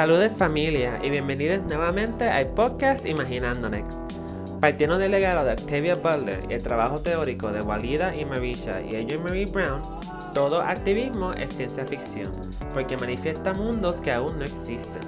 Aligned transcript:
Saludos 0.00 0.32
familia 0.34 0.98
y 1.02 1.10
bienvenidos 1.10 1.60
nuevamente 1.68 2.24
al 2.24 2.46
podcast 2.46 3.04
Imaginando 3.04 3.68
Next. 3.68 4.00
Partiendo 4.58 4.96
del 4.96 5.10
legado 5.10 5.44
de 5.44 5.52
Octavia 5.52 5.94
Butler 5.94 6.38
y 6.48 6.54
el 6.54 6.62
trabajo 6.62 7.02
teórico 7.02 7.52
de 7.52 7.60
Walida 7.60 8.16
y 8.16 8.24
Marisha 8.24 8.80
y 8.80 8.96
Adrienne 8.96 9.18
Marie 9.18 9.44
Brown, 9.44 9.82
todo 10.32 10.62
activismo 10.62 11.34
es 11.34 11.52
ciencia 11.52 11.86
ficción, 11.86 12.32
porque 12.72 12.96
manifiesta 12.96 13.52
mundos 13.52 14.00
que 14.00 14.10
aún 14.10 14.38
no 14.38 14.44
existen. 14.46 15.02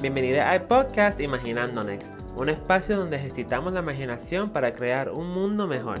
Bienvenidos 0.00 0.46
al 0.46 0.64
podcast 0.64 1.20
Imaginando 1.20 1.84
Next, 1.84 2.12
un 2.34 2.48
espacio 2.48 2.96
donde 2.96 3.18
ejercitamos 3.18 3.72
la 3.72 3.82
imaginación 3.82 4.50
para 4.50 4.74
crear 4.74 5.12
un 5.12 5.28
mundo 5.28 5.68
mejor. 5.68 6.00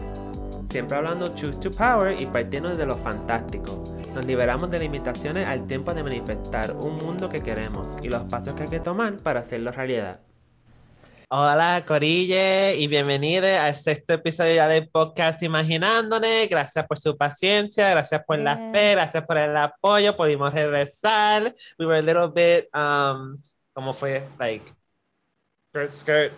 Siempre 0.68 0.96
hablando 0.96 1.36
Choose 1.36 1.60
to 1.60 1.70
Power 1.70 2.20
y 2.20 2.26
partiendo 2.26 2.74
de 2.74 2.84
lo 2.84 2.96
fantástico. 2.96 3.80
Nos 4.14 4.26
liberamos 4.26 4.70
de 4.70 4.78
limitaciones 4.78 5.46
al 5.46 5.66
tiempo 5.66 5.94
de 5.94 6.02
manifestar 6.02 6.72
un 6.72 6.98
mundo 6.98 7.30
que 7.30 7.42
queremos 7.42 7.96
y 8.02 8.10
los 8.10 8.24
pasos 8.24 8.52
que 8.52 8.64
hay 8.64 8.68
que 8.68 8.80
tomar 8.80 9.16
para 9.16 9.40
hacerlo 9.40 9.72
realidad. 9.72 10.20
Hola 11.30 11.82
Corille 11.86 12.76
y 12.76 12.88
bienvenidos 12.88 13.48
a 13.48 13.74
sexto 13.74 14.12
episodio 14.12 14.56
ya 14.56 14.68
del 14.68 14.90
podcast 14.90 15.42
Imaginándonos. 15.42 16.28
Gracias 16.50 16.86
por 16.86 16.98
su 16.98 17.16
paciencia, 17.16 17.88
gracias 17.88 18.22
por 18.26 18.38
la 18.38 18.70
fe, 18.74 18.92
gracias 18.92 19.24
por 19.24 19.38
el 19.38 19.56
apoyo. 19.56 20.14
Pudimos 20.14 20.52
regresar. 20.52 21.54
We 21.78 21.86
were 21.86 21.98
a 21.98 22.02
little 22.02 22.28
bit, 22.28 22.68
um, 22.74 23.42
¿cómo 23.72 23.94
fue? 23.94 24.28
Like, 24.38 24.70
skirt, 25.70 25.92
skirt, 25.94 26.32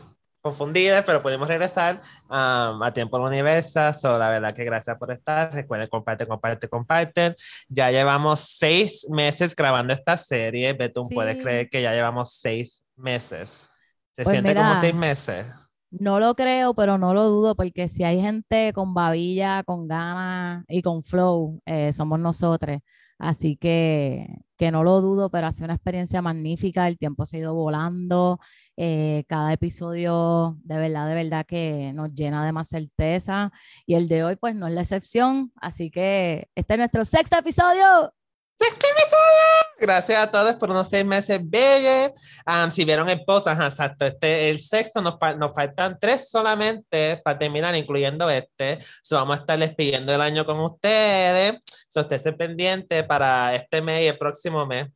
confundidas, 0.45 1.03
pero 1.07 1.23
pudimos 1.23 1.48
regresar 1.48 1.98
um, 2.29 2.83
a 2.83 2.92
tiempo 2.92 3.17
en 3.17 3.23
universo. 3.25 3.92
So, 3.95 4.19
la 4.19 4.28
verdad 4.28 4.55
que 4.55 4.62
gracias 4.64 4.97
por 4.98 5.11
estar. 5.11 5.53
Recuerden, 5.55 5.89
comparten, 5.89 6.28
comparten, 6.28 6.69
comparten. 6.69 7.34
Ya 7.69 7.91
llevamos 7.91 8.41
seis 8.41 9.06
meses 9.11 9.56
grabando 9.56 9.95
esta 9.95 10.17
serie. 10.19 10.75
Betún, 10.75 11.09
Sí. 11.09 11.15
puedes 11.15 11.42
creer 11.42 11.70
que 11.70 11.81
ya 11.81 11.92
llevamos 11.95 12.34
seis 12.34 12.84
meses. 12.95 13.70
Se 14.12 14.22
Pues 14.22 14.34
siente 14.34 14.55
como 14.55 14.77
seis 14.77 14.95
meses. 14.95 15.47
No 15.91 16.20
lo 16.20 16.34
creo, 16.34 16.75
pero 16.75 16.98
no 16.98 17.15
lo 17.15 17.28
dudo, 17.28 17.55
porque 17.55 17.89
si 17.89 18.05
hay 18.05 18.20
gente 18.20 18.72
con 18.75 18.92
babilla, 18.95 19.62
con 19.65 19.89
ganas 19.89 20.65
y 20.69 20.83
con 20.83 21.03
flow, 21.03 21.61
eh, 21.65 21.92
somos 21.92 22.19
nosotros. 22.20 22.81
Así 23.19 23.56
que, 23.56 24.27
que 24.56 24.70
no 24.70 24.84
lo 24.84 25.00
dudo, 25.00 25.30
pero 25.30 25.47
ha 25.47 25.52
sido 25.52 25.66
una 25.66 25.74
experiencia 25.74 26.22
magnífica. 26.22 26.86
El 26.88 26.98
tiempo 26.98 27.27
se 27.27 27.36
ha 27.38 27.41
ido 27.41 27.55
volando. 27.55 28.38
eh, 28.77 29.24
cada 29.28 29.52
episodio, 29.52 30.56
de 30.64 30.77
verdad, 30.78 31.08
de 31.08 31.14
verdad 31.14 31.47
que 31.47 31.92
nos 31.94 32.12
llena 32.12 32.44
de 32.44 32.52
más 32.52 32.69
certeza. 32.69 33.52
Y 33.86 33.94
el 33.94 34.08
de 34.08 34.25
hoy, 34.25 34.36
pues, 34.36 34.55
no 34.56 34.66
es 34.66 34.75
la 34.75 34.82
excepción. 34.82 35.52
Así 35.60 35.91
que 35.91 36.48
este 36.55 36.75
es 36.75 36.78
nuestro 36.78 37.05
sexto 37.05 37.38
episodio. 37.38 38.12
¡Sexto 38.58 38.86
episodio! 38.86 39.64
Gracias 39.78 40.22
a 40.22 40.30
todos 40.30 40.55
por 40.55 40.70
unos 40.70 40.89
seis 40.89 41.05
meses 41.05 41.41
bellos. 41.42 42.12
Um, 42.47 42.70
si 42.70 42.84
vieron 42.84 43.08
el 43.08 43.25
post, 43.25 43.48
ajá, 43.48 43.67
exacto, 43.67 44.06
este, 44.06 44.50
el 44.50 44.61
sexto, 44.61 45.03
nos, 45.03 45.16
nos 45.36 45.53
faltan 45.53 45.98
tres 46.00 46.31
solamente 46.31 47.20
para 47.25 47.39
terminar, 47.39 47.75
incluyendo 47.75 48.31
este. 48.31 48.78
So, 49.03 49.16
vamos 49.16 49.36
a 49.36 49.41
estarles 49.41 49.75
pidiendo 49.75 50.14
el 50.14 50.20
año 50.20 50.44
con 50.47 50.61
ustedes. 50.61 51.58
So, 51.89 52.00
esténse 52.00 52.33
pendiente 52.33 53.03
para 53.05 53.55
este 53.55 53.83
mes 53.83 54.03
y 54.03 54.06
el 54.06 54.16
próximo 54.19 54.64
mes, 54.64 54.86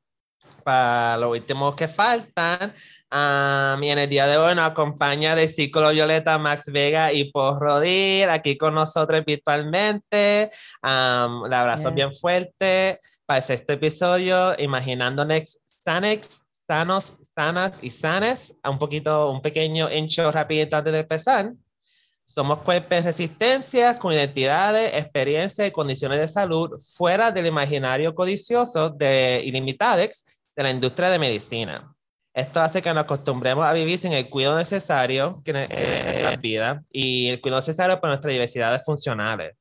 para 0.62 1.16
los 1.16 1.32
últimos 1.32 1.74
que 1.74 1.88
faltan. 1.88 2.72
Um, 3.10 3.82
y 3.82 3.90
en 3.90 3.98
el 3.98 4.08
día 4.08 4.26
de 4.26 4.36
hoy 4.36 4.54
nos 4.54 4.70
acompaña 4.70 5.34
de 5.34 5.48
Círculo 5.48 5.90
Violeta, 5.90 6.38
Max 6.38 6.70
Vega 6.70 7.12
y 7.12 7.32
Paul 7.32 7.58
Rodir, 7.58 8.30
aquí 8.30 8.56
con 8.56 8.74
nosotros 8.74 9.24
virtualmente. 9.26 10.50
Um, 10.82 11.42
un 11.42 11.52
abrazo 11.52 11.88
Yes. 11.88 11.94
bien 11.94 12.12
fuerte 12.14 13.00
para 13.28 13.38
el 13.38 13.44
sexto 13.44 13.74
episodio, 13.74 14.58
Imaginando 14.58 15.22
Next 15.22 15.58
Sanex, 15.66 16.40
sanos, 16.66 17.12
sanas 17.36 17.78
y 17.82 17.90
sanes. 17.90 18.54
Un 18.64 18.78
poquito, 18.78 19.30
un 19.30 19.42
pequeño 19.42 19.92
intro 19.92 20.32
rapidito 20.32 20.78
antes 20.78 20.94
de 20.94 21.00
empezar. 21.00 21.52
Somos 22.24 22.60
cuerpos 22.60 22.96
en 22.96 23.04
resistencia 23.04 23.94
con 23.96 24.14
identidades, 24.14 24.94
experiencias 24.94 25.68
y 25.68 25.72
condiciones 25.72 26.20
de 26.20 26.26
salud 26.26 26.70
fuera 26.96 27.30
del 27.30 27.44
imaginario 27.44 28.14
codicioso 28.14 28.88
de 28.88 29.42
Ilimitadex 29.44 30.24
de 30.56 30.62
la 30.62 30.70
industria 30.70 31.10
de 31.10 31.18
medicina. 31.18 31.94
Esto 32.32 32.62
hace 32.62 32.80
que 32.80 32.94
nos 32.94 33.04
acostumbremos 33.04 33.62
a 33.66 33.74
vivir 33.74 33.98
sin 33.98 34.14
el 34.14 34.30
cuidado 34.30 34.56
necesario 34.56 35.42
eh, 35.44 35.68
en 36.16 36.22
la 36.22 36.36
vida 36.36 36.82
y 36.90 37.28
el 37.28 37.42
cuidado 37.42 37.60
necesario 37.60 38.00
para 38.00 38.14
nuestras 38.14 38.32
diversidades 38.32 38.86
funcionales. 38.86 39.52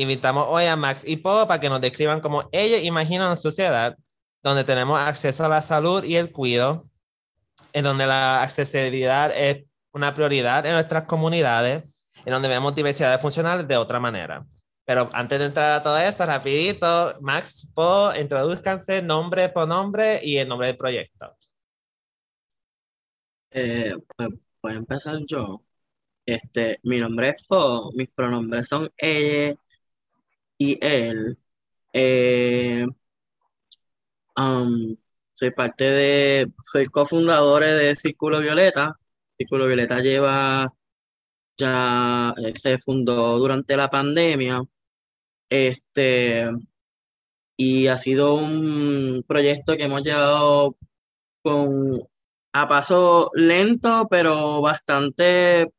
Invitamos 0.00 0.46
hoy 0.48 0.64
a 0.66 0.76
Max 0.76 1.02
y 1.04 1.16
Po 1.16 1.48
para 1.48 1.60
que 1.60 1.68
nos 1.68 1.80
describan 1.80 2.20
cómo 2.20 2.48
ellos 2.52 2.84
imaginan 2.84 3.26
una 3.26 3.36
sociedad 3.36 3.96
donde 4.44 4.62
tenemos 4.62 5.00
acceso 5.00 5.44
a 5.44 5.48
la 5.48 5.60
salud 5.60 6.04
y 6.04 6.14
el 6.14 6.30
cuidado, 6.30 6.84
en 7.72 7.82
donde 7.82 8.06
la 8.06 8.40
accesibilidad 8.44 9.36
es 9.36 9.64
una 9.92 10.14
prioridad 10.14 10.64
en 10.66 10.74
nuestras 10.74 11.02
comunidades, 11.02 11.82
en 12.24 12.32
donde 12.32 12.46
vemos 12.46 12.76
diversidades 12.76 13.20
funcionales 13.20 13.66
de 13.66 13.76
otra 13.76 13.98
manera. 13.98 14.46
Pero 14.84 15.10
antes 15.12 15.40
de 15.40 15.46
entrar 15.46 15.72
a 15.72 15.82
todo 15.82 15.98
eso, 15.98 16.24
rapidito, 16.24 17.16
Max, 17.20 17.68
Po, 17.74 18.12
introduzcanse 18.14 19.02
nombre 19.02 19.48
por 19.48 19.66
nombre 19.66 20.20
y 20.22 20.36
el 20.38 20.46
nombre 20.46 20.68
del 20.68 20.76
proyecto. 20.76 21.34
Eh, 23.50 23.96
pues 24.16 24.28
voy 24.62 24.74
a 24.74 24.76
empezar 24.76 25.18
yo. 25.26 25.60
Este, 26.24 26.78
mi 26.84 27.00
nombre 27.00 27.30
es 27.30 27.44
Po, 27.48 27.90
mis 27.96 28.08
pronombres 28.10 28.68
son 28.68 28.88
ella 28.96 29.56
y 30.58 30.78
él. 30.84 31.38
Eh, 31.92 32.86
um, 34.36 34.96
soy 35.32 35.50
parte 35.52 35.84
de, 35.84 36.52
soy 36.64 36.86
cofundador 36.88 37.64
de 37.64 37.94
Círculo 37.94 38.40
Violeta. 38.40 38.98
Círculo 39.38 39.66
Violeta 39.66 40.00
lleva, 40.00 40.74
ya 41.58 42.34
eh, 42.38 42.52
se 42.56 42.78
fundó 42.78 43.38
durante 43.38 43.76
la 43.76 43.90
pandemia. 43.90 44.62
Este, 45.50 46.48
y 47.56 47.88
ha 47.88 47.96
sido 47.98 48.34
un 48.34 49.24
proyecto 49.26 49.76
que 49.76 49.84
hemos 49.84 50.02
llevado 50.02 50.76
con 51.42 52.02
a 52.52 52.68
paso 52.68 53.30
lento, 53.34 54.06
pero 54.10 54.60
bastante, 54.60 55.72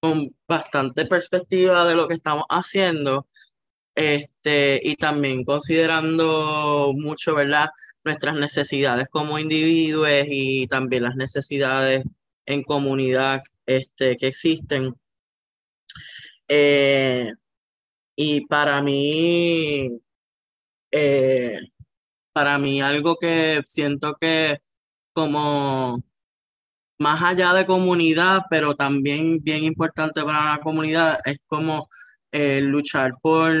con 0.00 0.34
bastante 0.48 1.06
perspectiva 1.06 1.86
de 1.86 1.96
lo 1.96 2.08
que 2.08 2.14
estamos 2.14 2.44
haciendo. 2.48 3.28
Este, 3.94 4.80
y 4.82 4.96
también 4.96 5.44
considerando 5.44 6.92
mucho, 6.96 7.34
¿verdad? 7.34 7.68
Nuestras 8.04 8.34
necesidades 8.34 9.06
como 9.10 9.38
individuos 9.38 10.08
y 10.28 10.66
también 10.66 11.04
las 11.04 11.16
necesidades 11.16 12.04
en 12.46 12.62
comunidad, 12.64 13.42
este, 13.66 14.16
que 14.16 14.26
existen. 14.28 14.94
Eh, 16.48 17.32
y 18.16 18.46
para 18.46 18.82
mí, 18.82 19.90
eh, 20.90 21.58
para 22.32 22.58
mí 22.58 22.80
algo 22.82 23.16
que 23.16 23.60
siento 23.64 24.14
que 24.20 24.58
como 25.12 26.02
más 26.98 27.22
allá 27.22 27.52
de 27.54 27.66
comunidad, 27.66 28.42
pero 28.50 28.74
también 28.76 29.42
bien 29.42 29.64
importante 29.64 30.22
para 30.22 30.56
la 30.56 30.60
comunidad, 30.60 31.18
es 31.24 31.38
como 31.46 31.88
eh, 32.34 32.60
luchar 32.60 33.14
por 33.22 33.52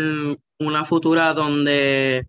una 0.58 0.84
futura 0.84 1.32
donde 1.32 2.26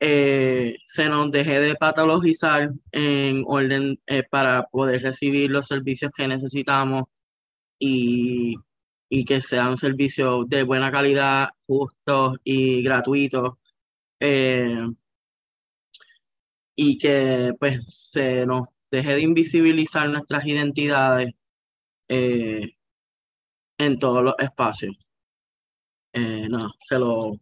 eh, 0.00 0.76
se 0.86 1.08
nos 1.08 1.30
deje 1.30 1.60
de 1.60 1.74
patologizar 1.76 2.70
en 2.92 3.44
orden 3.46 3.98
eh, 4.06 4.22
para 4.30 4.64
poder 4.64 5.02
recibir 5.02 5.50
los 5.50 5.66
servicios 5.66 6.12
que 6.14 6.28
necesitamos 6.28 7.04
y, 7.78 8.56
y 9.08 9.24
que 9.24 9.40
sean 9.40 9.78
servicios 9.78 10.46
de 10.48 10.64
buena 10.64 10.92
calidad, 10.92 11.50
justos 11.66 12.36
y 12.44 12.82
gratuitos. 12.82 13.54
y 16.76 16.98
que 16.98 17.54
pues 17.58 17.80
se 17.88 18.46
nos 18.46 18.68
deje 18.90 19.14
de 19.14 19.22
invisibilizar 19.22 20.08
nuestras 20.10 20.46
identidades 20.46 21.32
en 22.08 23.98
todos 23.98 24.22
los 24.24 24.34
espacios. 24.38 24.96
Eh, 26.12 26.46
no, 26.48 26.70
se 26.80 26.98
lo... 26.98 27.32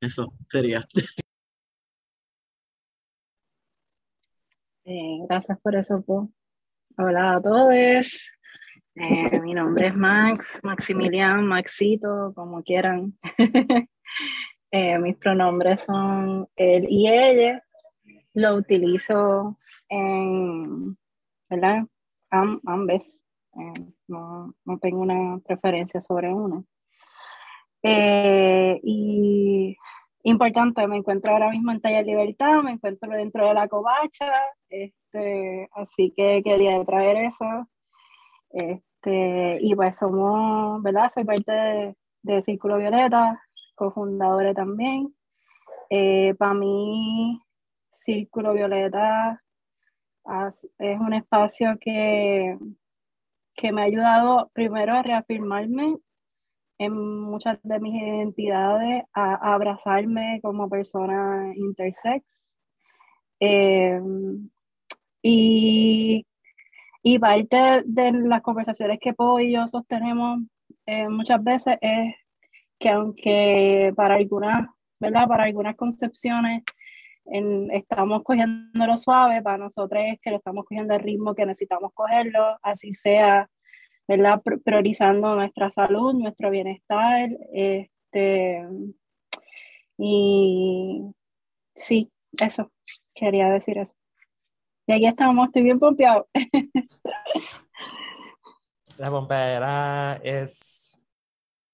Eso 0.00 0.32
sería. 0.48 0.86
Eh, 4.86 5.18
gracias 5.26 5.58
por 5.62 5.74
eso, 5.76 6.02
Po. 6.02 6.28
Hola 6.98 7.36
a 7.36 7.40
todos. 7.40 7.72
Eh, 8.96 9.40
mi 9.40 9.54
nombre 9.54 9.86
es 9.86 9.96
Max, 9.96 10.60
Maximilian, 10.62 11.46
Maxito, 11.46 12.32
como 12.34 12.62
quieran. 12.62 13.18
Eh, 14.76 14.98
mis 14.98 15.16
pronombres 15.16 15.82
son 15.82 16.48
él 16.56 16.86
y 16.90 17.08
ella. 17.08 17.64
Lo 18.32 18.56
utilizo 18.56 19.56
en, 19.88 20.98
¿verdad? 21.48 21.86
Am- 22.30 22.60
ambas. 22.66 23.16
No, 24.08 24.52
no 24.64 24.78
tengo 24.80 25.00
una 25.00 25.38
preferencia 25.46 26.00
sobre 26.00 26.34
una. 26.34 26.64
Eh, 27.86 28.80
y 28.82 29.76
importante, 30.22 30.86
me 30.86 30.96
encuentro 30.96 31.32
ahora 31.32 31.50
mismo 31.50 31.70
en 31.70 31.80
Taller 31.82 32.06
Libertad, 32.06 32.62
me 32.62 32.72
encuentro 32.72 33.10
dentro 33.10 33.46
de 33.46 33.54
la 33.54 33.68
covacha, 33.68 34.32
este, 34.70 35.68
así 35.72 36.12
que 36.16 36.42
quería 36.42 36.82
traer 36.84 37.18
eso. 37.18 37.44
Este, 38.50 39.58
y 39.60 39.74
pues 39.74 39.98
somos, 39.98 40.82
¿verdad? 40.82 41.10
Soy 41.12 41.24
parte 41.24 41.52
de, 41.52 41.96
de 42.22 42.42
Círculo 42.42 42.78
Violeta, 42.78 43.40
cofundadora 43.74 44.54
también. 44.54 45.14
Eh, 45.90 46.34
para 46.38 46.54
mí, 46.54 47.42
Círculo 47.92 48.54
Violeta 48.54 49.42
es 50.78 51.00
un 51.00 51.12
espacio 51.12 51.76
que, 51.78 52.56
que 53.54 53.72
me 53.72 53.82
ha 53.82 53.84
ayudado 53.84 54.50
primero 54.54 54.94
a 54.94 55.02
reafirmarme 55.02 55.98
en 56.78 56.92
muchas 56.92 57.58
de 57.62 57.80
mis 57.80 57.94
identidades, 57.94 59.04
a, 59.12 59.54
abrazarme 59.54 60.40
como 60.42 60.68
persona 60.68 61.52
intersex. 61.56 62.52
Em, 63.40 64.50
y, 65.22 66.26
y, 67.02 67.18
parte 67.18 67.82
de 67.86 68.12
las 68.12 68.42
conversaciones 68.42 68.98
que 69.00 69.14
Poe 69.14 69.44
y 69.44 69.52
yo 69.54 69.66
sostenemos 69.68 70.40
eh, 70.86 71.08
muchas 71.08 71.42
veces 71.42 71.78
es 71.80 72.14
que 72.78 72.90
aunque 72.90 73.92
para 73.96 74.16
algunas, 74.16 74.68
¿verdad? 75.00 75.26
Para 75.28 75.44
algunas 75.44 75.76
concepciones 75.76 76.62
estamos 77.72 78.22
cogiendo 78.22 78.86
lo 78.86 78.98
suave, 78.98 79.42
para 79.42 79.58
nosotros 79.58 80.02
es 80.06 80.20
que 80.20 80.30
lo 80.30 80.36
estamos 80.36 80.64
cogiendo 80.66 80.94
el 80.94 81.00
ritmo 81.00 81.34
que 81.34 81.46
necesitamos 81.46 81.92
cogerlo, 81.94 82.58
así 82.62 82.92
sea 82.94 83.48
¿verdad? 84.08 84.42
Priorizando 84.64 85.34
nuestra 85.34 85.70
salud, 85.70 86.14
nuestro 86.14 86.50
bienestar, 86.50 87.30
este, 87.52 88.66
y 89.98 91.02
sí, 91.74 92.10
eso, 92.40 92.70
quería 93.14 93.50
decir 93.50 93.78
eso. 93.78 93.94
Y 94.86 94.92
aquí 94.92 95.06
estamos, 95.06 95.46
estoy 95.46 95.62
bien 95.62 95.78
pompeado. 95.78 96.28
La 98.98 99.10
bombera 99.10 100.20
es 100.22 101.00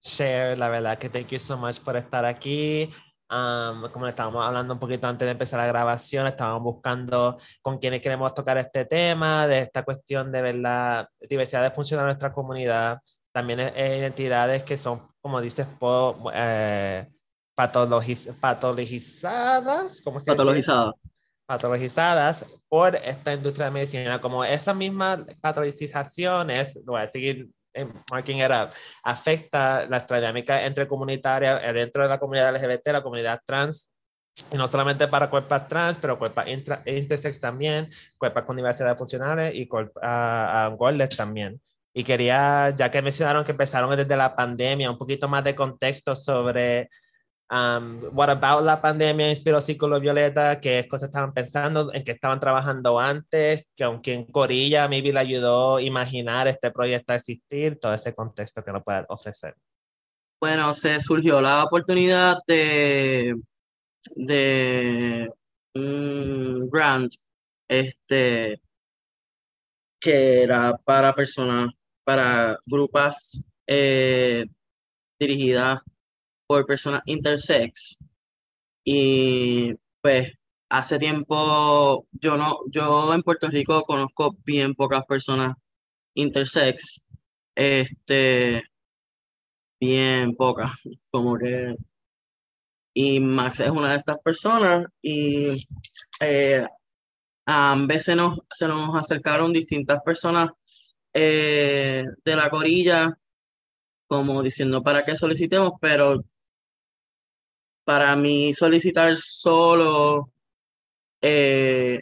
Share, 0.03 0.57
la 0.57 0.69
verdad 0.69 0.99
que 0.99 1.11
thank 1.11 1.29
you 1.29 1.39
so 1.39 1.59
much 1.59 1.79
por 1.81 1.95
estar 1.97 2.25
aquí 2.25 2.91
como 3.31 4.09
estábamos 4.09 4.45
hablando 4.45 4.75
un 4.75 4.81
poquito 4.81 5.07
antes 5.07 5.25
de 5.25 5.33
empezar 5.33 5.61
la 5.61 5.67
grabación, 5.67 6.27
estábamos 6.27 6.63
buscando 6.63 7.39
con 7.63 7.79
quienes 7.79 8.01
queremos 8.01 8.35
tocar 8.35 8.59
este 8.59 8.85
tema, 8.85 9.47
de 9.47 9.61
esta 9.61 9.85
cuestión 9.85 10.33
de 10.33 10.43
ver 10.43 10.57
la 10.57 11.09
diversidad 11.29 11.63
de 11.63 11.71
funcionar 11.71 12.07
de 12.07 12.13
nuestra 12.13 12.33
comunidad. 12.33 12.99
También 13.33 13.61
identidades 13.61 14.65
que 14.65 14.77
son, 14.77 15.09
como 15.21 15.41
dices, 15.41 15.67
eh, 16.35 17.07
patologizadas. 17.55 20.03
¿cómo 20.03 20.19
es 20.19 20.25
que 20.25 20.33
patologizadas. 20.33 20.95
Patologizadas 21.47 22.47
por 22.69 22.97
esta 22.97 23.33
industria 23.33 23.67
de 23.67 23.73
medicina. 23.73 24.21
Como 24.21 24.45
esas 24.45 24.75
mismas 24.75 25.21
patologizaciones, 25.41 26.81
voy 26.85 27.01
a 27.01 27.09
seguir 27.09 27.49
marking 28.11 28.39
it 28.39 28.51
up, 28.51 28.71
afecta 29.03 29.87
la 29.87 30.01
dinámica 30.01 30.65
entre 30.65 30.87
comunitaria 30.87 31.59
eh, 31.65 31.73
dentro 31.73 32.03
de 32.03 32.09
la 32.09 32.19
comunidad 32.19 32.55
LGBT, 32.55 32.89
la 32.89 33.03
comunidad 33.03 33.41
trans, 33.45 33.91
y 34.53 34.57
no 34.57 34.69
solamente 34.69 35.07
para 35.09 35.29
cuerpos 35.29 35.69
trans, 35.69 35.99
pero 35.99 36.19
cuerpos 36.19 36.45
intersex 36.87 37.41
también, 37.41 37.89
cuerpos 38.17 38.45
con 38.45 38.57
diversidad 38.57 38.97
funcionales 38.97 39.55
y 39.55 39.67
cuerpos 39.67 40.03
uh, 40.03 41.17
también. 41.17 41.61
Y 41.93 42.05
quería, 42.05 42.71
ya 42.71 42.91
que 42.91 43.03
mencionaron 43.03 43.45
que 43.45 43.51
empezaron 43.51 43.95
desde 43.97 44.17
la 44.17 44.35
pandemia, 44.37 44.91
un 44.91 44.99
poquito 44.99 45.29
más 45.29 45.43
de 45.43 45.55
contexto 45.55 46.15
sobre 46.15 46.89
Um, 47.53 48.01
what 48.13 48.31
about 48.31 48.63
la 48.63 48.81
pandemia 48.81 49.29
inspiró 49.29 49.61
Círculo 49.61 49.99
Violeta? 49.99 50.61
¿Qué 50.61 50.87
cosas 50.89 51.09
estaban 51.09 51.33
pensando? 51.33 51.93
¿En 51.93 52.05
qué 52.05 52.13
estaban 52.13 52.39
trabajando 52.39 53.01
antes? 53.01 53.67
¿Que 53.75 53.83
aunque 53.83 54.15
en 54.15 54.25
Corilla 54.27 54.87
maybe 54.87 55.13
le 55.13 55.19
ayudó 55.19 55.77
a 55.77 55.83
imaginar 55.83 56.47
este 56.47 56.71
proyecto 56.71 57.13
a 57.13 57.17
existir? 57.17 57.81
Todo 57.81 57.93
ese 57.93 58.15
contexto 58.15 58.63
que 58.63 58.71
nos 58.71 58.85
puede 58.85 59.05
ofrecer. 59.09 59.57
Bueno, 60.41 60.73
se 60.73 61.01
surgió 61.01 61.41
la 61.41 61.65
oportunidad 61.65 62.39
de, 62.47 63.35
de 64.15 65.29
un 65.75 66.71
grant 66.71 67.13
este, 67.69 68.61
que 69.99 70.45
era 70.45 70.77
para 70.85 71.13
personas, 71.17 71.75
para 72.05 72.57
grupos 72.65 73.45
eh, 73.67 74.47
dirigidas 75.19 75.81
por 76.51 76.67
personas 76.67 77.03
intersex. 77.07 77.99
Y 78.85 79.73
pues 80.01 80.33
hace 80.69 80.99
tiempo, 80.99 82.09
yo 82.11 82.37
no, 82.37 82.59
yo 82.69 83.15
en 83.15 83.23
Puerto 83.23 83.47
Rico 83.49 83.85
conozco 83.85 84.37
bien 84.45 84.75
pocas 84.75 85.05
personas 85.07 85.55
intersex. 86.15 87.03
Este, 87.55 88.65
bien 89.79 90.35
pocas, 90.35 90.73
como 91.13 91.39
que. 91.39 91.77
Y 92.95 93.21
Max 93.21 93.61
es 93.61 93.71
una 93.71 93.91
de 93.91 93.97
estas 93.97 94.19
personas 94.19 94.87
y 95.01 95.51
eh, 96.21 96.67
a 97.47 97.77
veces 97.87 98.17
nos, 98.17 98.41
se 98.51 98.67
nos 98.67 98.97
acercaron 98.97 99.53
distintas 99.53 100.03
personas 100.03 100.51
eh, 101.15 102.05
de 102.25 102.37
la 102.37 102.51
corilla 102.51 103.17
como 104.09 104.43
diciendo 104.43 104.83
para 104.83 105.05
qué 105.05 105.15
solicitemos, 105.15 105.75
pero 105.81 106.25
para 107.85 108.15
mí 108.17 108.55
solicitar 108.55 109.17
solo 109.17 110.31
eh, 111.23 112.01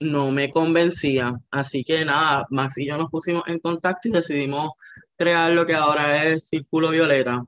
no 0.00 0.30
me 0.30 0.50
convencía. 0.50 1.34
Así 1.50 1.84
que 1.84 2.04
nada, 2.04 2.46
Max 2.50 2.78
y 2.78 2.86
yo 2.86 2.98
nos 2.98 3.10
pusimos 3.10 3.44
en 3.46 3.58
contacto 3.60 4.08
y 4.08 4.12
decidimos 4.12 4.72
crear 5.16 5.52
lo 5.52 5.66
que 5.66 5.74
ahora 5.74 6.24
es 6.24 6.48
Círculo 6.48 6.90
Violeta. 6.90 7.44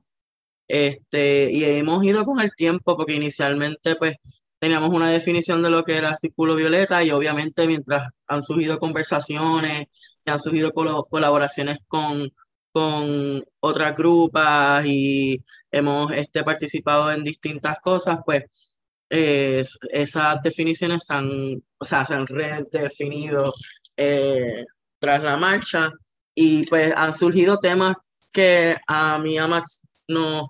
Este, 0.67 1.51
y 1.51 1.63
hemos 1.63 2.03
ido 2.03 2.25
con 2.25 2.41
el 2.41 2.51
tiempo 2.55 2.97
porque 2.97 3.13
inicialmente 3.15 3.95
pues 3.95 4.15
teníamos 4.59 4.93
una 4.93 5.09
definición 5.09 5.61
de 5.63 5.69
lo 5.69 5.83
que 5.83 5.97
era 5.97 6.15
Círculo 6.15 6.55
Violeta 6.55 7.03
y 7.03 7.11
obviamente 7.11 7.67
mientras 7.67 8.11
han 8.27 8.43
surgido 8.43 8.79
conversaciones 8.79 9.87
y 10.25 10.31
han 10.31 10.39
surgido 10.39 10.73
colaboraciones 10.73 11.77
con, 11.87 12.31
con 12.71 13.43
otras 13.59 13.95
grupas 13.95 14.85
y 14.85 15.43
hemos 15.71 16.11
este, 16.13 16.43
participado 16.43 17.11
en 17.11 17.23
distintas 17.23 17.79
cosas, 17.79 18.19
pues 18.25 18.43
esas 19.09 20.41
definiciones 20.43 21.05
se 21.05 21.13
han, 21.13 21.63
o 21.77 21.85
sea, 21.85 22.05
se 22.05 22.13
han 22.13 22.27
redefinido 22.27 23.53
eh, 23.95 24.65
tras 24.99 25.23
la 25.23 25.37
marcha 25.37 25.91
y 26.35 26.65
pues 26.67 26.93
han 26.95 27.13
surgido 27.13 27.57
temas 27.57 27.95
que 28.33 28.75
a 28.87 29.17
mí 29.19 29.37
a 29.37 29.47
Max 29.47 29.87
nos 30.07 30.47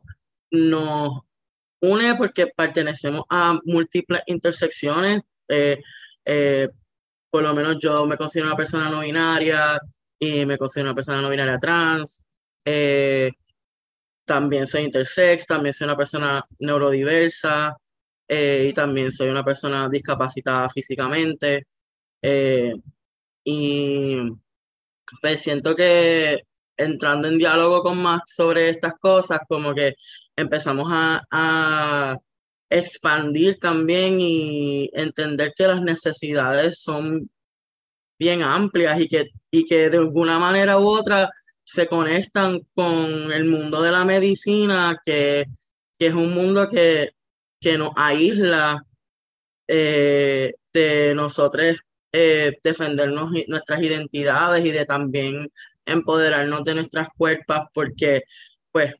no 0.51 1.25
une 1.81 2.15
porque 2.15 2.47
pertenecemos 2.55 3.23
a 3.29 3.59
múltiples 3.65 4.21
intersecciones. 4.25 5.21
Eh, 5.47 5.79
eh, 6.25 6.69
por 7.29 7.43
lo 7.43 7.53
menos 7.53 7.77
yo 7.79 8.05
me 8.05 8.17
considero 8.17 8.47
una 8.47 8.57
persona 8.57 8.89
no 8.89 9.01
binaria 9.01 9.79
y 10.19 10.45
me 10.45 10.57
considero 10.57 10.89
una 10.89 10.95
persona 10.95 11.21
no 11.21 11.29
binaria 11.29 11.57
trans 11.59 12.25
también 14.27 14.67
soy 14.67 14.83
intersex, 14.83 15.47
también 15.47 15.73
soy 15.73 15.85
una 15.85 15.97
persona 15.97 16.43
neurodiversa 16.59 17.75
eh, 18.27 18.67
y 18.69 18.73
también 18.73 19.11
soy 19.11 19.29
una 19.29 19.43
persona 19.43 19.89
discapacitada 19.89 20.69
físicamente. 20.69 21.65
Eh, 22.21 22.73
y 23.45 24.17
pues 25.21 25.41
siento 25.41 25.75
que 25.75 26.41
entrando 26.77 27.27
en 27.29 27.37
diálogo 27.37 27.81
con 27.81 28.01
Max 28.01 28.33
sobre 28.35 28.69
estas 28.69 28.95
cosas, 28.99 29.39
como 29.47 29.73
que 29.73 29.95
empezamos 30.35 30.89
a, 30.91 31.23
a 31.31 32.17
expandir 32.69 33.57
también 33.59 34.19
y 34.19 34.89
entender 34.93 35.53
que 35.55 35.67
las 35.67 35.81
necesidades 35.81 36.81
son 36.81 37.29
bien 38.19 38.43
amplias 38.43 38.99
y 38.99 39.07
que, 39.07 39.29
y 39.51 39.65
que 39.65 39.89
de 39.89 39.97
alguna 39.97 40.39
manera 40.39 40.77
u 40.79 40.87
otra 40.87 41.29
se 41.67 41.87
conectan 41.87 42.61
con 42.73 43.29
el 43.33 43.43
mundo 43.43 43.81
de 43.81 43.91
la 43.91 44.05
medicina, 44.05 44.97
que, 45.03 45.47
es 45.99 46.13
un 46.13 46.33
mundo 46.33 46.69
que, 46.69 47.11
nos 47.77 47.91
aísla 47.97 48.85
eh, 49.67 50.53
de 50.71 51.13
nosotros 51.13 51.75
eh, 52.13 52.57
defendernos 52.63 53.31
nuestras 53.49 53.83
identidades 53.83 54.63
y 54.63 54.71
de 54.71 54.85
también 54.85 55.51
empoderarnos 55.85 56.63
de 56.63 56.75
nuestras 56.75 57.09
cuerpos, 57.17 57.59
porque 57.73 58.23
pues 58.71 58.95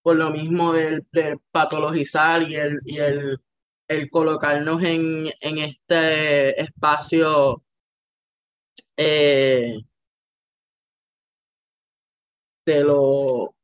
por 0.00 0.16
lo 0.16 0.30
mismo 0.30 0.72
del, 0.72 1.04
patologizar 1.50 2.42
y 2.48 2.56
el, 2.56 2.78
y 2.86 2.98
el, 3.00 3.38
colocarnos 4.10 4.82
en, 4.82 5.28
este 5.42 6.58
espacio 6.58 7.62
eh, 8.96 9.76
de 12.66 12.82
lo 12.84 13.54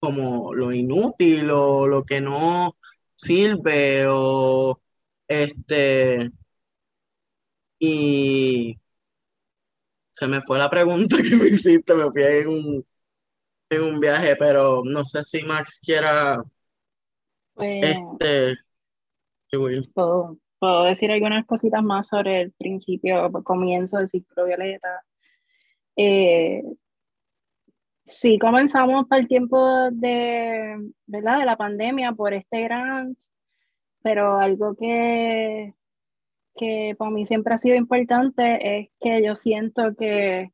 como 0.00 0.54
lo 0.54 0.72
inútil 0.72 1.50
o 1.50 1.86
lo 1.86 2.04
que 2.04 2.20
no 2.20 2.76
sirve 3.14 4.06
o 4.08 4.80
este 5.28 6.30
y 7.78 8.78
se 10.10 10.26
me 10.28 10.40
fue 10.42 10.58
la 10.58 10.70
pregunta 10.70 11.16
que 11.22 11.36
me 11.36 11.48
hiciste, 11.48 11.94
me 11.94 12.10
fui 12.10 12.22
en 12.22 12.48
un, 12.48 12.86
en 13.70 13.82
un 13.84 14.00
viaje, 14.00 14.36
pero 14.36 14.82
no 14.84 15.04
sé 15.04 15.24
si 15.24 15.42
Max 15.44 15.80
quiera 15.84 16.42
Pues, 17.54 17.96
este 18.10 18.56
puedo, 19.94 20.38
puedo 20.58 20.84
decir 20.84 21.10
algunas 21.10 21.46
cositas 21.46 21.82
más 21.82 22.08
sobre 22.08 22.42
el 22.42 22.52
principio, 22.52 23.30
comienzo 23.44 23.98
del 23.98 24.08
ciclo 24.08 24.44
violeta. 24.46 25.04
Eh, 25.96 26.62
sí, 28.06 28.38
comenzamos 28.38 29.06
para 29.08 29.22
el 29.22 29.28
tiempo 29.28 29.90
de, 29.90 30.76
¿verdad? 31.06 31.38
de 31.40 31.44
la 31.46 31.56
pandemia 31.56 32.12
por 32.12 32.34
este 32.34 32.62
grant, 32.64 33.18
pero 34.02 34.38
algo 34.38 34.76
que, 34.76 35.74
que 36.56 36.94
para 36.98 37.10
mí 37.10 37.26
siempre 37.26 37.54
ha 37.54 37.58
sido 37.58 37.76
importante 37.76 38.78
es 38.78 38.88
que 39.00 39.22
yo 39.24 39.34
siento 39.34 39.94
que 39.96 40.52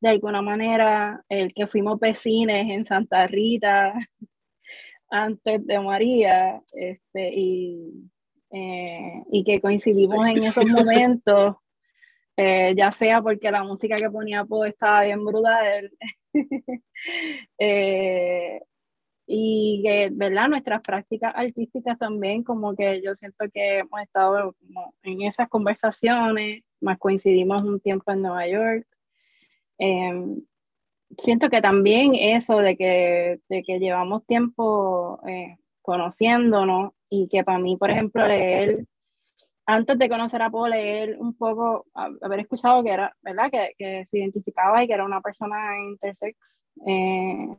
de 0.00 0.08
alguna 0.08 0.42
manera 0.42 1.24
el 1.28 1.54
que 1.54 1.66
fuimos 1.66 1.98
vecines 1.98 2.68
en 2.70 2.84
Santa 2.84 3.26
Rita 3.26 3.94
antes 5.10 5.66
de 5.66 5.80
María 5.80 6.62
este, 6.72 7.32
y, 7.34 8.10
eh, 8.50 9.22
y 9.30 9.44
que 9.44 9.60
coincidimos 9.60 10.26
en 10.26 10.44
esos 10.44 10.66
momentos, 10.66 11.56
eh, 12.36 12.74
ya 12.76 12.92
sea 12.92 13.22
porque 13.22 13.50
la 13.50 13.62
música 13.62 13.94
que 13.96 14.10
ponía 14.10 14.44
Poe 14.44 14.68
estaba 14.68 15.02
bien 15.02 15.24
brutal 15.24 15.92
eh, 17.58 18.60
y 19.26 19.82
que, 19.82 20.10
¿verdad? 20.12 20.48
Nuestras 20.48 20.82
prácticas 20.82 21.32
artísticas 21.34 21.98
también, 21.98 22.42
como 22.42 22.74
que 22.74 23.00
yo 23.02 23.14
siento 23.14 23.46
que 23.52 23.78
hemos 23.78 24.00
estado 24.02 24.54
en 25.02 25.22
esas 25.22 25.48
conversaciones, 25.48 26.62
más 26.80 26.98
coincidimos 26.98 27.62
un 27.62 27.80
tiempo 27.80 28.12
en 28.12 28.22
Nueva 28.22 28.46
York. 28.48 28.86
Em, 29.78 30.42
siento 31.18 31.48
que 31.48 31.60
también 31.62 32.14
eso 32.14 32.58
de 32.58 32.76
que, 32.76 33.40
de 33.48 33.62
que 33.62 33.78
llevamos 33.78 34.26
tiempo 34.26 35.20
eh, 35.26 35.56
conociéndonos 35.82 36.92
y 37.08 37.28
que 37.28 37.44
para 37.44 37.58
mí, 37.58 37.76
por 37.76 37.90
ejemplo, 37.90 38.26
leer, 38.26 38.86
antes 39.66 39.98
de 39.98 40.08
conocer 40.08 40.42
a 40.42 40.50
Paul, 40.50 40.70
leer 40.70 41.16
un 41.18 41.34
poco, 41.36 41.86
haber 41.94 42.40
escuchado 42.40 42.82
que 42.82 42.90
era, 42.90 43.14
¿verdad? 43.22 43.50
Que, 43.50 44.06
se 44.10 44.18
identificaba 44.18 44.82
y 44.82 44.86
que 44.86 44.94
era 44.94 45.04
una 45.04 45.20
persona 45.20 45.56
intersex, 45.88 46.62
eh, 46.86 47.56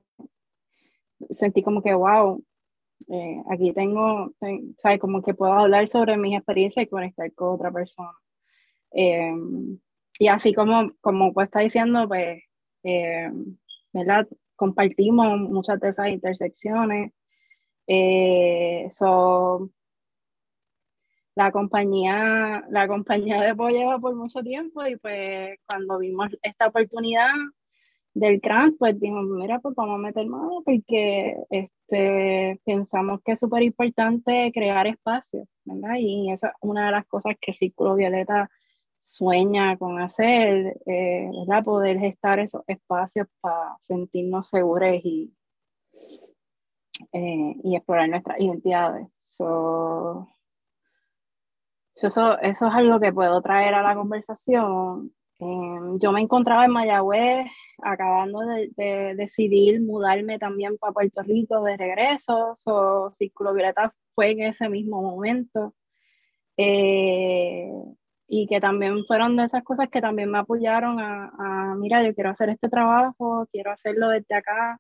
sentí 1.32 1.64
como 1.64 1.82
que, 1.82 1.94
wow, 1.94 2.44
eh, 3.10 3.44
aquí 3.50 3.74
tengo, 3.74 4.32
¿sabes? 4.78 5.00
Como 5.00 5.22
que 5.22 5.34
puedo 5.34 5.54
hablar 5.54 5.88
sobre 5.88 6.18
mis 6.18 6.36
experiencias 6.36 6.86
y 6.86 6.90
conectar 6.90 7.32
con 7.34 7.56
otra 7.56 7.72
persona. 7.72 8.12
Em, 8.92 9.80
y 10.20 10.28
así 10.28 10.54
como, 10.54 10.92
como 11.02 11.34
pues 11.34 11.48
está 11.48 11.60
diciendo, 11.60 12.08
pues, 12.08 12.44
eh, 12.84 13.32
¿verdad? 13.94 14.28
Compartimos 14.56 15.40
muchas 15.40 15.80
de 15.80 15.90
esas 15.90 16.10
intersecciones. 16.10 17.12
Eh, 17.88 18.90
la 21.36 21.52
compañía, 21.52 22.64
la 22.70 22.88
compañía 22.88 23.42
de 23.42 23.54
Pollo 23.56 23.78
lleva 23.78 24.00
por 24.00 24.16
mucho 24.16 24.42
tiempo 24.42 24.86
y 24.86 24.96
pues 24.98 25.60
cuando 25.68 26.00
vimos 26.00 26.30
esta 26.42 26.68
oportunidad 26.68 27.30
del 28.14 28.40
grant, 28.40 28.78
pues 28.80 28.98
dijimos, 28.98 29.26
mira, 29.28 29.60
pues 29.60 29.76
vamos 29.76 29.96
a 29.96 29.98
meter 29.98 30.26
mano 30.28 30.62
porque 30.64 31.36
este, 31.50 32.60
pensamos 32.66 33.20
que 33.24 33.34
es 33.34 33.40
súper 33.40 33.64
importante 33.64 34.52
crear 34.54 34.88
espacios, 34.88 35.48
¿verdad? 35.66 35.96
Y 36.00 36.32
esa 36.32 36.48
es 36.48 36.54
una 36.62 36.86
de 36.86 36.92
las 36.94 37.06
cosas 37.08 37.36
que 37.42 37.52
Círculo 37.52 37.96
Violeta 37.96 38.50
sueña 39.00 39.78
con 39.78 40.00
hacer, 40.00 40.80
eh, 40.86 41.30
¿verdad? 41.40 41.64
Poder 41.66 42.00
gestar 42.00 42.40
esos 42.40 42.64
espacios 42.68 43.28
para 43.42 43.78
sentirnos 43.82 44.48
seguros 44.48 44.96
y, 45.04 45.34
eh, 47.12 47.56
y 47.64 47.76
explorar 47.76 48.08
nuestras 48.10 48.40
identidades. 48.40 49.08
So, 49.26 50.30
eso, 51.96 52.38
eso 52.40 52.68
es 52.68 52.74
algo 52.74 53.00
que 53.00 53.14
puedo 53.14 53.42
traer 53.42 53.74
a 53.74 53.84
la 53.84 53.96
conversación. 53.96 55.12
Eh, 55.40 55.46
yo 56.00 56.12
me 56.12 56.22
encontraba 56.22 56.66
en 56.66 56.72
Mayagüez 56.72 57.48
acabando 57.84 58.40
de, 58.42 59.16
decidir 59.16 59.82
mudarme 59.82 60.40
también 60.40 60.78
para 60.78 60.94
Puerto 60.94 61.22
Rico 61.24 61.64
de 61.64 61.78
regreso. 61.78 62.54
So, 62.56 63.12
Círculo 63.14 63.54
Violeta 63.54 63.94
fue 64.14 64.32
en 64.32 64.44
ese 64.44 64.70
mismo 64.70 65.02
momento. 65.02 65.74
Eh, 66.58 67.70
y 68.28 68.48
que 68.48 68.60
también 68.60 69.06
fueron 69.06 69.36
de 69.36 69.44
esas 69.46 69.64
cosas 69.64 69.90
que 69.90 70.02
también 70.02 70.32
me 70.32 70.40
apoyaron 70.40 71.00
a, 71.00 71.76
mira, 71.78 72.04
yo 72.04 72.14
quiero 72.16 72.32
hacer 72.32 72.50
este 72.50 72.70
trabajo, 72.70 73.48
quiero 73.52 73.72
hacerlo 73.72 74.10
desde 74.10 74.36
acá. 74.36 74.80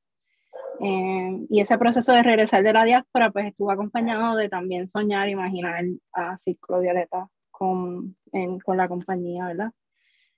Eh, 0.81 1.45
y 1.49 1.61
ese 1.61 1.77
proceso 1.77 2.13
de 2.13 2.23
regresar 2.23 2.63
de 2.63 2.73
la 2.73 2.85
diáspora, 2.85 3.31
pues 3.31 3.47
estuvo 3.47 3.71
acompañado 3.71 4.35
de 4.35 4.49
también 4.49 4.89
soñar, 4.89 5.29
imaginar 5.29 5.83
a 6.13 6.37
Círculo 6.39 6.81
Violeta 6.81 7.27
con, 7.51 8.15
con 8.63 8.77
la 8.77 8.87
compañía, 8.87 9.47
¿verdad? 9.47 9.71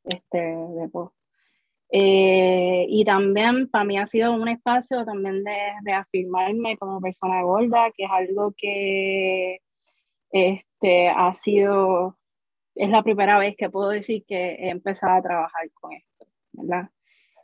Este, 0.04 0.38
de 0.38 0.90
post. 0.90 1.16
Eh, 1.90 2.86
y 2.90 3.06
también 3.06 3.70
para 3.70 3.86
mí 3.86 3.98
ha 3.98 4.08
sido 4.08 4.34
un 4.34 4.48
espacio 4.50 5.06
también 5.06 5.44
de 5.44 5.58
reafirmarme 5.86 6.78
como 6.78 7.00
persona 7.02 7.42
gorda, 7.44 7.92
que 7.96 8.04
es 8.04 8.12
algo 8.12 8.54
que 8.58 9.60
este, 10.32 11.10
ha 11.10 11.34
sido 11.34 12.18
es 12.78 12.90
la 12.90 13.04
primera 13.04 13.40
vez 13.40 13.56
que 13.58 13.70
puedo 13.70 13.90
decir 13.90 14.24
que 14.28 14.52
he 14.54 14.70
empezado 14.70 15.14
a 15.18 15.22
trabajar 15.22 15.70
con 15.74 15.94
esto, 15.94 16.28
¿verdad? 16.54 16.90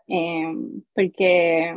Em, 0.08 0.84
porque 0.94 1.76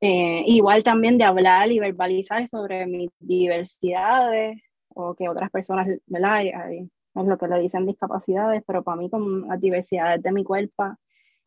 eh, 0.00 0.44
igual 0.46 0.82
también 0.82 1.18
de 1.18 1.24
hablar 1.24 1.70
y 1.72 1.78
verbalizar 1.78 2.48
sobre 2.50 2.86
mis 2.86 3.10
diversidades 3.18 4.60
o 4.88 5.14
que 5.14 5.28
otras 5.28 5.50
personas, 5.50 5.88
¿verdad? 6.06 6.42
es 6.44 6.88
lo 7.14 7.38
que 7.38 7.48
le 7.48 7.60
dicen 7.60 7.86
discapacidades, 7.86 8.62
pero 8.66 8.82
para 8.82 8.96
mí 8.96 9.08
como 9.10 9.46
las 9.46 9.60
diversidades 9.60 10.22
de 10.22 10.32
mi 10.32 10.44
cuerpo 10.44 10.96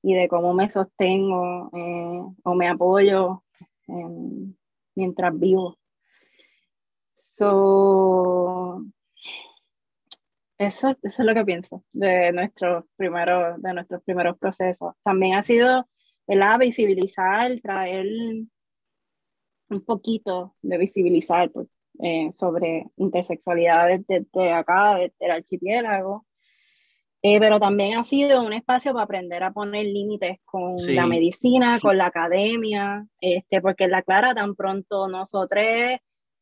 y 0.01 0.13
de 0.15 0.27
cómo 0.27 0.53
me 0.53 0.69
sostengo 0.69 1.69
eh, 1.73 2.23
o 2.43 2.55
me 2.55 2.67
apoyo 2.67 3.43
em, 3.87 4.55
mientras 4.95 5.37
vivo. 5.37 5.77
So, 7.11 8.83
eso, 10.57 10.89
es 10.89 11.19
lo 11.19 11.33
que 11.33 11.45
pienso 11.45 11.83
de 11.93 12.31
nuestros 12.31 12.85
primeros, 12.95 13.61
de 13.61 13.73
nuestros 13.73 14.03
primeros 14.03 14.37
procesos. 14.37 14.93
También 15.03 15.35
ha 15.35 15.43
sido 15.43 15.87
el 16.29 16.59
visibilizar, 16.59 17.59
traer 17.59 18.05
un 19.69 19.81
poquito 19.85 20.55
de 20.61 20.77
visibilizar 20.77 21.49
pues, 21.51 21.67
eh, 22.01 22.31
sobre 22.33 22.85
intersexualidad 22.97 23.99
desde, 24.07 24.51
acá, 24.53 24.95
desde 24.95 25.15
el 25.19 25.31
archipiélago. 25.31 26.25
Eh, 27.21 27.37
pero 27.39 27.59
también 27.59 27.97
ha 27.97 28.05
sido 28.05 28.41
un 28.41 28.53
espacio 28.53 28.93
para 28.93 29.03
aprender 29.03 29.43
a 29.43 29.51
poner 29.51 29.85
límites 29.85 30.39
con 30.45 30.75
la 30.87 31.05
medicina, 31.05 31.77
con 31.81 31.97
la 31.97 32.05
academia, 32.05 33.05
este, 33.19 33.59
porque 33.59 33.89
la 33.89 34.03
clara 34.03 34.33
tan 34.33 34.55
pronto 34.55 35.09
nosotros 35.09 35.65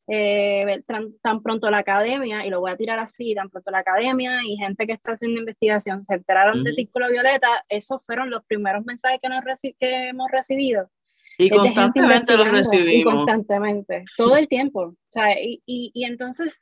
eh, 0.09 0.83
tan, 1.21 1.43
pronto 1.43 1.69
la 1.69 1.79
academia, 1.79 2.45
y 2.45 2.49
lo 2.49 2.61
voy 2.61 2.71
a 2.71 2.77
tirar 2.77 2.97
así, 2.97 3.35
tan 3.35 3.49
pronto 3.49 3.71
la 3.71 3.79
academia 3.79 4.39
y 4.45 4.55
gente 4.55 4.87
que 4.87 4.93
está 4.93 5.11
haciendo 5.11 5.39
investigación 5.39 6.03
se 6.03 6.13
enteraron 6.13 6.63
de 6.63 6.73
Círculo 6.73 7.09
Violeta, 7.09 7.47
esos 7.67 8.05
fueron 8.05 8.29
los 8.29 8.45
primeros 8.45 8.85
mensajes 8.85 9.19
que, 9.21 9.27
nos 9.27 9.43
que 9.77 10.09
hemos 10.09 10.31
recibido. 10.31 10.89
Y 11.37 11.49
constantemente 11.49 12.37
los 12.37 12.47
recibimos. 12.47 12.93
Y 12.95 13.03
constantemente, 13.03 14.05
todo 14.15 14.37
el 14.37 14.47
tiempo. 14.47 14.81
O 14.81 14.95
sea, 15.11 15.39
y, 15.39 15.61
y, 15.65 15.91
y, 15.93 16.05
entonces 16.05 16.55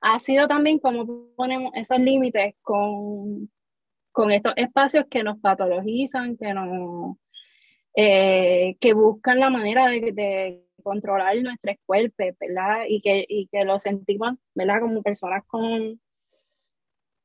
ha 0.00 0.18
sido 0.18 0.48
también 0.48 0.78
como 0.78 1.28
ponemos 1.36 1.72
esos 1.74 2.00
límites 2.00 2.54
con, 2.62 3.50
con 4.10 4.32
estos 4.32 4.54
espacios 4.56 5.04
que 5.10 5.22
nos 5.22 5.38
patologizan, 5.38 6.36
que 6.36 6.54
nos... 6.54 7.16
Eh, 7.98 8.76
que 8.78 8.92
buscan 8.92 9.40
la 9.40 9.48
manera 9.48 9.86
de, 9.86 10.12
de 10.12 10.65
controlar 10.86 11.36
nuestros 11.42 11.76
cuerpos, 11.84 12.26
¿verdad? 12.38 12.84
Y 12.88 13.00
que, 13.00 13.26
y 13.28 13.48
que 13.48 13.64
lo 13.64 13.76
sentimos, 13.80 14.34
¿verdad? 14.54 14.80
Como 14.80 15.02
personas 15.02 15.42
con 15.48 16.00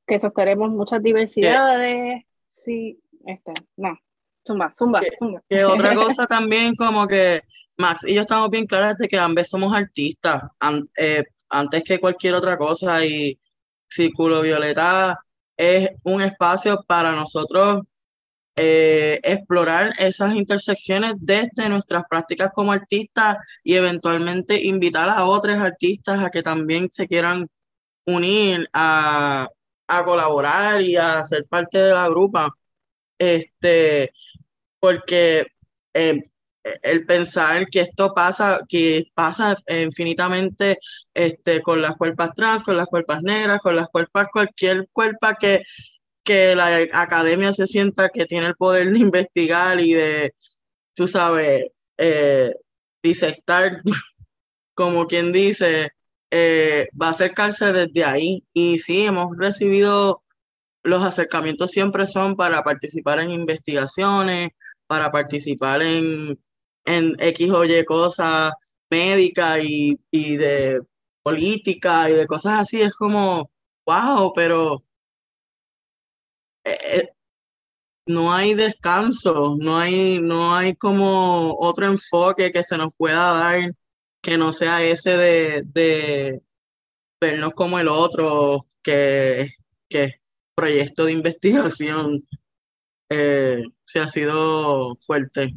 que 0.08 0.20
sostenemos 0.20 0.72
muchas 0.72 1.03
diversidades. 1.03 2.24
Sí, 2.53 3.00
este, 3.27 3.53
no. 3.77 4.00
Zumba, 4.46 4.74
zumba, 4.75 5.00
zumba. 5.20 5.44
Que 5.48 5.63
otra 5.63 5.94
cosa 5.96 6.25
también 6.25 6.74
como 6.75 7.06
que 7.06 7.44
Max 7.77 8.08
y 8.08 8.15
yo 8.15 8.22
estamos 8.22 8.50
bien 8.50 8.65
claras 8.65 8.98
de 8.98 9.08
que 9.08 9.20
ambos 9.20 9.48
somos 9.48 9.72
artistas 9.75 10.41
eh, 10.98 11.24
antes 11.48 11.84
que 11.84 12.00
cualquier 12.00 12.34
otra 12.34 12.58
cosa 12.58 13.06
y 13.06 13.39
Círculo 13.88 14.41
Violeta 14.41 15.20
es 15.56 15.91
un 16.03 16.24
espacio 16.24 16.84
para 16.88 17.12
nosotros 17.12 17.82
eh, 18.55 19.20
explorar 19.24 19.93
esas 19.98 20.36
intersecciones 20.36 21.13
desde 21.17 21.70
nuestras 21.70 22.03
prácticas 22.10 22.51
como 22.53 22.72
artistas 22.74 23.38
y 23.63 23.75
eventualmente 23.75 24.62
invitar 24.62 25.10
a 25.10 25.25
otros 25.25 25.60
artistas 25.60 26.22
a 26.22 26.29
que 26.29 26.41
también 26.41 26.89
se 26.89 27.08
quieran 27.08 27.48
unir 28.05 28.67
a, 28.74 29.48
colaborar 30.05 30.81
y 30.81 30.96
a 30.96 31.24
ser 31.24 31.46
parte 31.46 31.77
de 31.77 31.93
la 31.93 32.08
grupa. 32.10 32.50
Este, 33.17 34.12
porque 34.79 35.46
eh, 35.93 36.22
el 36.81 37.05
pensar 37.05 37.67
que 37.67 37.81
esto 37.81 38.13
pasa, 38.13 38.62
que 38.67 39.05
pasa 39.13 39.55
infinitamente 39.67 40.77
este, 41.13 41.62
con 41.62 41.81
las 41.81 41.96
cuerpas 41.98 42.34
trans, 42.36 42.63
con 42.63 42.77
las 42.77 42.88
cuerpas 42.88 43.22
negras, 43.24 43.62
con 43.62 43.75
las 43.75 43.88
cuerpas, 43.89 44.27
cualquier 44.31 44.88
cuerpa 44.91 45.36
que, 45.36 45.63
que 46.24 46.56
la 46.56 46.88
academia 46.94 47.54
se 47.54 47.68
sienta 47.68 48.10
que 48.10 48.25
tiene 48.25 48.48
el 48.48 48.56
poder 48.56 48.92
de 48.92 49.00
investigar 49.00 49.80
y 49.80 49.94
de, 49.94 50.34
tú 50.94 51.08
sabes, 51.08 51.68
eh, 51.98 52.54
disectar, 53.04 53.82
como 54.75 55.08
quien 55.08 55.32
dice, 55.32 55.92
eh, 56.32 56.90
va 57.00 57.08
a 57.08 57.12
acercarse 57.12 57.74
desde 57.74 58.06
ahí. 58.06 58.44
Y 58.54 58.80
sí, 58.80 59.06
hemos 59.06 59.38
recibido, 59.38 60.24
los 60.84 61.04
acercamientos 61.04 61.72
siempre 61.72 62.08
son 62.08 62.36
para 62.36 62.63
participar 62.63 63.20
en 63.20 63.32
investigaciones, 63.32 64.51
para 64.88 65.12
participar 65.12 65.82
en, 65.82 66.40
en 66.86 67.16
X 67.20 67.51
o 67.51 67.66
Y 67.66 67.86
cosas 67.86 68.54
médicas 68.90 69.63
y, 69.63 70.00
y 70.12 70.38
de 70.38 70.82
política 71.24 72.10
y 72.10 72.13
de 72.13 72.28
cosas 72.28 72.62
así. 72.62 72.82
Es 72.82 72.94
como, 72.94 73.51
wow, 73.86 74.34
pero 74.36 74.84
eh, 76.63 76.77
eh, 76.94 77.10
no 78.08 78.34
hay 78.34 78.53
descanso, 78.53 79.56
no 79.60 79.77
hay, 79.77 80.20
no 80.20 80.56
hay 80.56 80.75
como 80.75 81.56
otro 81.60 81.86
enfoque 81.86 82.51
que 82.51 82.63
se 82.63 82.77
nos 82.77 82.94
pueda 82.96 83.34
dar 83.34 83.74
que 84.22 84.38
no 84.38 84.53
sea 84.53 84.84
ese 84.84 85.18
de, 85.18 86.41
vernos 87.20 87.53
como 87.53 87.80
el 87.80 87.88
otro, 87.88 88.68
que, 88.84 89.50
que 89.89 90.22
proyecto 90.56 91.06
de 91.06 91.12
investigación 91.12 92.18
eh, 93.10 93.63
se 93.84 94.00
ha 94.00 94.08
sido 94.08 94.96
fuerte. 94.96 95.53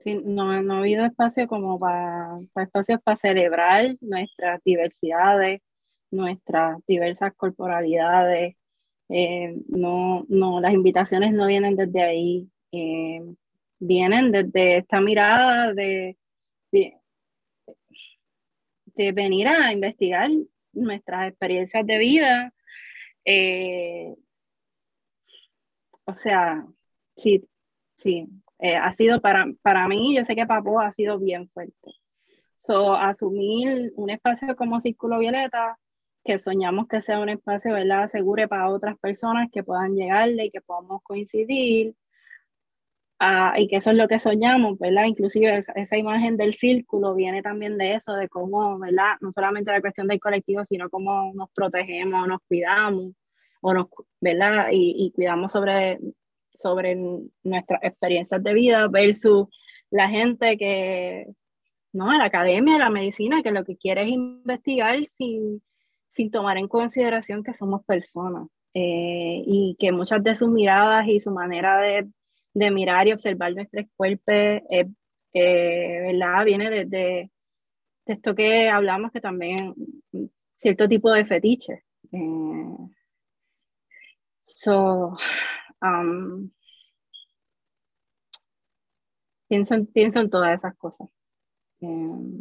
Sí, 0.00 0.20
no, 0.24 0.62
no 0.62 0.74
ha 0.74 0.78
habido 0.78 1.04
espacio 1.04 1.48
como 1.48 1.78
para, 1.78 2.38
para 2.52 2.66
espacios 2.66 3.00
para 3.02 3.16
celebrar 3.16 3.96
nuestras 4.00 4.62
diversidades, 4.64 5.60
nuestras 6.10 6.78
diversas 6.86 7.34
corporalidades, 7.34 8.54
eh, 9.08 9.56
no, 9.68 10.26
no, 10.28 10.60
las 10.60 10.72
invitaciones 10.74 11.32
no 11.32 11.46
vienen 11.46 11.76
desde 11.76 12.02
ahí, 12.02 12.50
eh, 12.72 13.22
vienen 13.78 14.32
desde 14.32 14.78
esta 14.78 15.00
mirada 15.00 15.72
de, 15.72 16.16
de, 16.70 16.94
venir 19.12 19.46
a 19.46 19.72
investigar 19.72 20.28
nuestras 20.72 21.28
experiencias 21.28 21.86
de 21.86 21.98
vida. 21.98 22.52
Eh, 23.24 24.14
o 26.04 26.14
sea, 26.14 26.66
sí, 27.16 27.48
sí, 27.96 28.26
ha 28.60 28.92
sido 28.94 29.20
para, 29.20 29.46
para 29.62 29.86
mí, 29.88 30.16
yo 30.16 30.24
sé 30.24 30.34
que 30.34 30.46
Papo 30.46 30.80
ha 30.80 30.92
sido 30.92 31.18
bien 31.18 31.48
fuerte. 31.50 31.92
So, 32.56 32.94
asumir 32.94 33.92
un 33.94 34.10
espacio 34.10 34.56
como 34.56 34.80
Círculo 34.80 35.20
Violeta 35.20 35.78
que 36.28 36.38
soñamos 36.38 36.88
que 36.88 37.00
sea 37.00 37.20
un 37.20 37.30
espacio, 37.30 37.72
¿verdad?, 37.72 38.06
seguro 38.08 38.46
para 38.48 38.68
otras 38.68 38.98
personas 38.98 39.48
que 39.50 39.62
puedan 39.62 39.94
llegarle 39.94 40.44
y 40.44 40.50
que 40.50 40.60
podamos 40.60 41.02
coincidir. 41.02 41.94
Ah, 43.18 43.54
y 43.58 43.66
que 43.66 43.76
eso 43.76 43.90
es 43.90 43.96
lo 43.96 44.08
que 44.08 44.18
soñamos, 44.18 44.78
¿verdad? 44.78 45.06
Inclusive 45.06 45.56
esa, 45.56 45.72
esa, 45.72 45.96
imagen 45.96 46.36
del 46.36 46.52
círculo 46.52 47.14
viene 47.14 47.42
también 47.42 47.78
de 47.78 47.94
eso, 47.94 48.12
de 48.12 48.28
cómo, 48.28 48.78
¿verdad? 48.78 49.14
No 49.22 49.32
solamente 49.32 49.72
la 49.72 49.80
cuestión 49.80 50.06
del 50.06 50.20
colectivo, 50.20 50.64
sino 50.66 50.90
cómo 50.90 51.32
nos 51.34 51.50
protegemos, 51.52 52.28
nos 52.28 52.40
cuidamos, 52.46 53.14
o 53.62 53.72
nos, 53.72 53.86
¿verdad? 54.20 54.68
Y, 54.70 55.06
y 55.06 55.12
cuidamos 55.12 55.50
sobre, 55.50 55.98
sobre 56.54 56.94
nuestras 57.42 57.82
experiencias 57.82 58.42
de 58.42 58.52
vida 58.52 58.86
versus 58.88 59.46
la 59.90 60.08
gente 60.10 60.58
que, 60.58 61.26
no, 61.92 62.12
la 62.12 62.24
academia, 62.26 62.76
la 62.78 62.90
medicina, 62.90 63.42
que 63.42 63.50
lo 63.50 63.64
que 63.64 63.78
quiere 63.78 64.02
es 64.02 64.08
investigar 64.10 65.04
sin, 65.06 65.62
sin 66.10 66.30
tomar 66.30 66.58
en 66.58 66.68
consideración 66.68 67.42
que 67.42 67.54
somos 67.54 67.84
personas 67.84 68.48
eh, 68.74 69.42
y 69.46 69.76
que 69.78 69.92
muchas 69.92 70.22
de 70.22 70.36
sus 70.36 70.48
miradas 70.48 71.06
y 71.08 71.20
su 71.20 71.30
manera 71.30 71.78
de, 71.80 72.08
de 72.54 72.70
mirar 72.70 73.08
y 73.08 73.12
observar 73.12 73.54
nuestros 73.54 73.86
cuerpos, 73.96 74.34
eh. 74.34 74.88
Viene 75.32 76.70
de, 76.70 76.84
de, 76.86 77.30
esto 78.06 78.34
que 78.34 78.68
hablamos, 78.68 79.12
que 79.12 79.20
también 79.20 79.74
cierto 80.56 80.88
tipo 80.88 81.12
de 81.12 81.24
fetiche. 81.24 81.84
Eh, 82.10 82.76
so, 84.42 85.16
um, 85.82 86.50
pienso, 89.48 89.74
pienso 89.92 90.20
en 90.20 90.30
todas 90.30 90.58
esas 90.58 90.76
cosas. 90.76 91.08
Mm, 91.80 92.40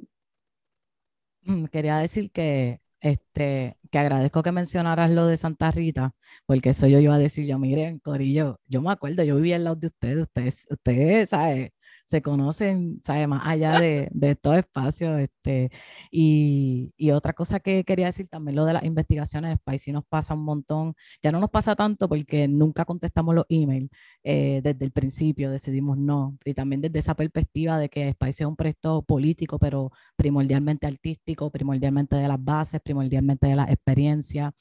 quería 1.71 1.97
decir 1.97 2.31
que 2.31 2.81
este, 3.01 3.77
que 3.91 3.99
agradezco 3.99 4.43
que 4.43 4.51
mencionaras 4.51 5.11
lo 5.11 5.27
de 5.27 5.37
Santa 5.37 5.71
Rita, 5.71 6.15
porque 6.45 6.69
eso 6.69 6.87
yo 6.87 6.99
iba 6.99 7.15
a 7.15 7.19
decir, 7.19 7.45
yo 7.45 7.59
miren, 7.59 7.99
Corillo, 7.99 8.59
yo 8.67 8.81
me 8.81 8.91
acuerdo, 8.91 9.23
yo 9.23 9.35
vivía 9.35 9.55
al 9.57 9.63
lado 9.65 9.75
de 9.77 9.87
ustedes, 9.87 10.17
ustedes, 10.23 10.67
ustedes, 10.69 11.29
¿sabes? 11.29 11.71
Se 12.07 12.21
conocen, 12.21 13.01
¿sabe? 13.03 13.27
Más 13.27 13.45
allá 13.45 13.79
de, 13.79 14.07
de 14.11 14.35
todo 14.35 14.53
espacio. 14.53 15.17
Este, 15.17 15.71
y, 16.09 16.93
y, 16.97 17.11
otra 17.11 17.33
cosa 17.33 17.59
que 17.59 17.83
quería 17.83 18.05
decir 18.05 18.27
también, 18.29 18.55
lo 18.55 18.63
de 18.65 18.73
las 18.73 18.85
investigaciones 18.85 19.57
Spicy 19.59 19.91
nos 19.91 20.05
pasa 20.05 20.33
un 20.33 20.43
montón. 20.45 20.95
Ya 21.21 21.33
no 21.33 21.39
nos 21.41 21.49
pasa 21.49 21.75
tanto 21.75 22.07
porque 22.07 22.47
nunca 22.47 22.85
contestamos 22.85 23.35
los 23.35 23.45
emails. 23.49 23.89
Eh, 24.23 24.61
desde 24.63 24.85
el 24.85 24.91
principio 24.91 25.51
decidimos 25.51 25.97
no. 25.97 26.37
Y 26.45 26.53
también 26.53 26.81
desde 26.81 26.99
esa 26.99 27.13
perspectiva 27.15 27.77
de 27.77 27.89
que 27.89 28.09
Spicy 28.13 28.43
es 28.43 28.47
un 28.47 28.55
proyecto 28.55 29.01
político, 29.01 29.59
pero 29.59 29.91
primordialmente 30.15 30.87
artístico, 30.87 31.51
primordialmente 31.51 32.15
de 32.15 32.27
las 32.27 32.41
bases, 32.41 32.79
primordialmente 32.81 33.47
de 33.47 33.55
la 33.55 33.65
experiencia. 33.65 34.53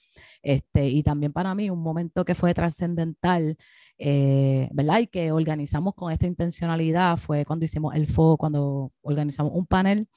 Este, 0.42 0.88
y 0.88 1.02
también 1.04 1.32
para 1.32 1.54
mí 1.54 1.70
un 1.70 1.82
momento 1.82 2.24
que 2.24 2.34
fue 2.34 2.54
trascendental 2.54 3.56
eh, 3.98 4.68
¿verdad? 4.72 5.00
Y 5.00 5.06
que 5.06 5.32
organizamos 5.32 5.94
con 5.94 6.12
esta 6.12 6.26
intencionalidad 6.26 7.16
fue 7.16 7.35
cuando 7.44 7.64
hicimos 7.64 7.94
el 7.94 8.06
FO, 8.06 8.36
cuando 8.36 8.92
organizamos 9.02 9.52
un 9.54 9.66
panel 9.66 10.08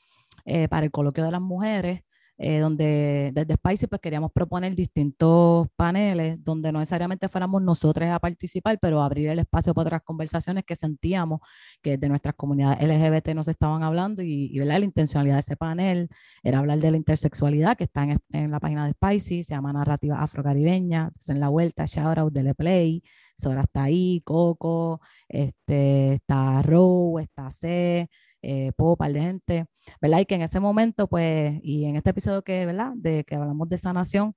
eh, 0.46 0.68
para 0.68 0.86
el 0.86 0.92
coloquio 0.92 1.24
de 1.24 1.32
las 1.32 1.42
mujeres, 1.42 2.02
eh, 2.42 2.60
donde 2.60 3.32
desde 3.34 3.56
Spicy 3.56 3.88
pues 3.88 4.00
queríamos 4.00 4.32
proponer 4.32 4.74
distintos 4.74 5.68
paneles 5.76 6.42
donde 6.42 6.72
no 6.72 6.80
necesariamente 6.80 7.28
fuéramos 7.28 7.62
nosotros 7.62 8.10
a 8.10 8.18
participar, 8.18 8.80
pero 8.82 9.02
abrir 9.02 9.28
el 9.28 9.40
espacio 9.40 9.74
para 9.74 9.88
otras 9.88 10.02
conversaciones 10.04 10.64
que 10.64 10.78
sentíamos 10.78 11.42
que 11.82 11.98
de 11.98 12.08
nuestras 12.08 12.36
comunidades 12.36 12.82
LGBT 12.82 13.36
nos 13.36 13.50
estaban 13.50 13.84
hablando 13.84 14.22
y, 14.22 14.46
y 14.54 14.60
la 14.60 14.80
intencionalidad 14.80 15.36
de 15.36 15.40
ese 15.42 15.58
panel 15.58 16.08
era 16.42 16.60
hablar 16.60 16.80
de 16.80 16.92
la 16.92 16.98
intersexualidad 16.98 17.76
que 17.76 17.84
está 17.84 18.04
en, 18.04 18.20
en 18.32 18.52
la 18.52 18.62
página 18.62 18.86
de 18.86 18.94
Spicy, 18.94 19.44
se 19.44 19.54
llama 19.54 19.74
Narrativa 19.74 20.22
Afrocaribeña, 20.22 21.12
en 21.28 21.40
la 21.42 21.50
vuelta, 21.50 21.84
shout 21.86 22.18
out, 22.20 22.32
de 22.32 22.56
Play, 22.56 23.04
Sora 23.40 23.62
está 23.62 23.84
ahí, 23.84 24.22
Coco, 24.26 25.02
este, 25.28 26.14
está 26.16 26.62
Row, 26.62 27.20
está 27.20 27.52
C, 27.52 28.10
eh, 28.42 28.72
par 28.98 29.14
de 29.14 29.22
gente, 29.22 29.66
¿verdad? 30.02 30.20
Y 30.20 30.26
que 30.26 30.36
en 30.36 30.42
ese 30.44 30.60
momento, 30.60 31.08
pues, 31.08 31.60
y 31.64 31.86
en 31.86 31.96
este 31.96 32.12
episodio 32.12 32.44
que, 32.44 32.66
¿verdad? 32.66 32.94
De 32.96 33.24
que 33.24 33.36
hablamos 33.36 33.70
de 33.70 33.78
sanación, 33.78 34.36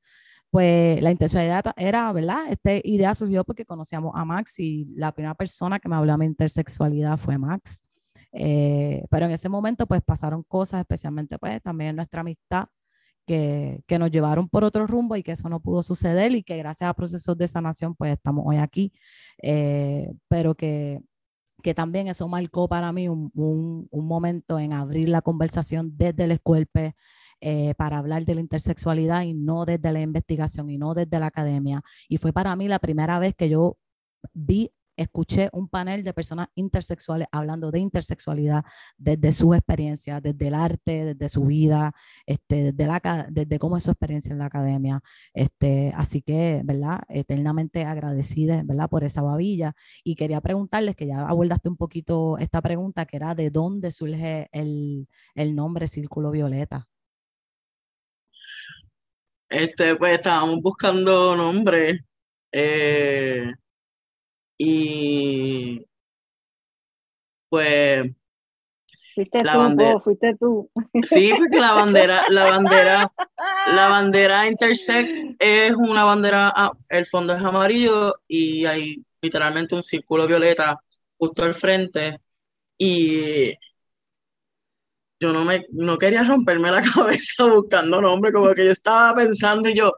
pues 0.51 1.03
la 1.03 1.11
intencionalidad 1.11 1.73
era, 1.77 2.13
¿verdad? 2.13 2.41
Esta 2.51 2.75
idea 2.85 3.15
surgió 3.15 3.45
porque 3.45 3.65
conocíamos 3.65 4.13
a 4.15 4.25
Max 4.25 4.59
y 4.59 4.87
la 4.97 5.13
primera 5.13 5.35
persona 5.35 5.81
que 5.81 5.89
me 5.89 5.97
hablaba 5.97 6.19
de 6.21 6.27
intersexualidad 6.27 7.17
fue 7.17 7.39
Max. 7.39 7.85
Eh, 8.33 9.05
pero 9.11 9.27
en 9.27 9.33
ese 9.33 9.49
momento, 9.49 9.87
pues 9.87 10.03
pasaron 10.03 10.43
cosas, 10.45 10.81
especialmente, 10.81 11.39
pues, 11.39 11.63
también 11.63 11.91
en 11.91 11.97
nuestra 11.97 12.21
amistad, 12.23 12.67
que, 13.27 13.83
que, 13.87 13.99
nos 13.99 14.11
llevaron 14.11 14.49
por 14.49 14.65
otro 14.65 14.87
rumbo 14.87 15.17
y 15.17 15.23
que 15.23 15.33
eso 15.33 15.49
no 15.49 15.61
pudo 15.61 15.83
suceder 15.83 16.33
y 16.33 16.43
que 16.43 16.57
gracias 16.57 16.89
a 16.91 16.95
procesos 16.95 17.37
de 17.37 17.49
sanación 17.49 17.95
pues 17.95 18.13
estamos 18.13 18.45
hoy 18.47 18.57
aquí, 18.57 18.93
eh, 19.43 20.13
pero 20.29 20.55
que, 20.55 21.01
que 21.63 21.75
también 21.75 22.09
eso 22.09 22.29
marcó 22.29 22.69
para 22.69 22.93
mí 22.93 23.09
un, 23.09 23.31
un, 23.35 23.89
un, 23.91 24.07
momento 24.07 24.59
en 24.59 24.73
abrir 24.73 25.09
la 25.09 25.23
conversación 25.23 25.97
desde 25.97 26.25
el 26.25 26.33
escuelpe 26.33 26.95
eh, 27.41 27.75
para 27.77 27.99
hablar 27.99 28.25
de 28.25 28.37
la 28.37 28.41
intersexualidad 28.41 29.23
y 29.23 29.35
no 29.35 29.65
desde 29.65 29.93
la 29.93 30.01
investigación 30.01 30.71
y 30.71 30.79
no 30.79 30.95
desde 30.95 31.19
la 31.19 31.27
academia. 31.27 31.83
Y 32.09 32.19
fue 32.19 32.33
para 32.33 32.55
mí 32.55 32.69
la 32.69 32.79
primera 32.79 33.19
vez 33.19 33.35
que 33.35 33.49
yo 33.49 33.79
vi 34.33 34.71
escuché 34.97 35.49
un 35.53 35.69
panel 35.69 36.05
de 36.05 36.13
personas 36.13 36.49
intersexuales 36.55 37.29
hablando 37.33 37.71
de 37.71 37.79
intersexualidad 37.79 38.65
desde 38.97 39.33
sus 39.33 39.57
experiencias, 39.57 40.23
desde 40.23 40.49
el 40.49 40.55
arte, 40.55 41.15
desde 41.15 41.29
su 41.29 41.45
vida, 41.45 41.93
este, 42.27 42.73
desde, 42.73 43.59
cómo 43.59 43.77
es 43.77 43.85
su 43.85 43.91
experiencia 43.91 44.33
en 44.33 44.39
la 44.39 44.47
academia. 44.47 45.03
Este, 45.35 45.93
así 45.97 46.23
que, 46.23 46.63
¿verdad? 46.65 47.01
Eternamente 47.09 47.85
agradecida, 47.85 48.63
¿verdad? 48.65 48.89
Por 48.89 49.05
esa 49.05 49.23
babilla. 49.23 49.75
Y 50.05 50.17
quería 50.17 50.41
preguntarles, 50.41 50.97
que 50.97 51.07
ya 51.07 51.27
abordaste 51.27 51.69
un 51.69 51.77
poquito 51.77 52.39
esta 52.39 52.61
pregunta, 52.61 53.07
que 53.07 53.17
era 53.17 53.35
de 53.35 53.51
dónde 53.51 53.91
surge 53.91 54.49
el, 54.53 55.07
nombre 55.55 55.89
Círculo 55.89 56.31
Violeta. 56.31 56.89
Este, 59.49 59.97
pues 59.97 60.15
estábamos 60.15 60.61
buscando 60.63 61.37
nombre. 61.37 62.07
Eh, 62.51 63.53
y 64.65 65.85
pues 67.49 68.07
Fuiste 69.15 69.45
la 69.45 69.53
tú, 69.53 69.59
bandera, 69.59 70.01
fuiste 70.01 70.37
tú. 70.39 70.71
Sí, 71.03 71.33
porque 71.37 71.59
la 71.59 71.73
bandera, 71.73 72.25
la 72.31 72.45
bandera, 72.45 73.13
la 73.67 73.89
bandera 73.89 74.49
intersex 74.49 75.35
es 75.39 75.73
una 75.73 76.05
bandera, 76.05 76.51
ah, 76.55 76.73
el 76.89 77.05
fondo 77.05 77.35
es 77.35 77.43
amarillo 77.43 78.15
y 78.27 78.65
hay 78.65 79.05
literalmente 79.21 79.75
un 79.75 79.83
círculo 79.83 80.27
violeta 80.27 80.81
justo 81.19 81.43
al 81.43 81.55
frente 81.55 82.21
y 82.79 83.53
yo 85.21 85.33
no 85.33 85.45
me 85.45 85.67
no 85.73 85.99
quería 85.99 86.25
romperme 86.25 86.71
la 86.71 86.83
cabeza 86.95 87.45
buscando 87.47 88.01
nombre, 88.01 88.33
como 88.33 88.55
que 88.55 88.65
yo 88.65 88.71
estaba 88.71 89.15
pensando 89.15 89.69
y 89.69 89.75
yo, 89.75 89.93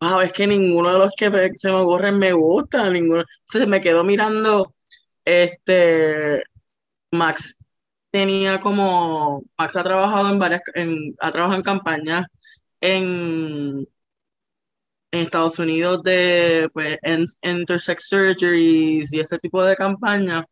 wow, 0.00 0.20
es 0.20 0.32
que 0.32 0.46
ninguno 0.46 0.92
de 0.92 0.98
los 0.98 1.12
que 1.16 1.30
se 1.56 1.68
me 1.70 1.76
ocurren 1.76 2.18
me 2.18 2.32
gusta, 2.32 2.90
ninguno. 2.90 3.22
Entonces 3.40 3.68
me 3.68 3.80
quedo 3.80 4.04
mirando, 4.04 4.74
este, 5.24 6.42
Max 7.12 7.58
tenía 8.10 8.60
como, 8.60 9.42
Max 9.58 9.76
ha 9.76 9.84
trabajado 9.84 10.28
en 10.30 10.38
varias, 10.38 10.62
en, 10.74 11.14
ha 11.20 11.32
trabajado 11.32 11.58
en 11.58 11.62
campañas 11.64 12.26
en, 12.80 13.88
en 15.10 15.20
Estados 15.20 15.58
Unidos 15.58 16.02
de, 16.02 16.68
pues, 16.72 16.98
en, 17.02 17.24
intersex 17.42 18.08
surgeries 18.08 19.12
y 19.12 19.20
ese 19.20 19.38
tipo 19.38 19.62
de 19.64 19.76
campañas, 19.76 20.44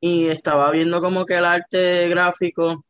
y 0.00 0.26
estaba 0.28 0.70
viendo 0.70 1.00
como 1.00 1.26
que 1.26 1.36
el 1.36 1.44
arte 1.44 2.08
gráfico 2.08 2.84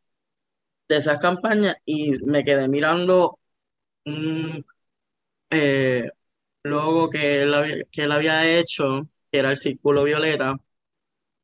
de 0.88 0.96
esas 0.98 1.20
campañas 1.20 1.76
y 1.84 2.12
me 2.24 2.44
quedé 2.44 2.68
mirando 2.68 3.38
eh, 5.52 6.10
logo 6.64 7.10
que 7.10 7.42
él, 7.42 7.54
había, 7.54 7.76
que 7.90 8.02
él 8.04 8.12
había 8.12 8.58
hecho, 8.58 9.08
que 9.30 9.38
era 9.38 9.50
el 9.50 9.56
círculo 9.56 10.04
violeta. 10.04 10.56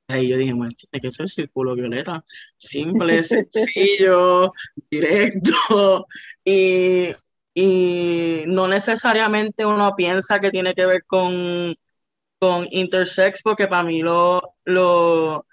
Ahí 0.08 0.28
yo 0.28 0.38
dije, 0.38 0.54
bueno, 0.54 0.72
tiene 0.74 1.02
que 1.02 1.12
ser 1.12 1.24
el 1.24 1.30
círculo 1.30 1.74
violeta. 1.74 2.24
Simple, 2.56 3.22
sencillo, 3.24 4.52
directo. 4.90 6.06
Y, 6.44 7.10
y 7.54 8.44
no 8.46 8.68
necesariamente 8.68 9.66
uno 9.66 9.94
piensa 9.96 10.40
que 10.40 10.50
tiene 10.50 10.74
que 10.74 10.86
ver 10.86 11.04
con, 11.06 11.74
con 12.38 12.66
intersex, 12.70 13.42
porque 13.42 13.68
para 13.68 13.82
mí 13.84 14.00
lo, 14.00 14.54
lo, 14.64 15.46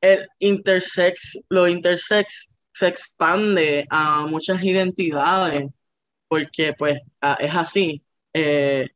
el 0.00 0.28
intersex, 0.38 1.40
lo 1.48 1.66
intersex 1.66 2.52
se 2.72 2.88
expande 2.88 3.86
a 3.90 4.26
muchas 4.26 4.62
identidades 4.62 5.66
porque 6.28 6.72
pues 6.78 7.00
es 7.38 7.54
así. 7.54 8.02
Eh, 8.32 8.88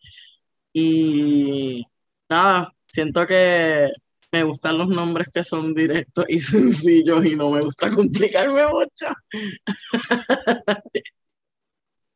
y 0.73 1.85
nada, 2.29 2.73
siento 2.87 3.27
que 3.27 3.89
me 4.31 4.43
gustan 4.43 4.79
los 4.79 4.89
nombres 4.89 5.29
que 5.33 5.43
son 5.45 5.75
directos 5.75 6.25
y 6.29 6.41
sencillos 6.41 7.25
y 7.25 7.37
no 7.37 7.51
me 7.51 7.61
gusta 7.61 7.91
complicarme 7.91 8.65
mucho. 8.67 9.07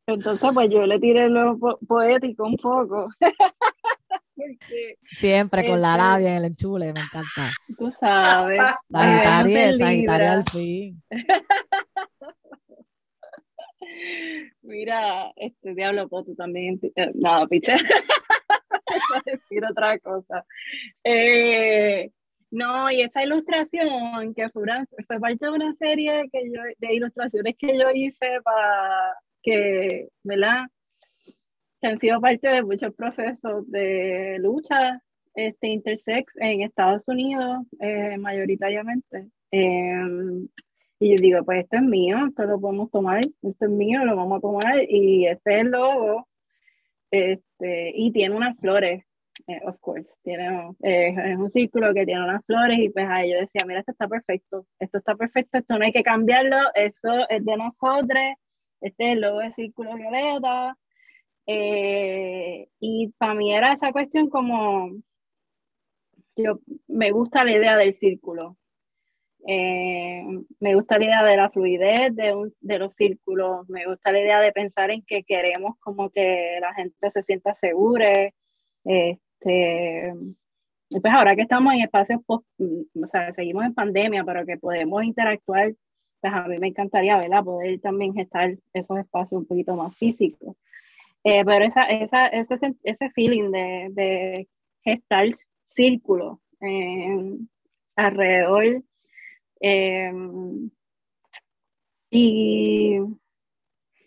Entonces, 0.07 0.51
pues 0.53 0.71
yo 0.71 0.85
le 0.85 0.99
tiré 0.99 1.29
lo 1.29 1.59
poético 1.87 2.45
un 2.45 2.57
poco. 2.57 3.09
Siempre 5.13 5.69
con 5.69 5.81
la 5.81 5.93
este 5.93 6.03
labia 6.03 6.31
en 6.31 6.37
el 6.37 6.45
enchule, 6.47 6.93
me 6.93 7.01
encanta. 7.01 7.51
Tú 7.79 7.93
sabes. 7.93 8.61
Sagitario, 8.91 9.73
Sagitario 9.79 10.33
al 10.33 10.45
fin. 10.45 11.03
Mira, 14.63 15.33
este 15.37 15.75
diablo, 15.75 16.09
tú 16.09 16.35
también. 16.35 16.81
Eh, 16.95 17.11
nada, 17.15 17.47
piche. 17.47 17.75
decir 19.27 19.65
otra 19.65 19.99
cosa. 19.99 20.45
Eh, 21.05 22.11
no, 22.51 22.91
y 22.91 23.01
esta 23.01 23.25
ilustración 23.25 24.35
que 24.35 24.49
fue, 24.51 24.67
fue 25.07 25.21
parte 25.21 25.47
de 25.47 25.53
una 25.53 25.75
serie 25.75 26.29
que 26.31 26.51
yo, 26.51 26.61
de 26.79 26.95
ilustraciones 26.95 27.57
que 27.59 27.79
yo 27.79 27.91
hice 27.95 28.41
para 28.43 29.15
que, 29.43 30.09
¿verdad? 30.23 30.67
Que 31.81 31.87
han 31.89 31.99
sido 31.99 32.21
parte 32.21 32.49
de 32.49 32.63
muchos 32.63 32.95
procesos 32.95 33.71
de 33.71 34.37
lucha 34.39 35.01
este, 35.35 35.69
intersex 35.69 36.35
en 36.37 36.63
Estados 36.63 37.09
Unidos, 37.09 37.55
eh, 37.81 38.17
mayoritariamente. 38.19 39.29
Em, 39.51 40.49
y 41.03 41.11
yo 41.11 41.17
digo, 41.17 41.45
pues 41.45 41.65
esto 41.65 41.77
es 41.79 41.83
mío, 41.83 42.17
esto 42.29 42.45
lo 42.45 42.61
podemos 42.61 42.91
tomar, 42.91 43.25
esto 43.25 43.65
es 43.65 43.71
mío, 43.71 44.05
lo 44.05 44.15
vamos 44.15 44.39
a 44.39 44.41
tomar. 44.41 44.85
Y 44.89 45.27
este 45.27 45.55
es 45.55 45.61
el 45.63 45.71
logo. 45.73 46.29
Este, 47.11 47.93
y 47.95 48.13
tiene 48.13 48.37
unas 48.37 48.57
flores, 48.59 49.05
eh, 49.49 49.61
of 49.65 49.79
course. 49.81 50.09
Tiene, 50.23 50.71
eh, 50.83 51.15
es 51.33 51.39
un 51.39 51.51
círculo 51.51 51.93
que 51.93 52.07
tiene 52.07 52.23
unas 52.23 52.45
flores. 52.47 52.79
Y 52.79 52.91
pues 52.91 53.07
ahí 53.09 53.33
yo 53.33 53.41
decía, 53.41 53.63
mira, 53.67 53.81
esto 53.81 53.93
está 53.93 54.07
perfecto. 54.07 54.67
Esto 54.79 54.99
está 54.99 55.17
perfecto, 55.17 55.59
esto 55.59 55.77
no 55.77 55.85
hay 55.85 55.93
que 55.93 56.05
cambiarlo. 56.05 56.57
Esto 56.75 57.29
es 57.29 57.45
de 57.45 57.57
nosotros. 57.57 58.23
Este 58.81 59.07
es 59.07 59.13
el 59.15 59.23
logo 59.23 59.41
de 59.41 59.53
Círculo 59.55 59.97
Violeta. 59.97 60.77
Eh, 61.47 62.69
y 62.79 63.09
para 63.19 63.35
mí 63.35 63.53
era 63.53 63.73
esa 63.73 63.91
cuestión 63.93 64.31
como, 64.31 64.93
yo 66.37 66.61
me 66.87 67.11
gusta 67.11 67.45
la 67.45 67.53
idea 67.53 67.77
del 67.77 67.95
círculo, 67.95 68.57
eh, 69.47 70.25
me 70.61 70.75
gusta 70.75 70.99
la 70.99 71.05
idea 71.05 71.25
de 71.25 71.37
la 71.37 71.51
fluidez 71.51 72.15
de, 72.15 72.53
de, 72.61 72.79
los 72.79 72.95
círculos, 72.95 73.69
me 73.69 73.87
gusta 73.87 74.13
la 74.13 74.21
idea 74.21 74.41
de 74.41 74.53
pensar 74.53 74.91
en 74.91 75.03
que 75.03 75.25
queremos 75.25 75.77
como 75.81 76.11
que 76.11 76.59
la 76.61 76.75
gente 76.75 77.11
se 77.11 77.23
sienta 77.25 77.55
segura. 77.55 78.31
Este, 78.85 80.15
pues 81.01 81.15
ahora 81.15 81.35
que 81.35 81.43
estamos 81.43 81.75
en 81.75 81.81
espacios, 81.81 82.21
post, 82.25 82.47
o 82.61 83.07
sea, 83.09 83.33
seguimos 83.35 83.65
en 83.65 83.75
pandemia, 83.75 84.25
pero 84.25 84.47
que 84.47 84.59
podemos 84.59 85.03
interactuar, 85.05 85.75
pues 86.21 86.33
a 86.33 86.47
mí 86.47 86.59
me 86.59 86.69
encantaría, 86.69 87.17
¿verdad? 87.19 87.43
Poder 87.45 87.81
también 87.81 88.15
gestar 88.15 88.57
esos 88.73 88.99
espacios 88.99 89.41
un 89.41 89.47
poquito 89.47 89.75
más 89.75 89.97
físicos. 89.97 90.57
Eh, 91.25 91.45
pero 91.45 91.65
esa, 91.65 91.85
esa, 91.85 92.27
ese, 92.29 92.75
ese 92.83 93.11
feeling 93.11 93.51
de, 93.51 93.89
de 93.93 94.49
gestar 94.85 95.27
círculos 95.65 96.39
eh, 96.61 97.37
alrededor 97.97 98.83
Em, 99.63 100.71
y, 102.11 102.99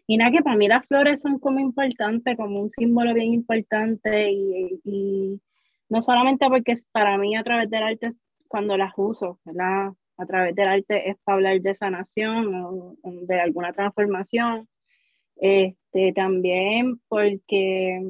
y 0.07 0.17
nada, 0.17 0.31
que 0.31 0.43
para 0.43 0.57
mí 0.57 0.67
las 0.67 0.85
flores 0.87 1.21
son 1.21 1.39
como 1.39 1.59
importantes, 1.59 2.37
como 2.37 2.61
un 2.61 2.69
símbolo 2.69 3.13
bien 3.13 3.33
importante 3.33 4.31
y, 4.31 4.79
y, 4.83 5.41
no 5.89 6.01
solamente 6.01 6.47
porque 6.49 6.75
para 6.91 7.17
mí 7.17 7.35
a 7.35 7.43
través 7.43 7.69
del 7.69 7.83
arte, 7.83 8.11
cuando 8.47 8.77
las 8.77 8.93
uso, 8.97 9.39
¿verdad? 9.45 9.93
A 10.17 10.25
través 10.25 10.55
del 10.55 10.67
arte 10.67 11.09
es 11.09 11.17
para 11.23 11.37
hablar 11.37 11.61
de 11.61 11.75
sanación 11.75 12.53
o, 12.55 12.95
de 13.03 13.39
alguna 13.39 13.73
transformación, 13.73 14.67
este, 15.37 16.13
también 16.13 17.01
porque 17.07 18.01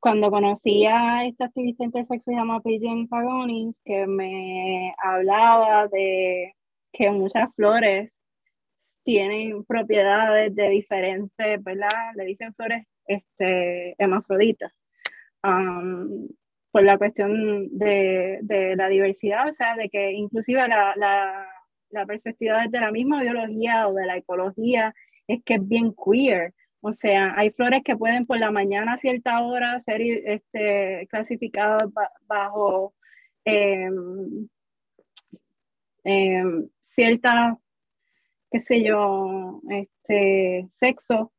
cuando 0.00 0.30
conocí 0.30 0.86
a 0.86 1.24
esta 1.26 1.46
activista 1.46 1.84
intersexo 1.84 2.30
llamada 2.30 2.60
Pigeon 2.60 3.08
Pagonis, 3.08 3.74
que 3.84 4.06
me 4.06 4.94
hablaba 4.98 5.88
de 5.88 6.54
que 6.92 7.10
muchas 7.10 7.48
flores 7.54 8.10
tienen 9.04 9.64
propiedades 9.64 10.54
de 10.54 10.68
diferentes, 10.70 11.64
¿verdad? 11.64 12.14
Le 12.14 12.24
dicen 12.24 12.54
flores 12.54 12.86
este, 13.06 13.94
hermafroditas. 13.98 14.72
Um, 15.42 16.28
por 16.70 16.82
la 16.84 16.98
cuestión 16.98 17.68
de, 17.78 18.38
de, 18.42 18.76
la 18.76 18.88
diversidad, 18.88 19.48
o 19.48 19.52
sea, 19.52 19.74
de 19.76 19.88
que 19.88 20.12
inclusive 20.12 20.66
la, 20.68 20.94
la, 20.96 21.46
la 21.90 22.06
perspectiva 22.06 22.62
desde 22.62 22.80
la 22.80 22.92
misma 22.92 23.22
biología 23.22 23.88
o 23.88 23.94
de 23.94 24.06
la 24.06 24.16
ecología 24.16 24.94
es 25.26 25.42
que 25.44 25.54
es 25.54 25.66
bien 25.66 25.94
queer, 25.94 26.54
o 26.80 26.92
sea, 26.92 27.34
hay 27.36 27.50
flores 27.50 27.82
que 27.84 27.96
pueden 27.96 28.26
por 28.26 28.38
la 28.38 28.50
mañana 28.50 28.94
a 28.94 28.98
cierta 28.98 29.40
hora 29.40 29.80
ser 29.82 30.00
este, 30.02 31.06
clasificadas 31.10 31.84
bajo 32.26 32.94
em, 33.44 34.48
em, 36.04 36.68
cierta, 36.80 37.58
qué 38.50 38.60
sé 38.60 38.82
yo, 38.84 39.60
este, 39.70 40.66
sexo 40.78 41.32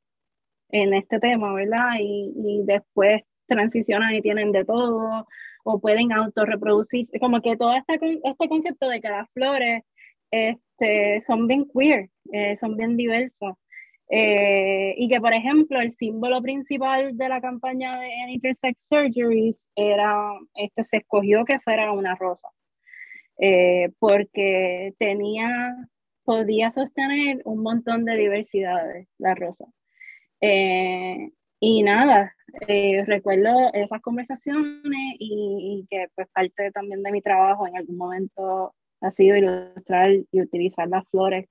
en 0.70 0.94
este 0.94 1.20
tema, 1.20 1.54
¿verdad? 1.54 1.96
Y, 2.00 2.34
y 2.36 2.64
después 2.66 3.24
transicionan 3.48 4.16
y 4.16 4.22
tienen 4.22 4.52
de 4.52 4.66
todo, 4.66 5.28
o 5.64 5.80
pueden 5.82 6.12
autorreproducirse, 6.14 7.20
como 7.20 7.42
que 7.42 7.58
todo 7.58 7.74
este, 7.76 8.20
este 8.24 8.50
concepto 8.50 8.88
de 8.90 9.02
que 9.02 9.10
las 9.10 9.30
flores 9.32 9.84
este, 10.32 11.22
son 11.26 11.48
bien 11.48 11.68
queer, 11.74 12.10
eh, 12.32 12.58
son 12.60 12.78
bien 12.78 12.98
diversas. 12.98 13.56
Eh, 14.10 14.96
y 14.98 15.08
que, 15.08 15.22
por 15.22 15.34
ejemplo, 15.34 15.80
el 15.80 15.94
símbolo 15.94 16.42
principal 16.42 17.16
de 17.16 17.30
la 17.30 17.42
campaña 17.42 18.00
de 18.00 18.10
Intersex 18.32 18.88
Surgeries 18.88 19.68
era, 19.76 20.32
este, 20.56 20.84
se 20.84 20.98
escogió 20.98 21.46
que 21.46 21.60
fuera 21.60 21.92
una 21.92 22.16
rosa, 22.16 22.50
eh, 23.38 23.92
porque 24.00 24.94
tenía, 24.98 25.76
podía 26.24 26.72
sostener 26.72 27.42
un 27.46 27.62
montón 27.64 28.06
de 28.06 28.18
diversidades, 28.18 29.08
la 29.20 29.36
rosa. 29.36 29.66
y 31.62 31.84
nada, 31.84 32.36
recuerdo 33.06 33.72
esas 33.74 34.02
conversaciones 34.02 35.16
y, 35.20 35.84
y, 35.84 35.88
que 35.90 36.08
pues 36.16 36.28
parte 36.34 36.72
también 36.72 37.04
de 37.04 37.12
mi 37.12 37.22
trabajo 37.22 37.68
en 37.68 37.78
algún 37.78 37.98
momento 37.98 38.74
ha 39.02 39.12
sido 39.12 39.36
ilustrar 39.38 40.12
y 40.32 40.42
utilizar 40.42 40.88
las 40.88 41.08
flores 41.10 41.48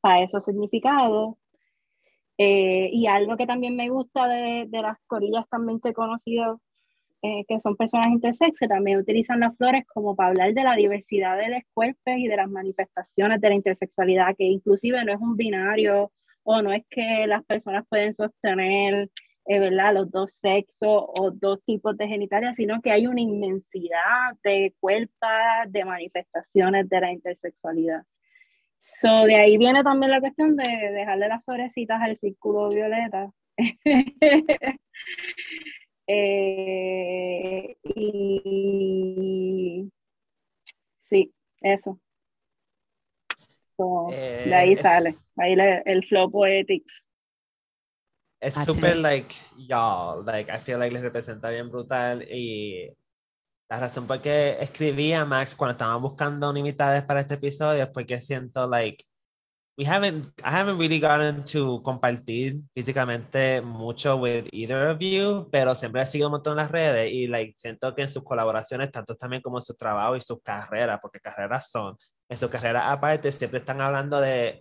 para 0.00 0.22
esos 0.22 0.44
significados. 0.44 1.36
Eh, 2.38 2.90
y 2.92 3.06
algo 3.06 3.36
que 3.36 3.46
también 3.46 3.76
me 3.76 3.88
gusta 3.88 4.28
de, 4.28 4.66
de 4.68 4.82
las 4.82 4.98
corillas 5.06 5.48
también 5.48 5.80
que 5.80 5.90
he 5.90 5.94
conocido, 5.94 6.60
eh, 7.22 7.44
que 7.48 7.60
son 7.60 7.76
personas 7.76 8.08
intersex, 8.08 8.58
también 8.68 8.98
utilizan 8.98 9.40
las 9.40 9.56
flores 9.56 9.84
como 9.86 10.14
para 10.14 10.30
hablar 10.30 10.52
de 10.54 10.62
la 10.62 10.76
diversidad 10.76 11.38
de 11.38 11.48
los 11.48 11.62
cuerpos 11.74 12.14
y 12.18 12.28
de 12.28 12.36
las 12.36 12.48
manifestaciones 12.48 13.40
de 13.40 13.48
la 13.48 13.54
intersexualidad, 13.54 14.36
que 14.36 14.44
inclusive 14.44 15.04
no 15.04 15.12
es 15.12 15.20
un 15.20 15.36
binario 15.36 16.12
o 16.44 16.62
no 16.62 16.72
es 16.72 16.84
que 16.90 17.26
las 17.26 17.44
personas 17.44 17.84
pueden 17.88 18.14
sostener 18.14 19.10
eh, 19.46 19.58
¿verdad? 19.58 19.94
los 19.94 20.10
dos 20.10 20.32
sexos 20.40 21.04
o 21.06 21.30
dos 21.32 21.62
tipos 21.64 21.96
de 21.96 22.08
genitalia, 22.08 22.54
sino 22.54 22.80
que 22.82 22.92
hay 22.92 23.06
una 23.06 23.20
inmensidad 23.20 24.34
de 24.44 24.74
cuerpos, 24.80 25.28
de 25.68 25.84
manifestaciones 25.84 26.88
de 26.88 27.00
la 27.00 27.12
intersexualidad. 27.12 28.02
So, 28.78 29.24
de 29.24 29.36
ahí 29.36 29.58
viene 29.58 29.82
también 29.82 30.10
la 30.10 30.20
cuestión 30.20 30.56
de 30.56 30.92
dejarle 30.92 31.28
las 31.28 31.44
florecitas 31.44 32.00
al 32.00 32.18
círculo 32.18 32.68
violeta. 32.68 33.30
eh, 36.06 37.76
y 37.82 39.90
sí, 41.08 41.32
eso. 41.60 41.98
de 43.78 44.54
ahí 44.54 44.74
eh, 44.74 44.76
sale, 44.76 45.14
ahí 45.36 45.56
el 45.84 46.06
flow 46.06 46.30
poetics. 46.30 47.06
Es 48.40 48.54
súper, 48.54 48.98
like, 48.98 49.34
y'all. 49.56 50.24
Like, 50.24 50.52
I 50.52 50.58
feel 50.58 50.78
like 50.78 50.92
les 50.92 51.02
representa 51.02 51.50
bien 51.50 51.70
brutal. 51.70 52.22
Y 52.30 52.92
la 53.68 53.80
razón 53.80 54.06
por 54.06 54.20
qué 54.20 54.56
escribí 54.60 55.12
a 55.12 55.24
Max 55.24 55.56
cuando 55.56 55.72
estaba 55.72 55.96
buscando 55.96 56.50
unidades 56.50 57.02
para 57.02 57.20
este 57.20 57.34
episodio 57.34 57.82
es 57.82 57.88
porque 57.88 58.20
siento, 58.20 58.68
like, 58.68 59.04
we 59.76 59.84
haven't, 59.84 60.26
I 60.38 60.50
haven't 60.54 60.78
really 60.78 61.00
gotten 61.00 61.44
to 61.52 61.82
compartir 61.82 62.62
físicamente 62.74 63.60
mucho 63.60 64.16
with 64.16 64.46
either 64.52 64.88
of 64.88 64.98
you, 65.00 65.48
pero 65.50 65.74
siempre 65.74 66.02
he 66.02 66.06
seguido 66.06 66.28
un 66.28 66.32
montón 66.32 66.52
en 66.52 66.58
las 66.58 66.70
redes 66.70 67.12
y, 67.12 67.26
like, 67.26 67.54
siento 67.58 67.94
que 67.94 68.02
en 68.02 68.08
sus 68.08 68.22
colaboraciones, 68.24 68.90
tanto 68.90 69.16
también 69.16 69.42
como 69.42 69.58
en 69.58 69.62
su 69.62 69.74
trabajo 69.74 70.16
y 70.16 70.20
sus 70.22 70.40
carreras, 70.42 70.98
porque 71.02 71.20
carreras 71.20 71.70
son, 71.70 71.96
en 72.28 72.38
su 72.38 72.48
carrera 72.48 72.90
aparte, 72.90 73.32
siempre 73.32 73.58
están 73.60 73.80
hablando 73.80 74.20
de 74.20 74.60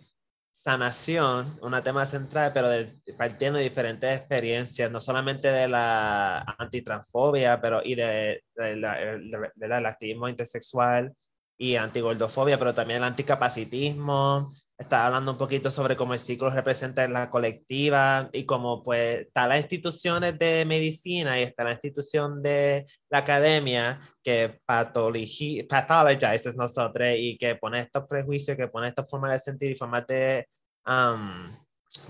sanación, 0.55 1.59
un 1.61 1.73
tema 1.83 2.05
central, 2.05 2.51
pero 2.53 2.69
de, 2.69 2.97
partiendo 3.17 3.57
de 3.59 3.65
diferentes 3.65 4.17
experiencias, 4.17 4.89
no 4.89 5.01
solamente 5.01 5.49
de 5.49 5.67
la 5.67 6.39
antitransfobia, 6.57 7.59
pero 7.61 7.81
y 7.83 7.95
de, 7.95 8.41
del 8.55 9.85
activismo 9.85 10.29
intersexual 10.29 11.13
y 11.57 11.75
antigordofobia, 11.75 12.57
pero 12.57 12.73
también 12.73 12.97
el 12.99 13.03
anticapacitismo. 13.03 14.49
Está 14.77 15.05
hablando 15.05 15.31
un 15.31 15.37
poquito 15.37 15.71
sobre 15.71 15.95
cómo 15.95 16.13
el 16.13 16.19
ciclo 16.19 16.49
representa 16.49 17.05
en 17.05 17.13
la 17.13 17.29
colectiva 17.29 18.29
y 18.33 18.45
cómo 18.45 18.83
pues 18.83 19.21
está 19.21 19.47
las 19.47 19.61
instituciones 19.61 20.37
de 20.37 20.65
medicina 20.65 21.39
y 21.39 21.43
está 21.43 21.63
la 21.63 21.71
institución 21.71 22.43
de 22.43 22.85
la 23.09 23.19
academia 23.19 23.99
que 24.21 24.59
patologizes 24.65 26.55
nosotros 26.57 27.07
y 27.17 27.37
que 27.37 27.55
pone 27.55 27.79
estos 27.79 28.05
prejuicios, 28.05 28.57
que 28.57 28.67
pone 28.67 28.89
estas 28.89 29.09
formas 29.09 29.31
de 29.31 29.39
sentir 29.39 29.71
y 29.71 29.75
formas 29.75 30.05
de 30.07 30.45
um, 30.85 31.55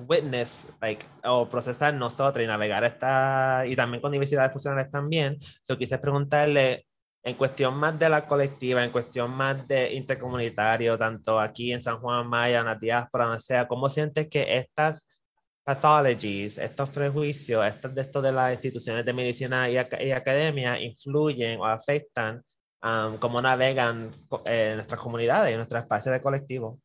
witness, 0.07 0.67
like, 0.81 1.05
o 1.23 1.47
procesar 1.47 1.93
nosotros 1.93 2.43
y 2.43 2.47
navegar 2.47 2.83
esta, 2.83 3.63
y 3.67 3.75
también 3.75 4.01
con 4.01 4.11
diversidades 4.11 4.51
funcionales 4.51 4.89
también. 4.89 5.37
So 5.61 5.77
quise 5.77 5.99
preguntarle, 5.99 6.87
en 7.25 7.35
cuestión 7.35 7.75
más 7.77 7.97
de 7.99 8.09
la 8.09 8.27
colectiva, 8.27 8.83
en 8.83 8.91
cuestión 8.91 9.31
más 9.31 9.67
de 9.67 9.93
intercomunitario, 9.95 10.97
tanto 10.97 11.39
aquí 11.39 11.71
en 11.73 11.81
San 11.81 11.99
Juan 11.99 12.27
Maya, 12.27 12.59
en 12.59 12.65
la 12.67 12.75
diáspora, 12.75 13.31
o 13.31 13.39
sea, 13.39 13.67
¿cómo 13.67 13.89
sientes 13.89 14.29
que 14.29 14.57
estas 14.57 15.07
pathologies, 15.63 16.59
estos 16.59 16.89
prejuicios, 16.89 17.65
estos 17.65 17.95
de 17.95 18.01
estos 18.01 18.23
de 18.23 18.31
las 18.31 18.53
instituciones 18.53 19.05
de 19.05 19.13
medicina 19.13 19.69
y, 19.69 19.77
academia 19.77 20.79
influyen 20.79 21.59
o 21.59 21.65
afectan 21.65 22.43
um, 22.83 23.17
cómo 23.17 23.41
navegan 23.41 24.11
eh, 24.45 24.73
nuestras 24.75 24.99
comunidades, 24.99 25.51
en 25.51 25.57
nuestro 25.57 25.79
espacio 25.79 26.11
de 26.11 26.21
colectivo? 26.21 26.79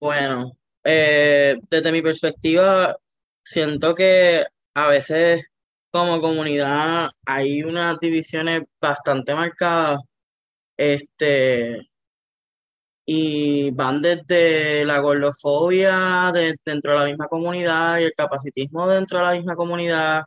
Bueno, 0.00 0.52
eh, 0.84 1.56
desde 1.68 1.92
mi 1.92 2.02
perspectiva, 2.02 2.96
siento 3.42 3.94
que 3.94 4.46
a 4.84 4.88
veces 4.88 5.44
como 5.90 6.20
comunidad 6.20 7.10
hay 7.26 7.62
unas 7.62 7.98
divisiones 8.00 8.62
bastante 8.80 9.34
marcadas, 9.34 10.00
este, 10.76 11.88
y 13.06 13.70
van 13.72 14.02
desde 14.02 14.84
la 14.84 14.98
gordofobia 15.00 16.30
dentro 16.64 16.92
de 16.92 16.98
la 16.98 17.04
misma 17.06 17.26
comunidad 17.28 17.98
y 17.98 18.04
el 18.04 18.12
capacitismo 18.14 18.86
dentro 18.88 19.18
de 19.18 19.24
la 19.24 19.32
misma 19.32 19.56
comunidad. 19.56 20.24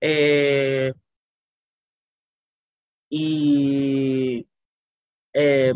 Eh, 0.00 0.92
y 3.10 4.46
eh, 5.32 5.74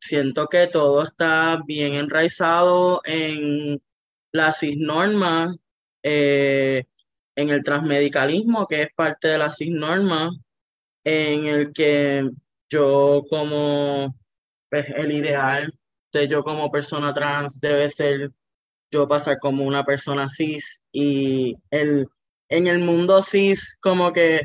siento 0.00 0.46
que 0.48 0.66
todo 0.68 1.04
está 1.04 1.60
bien 1.66 1.94
enraizado 1.94 3.02
en 3.04 3.82
la 4.32 4.52
cisnorma, 4.54 5.56
eh, 6.02 6.84
en 7.40 7.50
el 7.50 7.62
transmedicalismo, 7.62 8.66
que 8.66 8.82
es 8.82 8.88
parte 8.94 9.28
de 9.28 9.38
la 9.38 9.52
cisnorma, 9.52 10.30
en 11.04 11.46
el 11.46 11.72
que 11.72 12.28
yo 12.68 13.24
como 13.28 14.14
pues, 14.68 14.86
el 14.96 15.12
ideal 15.12 15.72
de 16.12 16.28
yo 16.28 16.42
como 16.42 16.70
persona 16.70 17.14
trans 17.14 17.60
debe 17.60 17.88
ser 17.90 18.30
yo 18.90 19.06
pasar 19.08 19.38
como 19.38 19.64
una 19.64 19.84
persona 19.84 20.28
cis 20.28 20.82
y 20.92 21.56
el, 21.70 22.08
en 22.48 22.66
el 22.66 22.80
mundo 22.80 23.22
cis 23.22 23.78
como 23.80 24.12
que 24.12 24.42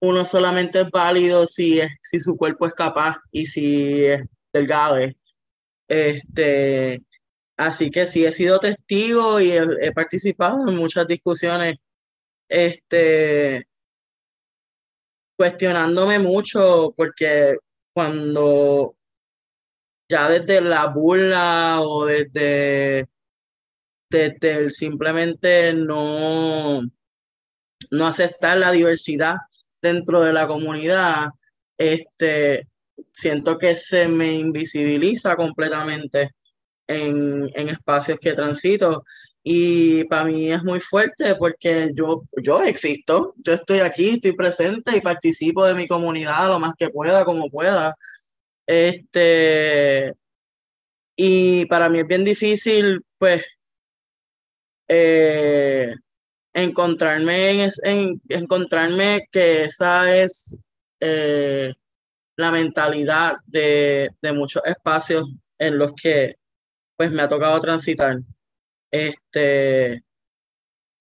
uno 0.00 0.26
solamente 0.26 0.80
es 0.80 0.90
válido 0.90 1.46
si, 1.46 1.80
es, 1.80 1.92
si 2.02 2.18
su 2.18 2.36
cuerpo 2.36 2.66
es 2.66 2.74
capaz 2.74 3.18
y 3.30 3.46
si 3.46 4.04
es 4.04 4.20
delgado. 4.52 4.96
Este, 5.88 7.02
así 7.56 7.90
que 7.90 8.06
sí 8.06 8.24
he 8.24 8.32
sido 8.32 8.58
testigo 8.58 9.40
y 9.40 9.52
he, 9.52 9.92
participado 9.92 10.68
en 10.68 10.76
muchas 10.76 11.06
discusiones, 11.06 11.76
este, 12.52 13.66
cuestionándome 15.38 16.18
mucho 16.18 16.92
porque 16.94 17.56
cuando 17.94 18.94
ya 20.06 20.28
desde 20.28 20.60
la 20.60 20.86
burla 20.88 21.80
o 21.80 22.04
desde, 22.04 23.08
simplemente 24.68 25.72
no, 25.72 26.82
no 27.90 28.06
aceptar 28.06 28.58
la 28.58 28.70
diversidad 28.70 29.36
dentro 29.80 30.20
de 30.20 30.34
la 30.34 30.46
comunidad, 30.46 31.30
este, 31.78 32.68
siento 33.14 33.56
que 33.56 33.74
se 33.74 34.08
me 34.08 34.34
invisibiliza 34.34 35.36
completamente 35.36 36.32
en, 36.86 37.50
en 37.54 37.70
espacios 37.70 38.18
que 38.20 38.34
transito 38.34 39.04
y 39.44 40.04
para 40.04 40.24
mí 40.24 40.52
es 40.52 40.62
muy 40.62 40.80
fuerte 40.80 41.34
porque 41.34 41.90
yo, 41.94 42.22
yo 42.42 42.62
existo, 42.62 43.34
yo 43.38 43.54
estoy 43.54 43.80
aquí, 43.80 44.10
estoy 44.10 44.32
presente 44.32 44.96
y 44.96 45.00
participo 45.00 45.64
de 45.66 45.74
mi 45.74 45.88
comunidad 45.88 46.48
lo 46.48 46.60
más 46.60 46.74
que 46.78 46.90
pueda, 46.90 47.24
como 47.24 47.50
pueda. 47.50 47.96
Este, 48.66 50.14
y 51.16 51.66
para 51.66 51.88
mí 51.88 52.00
es 52.00 52.06
bien 52.06 52.24
difícil, 52.24 53.02
pues, 53.18 53.44
eh, 54.88 55.94
encontrarme, 56.52 57.70
en, 57.82 58.20
encontrarme 58.28 59.26
que 59.30 59.64
esa 59.64 60.14
es 60.16 60.56
eh, 61.00 61.72
la 62.36 62.50
mentalidad 62.50 63.36
de, 63.46 64.10
muchos 64.34 64.62
espacios 64.64 65.28
en 65.58 65.78
los 65.78 65.92
que 66.00 66.36
pues 66.96 67.10
me 67.10 67.22
ha 67.22 67.28
tocado 67.28 67.58
transitar. 67.60 68.20
Este, 68.92 70.04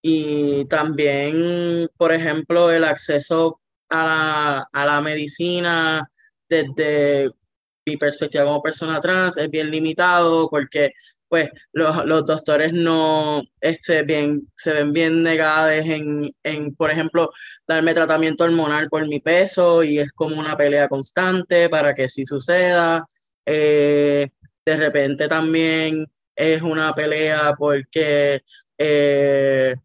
y 0.01 0.65
también, 0.65 1.89
por 1.97 2.13
ejemplo, 2.13 2.71
el 2.71 2.83
acceso 2.85 3.61
a 3.89 4.05
la, 4.05 4.67
a 4.71 4.85
la 4.85 5.01
medicina 5.01 6.09
desde 6.49 7.31
mi 7.85 7.97
perspectiva 7.97 8.45
como 8.45 8.61
persona 8.61 9.01
trans 9.01 9.37
es 9.37 9.49
bien 9.49 9.69
limitado 9.71 10.49
porque 10.49 10.91
pues 11.27 11.49
los, 11.71 12.05
los 12.05 12.25
doctores 12.25 12.73
no 12.73 13.41
este, 13.61 14.03
bien, 14.03 14.51
se 14.55 14.73
ven 14.73 14.91
bien 14.91 15.23
negados 15.23 15.71
en, 15.71 16.35
en, 16.43 16.75
por 16.75 16.91
ejemplo, 16.91 17.31
darme 17.65 17.93
tratamiento 17.93 18.43
hormonal 18.43 18.89
por 18.89 19.07
mi 19.07 19.21
peso 19.21 19.81
y 19.83 19.99
es 19.99 20.11
como 20.11 20.37
una 20.39 20.57
pelea 20.57 20.89
constante 20.89 21.69
para 21.69 21.95
que 21.95 22.09
sí 22.09 22.25
suceda. 22.25 23.05
Eh, 23.45 24.29
de 24.65 24.77
repente 24.77 25.27
también 25.29 26.05
es 26.35 26.61
una 26.61 26.93
pelea 26.93 27.53
porque 27.57 28.41
eh, 28.77 29.75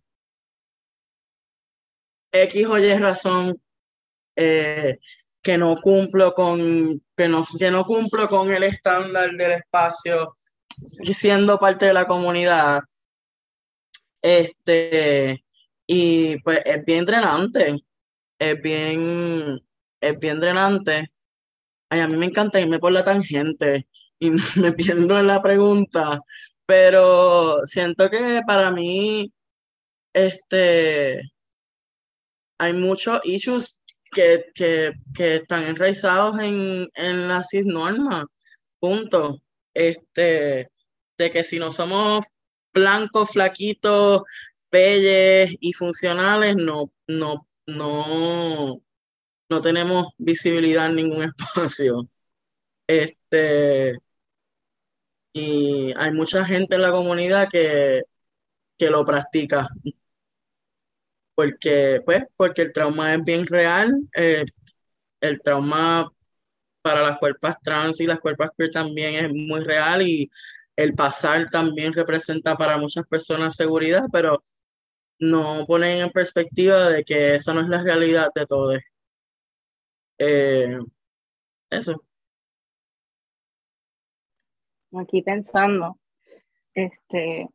X 2.33 2.67
o 2.67 2.79
Y 2.79 2.95
razón 2.99 3.61
eh, 4.37 4.99
que 5.43 5.59
no 5.59 5.81
cumplo 5.81 6.35
con 6.35 7.03
que 7.17 7.29
no, 7.29 7.43
que 7.59 7.71
no 7.71 7.85
cumplo 7.85 8.29
con 8.29 8.53
el 8.53 8.63
estándar 8.63 9.31
del 9.31 9.53
espacio 9.53 10.35
siendo 10.69 11.59
parte 11.59 11.87
de 11.87 11.95
la 11.95 12.07
comunidad 12.07 12.83
este 14.23 15.45
y 15.87 16.39
pues 16.41 16.61
es 16.65 16.85
bien 16.85 17.05
drenante 17.05 17.77
es 18.39 18.61
bien 18.61 19.61
es 20.01 20.19
bien 20.19 20.41
drenante. 20.41 21.13
Ay, 21.91 22.01
a 22.01 22.09
mí 22.09 22.17
me 22.17 22.27
encanta 22.27 22.61
irme 22.61 22.79
por 22.79 22.93
la 22.93 23.05
tangente 23.05 23.89
y 24.19 24.31
me 24.61 24.73
pierdo 24.73 25.19
en 25.19 25.27
la 25.27 25.43
pregunta 25.43 26.21
pero 26.67 27.65
siento 27.67 28.11
que 28.11 28.43
para 28.47 28.71
mí 28.73 29.33
este 30.13 31.23
hay 32.59 32.73
muchos 32.73 33.21
issues 33.25 33.81
que, 34.11 34.47
que, 34.55 34.93
que 35.15 35.37
están 35.37 35.65
enraizados 35.65 36.41
en, 36.41 36.89
en 36.95 37.29
la 37.29 37.45
cisnorma, 37.45 38.27
punto. 38.81 39.43
Este, 39.75 40.71
de 41.19 41.31
que 41.31 41.45
si 41.45 41.59
no 41.59 41.71
somos 41.71 42.27
blancos, 42.73 43.31
flaquitos, 43.33 44.23
pelles 44.71 45.55
y 45.61 45.73
funcionales, 45.75 46.57
no, 46.57 46.91
no, 47.07 47.47
no, 47.67 48.81
no 49.51 49.61
tenemos 49.61 50.09
visibilidad 50.19 50.87
en 50.87 50.97
ningún 50.97 51.23
espacio. 51.39 52.09
Este, 52.87 53.99
y 55.37 55.93
hay 55.97 56.13
mucha 56.13 56.45
gente 56.47 56.77
en 56.77 56.83
la 56.83 56.91
comunidad 56.93 57.49
que, 57.51 58.03
que 58.79 58.91
lo 58.91 59.05
practica 59.07 59.69
porque, 61.35 62.01
pues, 62.05 62.25
porque 62.37 62.63
el 62.63 62.73
trauma 62.73 63.15
es 63.15 63.25
bien 63.25 63.47
real, 63.47 63.93
eh, 64.17 64.45
el 65.21 65.41
trauma 65.43 66.11
para 66.83 67.03
las 67.03 67.19
cuerpas 67.19 67.57
trans 67.63 68.01
y 68.01 68.07
las 68.07 68.21
cuerpas 68.21 68.51
queer 68.59 68.71
también 68.73 69.27
es 69.27 69.33
muy 69.33 69.63
real 69.65 70.03
y 70.03 70.31
el 70.77 70.95
pasar 70.95 71.51
también 71.51 71.93
representa 71.95 72.57
para 72.57 72.79
muchas 72.79 73.07
personas 73.09 73.57
seguridad, 73.57 74.05
pero 74.13 74.43
no 75.21 75.67
ponen 75.67 76.01
en 76.03 76.11
perspectiva 76.13 76.91
de 76.91 77.05
que 77.05 77.37
esa 77.37 77.55
no 77.55 77.63
es 77.63 77.69
la 77.69 77.83
realidad 77.83 78.31
de 78.35 78.47
todos. 78.47 78.79
Eh, 80.19 80.79
eso. 81.71 82.06
Aquí 84.99 85.23
pensando, 85.23 85.99
este, 86.75 87.49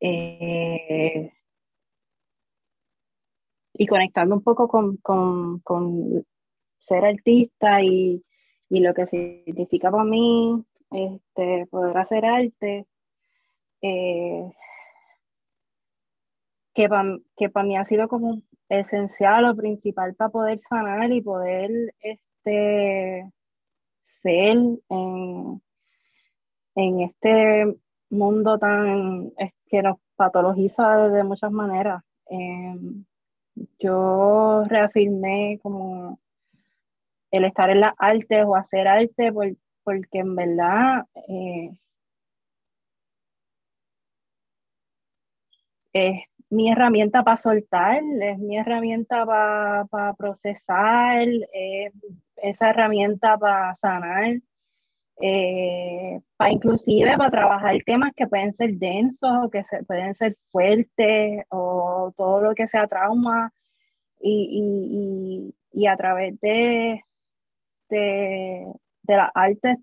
eh, 0.00 1.32
y 3.74 3.86
conectando 3.86 4.34
un 4.34 4.42
poco 4.42 4.68
con, 4.68 4.96
con, 4.98 5.60
con 5.60 6.26
ser 6.78 7.04
artista 7.04 7.82
y, 7.82 8.24
y, 8.68 8.80
lo 8.80 8.94
que 8.94 9.06
significa 9.06 9.90
para 9.90 10.04
mí 10.04 10.64
este, 10.90 11.66
poder 11.66 11.96
hacer 11.98 12.24
arte, 12.24 12.86
eh, 13.82 14.50
que 16.74 16.88
para 16.88 17.18
que 17.36 17.50
mí 17.64 17.76
ha 17.76 17.84
sido 17.86 18.08
como 18.08 18.42
esencial 18.68 19.46
o 19.46 19.56
principal 19.56 20.14
para 20.14 20.30
poder 20.30 20.60
sanar 20.68 21.12
y 21.12 21.22
poder 21.22 21.94
este, 22.00 23.30
ser 24.26 24.78
en, 24.88 25.62
en 26.74 27.00
este 27.00 27.76
mundo 28.10 28.58
tan 28.58 29.32
que 29.66 29.82
nos 29.82 29.98
patologiza 30.16 31.08
de 31.08 31.24
muchas 31.24 31.52
maneras. 31.52 32.02
Em, 32.28 33.04
yo 33.78 34.64
reafirmé 34.68 35.58
como 35.62 36.18
el 37.30 37.44
estar 37.44 37.70
en 37.70 37.80
las 37.80 37.94
artes 37.98 38.44
o 38.46 38.56
hacer 38.56 38.88
arte 38.88 39.32
porque 39.84 40.18
en 40.18 40.36
verdad 40.36 41.04
eh, 41.28 41.70
es 45.92 46.22
mi 46.50 46.70
herramienta 46.70 47.22
para 47.22 47.40
soltar, 47.40 48.02
es 48.20 48.38
mi 48.38 48.56
herramienta 48.58 49.24
para 49.26 50.14
procesar, 50.14 51.26
es 51.52 51.92
esa 52.36 52.70
herramienta 52.70 53.38
para 53.38 53.76
sanar 53.76 54.36
eh, 55.20 56.20
para 56.36 56.52
inclusive 56.52 57.16
para 57.16 57.30
trabajar 57.30 57.76
temas 57.86 58.12
que 58.14 58.26
pueden 58.26 58.54
ser 58.54 58.74
densos 58.74 59.30
o 59.44 59.50
que 59.50 59.64
se, 59.64 59.82
pueden 59.84 60.14
ser 60.14 60.36
fuertes 60.50 61.44
o 61.48 62.12
todo 62.16 62.42
lo 62.42 62.54
que 62.54 62.68
sea 62.68 62.86
trauma 62.86 63.52
y, 64.20 65.52
y, 65.72 65.86
a 65.86 65.96
través 65.96 66.38
de, 66.40 67.02
de, 67.88 68.66
de 69.02 69.16
la 69.16 69.30
arte 69.34 69.78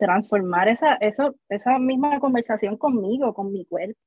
transformar 0.00 0.68
esa, 0.68 0.94
eso, 0.94 1.34
esa 1.48 1.78
misma 1.78 2.18
conversación 2.20 2.76
conmigo, 2.76 3.34
con 3.34 3.52
mi 3.52 3.66
cuerpo. 3.66 4.00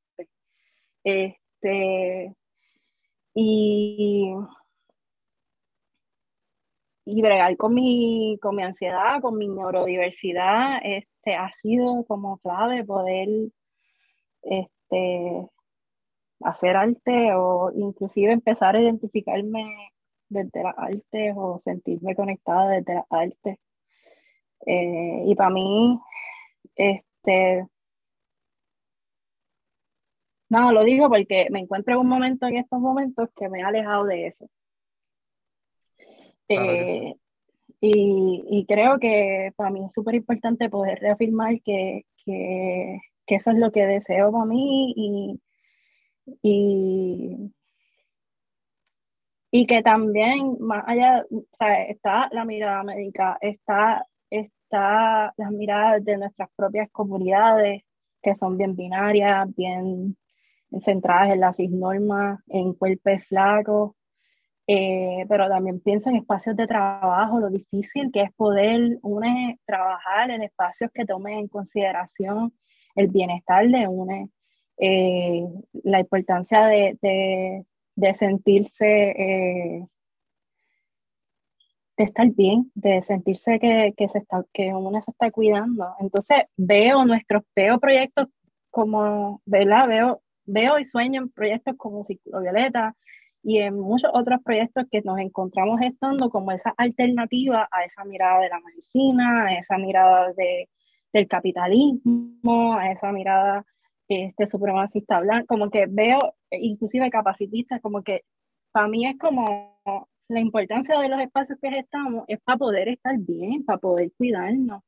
Este, 1.04 2.34
y 3.36 4.34
y 7.06 7.22
bregar 7.22 7.58
con 7.58 7.74
mi, 7.74 8.38
con 8.42 8.56
mi 8.56 8.64
ansiedad, 8.64 9.22
con 9.22 9.38
mi 9.38 9.48
neurodiversidad, 9.48 10.80
este, 10.84 11.36
ha 11.36 11.52
sido 11.54 12.06
como 12.06 12.38
clave 12.40 12.84
poder 12.86 13.28
este, 14.44 15.48
hacer 16.42 16.76
arte 16.78 17.34
o 17.36 17.72
inclusive 17.76 18.32
empezar 18.32 18.76
a 18.76 18.82
identificarme 18.82 19.92
desde 20.30 20.64
las 20.64 20.78
artes 20.78 21.34
o 21.38 21.60
sentirme 21.60 22.16
conectada 22.16 22.70
desde 22.70 22.96
las 22.96 23.06
artes. 23.10 23.58
Eh, 24.66 25.24
y 25.26 25.36
para 25.36 25.50
mí, 25.50 26.00
este, 26.76 27.68
no, 30.50 30.72
lo 30.72 30.84
digo 30.84 31.10
porque 31.10 31.48
me 31.52 31.60
encuentro 31.60 31.94
en 31.96 32.00
un 32.02 32.08
momento 32.08 32.46
en 32.48 32.58
estos 32.58 32.80
momentos 32.80 33.30
que 33.36 33.50
me 33.50 33.60
he 33.60 33.64
alejado 33.64 34.06
de 34.06 34.28
eso. 34.28 34.48
Eh, 36.50 37.16
y, 37.82 38.66
creo 38.68 39.00
que 39.00 39.52
para 39.56 39.70
mí 39.70 39.86
es 39.86 39.94
súper 39.94 40.16
importante 40.16 40.70
poder 40.70 41.00
reafirmar 41.00 41.62
que, 41.62 42.06
que, 42.26 43.00
que, 43.26 43.36
eso 43.36 43.52
es 43.52 43.58
lo 43.58 43.72
que 43.72 43.86
deseo 43.86 44.32
para 44.32 44.46
mí 44.46 44.94
y, 44.96 45.42
y, 46.42 47.54
y 49.52 49.66
que 49.66 49.84
también 49.84 50.58
más 50.60 50.84
allá, 50.88 51.26
o 51.30 51.44
sea, 51.52 51.84
está 51.86 52.30
la 52.32 52.46
mirada 52.46 52.84
médica, 52.84 53.38
está, 53.42 54.06
está 54.30 55.34
las 55.38 55.52
miradas 55.52 56.04
de 56.06 56.18
nuestras 56.18 56.50
propias 56.56 56.90
comunidades 56.92 57.84
que 58.22 58.36
son 58.36 58.58
bien 58.58 58.76
binarias, 58.76 59.54
bien 59.56 60.18
centradas 60.82 61.32
en 61.32 61.42
las 61.42 61.60
normas, 61.60 62.42
en 62.48 62.74
cuerpos 62.74 63.26
flacos, 63.28 63.92
eh, 64.68 65.26
pero 65.28 65.50
también 65.50 65.80
pienso 65.82 66.10
en 66.10 66.18
espacios 66.18 66.56
de 66.56 66.68
trabajo, 66.68 67.40
lo 67.40 67.50
difícil 67.50 68.12
que 68.12 68.22
es 68.22 68.32
poder 68.34 68.98
une, 69.02 69.60
trabajar 69.66 70.32
en 70.32 70.44
espacios 70.44 70.90
que 70.94 71.06
tomen 71.06 71.40
en 71.40 71.48
consideración 71.48 72.54
el 72.96 73.08
bienestar 73.08 73.68
de 73.68 73.88
UNE, 73.88 74.30
eh, 74.78 75.46
la 75.84 76.00
importancia 76.00 76.66
de, 76.66 76.98
de, 77.02 77.66
de 77.96 78.16
sentirse, 78.16 78.86
eh, 78.88 79.88
de 81.98 82.04
estar 82.04 82.28
bien, 82.32 82.72
de 82.74 83.02
sentirse 83.02 83.60
que, 83.60 83.94
que, 83.98 84.10
se 84.10 84.20
está, 84.20 84.46
que 84.54 84.74
UNE 84.74 85.02
se 85.02 85.12
está 85.12 85.30
cuidando. 85.32 85.94
Entonces 86.00 86.44
veo 86.56 87.06
nuestros, 87.06 87.44
veo 87.56 87.80
proyectos 87.80 88.28
como, 88.72 89.42
¿verdad? 89.46 89.88
Veo, 89.88 90.22
veo 90.46 90.80
y 90.80 90.86
sueño 90.86 91.22
en 91.22 91.30
proyectos 91.30 91.76
como 91.78 92.04
Círculo 92.04 92.42
Violeta, 92.42 92.96
y 93.44 93.60
en 93.60 93.78
muchos 93.78 94.10
otros 94.14 94.42
proyectos 94.44 94.86
que 94.90 95.02
nos 95.02 95.20
encontramos 95.20 95.82
estando 95.82 96.30
como 96.30 96.52
esa 96.52 96.74
alternativa 96.78 97.68
a 97.72 97.84
esa 97.86 98.06
mirada 98.06 98.40
de 98.40 98.50
la 98.50 98.60
medicina, 98.62 99.46
a 99.48 99.56
esa 99.60 99.78
mirada 99.78 100.34
de, 100.34 100.70
del 101.12 101.28
capitalismo, 101.28 102.76
a 102.76 102.92
esa 102.92 103.12
mirada 103.12 103.66
este 104.08 104.48
supremacista 104.48 105.20
blanco, 105.20 105.48
como 105.48 105.70
que 105.70 105.86
veo 105.88 106.36
inclusive 106.52 107.10
capacitistas, 107.10 107.82
como 107.82 108.04
que 108.04 108.24
para 108.72 108.88
mí 108.88 109.06
es 109.08 109.18
como 109.18 109.78
la 110.28 110.40
importancia 110.40 111.00
de 111.00 111.10
los 111.10 111.20
espacios 111.20 111.60
que 111.62 111.80
estamos 111.80 112.26
es 112.28 112.40
para 112.42 112.58
poder 112.58 112.90
estar 112.90 113.16
bien, 113.18 113.64
para 113.66 113.80
poder 113.80 114.12
cuidarnos. 114.18 114.84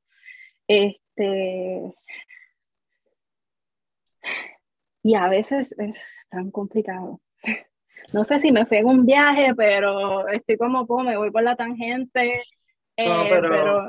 Este, 0.67 1.93
y 5.03 5.15
a 5.15 5.27
veces 5.27 5.73
es 5.77 6.01
tan 6.29 6.51
complicado. 6.51 7.21
No 8.13 8.23
sé 8.23 8.39
si 8.39 8.51
me 8.51 8.65
fui 8.65 8.77
en 8.77 8.85
un 8.85 9.05
viaje, 9.05 9.53
pero 9.55 10.27
estoy 10.29 10.57
como, 10.57 10.85
como 10.87 11.03
me 11.03 11.17
voy 11.17 11.31
por 11.31 11.43
la 11.43 11.55
tangente. 11.55 12.43
No, 12.97 13.23
eh, 13.23 13.29
pero 13.29 13.87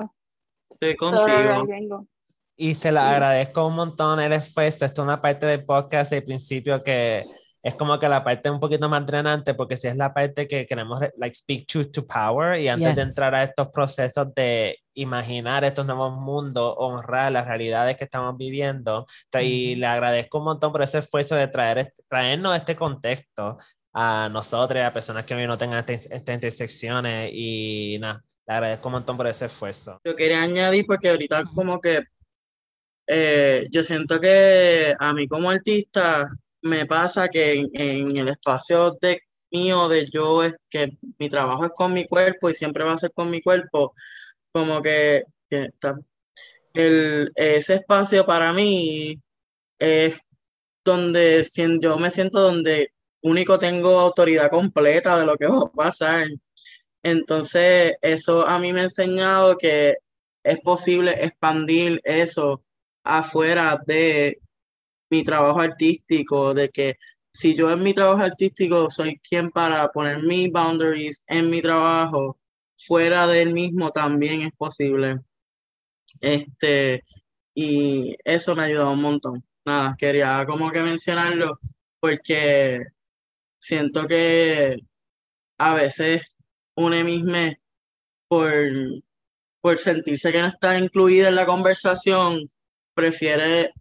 estoy 0.71 0.97
contigo. 0.97 2.05
Y 2.57 2.75
se 2.75 2.91
la 2.91 3.11
agradezco 3.11 3.67
un 3.67 3.75
montón 3.75 4.19
el 4.21 4.33
esfuerzo. 4.33 4.85
Esto 4.85 5.03
es 5.03 5.07
una 5.07 5.21
parte 5.21 5.47
del 5.47 5.65
podcast 5.65 6.11
del 6.11 6.25
principio 6.25 6.83
que 6.83 7.25
es 7.63 7.75
como 7.75 7.99
que 7.99 8.09
la 8.09 8.23
parte 8.23 8.49
un 8.49 8.61
poquito 8.61 8.89
más 8.89 9.05
drenante, 9.05 9.53
porque 9.53 9.77
si 9.77 9.89
es 9.89 9.97
la 9.97 10.15
parte 10.15 10.47
que 10.47 10.67
queremos, 10.67 11.01
like, 11.17 11.35
speak 11.35 11.67
truth 11.67 11.91
to 11.91 12.07
power, 12.07 12.61
y 12.61 12.69
antes 12.69 12.95
de 12.95 13.01
Yes. 13.03 13.09
entrar 13.09 13.35
a 13.35 13.43
estos 13.43 13.69
procesos 13.71 14.33
de 14.37 14.79
imaginar 14.95 15.65
estos 15.65 15.85
nuevos 15.85 16.17
mundos, 16.17 16.75
honrar 16.77 17.33
las 17.33 17.49
realidades 17.49 17.97
que 17.97 18.05
estamos 18.05 18.37
viviendo, 18.37 19.05
y 19.43 19.73
Ujú. 19.73 19.81
le 19.81 19.87
agradezco 19.87 20.39
un 20.39 20.45
montón 20.45 20.71
por 20.71 20.83
ese 20.83 20.99
esfuerzo 20.99 21.35
de 21.35 21.49
traer, 21.49 21.93
traernos 22.09 22.55
este 22.55 22.77
contexto 22.77 23.59
a 23.99 24.29
nosotros, 24.29 24.83
a 24.83 24.93
personas 24.93 25.25
que 25.25 25.35
hoy 25.35 25.47
no 25.47 25.57
tengan 25.57 25.79
estas 25.79 26.05
estas 26.11 26.35
intersecciones, 26.35 27.31
y 27.33 27.97
nada, 27.99 28.23
le 28.47 28.55
agradezco 28.55 28.89
un 28.89 28.93
montón 28.93 29.17
por 29.17 29.27
ese 29.27 29.47
esfuerzo. 29.47 29.99
Yo 30.05 30.15
quería 30.15 30.43
añadir 30.43 30.85
porque 30.87 31.09
ahorita 31.09 31.45
como 31.55 31.81
que 31.81 32.03
eh, 33.07 33.67
yo 33.71 33.83
siento 33.83 34.21
que 34.21 34.95
a 34.99 35.13
mí 35.15 35.27
como 35.29 35.49
artista 35.51 36.29
me 36.63 36.85
pasa 36.87 37.29
que 37.29 37.55
en, 37.55 37.71
en 37.73 38.17
el 38.17 38.29
espacio 38.29 38.97
de 39.01 39.21
mío 39.51 39.89
de 39.89 40.07
yo 40.13 40.43
es 40.43 40.55
que 40.69 40.99
mi 41.19 41.29
trabajo 41.29 41.65
es 41.65 41.71
con 41.75 41.93
mi 41.93 42.07
cuerpo 42.07 42.51
y 42.51 42.55
siempre 42.55 42.85
va 42.85 42.93
a 42.95 42.99
ser 42.99 43.13
con 43.13 43.31
mi 43.31 43.41
cuerpo, 43.41 43.95
como 44.53 44.83
que, 44.83 45.23
que 45.49 45.63
está- 45.67 45.99
el, 46.75 47.33
ese 47.35 47.75
espacio 47.77 48.27
para 48.27 48.53
mí 48.53 49.19
es 49.79 50.19
donde 50.85 51.45
yo 51.81 51.97
me 51.99 52.11
siento 52.11 52.41
donde 52.41 52.91
único 53.23 53.59
tengo 53.59 54.01
autoridad 54.01 54.51
completa 54.51 55.19
de 55.19 55.27
lo 55.27 55.37
que 55.37 55.47
va 55.47 55.59
a 55.59 55.73
pasar. 55.73 56.29
Entonces, 57.03 57.97
eso 58.03 58.47
a 58.47 58.59
mí 58.59 58.73
me 58.73 58.81
ha 58.81 58.85
enseñado 58.85 59.57
que 59.57 59.97
es 60.43 60.61
posible 60.61 61.13
expandir 61.25 62.01
eso 62.05 62.65
afuera 63.05 63.81
de 63.87 64.41
mi 65.11 65.25
trabajo 65.25 65.61
artístico, 65.61 66.55
de 66.55 66.69
que 66.71 66.97
si 67.33 67.55
yo 67.55 67.71
en 67.71 67.83
mi 67.83 67.95
trabajo 67.95 68.23
artístico 68.23 68.91
soy 68.91 69.19
quien 69.21 69.51
para 69.51 69.89
poner 69.89 70.23
mis 70.23 70.51
boundaries 70.51 71.23
en 71.29 71.51
mi 71.51 71.63
trabajo, 71.63 72.39
fuera 72.77 73.27
del 73.27 73.53
mismo 73.53 73.91
también 73.91 74.43
es 74.43 74.53
posible. 74.57 75.21
Este, 76.21 77.05
y 77.55 78.17
eso 78.25 78.55
me 78.57 78.63
ha 78.63 78.65
ayudado 78.67 78.93
un 78.93 79.03
montón. 79.03 79.45
Nada, 79.65 79.97
quería 79.99 80.45
como 80.47 80.71
que 80.71 80.83
mencionarlo 80.83 81.59
porque 82.01 82.81
siento 83.59 84.07
que 84.07 84.77
a 85.59 85.75
veces 85.75 86.23
une 86.77 87.05
mismo 87.05 87.55
por, 88.29 88.53
por 89.61 89.79
sentirse 89.79 90.33
que 90.33 90.43
no 90.43 90.49
está 90.49 90.79
incluida 90.79 91.29
en 91.29 91.37
la 91.37 91.47
conversación, 91.47 92.51
prefiere, 92.95 93.73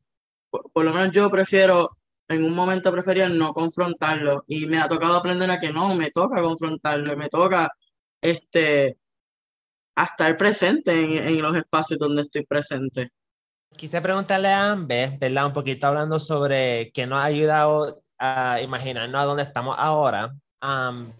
por, 0.50 0.86
lo 0.86 0.94
menos 0.94 1.12
yo 1.12 1.30
prefiero, 1.30 1.98
en 2.28 2.44
un 2.44 2.54
momento 2.54 2.92
prefería 2.92 3.30
no 3.30 3.54
confrontarlo 3.54 4.44
y 4.48 4.66
me 4.68 4.80
ha 4.80 4.88
tocado 4.88 5.18
aprender 5.18 5.50
a 5.52 5.60
que 5.60 5.72
no, 5.72 5.96
me 5.96 6.12
toca 6.12 6.42
confrontarlo, 6.42 7.16
me 7.18 7.30
toca 7.30 7.70
este, 8.22 8.98
estar 9.96 10.38
presente 10.38 10.92
en, 10.92 11.28
en 11.28 11.42
los 11.42 11.56
espacios 11.56 12.00
donde 12.00 12.24
estoy 12.24 12.46
presente. 12.46 13.10
Quise 13.76 14.02
preguntarle 14.02 14.48
a 14.48 14.72
Amber, 14.72 15.18
¿verdad? 15.20 15.48
Un 15.48 15.54
poquito 15.54 15.88
hablando 15.88 16.20
sobre 16.20 16.92
qué 16.94 17.06
nos 17.06 17.20
ha 17.20 17.26
ayudado 17.26 18.05
a 18.20 18.62
imaginarnos 18.62 19.20
a 19.22 19.26
dónde 19.26 19.44
estamos 19.44 19.76
ahora. 19.78 20.34
Um, 20.62 21.12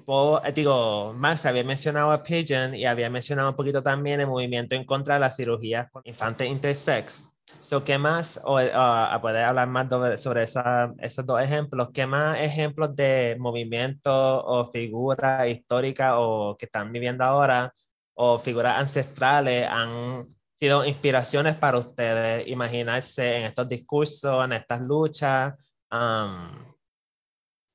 digo, 0.54 1.14
Max 1.14 1.46
había 1.46 1.64
mencionado 1.64 2.12
a 2.12 2.24
Pigeon 2.24 2.74
y 2.74 2.86
había 2.86 3.10
mencionado 3.10 3.50
un 3.50 3.56
poquito 3.56 3.84
también 3.84 4.20
el 4.20 4.28
movimiento 4.28 4.74
en 4.76 4.86
contra 4.86 5.16
de 5.16 5.20
las 5.20 5.36
cirugías 5.36 5.90
con 5.92 6.02
infantes 6.06 6.48
intersex. 6.50 7.24
So, 7.60 7.84
¿Qué 7.84 7.98
más, 7.98 8.40
o 8.44 8.60
eh, 8.60 8.72
ah, 8.74 9.18
poder 9.22 9.44
hablar 9.44 9.68
más 9.68 9.88
sobre, 10.20 10.44
esa- 10.44 10.94
esos 11.00 11.26
dos 11.26 11.42
ejemplos, 11.42 11.90
qué 11.94 12.08
más 12.08 12.40
ejemplos 12.40 12.96
de 12.96 13.36
movimiento 13.40 14.12
o 14.46 14.66
figuras 14.72 15.48
históricas 15.48 16.14
o 16.16 16.56
que 16.58 16.66
están 16.66 16.92
viviendo 16.92 17.24
ahora 17.24 17.72
o 18.16 18.38
figuras 18.38 18.80
ancestrales 18.80 19.68
han 19.70 20.28
sido 20.58 20.86
inspiraciones 20.86 21.56
para 21.56 21.78
ustedes 21.78 22.48
imaginarse 22.48 23.38
en 23.38 23.44
estos 23.44 23.68
discursos, 23.68 24.46
en 24.46 24.54
estas 24.54 24.82
luchas, 24.82 25.54
um, 25.92 26.75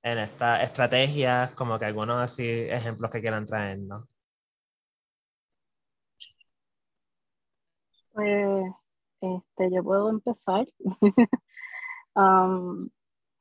en 0.02 0.18
estas 0.18 0.62
estrategias, 0.62 1.50
como 1.52 1.78
que 1.78 1.86
algunos 1.86 2.20
así 2.22 2.44
ejemplos 2.48 3.10
que 3.10 3.20
quieran 3.20 3.46
traernos. 3.46 4.04
Pues, 8.12 8.72
este, 9.20 9.70
yo 9.72 9.82
puedo 9.84 10.10
empezar. 10.10 10.66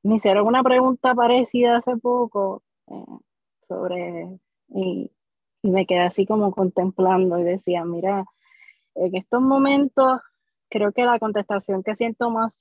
Me 0.04 0.16
hicieron 0.16 0.48
una 0.48 0.64
pregunta 0.64 1.14
parecida 1.16 1.78
hace 1.78 1.98
poco 1.98 2.64
eh, 2.88 3.06
sobre, 3.68 4.40
y, 4.70 5.12
y 5.62 5.70
me 5.72 5.86
quedé 5.86 6.02
así 6.02 6.26
como 6.26 6.52
contemplando 6.52 7.38
y 7.40 7.44
decía, 7.44 7.84
mira, 7.86 8.26
en 8.96 9.16
estos 9.16 9.42
momentos 9.42 10.22
creo 10.70 10.92
que 10.94 11.06
la 11.06 11.20
contestación 11.20 11.84
que 11.84 11.96
siento 11.96 12.30
más 12.32 12.56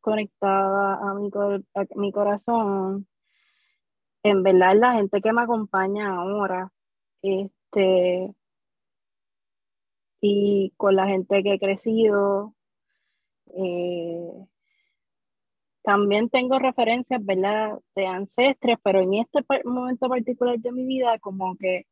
conectada 0.00 0.96
a 1.10 1.14
mi, 1.14 1.30
cor- 1.30 1.64
a 1.74 1.84
mi 1.96 2.12
corazón, 2.12 3.08
en 4.28 4.42
verdad 4.42 4.76
la 4.76 4.94
gente 4.94 5.20
que 5.20 5.32
me 5.32 5.42
acompaña 5.42 6.16
ahora, 6.16 6.72
este, 7.22 8.34
y 10.20 10.72
con 10.76 10.96
la 10.96 11.06
gente 11.06 11.42
que 11.42 11.54
he 11.54 11.58
crecido. 11.58 12.54
eh, 13.54 14.46
también 15.82 16.28
tengo 16.30 16.58
referencias, 16.58 17.24
¿verdad?, 17.24 17.78
de 17.94 18.06
ancestres, 18.06 18.76
pero 18.82 19.00
en 19.00 19.14
este 19.14 19.40
momento 19.64 20.08
particular 20.08 20.58
de 20.58 20.72
mi 20.72 20.84
vida, 20.84 21.18
como 21.20 21.56
que 21.56 21.86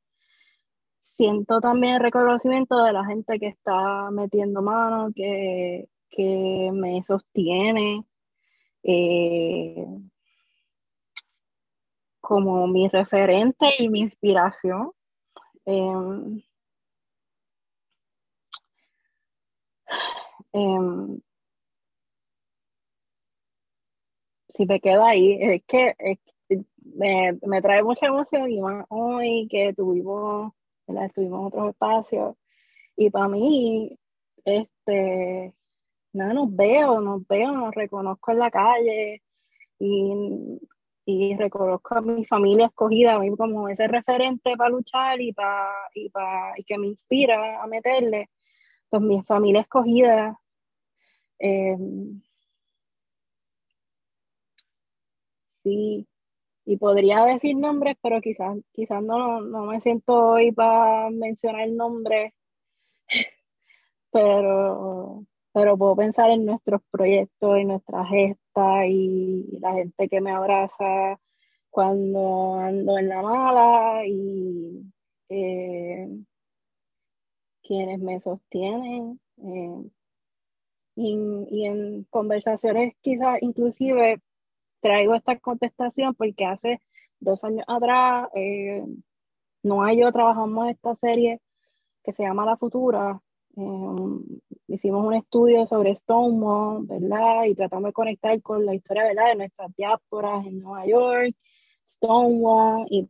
siento 0.98 1.60
también 1.60 1.94
el 1.94 2.00
reconocimiento 2.00 2.82
de 2.82 2.92
la 2.92 3.04
gente 3.04 3.38
que 3.38 3.48
está 3.48 4.10
metiendo 4.10 4.62
mano, 4.62 5.12
que, 5.14 5.88
que 6.10 6.70
me 6.72 7.04
sostiene, 7.04 8.04
eh, 8.82 9.86
como 12.24 12.66
mi 12.66 12.88
referente 12.88 13.66
y 13.78 13.88
mi 13.88 14.00
inspiración. 14.00 14.92
Em, 15.66 16.42
em, 20.52 21.20
si 24.48 24.66
me 24.66 24.80
quedo 24.80 25.04
ahí, 25.04 25.38
es 25.40 25.62
que, 25.66 25.94
es 25.98 26.18
me, 26.84 27.38
me 27.42 27.62
trae 27.62 27.82
mucha 27.82 28.06
emoción 28.06 28.50
y 28.50 28.60
más 28.60 28.86
hoy 28.88 29.48
que 29.50 29.72
tuvimos, 29.74 30.52
¿verdad? 30.86 31.06
estuvimos 31.06 31.40
en 31.40 31.46
otros 31.46 31.70
espacios 31.70 32.36
y 32.96 33.10
para 33.10 33.28
mí, 33.28 33.98
este, 34.44 35.54
nada, 36.12 36.34
nos 36.34 36.54
veo, 36.54 37.00
nos 37.00 37.26
veo, 37.26 37.52
nos 37.52 37.74
reconozco 37.74 38.32
en 38.32 38.38
la 38.38 38.50
calle 38.50 39.22
y, 39.78 40.60
y 41.06 41.36
reconozco 41.36 41.96
a 41.96 42.00
mi 42.00 42.24
familia 42.24 42.66
escogida, 42.66 43.14
a 43.14 43.18
mí 43.20 43.30
como 43.36 43.68
ese 43.68 43.88
referente 43.88 44.56
para 44.56 44.70
luchar 44.70 45.20
y, 45.20 45.32
para, 45.32 45.70
y, 45.94 46.08
para, 46.10 46.54
y 46.58 46.64
que 46.64 46.78
me 46.78 46.86
inspira 46.88 47.62
a 47.62 47.66
meterle, 47.66 48.30
pues 48.90 49.02
mi 49.02 49.22
familia 49.24 49.62
escogida. 49.62 50.40
eh, 51.38 51.76
Sí, 55.62 56.06
y 56.66 56.76
podría 56.78 57.24
decir 57.24 57.56
nombres, 57.56 57.96
pero 58.02 58.20
quizás, 58.20 58.58
quizás 58.72 59.02
no, 59.02 59.40
no 59.42 59.66
me 59.66 59.80
siento 59.80 60.14
hoy 60.14 60.52
para 60.52 61.10
mencionar 61.10 61.68
nombres, 61.70 62.32
pero, 64.10 65.24
pero 65.54 65.78
puedo 65.78 65.96
pensar 65.96 66.30
en 66.30 66.46
nuestros 66.46 66.82
proyectos 66.90 67.58
y 67.60 67.64
nuestras 67.64 68.08
gestas 68.08 68.86
y 68.88 69.58
la 69.60 69.74
gente 69.74 70.08
que 70.08 70.20
me 70.20 70.32
abraza 70.32 71.20
cuando 71.70 72.56
ando 72.56 72.98
en 72.98 73.08
la 73.08 73.22
mala 73.22 74.06
y 74.06 74.82
eh, 75.28 76.08
quienes 77.62 78.00
me 78.00 78.20
sostienen. 78.20 79.20
eh, 79.38 79.90
y, 80.96 81.64
en 81.66 82.04
conversaciones 82.10 82.94
quizás 83.00 83.38
inclusive 83.42 84.20
traigo 84.80 85.14
esta 85.14 85.38
contestación 85.40 86.14
porque 86.14 86.44
hace 86.46 86.80
dos 87.20 87.44
años 87.44 87.64
atrás 87.68 88.28
eh, 88.34 88.84
no 89.62 89.88
y 89.90 90.00
yo 90.00 90.12
trabajamos 90.12 90.68
esta 90.68 90.94
serie 90.96 91.40
que 92.04 92.12
se 92.12 92.24
llama 92.24 92.44
La 92.46 92.56
Futura. 92.56 93.23
Eh, 93.56 94.40
hicimos 94.68 95.06
un 95.06 95.14
estudio 95.14 95.66
sobre 95.66 95.94
Stonewall, 95.94 96.86
¿verdad? 96.86 97.44
Y 97.44 97.54
tratamos 97.54 97.88
de 97.88 97.92
conectar 97.92 98.42
con 98.42 98.66
la 98.66 98.74
historia, 98.74 99.04
¿verdad? 99.04 99.28
De 99.28 99.36
nuestras 99.36 99.74
diásporas 99.76 100.46
en 100.46 100.60
Nueva 100.60 100.86
York, 100.86 101.34
Stonewall, 101.86 102.86
y, 102.90 103.08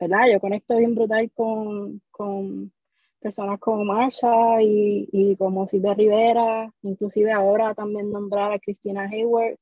¿verdad? 0.00 0.26
Yo 0.32 0.40
conecto 0.40 0.76
bien 0.76 0.94
brutal 0.94 1.30
con, 1.32 2.02
con 2.10 2.72
personas 3.20 3.58
como 3.60 3.84
Marsha 3.84 4.62
y, 4.62 5.08
y 5.12 5.36
como 5.36 5.66
Silvia 5.66 5.94
Rivera, 5.94 6.72
inclusive 6.82 7.32
ahora 7.32 7.74
también 7.74 8.10
nombrar 8.10 8.52
a 8.52 8.58
Cristina 8.58 9.08
Hayward. 9.10 9.56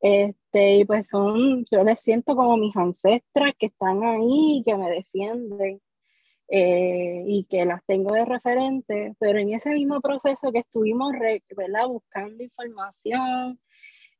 Este, 0.00 0.78
y 0.78 0.84
pues 0.84 1.08
son, 1.08 1.64
yo 1.70 1.84
les 1.84 2.00
siento 2.00 2.34
como 2.34 2.56
mis 2.56 2.76
ancestras 2.76 3.54
que 3.58 3.66
están 3.66 4.02
ahí 4.02 4.58
y 4.58 4.62
que 4.64 4.76
me 4.76 4.90
defienden 4.90 5.80
eh, 6.54 7.24
y 7.26 7.44
que 7.44 7.64
las 7.64 7.82
tengo 7.86 8.14
de 8.14 8.26
referente, 8.26 9.14
pero 9.18 9.38
en 9.38 9.54
ese 9.54 9.70
mismo 9.70 10.02
proceso 10.02 10.52
que 10.52 10.58
estuvimos 10.58 11.12
¿verdad? 11.56 11.86
buscando 11.88 12.42
información, 12.42 13.58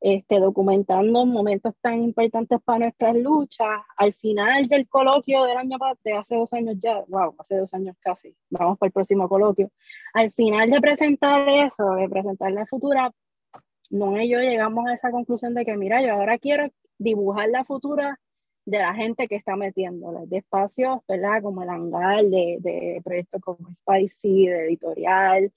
este, 0.01 0.41
documentando 0.41 1.27
momentos 1.27 1.75
tan 1.83 2.03
importantes 2.03 2.59
para 2.65 2.79
nuestras 2.79 3.17
luchas. 3.17 3.83
Al 3.99 4.15
final 4.15 4.67
del 4.67 4.89
coloquio 4.89 5.45
del 5.45 5.59
año 5.59 5.77
de 6.03 6.15
hace 6.15 6.37
dos 6.37 6.51
años 6.55 6.77
ya, 6.81 7.05
wow, 7.07 7.35
hace 7.39 7.59
dos 7.59 7.75
años 7.75 7.97
casi, 8.01 8.35
vamos 8.49 8.79
para 8.79 8.89
el 8.89 8.93
próximo 8.95 9.29
coloquio. 9.29 9.71
Al 10.15 10.33
final 10.33 10.71
de 10.71 10.81
presentar 10.81 11.47
eso, 11.51 11.85
de 11.97 12.09
presentar 12.09 12.51
la 12.51 12.65
futura, 12.65 13.13
no 13.91 14.19
y 14.19 14.31
yo 14.31 14.39
llegamos 14.39 14.87
a 14.87 14.95
esa 14.95 15.11
conclusión 15.11 15.53
de 15.53 15.67
que, 15.67 15.77
mira, 15.77 16.01
yo 16.01 16.15
ahora 16.15 16.39
quiero 16.39 16.67
dibujar 16.97 17.51
la 17.51 17.67
futura 17.67 18.19
de 18.65 18.79
la 18.79 18.95
gente 18.95 19.29
que 19.29 19.37
está 19.37 19.57
metiéndole, 19.57 20.27
de 20.27 20.39
espacios, 20.39 21.01
¿verdad? 21.09 21.43
Como 21.43 21.63
el 21.63 21.69
hangar, 21.69 22.25
de, 22.25 22.59
de 22.61 23.01
proyectos 23.05 23.41
como 23.41 23.69
Spicy, 23.75 24.47
de 24.47 24.67
editorial, 24.67 25.53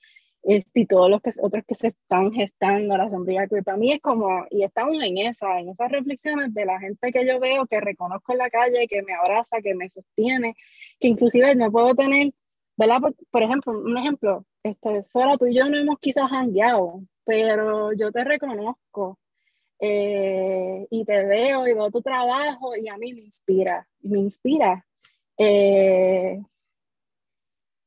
este, 0.45 0.82
y 0.82 0.86
todos 0.86 1.10
los 1.10 1.22
que, 1.24 1.32
otros 1.41 1.66
que 1.68 1.74
se 1.74 1.88
están 1.88 2.32
gestando 2.32 2.95
la 2.95 3.10
sombría 3.10 3.47
que 3.47 3.64
para 3.64 3.78
mí 3.78 3.91
es 3.93 4.01
como, 4.01 4.45
y 4.51 4.64
estamos 4.64 5.01
en 5.01 5.18
esa, 5.18 5.60
en 5.60 5.70
esas 5.70 5.91
reflexiones 5.91 6.53
de 6.53 6.66
la 6.66 6.80
gente 6.80 7.12
que 7.12 7.26
yo 7.26 7.39
veo, 7.39 7.66
que 7.66 7.82
reconozco 7.82 8.32
en 8.32 8.38
la 8.38 8.49
calle, 8.51 8.88
que 8.88 9.01
me 9.01 9.16
abraza, 9.16 9.62
que 9.64 9.74
me 9.74 9.89
sostiene, 9.89 10.56
que 10.99 11.08
inclusive 11.08 11.56
no 11.56 11.72
puedo 11.72 11.95
tener, 11.95 12.32
¿verdad? 12.78 12.99
Por, 13.32 13.43
ejemplo, 13.43 13.74
un 13.74 13.97
ejemplo, 13.97 14.45
este, 14.62 15.03
Sora, 15.03 15.36
tú 15.38 15.47
y 15.47 15.56
yo 15.56 15.66
no 15.68 15.80
hemos 15.80 15.97
quizás 15.99 16.30
hangueado, 16.30 17.01
pero 17.26 17.93
yo 17.93 18.12
te 18.12 18.24
reconozco 18.24 19.18
eh, 19.80 20.88
y 20.90 21.06
te 21.06 21.26
veo 21.26 21.68
y 21.68 21.74
veo 21.74 21.92
tu 21.92 22.02
trabajo 22.02 22.76
y 22.76 22.88
a 22.88 22.98
mí 22.98 23.14
me 23.14 23.22
inspira, 23.22 23.88
me 24.02 24.20
inspira. 24.20 24.86
Eh, 25.38 26.42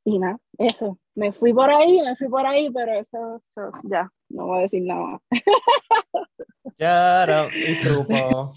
y 0.04 0.18
nada, 0.18 0.38
eso, 0.58 0.98
me 1.14 1.32
fui 1.32 1.52
por 1.52 1.70
ahí, 1.70 2.00
me 2.02 2.16
fui 2.16 2.28
por 2.28 2.46
ahí, 2.46 2.70
pero 2.70 2.92
eso, 2.92 3.42
ya, 3.84 4.10
no 4.30 4.46
voy 4.46 4.58
a 4.58 4.62
decir 4.62 4.82
nada 4.82 5.00
más. 5.00 5.20
Claro, 6.76 7.48
y 7.52 7.80
truco. 7.80 8.52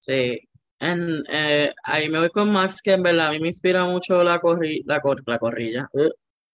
Sí, 0.00 0.40
en, 0.80 1.22
eh, 1.28 1.72
ahí 1.84 2.08
me 2.08 2.18
voy 2.18 2.30
con 2.30 2.50
Max, 2.50 2.80
que 2.82 2.92
en 2.92 3.02
verdad 3.02 3.28
a 3.28 3.30
mí 3.30 3.38
me 3.38 3.48
inspira 3.48 3.84
mucho 3.84 4.24
la, 4.24 4.40
corri 4.40 4.82
la, 4.86 5.00
la 5.26 5.38
corrilla, 5.38 5.86
uh, 5.92 6.10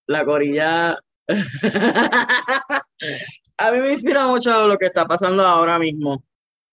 la 0.06 0.24
corilla. 0.24 0.98
a 3.58 3.72
mí 3.72 3.78
me 3.78 3.92
inspira 3.92 4.26
mucho 4.26 4.66
lo 4.68 4.78
que 4.78 4.86
está 4.86 5.06
pasando 5.06 5.44
ahora 5.46 5.78
mismo. 5.78 6.24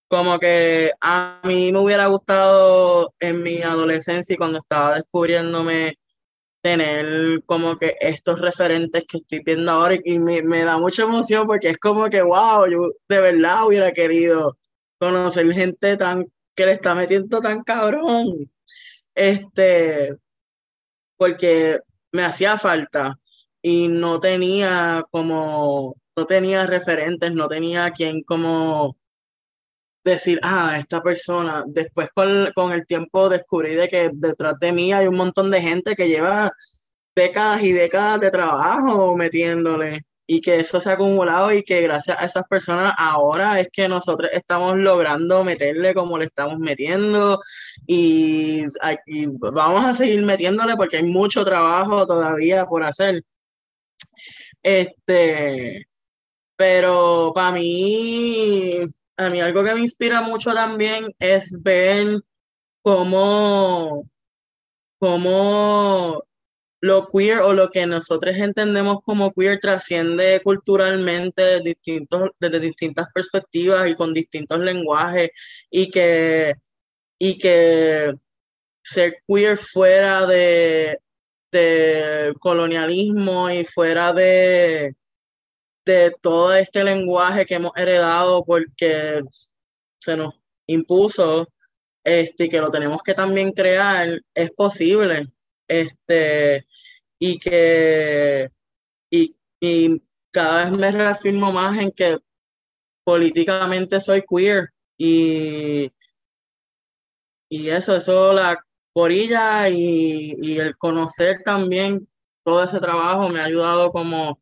Como 0.07 0.39
que 0.39 0.91
a 1.01 1.41
mí 1.43 1.71
me 1.71 1.79
hubiera 1.79 2.07
gustado 2.07 3.13
en 3.19 3.43
mi 3.43 3.61
adolescencia 3.61 4.33
y 4.33 4.37
cuando 4.37 4.59
estaba 4.59 4.95
descubriéndome 4.95 5.97
tener 6.61 7.43
como 7.45 7.77
que 7.77 7.95
estos 8.01 8.39
referentes 8.39 9.05
que 9.07 9.17
estoy 9.17 9.41
viendo 9.43 9.71
ahora 9.71 9.97
y 10.03 10.19
me, 10.19 10.43
me, 10.43 10.63
da 10.63 10.77
mucha 10.77 11.03
emoción 11.03 11.47
porque 11.47 11.69
es 11.69 11.77
como 11.77 12.09
que, 12.09 12.21
wow, 12.21 12.67
yo 12.67 12.91
de 13.09 13.21
verdad 13.21 13.65
hubiera 13.65 13.91
querido 13.93 14.57
conocer 14.99 15.51
gente 15.53 15.97
tan 15.97 16.25
que 16.55 16.65
le 16.65 16.73
está 16.73 16.95
metiendo 16.95 17.41
tan 17.41 17.63
cabrón. 17.63 18.51
Este, 19.15 20.15
porque 21.17 21.79
me 22.11 22.23
hacía 22.23 22.57
falta 22.57 23.19
y 23.61 23.87
no 23.87 24.19
tenía 24.19 25.03
como, 25.11 25.95
no 26.15 26.25
tenía 26.25 26.65
referentes, 26.65 27.33
no 27.33 27.47
tenía 27.47 27.91
quien 27.91 28.23
como 28.23 28.97
decir, 30.03 30.39
ah, 30.43 30.77
esta 30.79 31.01
persona, 31.01 31.63
después 31.67 32.09
con, 32.13 32.51
con, 32.55 32.71
el 32.73 32.85
tiempo 32.85 33.29
descubrí 33.29 33.75
de 33.75 33.87
que 33.87 34.09
detrás 34.13 34.55
de 34.59 34.71
mí 34.71 34.93
hay 34.93 35.07
un 35.07 35.15
montón 35.15 35.51
de 35.51 35.61
gente 35.61 35.95
que 35.95 36.07
lleva 36.07 36.51
décadas 37.15 37.63
y 37.63 37.71
décadas 37.71 38.19
de 38.19 38.31
trabajo 38.31 39.15
metiéndole 39.15 40.01
y 40.25 40.39
que 40.41 40.59
eso 40.59 40.79
se 40.79 40.89
ha 40.89 40.93
acumulado 40.93 41.51
y 41.51 41.63
que 41.63 41.81
gracias 41.81 42.17
a 42.19 42.25
esas 42.25 42.45
personas 42.47 42.93
ahora 42.97 43.59
es 43.59 43.67
que 43.71 43.89
nosotros 43.89 44.29
estamos 44.33 44.77
logrando 44.77 45.43
meterle 45.43 45.93
como 45.93 46.17
le 46.17 46.25
estamos 46.25 46.57
metiendo 46.57 47.41
y, 47.85 48.63
y 49.07 49.25
vamos 49.27 49.85
a 49.85 49.93
seguir 49.93 50.23
metiéndole 50.23 50.77
porque 50.77 50.97
hay 50.97 51.03
mucho 51.03 51.43
trabajo 51.43 52.05
todavía 52.05 52.65
por 52.65 52.83
hacer. 52.83 53.23
Este, 54.63 55.85
pero 56.61 57.31
para 57.33 57.53
mí 57.53 58.81
a 59.17 59.29
mí 59.31 59.41
algo 59.41 59.63
que 59.63 59.73
me 59.73 59.79
inspira 59.79 60.21
mucho 60.21 60.53
también 60.53 61.11
es 61.17 61.55
ver 61.59 62.21
cómo, 62.83 64.07
cómo 64.99 66.23
lo 66.81 67.07
queer 67.07 67.39
o 67.39 67.53
lo 67.53 67.71
que 67.71 67.87
nosotros 67.87 68.35
entendemos 68.37 68.99
como 69.03 69.33
queer 69.33 69.59
trasciende 69.59 70.39
culturalmente 70.43 71.61
distintos, 71.61 72.29
desde 72.39 72.59
distintas 72.59 73.07
perspectivas 73.11 73.89
y 73.89 73.95
con 73.95 74.13
distintos 74.13 74.59
lenguajes 74.59 75.31
y 75.71 75.89
que, 75.89 76.53
y 77.17 77.39
que 77.39 78.13
ser 78.83 79.15
queer 79.27 79.57
fuera 79.57 80.27
de, 80.27 80.99
de 81.51 82.35
colonialismo 82.39 83.49
y 83.49 83.65
fuera 83.65 84.13
de, 84.13 84.95
de 85.85 86.13
todo 86.21 86.53
este 86.53 86.83
lenguaje 86.83 87.45
que 87.45 87.55
hemos 87.55 87.71
heredado 87.75 88.43
porque 88.45 89.21
se 89.99 90.17
nos 90.17 90.33
impuso 90.67 91.47
este, 92.03 92.49
que 92.49 92.59
lo 92.59 92.69
tenemos 92.69 93.01
que 93.03 93.13
también 93.13 93.51
crear, 93.51 94.19
es 94.33 94.51
posible. 94.51 95.27
Este, 95.67 96.65
y 97.19 97.39
que 97.39 98.49
y, 99.09 99.35
y 99.59 100.01
cada 100.31 100.65
vez 100.65 100.77
me 100.77 100.91
reafirmo 100.91 101.51
más 101.51 101.77
en 101.77 101.91
que 101.91 102.17
políticamente 103.03 104.01
soy 104.01 104.23
queer 104.27 104.69
y, 104.97 105.91
y 107.49 107.69
eso, 107.69 107.95
eso 107.95 108.33
la 108.33 108.63
corilla 108.93 109.69
y, 109.69 110.35
y 110.41 110.59
el 110.59 110.77
conocer 110.77 111.41
también 111.43 112.07
todo 112.43 112.63
ese 112.63 112.79
trabajo 112.79 113.29
me 113.29 113.39
ha 113.39 113.45
ayudado 113.45 113.91
como 113.91 114.39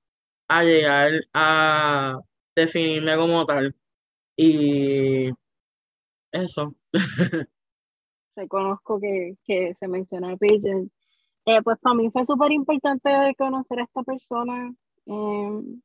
a 0.49 0.63
llegar 0.63 1.11
a 1.33 2.19
definirme 2.55 3.15
como 3.15 3.45
tal. 3.45 3.75
Y 4.35 5.29
eso. 6.31 6.75
Reconozco 8.35 8.99
que, 8.99 9.35
que 9.45 9.73
se 9.75 9.87
menciona 9.87 10.35
Pigeon. 10.37 10.91
Eh, 11.45 11.61
pues 11.63 11.77
para 11.79 11.95
mí 11.95 12.09
fue 12.11 12.25
súper 12.25 12.51
importante 12.51 13.09
conocer 13.37 13.79
a 13.79 13.83
esta 13.83 14.03
persona 14.03 14.73
em, 15.05 15.81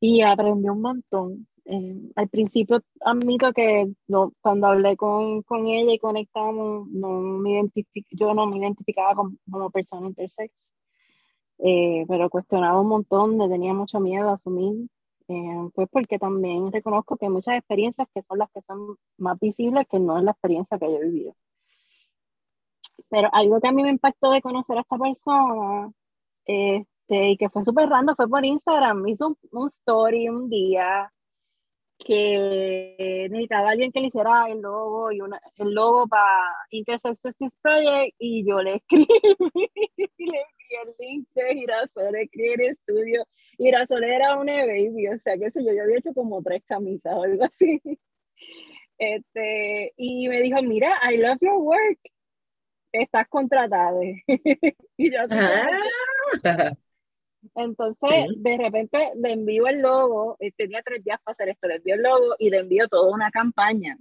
y 0.00 0.22
aprendí 0.22 0.68
un 0.68 0.80
montón. 0.80 1.46
Em, 1.64 2.10
al 2.16 2.28
principio 2.28 2.82
admito 3.00 3.52
que 3.52 3.86
no, 4.08 4.32
cuando 4.40 4.68
hablé 4.68 4.96
con, 4.96 5.42
con, 5.42 5.66
ella 5.66 5.92
y 5.92 5.98
conectamos, 5.98 6.88
no 6.88 7.08
me 7.20 7.62
yo 8.12 8.34
no 8.34 8.46
me 8.46 8.58
identificaba 8.58 9.14
como, 9.14 9.36
como 9.50 9.70
persona 9.70 10.08
intersex. 10.08 10.72
Eh, 11.58 12.04
pero 12.08 12.30
cuestionaba 12.30 12.80
un 12.80 12.88
montón, 12.88 13.38
tenía 13.50 13.74
mucho 13.74 14.00
miedo 14.00 14.30
a 14.30 14.34
asumir, 14.34 14.88
eh, 15.28 15.68
pues 15.74 15.88
porque 15.90 16.18
también 16.18 16.72
reconozco 16.72 17.16
que 17.16 17.26
hay 17.26 17.32
muchas 17.32 17.56
experiencias 17.58 18.08
que 18.14 18.22
son 18.22 18.38
las 18.38 18.50
que 18.50 18.62
son 18.62 18.96
más 19.18 19.38
visibles 19.40 19.86
que 19.88 19.98
no 19.98 20.18
es 20.18 20.24
la 20.24 20.32
experiencia 20.32 20.78
que 20.78 20.86
yo 20.86 20.98
he 20.98 21.04
vivido. 21.04 21.34
Pero 23.08 23.28
algo 23.32 23.60
que 23.60 23.68
a 23.68 23.72
mí 23.72 23.82
me 23.82 23.90
impactó 23.90 24.30
de 24.30 24.42
conocer 24.42 24.76
a 24.78 24.80
esta 24.82 24.98
persona, 24.98 25.90
este, 26.44 27.30
y 27.30 27.36
que 27.36 27.48
fue 27.50 27.64
súper 27.64 27.88
random, 27.88 28.16
fue 28.16 28.28
por 28.28 28.44
Instagram, 28.44 29.06
hizo 29.08 29.36
un, 29.52 29.66
story 29.68 30.28
un 30.28 30.48
día 30.48 31.12
que 31.98 33.28
necesitaba 33.30 33.70
alguien 33.70 33.92
que 33.92 34.00
le 34.00 34.08
hiciera 34.08 34.48
el 34.48 34.60
logo 34.60 35.10
y 35.12 35.20
una, 35.20 35.40
el 35.56 35.72
logo 35.74 36.06
para 36.06 36.54
Intersex 36.70 37.22
Justice 37.22 37.58
Project 37.62 38.14
y 38.18 38.46
yo 38.46 38.62
le 38.62 38.76
escribí 38.76 39.08
y 40.16 40.26
le 40.26 40.38
el 40.70 40.94
link 40.98 41.28
de 41.34 41.54
Girasole 41.54 42.28
Creative 42.28 42.74
Studio. 42.74 43.24
Girasole 43.56 44.14
era 44.14 44.36
una 44.36 44.64
baby, 44.66 45.08
o 45.08 45.18
sea, 45.18 45.36
que 45.36 45.50
sé 45.50 45.64
yo, 45.64 45.72
yo 45.72 45.82
había 45.82 45.98
hecho 45.98 46.12
como 46.14 46.42
tres 46.42 46.62
camisas 46.66 47.14
o 47.14 47.22
algo 47.22 47.44
así. 47.44 47.80
Este, 49.00 49.92
y 49.96 50.28
me 50.28 50.42
dijo, 50.42 50.60
mira, 50.60 50.92
I 51.08 51.18
love 51.18 51.38
your 51.40 51.58
work, 51.58 52.00
estás 52.90 53.28
contratada. 53.28 54.00
y 54.96 55.12
yo, 55.12 55.20
ah. 55.30 56.72
Entonces, 57.54 58.10
de 58.36 58.56
repente 58.56 59.12
le 59.16 59.32
envío 59.32 59.68
el 59.68 59.80
logo, 59.80 60.36
tenía 60.56 60.82
tres 60.82 61.04
días 61.04 61.20
para 61.22 61.32
hacer 61.32 61.48
esto, 61.50 61.68
le 61.68 61.76
envío 61.76 61.94
el 61.94 62.02
logo 62.02 62.34
y 62.38 62.50
le 62.50 62.58
envío 62.58 62.88
toda 62.88 63.12
una 63.14 63.30
campaña. 63.30 63.96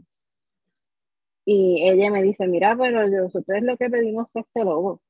Y 1.45 1.87
ella 1.87 2.11
me 2.11 2.21
dice, 2.23 2.45
mira, 2.47 2.75
pero 2.77 3.07
nosotros 3.07 3.61
lo 3.61 3.77
que 3.77 3.89
pedimos 3.89 4.27
fue 4.31 4.41
este 4.41 4.63
logo. 4.63 5.01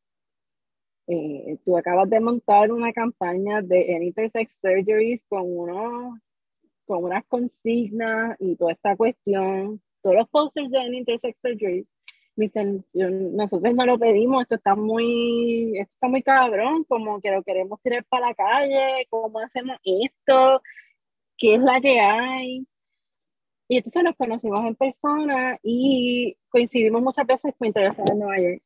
Eh, 1.08 1.58
tú 1.64 1.78
acabas 1.78 2.10
de 2.10 2.20
montar 2.20 2.72
una 2.72 2.92
campaña 2.92 3.62
de 3.62 4.00
Intersex 4.04 4.60
Surgeries 4.62 5.24
con, 5.30 5.44
uno, 5.46 6.20
con 6.86 7.06
unas 7.06 7.26
consignas 7.28 8.36
y 8.40 8.56
toda 8.58 8.74
esta 8.74 8.96
cuestión, 8.98 9.82
todos 10.02 10.16
los 10.18 10.30
posters 10.30 10.70
de 10.70 10.98
Intersex 10.98 11.40
Surgeries 11.40 11.98
dicen, 12.38 12.86
nosotros 12.94 13.74
no 13.74 13.86
lo 13.86 13.98
pedimos, 13.98 14.44
esto 14.44 14.56
está 14.56 14.76
muy, 14.76 15.80
esto 15.80 15.92
está 15.94 16.08
muy 16.08 16.22
cabrón, 16.22 16.84
como 16.86 17.20
que 17.20 17.32
lo 17.32 17.44
queremos 17.44 17.82
tirar 17.82 18.06
para 18.06 18.28
la 18.28 18.36
calle, 18.36 19.08
¿cómo 19.10 19.40
hacemos 19.40 19.78
esto? 19.84 20.62
¿Qué 21.38 21.56
es 21.56 21.62
la 21.62 21.82
que 21.82 22.00
hay? 22.00 22.68
Y 23.68 23.78
entonces 23.78 24.04
nos 24.04 24.16
conocimos 24.16 24.60
en 24.66 24.76
persona 24.76 25.60
y 25.64 26.38
coincidimos 26.50 27.02
muchas 27.02 27.26
veces 27.26 27.54
con 27.58 27.68
interesados 27.68 28.12
en 28.12 28.20
Nueva 28.20 28.40
York. 28.40 28.62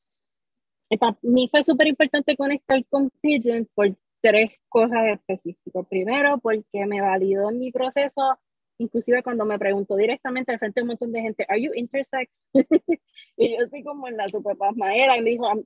Y 0.91 0.97
para 0.97 1.17
mí 1.23 1.47
fue 1.49 1.63
súper 1.63 1.87
importante 1.87 2.35
conectar 2.37 2.85
con 2.85 3.09
Pigeon 3.21 3.67
por 3.73 3.95
tres 4.21 4.59
cosas 4.69 5.05
específicas. 5.07 5.87
Primero, 5.89 6.37
porque 6.37 6.85
me 6.85 7.01
validó 7.01 7.49
en 7.49 7.59
mi 7.59 7.71
proceso 7.71 8.37
inclusive 8.81 9.23
cuando 9.23 9.45
me 9.45 9.59
preguntó 9.59 9.95
directamente 9.95 10.51
al 10.51 10.59
frente 10.59 10.79
de 10.79 10.83
un 10.83 10.87
montón 10.89 11.11
de 11.11 11.21
gente, 11.21 11.45
¿Are 11.47 11.61
you 11.61 11.71
intersex? 11.75 12.43
y 13.37 13.55
yo 13.55 13.65
así 13.65 13.83
como 13.83 14.07
en 14.07 14.17
la 14.17 14.27
super 14.29 14.57
pasmadera 14.57 15.17
y 15.17 15.21
me 15.21 15.31
dijo, 15.31 15.45
I'm, 15.47 15.63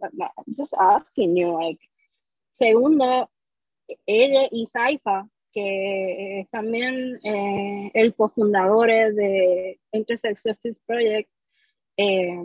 just 0.55 0.73
asking 0.77 1.35
you, 1.35 1.57
like. 1.59 1.79
Segundo, 2.49 3.29
ella 4.05 4.47
y 4.51 4.65
Saifa, 4.67 5.27
que 5.51 6.41
es 6.41 6.49
también 6.49 7.19
eh, 7.23 7.91
el 7.93 8.13
cofundador 8.15 8.87
de 8.87 9.79
Intersex 9.91 10.41
Justice 10.43 10.79
Project, 10.85 11.29
eh, 11.97 12.43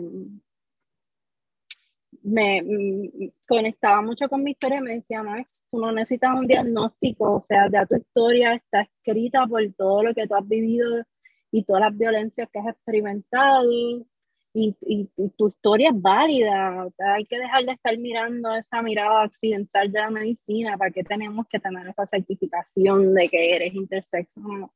me 2.23 2.61
mm, 2.61 3.29
conectaba 3.47 4.01
mucho 4.01 4.29
con 4.29 4.43
mi 4.43 4.51
historia 4.51 4.81
me 4.81 4.95
decía, 4.95 5.23
Max, 5.23 5.63
tú 5.71 5.79
no 5.79 5.91
necesitas 5.91 6.35
un 6.35 6.47
diagnóstico, 6.47 7.33
o 7.35 7.41
sea, 7.41 7.69
ya 7.71 7.85
tu 7.85 7.95
historia 7.95 8.53
está 8.53 8.81
escrita 8.81 9.45
por 9.47 9.61
todo 9.73 10.03
lo 10.03 10.13
que 10.13 10.27
tú 10.27 10.35
has 10.35 10.47
vivido 10.47 11.03
y 11.51 11.63
todas 11.63 11.81
las 11.81 11.97
violencias 11.97 12.49
que 12.51 12.59
has 12.59 12.67
experimentado 12.67 13.71
y, 13.71 14.05
y, 14.53 15.09
tu 15.37 15.47
historia 15.47 15.89
es 15.89 16.01
válida, 16.01 16.85
o 16.85 16.93
hay 16.99 17.25
que 17.25 17.39
dejar 17.39 17.65
de 17.65 17.71
estar 17.73 17.97
mirando 17.97 18.53
esa 18.55 18.81
mirada 18.81 19.23
accidental 19.23 19.91
de 19.91 19.99
la 19.99 20.09
medicina, 20.09 20.77
¿para 20.77 20.91
qué 20.91 21.03
tenemos 21.03 21.47
que 21.47 21.59
tener 21.59 21.87
esa 21.87 22.05
certificación 22.05 23.13
de 23.13 23.29
que 23.29 23.55
eres 23.55 23.73
intersex 23.73 24.37
no? 24.37 24.71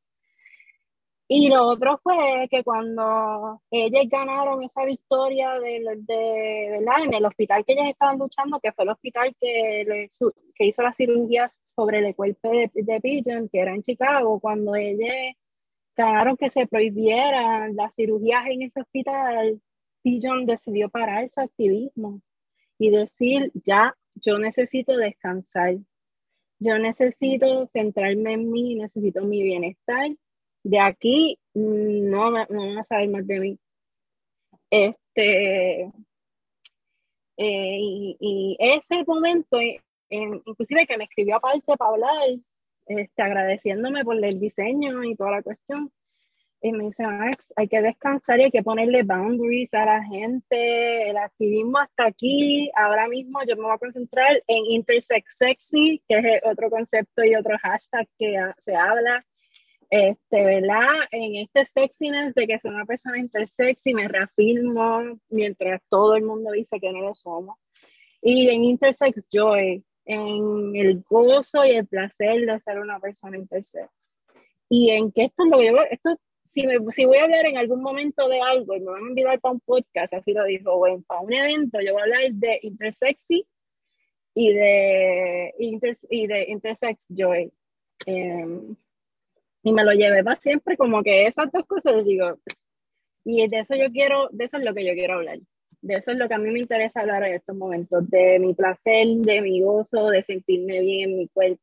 Y 1.28 1.50
lo 1.50 1.68
otro 1.68 2.00
fue 2.04 2.48
que 2.52 2.64
cuando 2.64 3.60
ellos 3.72 4.04
ganaron 4.10 4.62
esa 4.64 4.86
victoria 4.86 5.60
de, 5.60 5.82
de, 6.02 6.76
en 6.78 7.14
el 7.16 7.26
hospital 7.26 7.66
que 7.66 7.74
ellas 7.74 7.88
estaban 7.90 8.20
luchando, 8.20 8.60
que 8.60 8.72
fue 8.74 8.84
el 8.86 8.92
hospital 8.92 9.36
que, 9.42 9.86
le, 9.88 10.10
que 10.54 10.66
hizo 10.68 10.84
las 10.84 10.96
cirugías 10.96 11.62
sobre 11.76 12.08
el 12.08 12.16
cuerpo 12.16 12.52
de, 12.52 12.70
de 12.76 13.02
Pigeon, 13.02 13.50
que 13.50 13.60
era 13.60 13.74
en 13.74 13.82
Chicago, 13.82 14.40
cuando 14.40 14.76
ellos 14.76 15.10
ganaron 15.96 16.38
que 16.38 16.52
se 16.52 16.68
prohibieran 16.68 17.76
las 17.76 17.96
cirugías 17.96 18.46
en 18.48 18.64
ese 18.64 18.82
hospital, 18.82 19.60
Pigeon 20.04 20.46
decidió 20.46 20.90
parar 20.90 21.28
su 21.30 21.42
activismo 21.42 22.22
y 22.78 22.92
decir, 22.92 23.52
ya, 23.66 23.96
yo 24.16 24.38
necesito 24.38 24.96
descansar, 24.96 25.78
yo 26.60 26.78
necesito 26.78 27.66
centrarme 27.68 28.34
en 28.34 28.52
mí, 28.52 28.76
necesito 28.76 29.24
mi 29.24 29.42
bienestar 29.42 30.12
de 30.66 30.80
aquí 30.80 31.38
no, 31.54 32.32
no 32.32 32.46
van 32.50 32.78
a 32.80 32.84
saber 32.84 33.10
más 33.10 33.28
de 33.28 33.40
mí. 33.40 33.60
Este, 34.72 35.92
eh, 37.38 37.78
y, 38.20 38.58
ese 38.60 39.04
momento, 39.06 39.60
inclusive 40.10 40.88
que 40.88 40.98
me 40.98 41.04
escribió 41.04 41.36
aparte 41.36 41.78
para 41.78 41.92
hablar, 41.92 42.30
este, 42.88 43.22
agradeciéndome 43.22 44.04
por 44.04 44.24
el 44.24 44.40
diseño 44.40 45.04
y 45.04 45.16
toda 45.16 45.32
la 45.32 45.44
cuestión, 45.44 45.92
y 46.62 46.72
me 46.72 46.86
dice, 46.86 47.06
Max, 47.06 47.54
hay 47.56 47.68
que 47.68 47.82
descansar 47.84 48.40
y 48.40 48.46
hay 48.46 48.52
que 48.52 48.64
ponerle 48.64 49.04
boundaries 49.04 49.72
a 49.76 49.86
la 49.86 50.04
gente, 50.04 51.12
el 51.12 51.18
activismo 51.18 51.78
hasta 51.78 52.08
aquí, 52.08 52.72
ahora 52.76 53.08
mismo 53.08 53.40
yo 53.48 53.56
me 53.56 53.64
voy 53.64 53.74
a 53.74 53.78
concentrar 53.78 54.42
en 54.48 54.66
intersex 54.72 55.38
sexy, 55.38 56.02
que 56.10 56.18
es 56.18 56.42
otro 56.44 56.72
concepto 56.72 57.24
y 57.24 57.36
otro 57.36 57.56
hashtag 57.62 58.08
que 58.18 58.36
se 58.64 58.76
habla, 58.76 59.24
este, 59.90 60.46
¿verdad? 60.46 61.08
En 61.12 61.36
este 61.36 61.66
sexiness 61.66 62.34
de 62.36 62.48
que 62.48 62.60
soy 62.60 62.72
una 62.72 62.86
persona 62.86 63.18
intersexy, 63.18 63.94
me 63.94 64.08
reafirmo 64.08 65.20
mientras 65.30 65.82
todo 65.90 66.16
el 66.16 66.24
mundo 66.24 66.52
dice 66.52 66.80
que 66.80 66.92
no 66.92 67.02
lo 67.02 67.16
somos. 67.16 67.58
Y 68.22 68.50
en 68.50 68.64
intersex 68.64 69.28
joy, 69.32 69.84
en 70.06 70.76
el 70.76 71.04
gozo 71.04 71.66
y 71.66 71.72
el 71.72 71.88
placer 71.88 72.46
de 72.46 72.60
ser 72.60 72.80
una 72.80 73.00
persona 73.00 73.38
intersex. 73.38 73.90
Y 74.70 74.92
en 74.92 75.12
que 75.12 75.26
esto 75.26 75.46
lo 75.46 75.60
llevo, 75.60 75.80
esto, 75.90 76.20
si, 76.44 76.66
me, 76.66 76.78
si 76.92 77.06
voy 77.06 77.18
a 77.18 77.24
hablar 77.24 77.46
en 77.46 77.58
algún 77.58 77.82
momento 77.82 78.28
de 78.28 78.42
algo 78.42 78.76
y 78.76 78.80
me 78.80 78.92
van 78.92 79.04
a 79.04 79.10
invitar 79.10 79.40
para 79.40 79.54
un 79.54 79.60
podcast, 79.60 80.14
así 80.14 80.34
lo 80.34 80.44
dijo, 80.46 80.78
bueno, 80.78 81.04
para 81.08 81.22
un 81.22 81.34
evento, 81.34 81.80
yo 81.82 81.94
voy 81.94 82.02
a 82.02 82.04
hablar 82.04 82.32
de 82.32 82.60
intersexy 82.64 83.48
y 84.34 84.54
de, 84.54 85.54
y 85.58 86.28
de 86.28 86.46
intersex 86.50 87.08
joy. 87.10 87.52
Em, 88.06 88.76
y 89.66 89.74
me 89.74 89.84
lo 89.84 89.94
llevé 89.94 90.24
para 90.24 90.36
siempre, 90.36 90.78
como 90.78 91.02
que 91.02 91.26
esas 91.26 91.52
dos 91.52 91.66
cosas, 91.66 92.06
digo, 92.06 92.38
y 93.26 93.48
de 93.48 93.60
eso 93.60 93.76
yo 93.76 93.92
quiero, 93.92 94.30
de 94.32 94.46
eso 94.46 94.58
es 94.58 94.64
lo 94.64 94.76
que 94.76 94.86
yo 94.86 94.94
quiero 94.94 95.16
hablar. 95.16 95.40
De 95.82 95.96
eso 95.96 96.12
es 96.12 96.18
lo 96.20 96.28
que 96.28 96.36
a 96.36 96.38
mí 96.38 96.52
me 96.52 96.60
interesa 96.60 97.02
hablar 97.02 97.24
en 97.24 97.34
estos 97.34 97.56
momentos, 97.56 98.08
de 98.12 98.38
mi 98.38 98.54
placer, 98.54 99.08
de 99.08 99.42
mi 99.42 99.64
gozo, 99.64 100.10
de 100.10 100.22
sentirme 100.22 100.82
bien 100.82 101.10
en 101.10 101.18
mi 101.18 101.28
cuerpo 101.30 101.60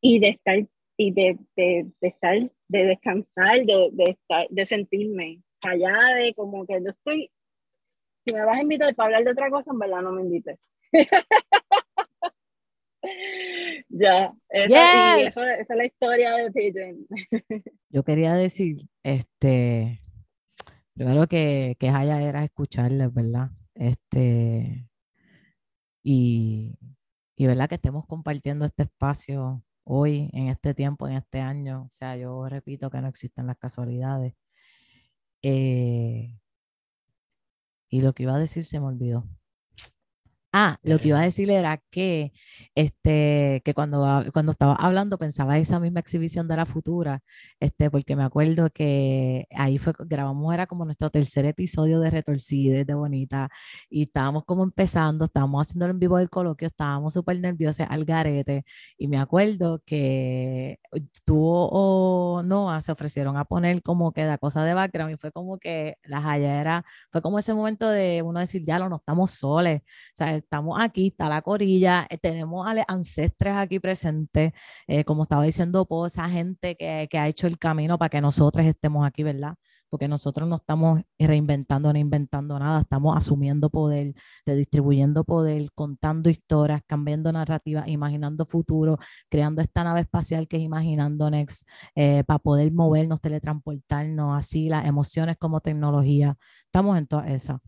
y 0.00 0.20
de 0.20 0.28
estar, 0.28 0.64
y 0.96 1.12
de, 1.12 1.36
de, 1.56 1.86
estar, 2.00 2.38
de 2.68 2.84
descansar, 2.86 3.66
de, 3.66 3.88
de, 3.92 4.04
estar, 4.10 4.46
de 4.48 4.66
sentirme 4.66 5.42
callada, 5.60 6.14
de 6.14 6.32
como 6.34 6.64
que 6.64 6.80
yo 6.80 6.90
estoy, 6.90 7.28
si 8.24 8.32
me 8.32 8.44
vas 8.44 8.56
a 8.56 8.62
invitar 8.62 8.94
para 8.94 9.06
hablar 9.06 9.24
de 9.24 9.32
otra 9.32 9.50
cosa, 9.50 9.72
en 9.72 9.78
verdad 9.80 10.02
no 10.02 10.12
me 10.12 10.22
invites. 10.22 10.60
ya, 13.88 14.32
esa, 14.48 15.20
esa, 15.20 15.54
es 15.54 15.68
la 15.68 15.84
historia 15.84 16.34
de 16.36 16.50
Pigeon. 16.50 17.06
Yo 17.88 18.02
quería 18.04 18.34
decir, 18.34 18.88
este, 19.02 20.00
primero 20.94 21.26
que, 21.26 21.76
que 21.78 21.88
Haya 21.88 22.20
era 22.22 22.44
escucharles, 22.44 23.12
¿verdad? 23.12 23.50
Este, 23.74 24.88
y, 26.02 26.78
y 27.36 27.46
verdad 27.46 27.68
que 27.68 27.76
estemos 27.76 28.06
compartiendo 28.06 28.64
este 28.64 28.84
espacio 28.84 29.62
hoy, 29.84 30.30
en 30.32 30.48
este 30.48 30.74
tiempo, 30.74 31.08
en 31.08 31.14
este 31.16 31.40
año. 31.40 31.84
O 31.86 31.90
sea, 31.90 32.16
yo 32.16 32.48
repito 32.48 32.90
que 32.90 33.00
no 33.00 33.08
existen 33.08 33.46
las 33.46 33.58
casualidades. 33.58 34.34
Eh, 35.42 36.38
y 37.88 38.00
lo 38.02 38.12
que 38.12 38.22
iba 38.24 38.34
a 38.34 38.38
decir 38.38 38.64
se 38.64 38.78
me 38.80 38.86
olvidó. 38.86 39.24
Ah, 40.52 40.78
lo 40.82 40.98
que 40.98 41.08
iba 41.08 41.20
a 41.20 41.22
decir 41.22 41.48
era 41.48 41.80
que, 41.90 42.32
este, 42.74 43.62
que 43.64 43.72
cuando, 43.72 44.24
cuando 44.32 44.50
estaba 44.50 44.74
hablando 44.74 45.16
pensaba 45.16 45.56
esa 45.58 45.78
misma 45.78 46.00
exhibición 46.00 46.48
de 46.48 46.56
la 46.56 46.66
futura, 46.66 47.22
este, 47.60 47.88
porque 47.88 48.16
me 48.16 48.24
acuerdo 48.24 48.68
que 48.70 49.46
ahí 49.54 49.78
fue, 49.78 49.92
grabamos, 50.00 50.52
era 50.52 50.66
como 50.66 50.84
nuestro 50.84 51.08
tercer 51.08 51.44
episodio 51.46 52.00
de 52.00 52.10
Retorcides, 52.10 52.84
de 52.84 52.94
Bonita, 52.94 53.48
y 53.88 54.02
estábamos 54.02 54.44
como 54.44 54.64
empezando, 54.64 55.26
estábamos 55.26 55.68
haciendo 55.68 55.86
en 55.86 56.00
vivo 56.00 56.16
del 56.16 56.30
coloquio, 56.30 56.66
estábamos 56.66 57.12
súper 57.12 57.38
nerviosos 57.38 57.86
al 57.88 58.04
garete, 58.04 58.64
y 58.98 59.06
me 59.06 59.18
acuerdo 59.18 59.80
que 59.86 60.80
tú 61.24 61.38
o 61.46 62.42
Noah 62.44 62.82
se 62.82 62.90
ofrecieron 62.90 63.36
a 63.36 63.44
poner 63.44 63.82
como 63.82 64.12
que 64.12 64.24
la 64.24 64.36
cosa 64.36 64.64
de 64.64 64.74
background, 64.74 65.12
y 65.14 65.16
fue 65.16 65.30
como 65.30 65.58
que 65.60 65.96
la 66.02 66.20
Jaya 66.20 66.60
era, 66.60 66.84
fue 67.12 67.22
como 67.22 67.38
ese 67.38 67.54
momento 67.54 67.88
de 67.88 68.22
uno 68.22 68.40
decir, 68.40 68.64
ya 68.66 68.80
lo 68.80 68.88
no 68.88 68.96
estamos 68.96 69.30
soles, 69.30 69.82
o 69.82 69.84
sea, 70.16 70.39
estamos 70.40 70.78
aquí, 70.80 71.08
está 71.08 71.28
la 71.28 71.42
corilla, 71.42 72.06
eh, 72.10 72.18
tenemos 72.18 72.66
a 72.66 72.74
los 72.74 72.84
ancestres 72.88 73.54
aquí 73.54 73.78
presentes, 73.80 74.52
eh, 74.86 75.04
como 75.04 75.22
estaba 75.22 75.44
diciendo, 75.44 75.86
pues, 75.86 76.12
esa 76.12 76.28
gente 76.28 76.76
que, 76.76 77.08
que, 77.10 77.18
ha 77.18 77.28
hecho 77.28 77.46
el 77.46 77.58
camino 77.58 77.98
para 77.98 78.08
que 78.10 78.20
nosotros 78.20 78.66
estemos 78.66 79.06
aquí, 79.06 79.22
¿verdad? 79.22 79.54
Porque 79.88 80.08
nosotros 80.08 80.48
no 80.48 80.56
estamos 80.56 81.02
reinventando 81.18 81.92
ni 81.92 82.00
inventando 82.00 82.58
nada, 82.58 82.80
estamos 82.80 83.16
asumiendo 83.16 83.70
poder, 83.70 84.14
distribuyendo 84.46 85.24
poder, 85.24 85.70
contando 85.74 86.30
historias, 86.30 86.82
cambiando 86.86 87.32
narrativas, 87.32 87.88
imaginando 87.88 88.46
futuro, 88.46 88.98
creando 89.28 89.62
esta 89.62 89.84
nave 89.84 90.00
espacial 90.00 90.46
que 90.48 90.56
es 90.58 90.62
Imaginando 90.62 91.30
Next, 91.30 91.66
eh, 91.94 92.24
para 92.24 92.38
poder 92.38 92.72
movernos, 92.72 93.20
teletransportarnos, 93.20 94.38
así, 94.38 94.68
las 94.68 94.86
emociones 94.86 95.36
como 95.38 95.60
tecnología. 95.60 96.36
Estamos 96.66 96.96
en 96.98 97.06
todas 97.06 97.30
esas. 97.30 97.58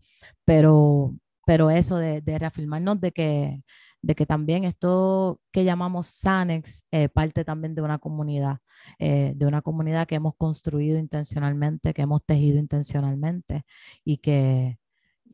Pero 0.45 1.15
pero 1.45 1.69
eso 1.69 1.97
de, 1.97 2.21
reafirmarnos 2.25 2.99
de 3.01 3.11
que, 3.11 3.63
de 4.01 4.15
que 4.15 4.25
también 4.25 4.63
esto 4.63 5.39
que 5.51 5.63
llamamos 5.63 6.07
Sanex 6.07 6.85
eh, 6.91 7.09
parte 7.09 7.45
también 7.45 7.75
de 7.75 7.81
una 7.81 7.99
comunidad, 7.99 8.59
eh, 8.99 9.33
de 9.35 9.45
una 9.45 9.61
comunidad 9.61 10.07
que 10.07 10.15
hemos 10.15 10.35
construido 10.35 10.99
intencionalmente, 10.99 11.93
que 11.93 12.01
hemos 12.03 12.23
tejido 12.25 12.59
intencionalmente 12.59 13.63
y 14.05 14.17
que, 14.17 14.79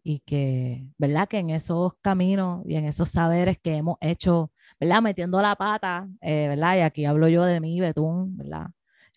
y 0.03 0.19
que, 0.21 0.87
¿verdad? 0.97 1.27
Que 1.27 1.39
en 1.39 1.51
esos 1.51 1.93
caminos 2.01 2.63
y 2.67 2.75
en 2.75 2.85
esos 2.85 3.09
saberes 3.09 3.59
que 3.59 3.75
hemos 3.75 3.97
hecho, 4.01 4.51
¿verdad? 4.79 5.01
Metiendo 5.01 5.41
la 5.41 5.55
pata, 5.55 6.07
eh, 6.21 6.47
¿verdad? 6.49 6.77
Y 6.77 6.81
aquí 6.81 7.05
hablo 7.05 7.27
yo 7.29 7.43
de 7.45 7.59
mí, 7.59 7.79
Betún, 7.81 8.37
¿verdad? 8.37 8.67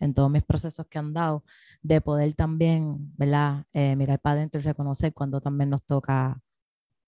En 0.00 0.14
todos 0.14 0.30
mis 0.30 0.42
procesos 0.42 0.86
que 0.88 0.98
han 0.98 1.14
dado, 1.14 1.44
de 1.82 2.00
poder 2.00 2.34
también, 2.34 3.12
¿verdad? 3.16 3.64
mirar 3.72 4.20
para 4.20 4.34
adentro 4.36 4.60
y 4.60 4.64
reconocer 4.64 5.12
cuando 5.14 5.40
también 5.40 5.70
nos 5.70 5.82
toca 5.84 6.40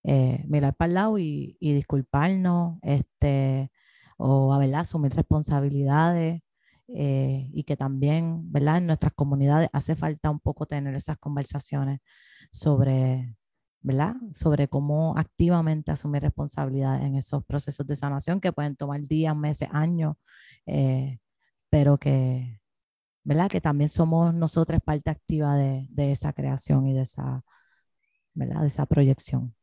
eh, 0.04 0.44
mirar 0.48 0.74
para 0.74 0.88
el 0.88 0.94
lado 0.94 1.18
y, 1.18 1.56
disculparnos, 1.60 2.78
este, 2.82 3.70
o 4.18 4.52
a 4.52 4.58
¿verdad? 4.58 4.80
asumir 4.80 5.14
responsabilidades 5.14 6.42
eh, 6.88 7.48
y 7.52 7.64
que 7.64 7.76
también 7.76 8.52
¿verdad? 8.52 8.78
en 8.78 8.86
nuestras 8.86 9.14
comunidades 9.14 9.70
hace 9.72 9.96
falta 9.96 10.30
un 10.30 10.40
poco 10.40 10.66
tener 10.66 10.94
esas 10.94 11.18
conversaciones 11.18 12.00
sobre, 12.52 13.34
¿verdad? 13.80 14.16
sobre 14.32 14.68
cómo 14.68 15.16
activamente 15.16 15.90
asumir 15.92 16.22
responsabilidades 16.22 17.04
en 17.04 17.16
esos 17.16 17.44
procesos 17.44 17.86
de 17.86 17.96
sanación 17.96 18.40
que 18.40 18.52
pueden 18.52 18.76
tomar 18.76 19.00
días, 19.02 19.36
meses, 19.36 19.68
años, 19.72 20.16
eh, 20.66 21.18
pero 21.70 21.98
que, 21.98 22.60
¿verdad? 23.24 23.50
que 23.50 23.60
también 23.60 23.88
somos 23.88 24.34
nosotros 24.34 24.80
parte 24.84 25.10
activa 25.10 25.56
de, 25.56 25.86
de 25.90 26.12
esa 26.12 26.32
creación 26.34 26.86
y 26.86 26.94
de 26.94 27.02
esa, 27.02 27.44
¿verdad? 28.34 28.60
de 28.62 28.66
esa 28.68 28.86
proyección. 28.86 29.54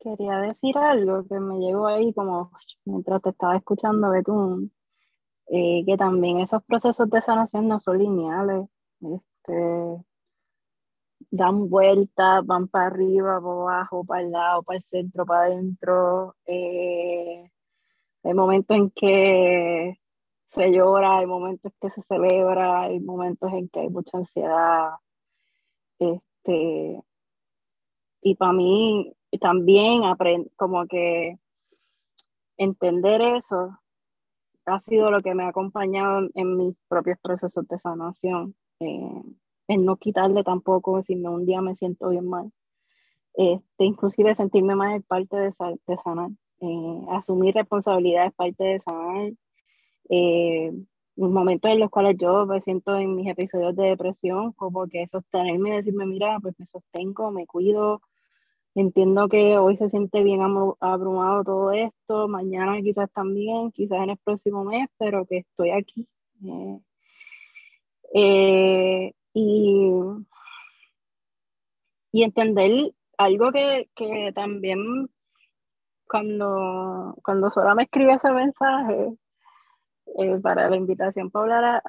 Quería 0.00 0.38
decir 0.38 0.78
algo 0.78 1.26
que 1.26 1.40
me 1.40 1.58
llegó 1.58 1.88
ahí 1.88 2.12
como 2.14 2.52
mientras 2.84 3.20
te 3.22 3.30
estaba 3.30 3.56
escuchando, 3.56 4.10
Betún, 4.10 4.72
eh, 5.48 5.84
que 5.86 5.96
también 5.96 6.40
esos 6.40 6.62
procesos 6.64 7.10
de 7.10 7.22
sanación 7.22 7.68
no 7.68 7.80
son 7.80 7.98
lineales, 7.98 8.68
este, 9.00 10.04
dan 11.30 11.68
vueltas, 11.68 12.46
van 12.46 12.68
para 12.68 12.86
arriba, 12.86 13.40
para 13.40 13.52
abajo, 13.52 14.04
para 14.04 14.22
el 14.22 14.30
lado, 14.32 14.62
para 14.62 14.78
el 14.78 14.84
centro, 14.84 15.26
para 15.26 15.46
adentro. 15.46 16.36
Eh, 16.46 17.50
hay 18.24 18.34
momentos 18.34 18.76
en 18.76 18.90
que 18.90 19.98
se 20.46 20.72
llora, 20.72 21.18
hay 21.18 21.26
momentos 21.26 21.72
en 21.72 21.78
que 21.88 21.94
se 21.94 22.02
celebra, 22.02 22.82
hay 22.82 23.00
momentos 23.00 23.52
en 23.52 23.68
que 23.68 23.80
hay 23.80 23.88
mucha 23.90 24.18
ansiedad. 24.18 24.90
Este, 25.98 27.02
y 28.22 28.34
para 28.36 28.52
mí 28.52 29.14
también 29.40 30.02
como 30.56 30.86
que 30.86 31.38
entender 32.56 33.20
eso 33.20 33.78
ha 34.66 34.80
sido 34.80 35.10
lo 35.10 35.22
que 35.22 35.34
me 35.34 35.44
ha 35.44 35.48
acompañado 35.48 36.28
en, 36.34 36.56
mis 36.56 36.76
propios 36.88 37.18
procesos 37.20 37.66
de 37.68 37.78
sanación. 37.78 38.54
Eh, 38.80 39.22
en 39.68 39.84
no 39.84 39.96
quitarle 39.96 40.42
tampoco 40.44 41.02
si 41.02 41.14
un 41.14 41.46
día 41.46 41.60
me 41.60 41.76
siento 41.76 42.08
bien 42.08 42.28
mal. 42.28 42.50
Este, 43.34 43.84
inclusive 43.84 44.34
sentirme 44.34 44.74
más 44.74 44.98
es 44.98 45.06
parte 45.06 45.36
de, 45.36 45.52
de 45.86 45.96
sanar. 45.98 46.30
Eh, 46.60 47.00
asumir 47.10 47.54
responsabilidad 47.54 48.26
es 48.26 48.34
parte 48.34 48.64
de 48.64 48.80
sanar. 48.80 49.32
Eh, 50.10 50.72
momentos 51.16 51.70
en 51.70 51.80
los 51.80 51.90
cuales 51.90 52.16
yo 52.18 52.46
me 52.46 52.60
siento 52.60 52.96
en 52.96 53.16
mis 53.16 53.28
episodios 53.28 53.76
de 53.76 53.84
depresión, 53.84 54.52
como 54.52 54.86
que 54.86 55.06
sostenerme 55.08 55.70
y 55.70 55.72
decirme, 55.72 56.06
mira, 56.06 56.38
pues 56.40 56.54
me 56.58 56.66
sostengo, 56.66 57.30
me 57.30 57.46
cuido, 57.46 58.00
Entiendo 58.78 59.28
que 59.28 59.58
hoy 59.58 59.76
se 59.76 59.88
siente 59.88 60.22
bien 60.22 60.40
abrumado 60.40 61.42
todo 61.42 61.72
esto, 61.72 62.28
mañana 62.28 62.80
quizás 62.80 63.10
también, 63.10 63.72
quizás 63.72 63.98
en 64.04 64.10
el 64.10 64.18
próximo 64.18 64.62
mes, 64.62 64.86
pero 64.98 65.26
que 65.26 65.38
estoy 65.38 65.70
aquí. 65.72 66.06
Eh, 66.44 66.80
eh, 68.14 69.12
y, 69.34 69.90
y 72.12 72.22
entender 72.22 72.92
algo 73.16 73.50
que, 73.50 73.90
que 73.96 74.30
también 74.32 75.08
cuando, 76.06 77.16
cuando 77.24 77.50
Sora 77.50 77.74
me 77.74 77.82
escribe 77.82 78.12
ese 78.12 78.30
mensaje 78.30 79.12
eh, 80.18 80.38
para 80.40 80.70
la 80.70 80.76
invitación 80.76 81.32
para 81.32 81.56
hablar 81.56 81.82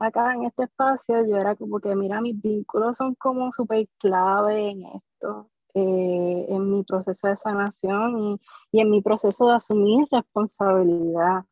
acá 0.00 0.34
en 0.34 0.46
este 0.46 0.64
espacio, 0.64 1.24
yo 1.24 1.36
era 1.36 1.54
como 1.54 1.78
que, 1.78 1.94
mira, 1.94 2.20
mis 2.20 2.42
vínculos 2.42 2.96
son 2.96 3.14
como 3.14 3.52
súper 3.52 3.86
clave 4.00 4.70
en 4.70 4.86
esto. 4.86 5.51
Eh, 5.74 6.46
en 6.48 6.70
mi 6.70 6.84
proceso 6.84 7.28
de 7.28 7.36
sanación 7.36 8.18
y, 8.18 8.40
y, 8.72 8.80
en 8.80 8.90
mi 8.90 9.00
proceso 9.00 9.48
de 9.48 9.54
asumir 9.54 10.06
responsabilidad. 10.10 11.44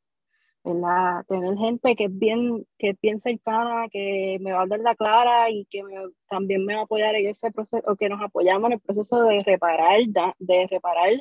¿verdad? 0.64 1.24
Tener 1.26 1.56
gente 1.56 1.96
que 1.96 2.04
es 2.04 2.18
bien, 2.18 2.66
que 2.78 2.90
es 2.90 3.00
bien 3.00 3.20
cercana, 3.20 3.88
que 3.90 4.38
me 4.40 4.52
va 4.52 4.62
a 4.62 4.66
dar 4.66 4.80
la 4.80 4.94
clara 4.94 5.50
y 5.50 5.64
que 5.66 5.82
también 6.28 6.64
me 6.64 6.74
va 6.74 6.80
a 6.80 6.84
apoyar 6.84 7.14
en 7.14 7.28
ese 7.28 7.50
proceso, 7.50 7.82
o 7.90 7.96
que 7.96 8.08
nos 8.08 8.20
apoyamos 8.20 8.66
en 8.68 8.72
el 8.74 8.80
proceso 8.80 9.22
de 9.22 9.42
reparar, 9.42 10.00
de 10.38 10.66
reparar 10.70 11.12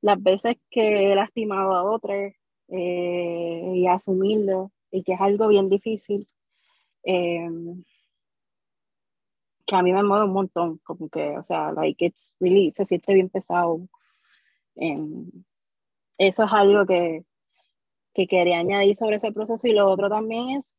las 0.00 0.22
veces 0.22 0.56
que 0.70 1.12
he 1.12 1.14
lastimado 1.16 1.74
a 1.74 1.82
otros 1.84 2.32
eh, 2.68 3.72
y 3.74 3.86
asumirlo, 3.86 4.72
y 4.90 5.02
que 5.02 5.14
es 5.14 5.20
algo 5.20 5.48
bien 5.48 5.68
difícil. 5.68 6.28
Eh, 7.04 7.48
que 9.66 9.76
a 9.76 9.82
mí 9.82 9.92
me 9.92 10.02
mueve 10.02 10.24
un 10.26 10.32
montón, 10.32 10.78
como 10.84 11.08
que, 11.08 11.36
o 11.38 11.42
sea, 11.42 11.72
like 11.72 12.04
it's 12.04 12.34
really, 12.40 12.72
se 12.74 12.84
siente 12.84 13.14
bien 13.14 13.28
pesado. 13.30 13.80
Em, 14.76 15.30
eso 16.18 16.44
es 16.44 16.52
algo 16.52 16.86
que, 16.86 17.24
que 18.14 18.26
quería 18.26 18.58
añadir 18.58 18.96
sobre 18.96 19.16
ese 19.16 19.32
proceso 19.32 19.66
y 19.68 19.72
lo 19.72 19.90
otro 19.90 20.08
también 20.08 20.50
es 20.50 20.76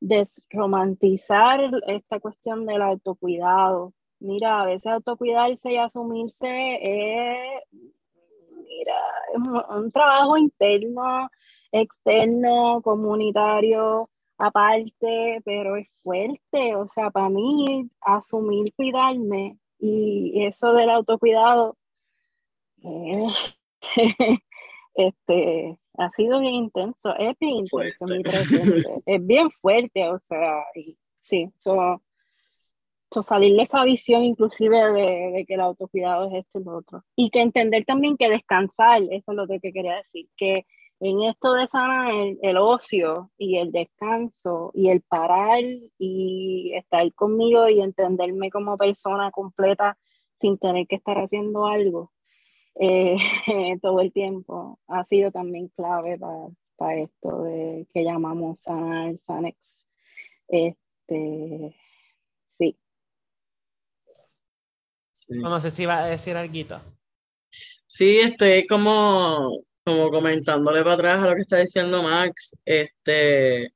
desromantizar 0.00 1.60
esta 1.86 2.20
cuestión 2.20 2.66
del 2.66 2.82
autocuidado. 2.82 3.94
Mira, 4.20 4.62
a 4.62 4.66
veces 4.66 4.86
autocuidarse 4.92 5.72
y 5.72 5.76
asumirse 5.76 6.78
es, 6.82 7.62
mira, 7.72 8.96
es 9.34 9.76
un 9.76 9.92
trabajo 9.92 10.36
interno, 10.36 11.30
externo, 11.72 12.80
comunitario, 12.82 14.10
aparte, 14.38 15.42
pero 15.44 15.76
es 15.76 15.88
fuerte, 16.02 16.74
o 16.76 16.86
sea, 16.88 17.10
para 17.10 17.28
mí 17.28 17.90
asumir 18.00 18.72
cuidarme 18.74 19.58
y 19.78 20.44
eso 20.44 20.72
del 20.72 20.90
autocuidado, 20.90 21.76
eh, 22.82 23.26
este, 24.94 25.78
ha 25.98 26.10
sido 26.12 26.40
bien 26.40 26.54
intenso, 26.54 27.14
es 27.16 27.36
bien 27.38 27.56
intenso 27.56 28.06
mi 28.06 28.22
presente, 28.22 29.02
es 29.06 29.26
bien 29.26 29.50
fuerte, 29.60 30.08
o 30.08 30.18
sea, 30.18 30.64
y, 30.74 30.96
sí, 31.20 31.50
so, 31.58 32.00
salir 33.22 33.56
de 33.56 33.62
esa 33.62 33.82
visión 33.84 34.22
inclusive 34.22 34.92
de, 34.92 35.32
de, 35.32 35.44
que 35.46 35.54
el 35.54 35.60
autocuidado 35.60 36.28
es 36.28 36.44
esto 36.44 36.60
y 36.60 36.64
lo 36.64 36.76
otro. 36.76 37.04
Y 37.16 37.30
que 37.30 37.40
entender 37.40 37.84
también 37.84 38.16
que 38.16 38.28
descansar, 38.28 39.02
eso 39.10 39.32
es 39.32 39.36
lo 39.36 39.46
que 39.48 39.60
quería 39.60 39.96
decir, 39.96 40.28
que 40.36 40.66
en 41.00 41.22
esto 41.22 41.52
de 41.52 41.66
sanar 41.68 42.12
el, 42.42 42.56
ocio 42.56 43.30
y 43.38 43.58
el 43.58 43.72
descanso 43.72 44.72
y 44.74 44.88
el 44.90 45.00
parar 45.02 45.62
y 45.98 46.72
estar 46.74 47.12
conmigo 47.14 47.68
y 47.68 47.80
entenderme 47.80 48.50
como 48.50 48.76
persona 48.76 49.30
completa 49.30 49.96
sin 50.40 50.58
tener 50.58 50.86
que 50.86 50.96
estar 50.96 51.16
haciendo 51.18 51.66
algo 51.66 52.12
eh, 52.80 53.16
todo 53.82 54.00
el 54.00 54.12
tiempo 54.12 54.78
ha 54.86 55.04
sido 55.04 55.32
también 55.32 55.68
clave 55.68 56.18
para, 56.76 56.94
esto 56.96 57.42
de 57.42 57.88
que 57.92 58.04
llamamos 58.04 58.60
sanar, 58.60 59.18
Sanex. 59.18 59.84
Este, 60.46 61.76
sí. 62.56 62.78
No 65.28 65.58
sé 65.58 65.72
si 65.72 65.86
va 65.86 66.04
a 66.04 66.06
decir 66.06 66.36
algo. 66.36 66.52
Sí, 67.88 68.20
este, 68.20 68.64
como 68.68 69.50
como 69.88 70.10
comentándole 70.10 70.82
para 70.82 70.94
atrás 70.94 71.22
a 71.22 71.28
lo 71.28 71.34
que 71.34 71.42
está 71.42 71.58
diciendo 71.58 72.02
Max, 72.02 72.56
este, 72.64 73.72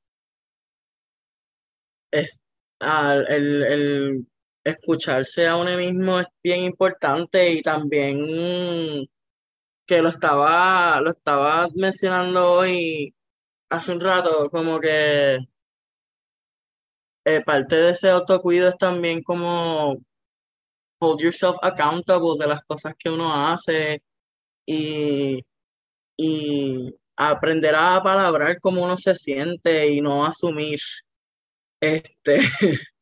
el, 3.21 4.27
escucharse 4.65 5.49
a 5.49 5.57
uno 5.57 5.77
mismo 5.77 6.21
es 6.21 6.27
bien 6.43 6.65
importante 6.65 7.51
y 7.51 7.63
también 7.63 9.07
que 9.87 10.03
lo 10.03 10.09
estaba, 10.11 11.01
lo 11.01 11.11
estaba 11.11 11.69
mencionando 11.75 12.53
hoy 12.53 13.15
hace 13.71 13.93
un 13.93 14.01
rato, 14.01 14.51
como 14.51 14.79
que 14.81 15.39
eh, 17.25 17.41
parte 17.45 17.77
de 17.77 17.91
ese 17.93 18.11
autocuido 18.11 18.69
es 18.69 18.77
también 18.77 19.23
como 19.23 19.97
hold 21.01 21.21
yourself 21.21 21.57
accountable 21.63 22.37
de 22.39 22.47
las 22.49 22.63
cosas 22.65 22.95
que 22.99 23.11
uno 23.11 23.35
hace 23.35 24.03
y, 24.67 25.43
y 26.17 26.95
aprender 27.17 27.75
a 27.75 28.03
palabrar 28.03 28.59
cómo 28.61 28.85
uno 28.85 28.97
se 28.97 29.15
siente 29.15 29.87
y 29.87 30.01
no 30.01 30.25
asumir 30.25 30.81
este 31.81 32.39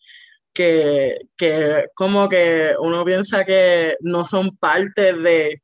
que, 0.52 1.18
que 1.36 1.86
como 1.94 2.28
que 2.28 2.74
uno 2.80 3.04
piensa 3.04 3.44
que 3.44 3.96
no 4.00 4.24
son 4.24 4.56
parte 4.56 5.12
de, 5.14 5.62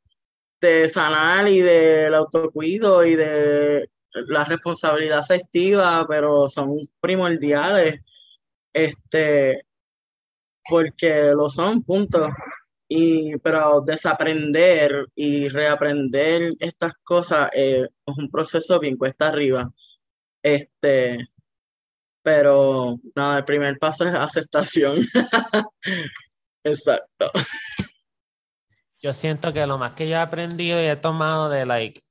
de 0.61 0.89
sanar 0.89 1.47
y 1.47 1.61
del 1.61 2.13
autocuido 2.13 3.05
y 3.05 3.15
de 3.15 3.89
la 4.27 4.45
responsabilidad 4.45 5.19
afectiva, 5.19 6.05
pero 6.07 6.49
son 6.49 6.77
primordiales, 6.99 7.99
este, 8.73 9.65
porque 10.69 11.31
lo 11.35 11.49
son, 11.49 11.83
punto. 11.83 12.27
Y, 12.89 13.37
pero 13.39 13.81
desaprender 13.81 15.07
y 15.13 15.49
reaprender 15.49 16.53
estas 16.59 16.93
cosas 17.03 17.49
eh, 17.53 17.87
es 18.05 18.17
un 18.17 18.29
proceso 18.29 18.79
bien 18.79 18.95
cuesta 18.95 19.27
arriba. 19.27 19.69
Este, 20.41 21.27
pero 22.21 22.99
nada, 23.15 23.37
el 23.37 23.45
primer 23.45 23.77
paso 23.77 24.07
es 24.07 24.13
aceptación. 24.13 25.05
Exacto. 26.63 27.31
Yo 29.01 29.13
siento 29.13 29.53
que 29.53 29.67
lo 29.67 29.77
más 29.77 29.93
que 29.93 30.09
yo 30.09 30.15
he 30.15 30.19
aprendido 30.19 30.81
y 30.81 30.85
he 30.85 30.95
tomado 30.95 31.49
de 31.49 31.65
like 31.65 32.01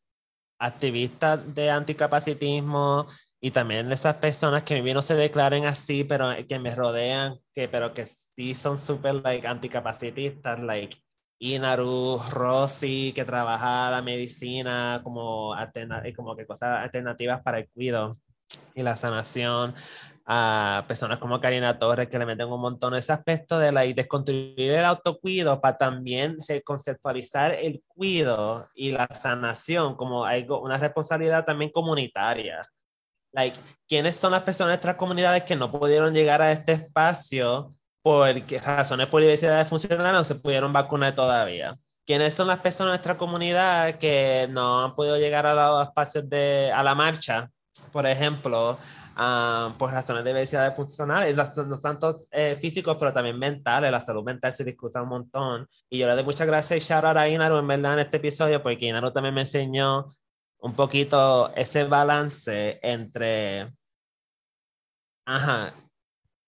activistas 0.59 1.55
de 1.55 1.70
anticapacitismo 1.70 3.07
y 3.41 3.51
también 3.51 3.93
esas 3.93 4.16
personas 4.16 4.64
que 4.64 4.80
no 4.82 5.03
se 5.03 5.14
declaren 5.14 5.66
así, 5.66 6.05
pero 6.05 6.30
que 6.49 6.59
me 6.59 6.74
rodean, 6.74 7.39
que, 7.55 7.68
pero 7.68 7.93
que 7.93 8.07
sí 8.07 8.55
son 8.55 8.78
súper 8.78 9.16
like, 9.16 9.47
anticapacitistas, 9.47 10.61
like 10.61 10.97
Inaru, 11.39 12.18
Rossi, 12.30 13.12
que 13.14 13.24
trabaja 13.24 13.91
la 13.91 14.01
medicina 14.03 15.01
como, 15.03 15.55
como 16.16 16.34
que 16.37 16.47
cosas 16.47 16.82
alternativas 16.82 17.43
para 17.43 17.59
el 17.59 17.68
cuidado 17.68 18.16
y 18.74 18.82
la 18.82 18.97
sanación 18.97 19.74
a 20.24 20.84
personas 20.89 21.18
como 21.18 21.41
Karina 21.41 21.78
Torres 21.78 22.09
que 22.09 22.18
le 22.18 22.26
meten 22.26 22.49
un 22.49 22.61
montón 22.61 22.95
ese 22.95 23.12
aspecto 23.12 23.59
de 23.59 23.70
la 23.70 23.84
y 23.84 23.93
desconstruir 23.93 24.72
el 24.72 24.84
autocuido 24.84 25.61
para 25.61 25.78
también 25.78 26.37
conceptualizar 26.64 27.53
el 27.53 27.82
cuido 27.87 28.68
y 28.74 28.91
la 28.91 29.07
sanación 29.07 29.95
como 29.95 30.24
algo 30.24 30.61
una 30.62 30.78
responsabilidad 30.78 31.45
también 31.45 31.70
comunitaria 31.70 32.61
like 33.37 33.57
quiénes 33.89 34.16
son 34.16 34.32
las 34.32 34.43
personas 34.43 34.70
de 34.70 34.72
nuestras 34.76 34.97
comunidades 34.97 35.45
que 35.45 35.55
no 35.55 35.70
pudieron 35.70 36.12
llegar 36.12 36.43
a 36.43 36.51
este 36.51 36.72
espacio 36.72 37.72
por 38.03 38.34
razones 38.64 39.07
por 39.07 39.20
diversidad 39.20 39.66
funcionales 39.66 40.12
no 40.12 40.24
se 40.24 40.34
pudieron 40.34 40.72
vacunar 40.72 41.14
todavía 41.14 41.78
quiénes 42.05 42.34
son 42.34 42.49
las 42.49 42.59
personas 42.59 42.93
de 42.93 42.97
nuestra 42.97 43.16
comunidad 43.16 43.95
que 43.95 44.49
no 44.51 44.82
han 44.82 44.95
podido 44.95 45.18
llegar 45.18 45.47
a 45.47 45.55
los 45.55 45.87
espacios 45.87 46.28
de 46.28 46.72
a 46.74 46.82
la 46.82 46.95
marcha 46.95 47.51
por 47.93 48.07
ejemplo 48.07 48.76
Ah, 49.18 49.74
por 49.78 49.91
razones 49.91 50.24
de 50.24 50.30
diversidad 50.30 50.74
funcionales, 50.74 51.34
no 51.34 51.78
tanto 51.78 52.20
eh, 52.30 52.59
físicos, 52.61 52.99
pero 53.01 53.14
también 53.14 53.39
mentales. 53.39 53.91
La 53.91 54.03
salud 54.03 54.22
mental 54.22 54.53
se 54.53 54.62
discute 54.62 55.01
un 55.01 55.09
montón. 55.09 55.66
Y 55.89 55.97
yo 55.99 56.07
le 56.07 56.12
doy 56.12 56.22
muchas 56.22 56.47
gracias 56.47 56.78
y 56.78 56.87
shout 56.87 57.03
out 57.03 57.16
a 57.16 57.26
Inaru 57.26 57.57
en 57.57 57.66
verdad 57.66 57.95
en 57.95 58.01
este 58.01 58.18
episodio, 58.18 58.62
porque 58.62 58.89
Inaru 58.89 59.12
también 59.12 59.34
me 59.34 59.41
enseñó 59.41 60.14
un 60.66 60.74
poquito 60.74 61.54
ese 61.54 61.84
balance 61.84 62.80
entre 62.82 63.72
ajá, 65.26 65.72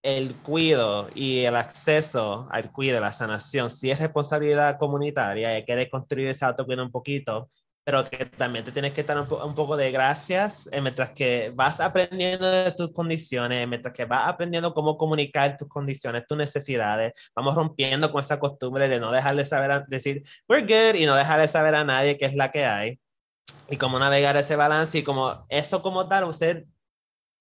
el 0.03 0.35
cuido 0.37 1.09
y 1.15 1.41
el 1.45 1.57
acceso 1.57 2.49
al 2.51 2.73
cuidado, 2.73 3.01
la 3.03 3.13
sanación, 3.13 3.71
si 3.71 3.91
es 3.91 4.01
responsabilidad 4.01 4.79
comunitaria, 4.79 5.51
hay 5.51 5.65
que 5.65 5.77
deconstruir 5.77 6.29
ese 6.29 6.45
autocuido 6.45 6.85
un 6.85 6.91
poquito, 6.91 7.51
pero 7.85 8.05
que 8.09 8.27
también 8.27 8.65
te 8.65 8.73
tienes 8.73 8.93
que 8.93 9.01
estar 9.01 9.19
un, 9.19 9.55
poco 9.55 9.77
de 9.77 9.91
gracias 9.91 10.69
eh, 10.73 10.81
mientras 10.81 11.11
que 11.11 11.53
vas 11.55 11.81
aprendiendo 11.81 12.51
de 12.51 12.73
tus 12.73 12.93
condiciones, 12.93 13.67
mientras 13.69 13.95
que 13.95 14.05
vas 14.05 14.23
aprendiendo 14.29 14.75
cómo 14.75 14.97
comunicar 14.99 15.57
tus 15.57 15.69
condiciones, 15.69 16.27
tus 16.27 16.37
necesidades. 16.37 17.13
Vamos 17.35 17.55
rompiendo 17.55 18.13
con 18.13 18.21
esa 18.21 18.39
costumbre 18.39 18.89
de 18.89 19.01
no 19.01 19.11
dejarle 19.11 19.47
saber, 19.47 19.85
decir, 19.89 20.23
we're 20.49 20.63
good, 20.63 20.99
y 21.01 21.07
no 21.07 21.17
dejarle 21.17 21.49
saber 21.49 21.75
a 21.75 21.85
nadie 21.85 22.19
qué 22.19 22.27
es 22.27 22.35
la 22.35 22.51
que 22.51 22.65
hay. 22.67 23.01
Y 23.71 23.77
cómo 23.77 23.99
navegar 23.99 24.37
ese 24.37 24.57
balance 24.57 24.99
y 24.99 25.03
como 25.03 25.47
eso 25.49 25.83
como 25.83 26.09
tal, 26.09 26.25
usted 26.25 26.65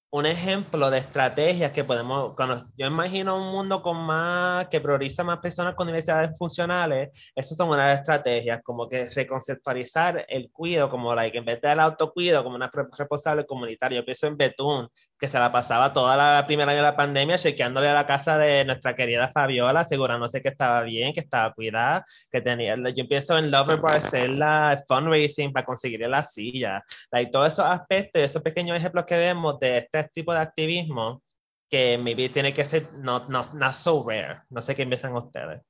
un 0.09 0.25
ejemplo 0.25 0.89
de 0.89 0.99
estrategias 0.99 1.71
que 1.71 1.83
podemos, 1.83 2.33
cuando 2.35 2.63
yo 2.77 2.87
imagino 2.87 3.35
un 3.35 3.51
mundo 3.51 3.81
con 3.81 3.97
más, 3.97 4.67
que 4.69 4.79
prioriza 4.79 5.23
más 5.23 5.39
personas 5.39 5.75
con 5.75 5.87
diversidades 5.87 6.37
funcionales, 6.37 7.09
esas 7.35 7.57
son 7.57 7.69
unas 7.69 7.99
estrategias, 7.99 8.61
como 8.63 8.87
que 8.87 9.09
reconceptualizar 9.09 10.25
el 10.29 10.49
cuidado, 10.49 10.89
como 10.89 11.13
que 11.15 11.37
en 11.37 11.45
vez 11.45 11.59
del 11.61 11.79
autocuido, 11.81 12.43
como 12.43 12.55
una 12.55 12.71
responsable 12.97 13.45
comunitaria. 13.45 13.99
Yo 13.99 14.05
pienso 14.05 14.27
en 14.27 14.37
Betún, 14.37 14.87
que 15.19 15.27
se 15.27 15.37
la 15.39 15.51
pasaba 15.51 15.91
toda 15.91 16.15
la 16.15 16.45
primera 16.45 16.71
año 16.71 16.77
de 16.77 16.83
la 16.83 16.95
pandemia 16.95 17.37
chequeándole 17.37 17.89
a 17.89 17.93
la 17.93 18.05
casa 18.05 18.37
de 18.37 18.63
nuestra 18.63 18.95
querida 18.95 19.31
Fabiola, 19.33 19.81
asegurándose 19.81 20.41
que 20.41 20.49
estaba 20.49 20.83
bien, 20.83 21.13
que 21.13 21.19
estaba 21.19 21.53
cuidada, 21.53 22.05
que 22.31 22.41
tenía, 22.41 22.75
yo 22.75 23.01
empiezo 23.03 23.37
en 23.37 23.51
Lover 23.51 23.81
para 23.81 23.97
hacer 23.97 24.29
la 24.29 24.81
fundraising 24.87 25.51
para 25.51 25.65
conseguir 25.65 26.07
la 26.07 26.23
silla, 26.23 26.83
y 27.11 27.29
todos 27.29 27.53
esos 27.53 27.65
aspectos, 27.65 28.21
esos 28.21 28.41
pequeños 28.41 28.77
ejemplos 28.77 29.05
que 29.05 29.17
vemos 29.17 29.59
de 29.59 29.79
este 29.79 29.96
tipo 30.03 30.33
de 30.33 30.39
activismo 30.39 31.23
que 31.69 31.97
maybe 31.97 32.29
tiene 32.29 32.53
que 32.53 32.63
ser 32.63 32.91
no, 32.93 33.27
no, 33.27 33.43
not 33.53 33.73
so 33.73 34.03
rare. 34.07 34.43
No 34.49 34.61
sé 34.61 34.75
qué 34.75 34.85
piensan 34.85 35.15
ustedes. 35.15 35.61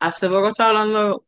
Hace 0.00 0.28
poco 0.28 0.48
estaba 0.48 0.70
hablando 0.70 1.24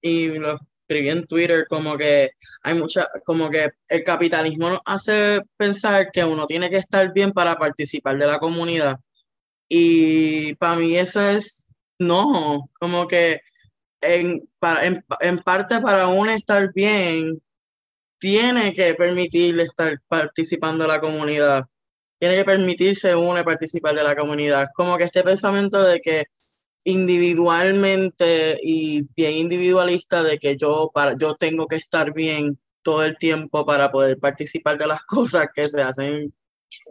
y 0.00 0.28
lo 0.28 0.58
escribí 0.88 1.10
en 1.10 1.26
Twitter 1.26 1.66
como 1.68 1.96
que 1.96 2.30
hay 2.62 2.74
mucha, 2.74 3.08
como 3.24 3.50
que 3.50 3.70
el 3.88 4.04
capitalismo 4.04 4.70
nos 4.70 4.80
hace 4.84 5.40
pensar 5.56 6.10
que 6.10 6.24
uno 6.24 6.46
tiene 6.46 6.70
que 6.70 6.76
estar 6.78 7.12
bien 7.12 7.32
para 7.32 7.56
participar 7.56 8.18
de 8.18 8.26
la 8.26 8.38
comunidad. 8.38 8.98
Y 9.68 10.54
para 10.56 10.76
mí 10.76 10.96
eso 10.96 11.20
es, 11.22 11.66
no, 11.98 12.70
como 12.78 13.06
que 13.08 13.40
en, 14.00 14.48
para, 14.58 14.86
en, 14.86 15.04
en 15.20 15.38
parte 15.38 15.80
para 15.80 16.08
uno 16.08 16.30
estar 16.32 16.72
bien, 16.72 17.42
tiene 18.24 18.72
que 18.72 18.94
permitirle 18.94 19.64
estar 19.64 20.00
participando 20.08 20.84
de 20.84 20.88
la 20.88 20.98
comunidad, 20.98 21.66
tiene 22.18 22.36
que 22.36 22.44
permitirse 22.46 23.14
uno 23.14 23.44
participar 23.44 23.94
de 23.94 24.02
la 24.02 24.16
comunidad. 24.16 24.68
Como 24.74 24.96
que 24.96 25.04
este 25.04 25.22
pensamiento 25.22 25.82
de 25.82 26.00
que 26.00 26.24
individualmente 26.84 28.58
y 28.62 29.02
bien 29.14 29.34
individualista 29.34 30.22
de 30.22 30.38
que 30.38 30.56
yo, 30.56 30.90
para, 30.94 31.18
yo 31.18 31.34
tengo 31.34 31.66
que 31.68 31.76
estar 31.76 32.14
bien 32.14 32.58
todo 32.82 33.04
el 33.04 33.18
tiempo 33.18 33.66
para 33.66 33.92
poder 33.92 34.18
participar 34.18 34.78
de 34.78 34.86
las 34.86 35.00
cosas 35.06 35.48
que 35.54 35.68
se 35.68 35.82
hacen 35.82 36.34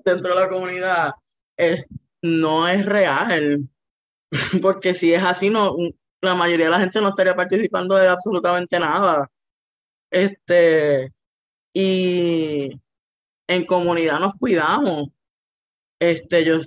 dentro 0.06 0.36
de 0.36 0.42
la 0.42 0.50
comunidad, 0.50 1.14
es, 1.58 1.84
no 2.22 2.68
es 2.68 2.86
real. 2.86 3.68
Porque 4.62 4.94
si 4.94 5.16
es 5.16 5.24
así, 5.24 5.50
no, 5.50 5.76
la 6.22 6.36
mayoría 6.36 6.66
de 6.66 6.72
la 6.72 6.80
gente 6.80 7.02
no 7.02 7.10
estaría 7.10 7.36
participando 7.36 7.96
de 7.96 8.08
absolutamente 8.08 8.80
nada. 8.80 9.28
Este, 10.12 11.12
y 11.74 12.80
en 13.48 13.66
comunidad 13.66 14.20
nos 14.20 14.34
cuidamos. 14.36 15.10
Este, 16.00 16.46
yo 16.46 16.60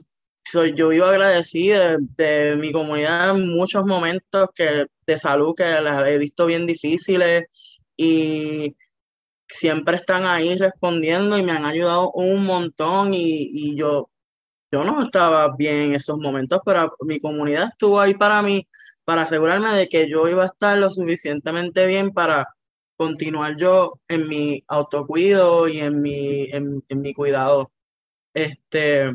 soy, 0.44 0.74
yo 0.74 0.88
vivo 0.88 1.06
agradecida 1.06 1.96
de, 1.98 2.56
mi 2.56 2.72
comunidad 2.72 3.30
en 3.36 3.48
muchos 3.48 3.84
momentos 3.84 4.48
que, 4.54 4.86
de 5.06 5.18
salud 5.18 5.54
que 5.56 5.64
las 5.64 6.06
he 6.06 6.18
visto 6.18 6.46
bien 6.46 6.66
difíciles 6.66 7.44
y 7.96 8.76
siempre 9.48 9.96
están 9.96 10.24
ahí 10.26 10.56
respondiendo 10.56 11.38
y 11.38 11.42
me 11.42 11.52
han 11.52 11.64
ayudado 11.64 12.10
un 12.12 12.44
montón 12.44 13.14
y, 13.14 13.50
y 13.52 13.76
yo, 13.76 14.10
yo 14.72 14.84
no 14.84 15.02
estaba 15.02 15.54
bien 15.56 15.76
en 15.76 15.94
esos 15.94 16.18
momentos, 16.18 16.60
pero 16.64 16.96
mi 17.00 17.20
comunidad 17.20 17.68
estuvo 17.72 18.00
ahí 18.00 18.14
para 18.14 18.42
mí, 18.42 18.66
para 19.04 19.22
asegurarme 19.22 19.72
de 19.74 19.88
que 19.88 20.08
yo 20.10 20.28
iba 20.28 20.44
a 20.44 20.46
estar 20.46 20.78
lo 20.78 20.90
suficientemente 20.90 21.86
bien 21.86 22.12
para 22.12 22.55
continuar 22.96 23.56
yo 23.56 24.00
en 24.08 24.28
mi 24.28 24.64
autocuido 24.68 25.68
y 25.68 25.80
en 25.80 26.00
mi, 26.00 26.44
en, 26.50 26.82
mi 26.88 27.14
cuidado. 27.14 27.72
Este, 28.34 29.12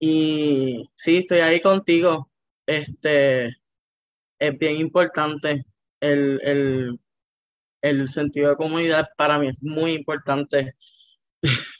y 0.00 0.88
sí, 0.94 1.18
estoy 1.18 1.38
ahí 1.40 1.60
contigo. 1.60 2.30
Este, 2.66 3.46
es 4.38 4.58
bien 4.58 4.76
importante 4.76 5.64
el, 6.00 6.40
el, 6.42 7.00
el 7.82 8.08
sentido 8.08 8.50
de 8.50 8.56
comunidad 8.56 9.08
para 9.16 9.38
mí 9.38 9.48
es 9.48 9.62
muy 9.62 9.92
importante. 9.92 10.74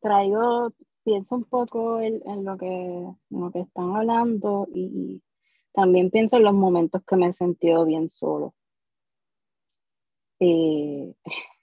traigo, 0.00 0.72
pienso 1.04 1.34
un 1.36 1.44
poco 1.44 2.00
en, 2.00 2.44
lo, 2.44 2.56
que, 2.56 2.66
en 2.66 3.16
lo 3.30 3.50
que 3.50 3.60
están 3.60 3.96
hablando 3.96 4.66
y 4.74 5.22
también 5.78 6.10
pienso 6.10 6.38
en 6.38 6.42
los 6.42 6.54
momentos 6.54 7.04
que 7.06 7.14
me 7.14 7.28
he 7.28 7.32
sentido 7.32 7.84
bien 7.84 8.10
solo. 8.10 8.52
Eh, 10.40 11.14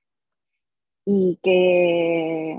y 1.06 1.38
que, 1.44 2.58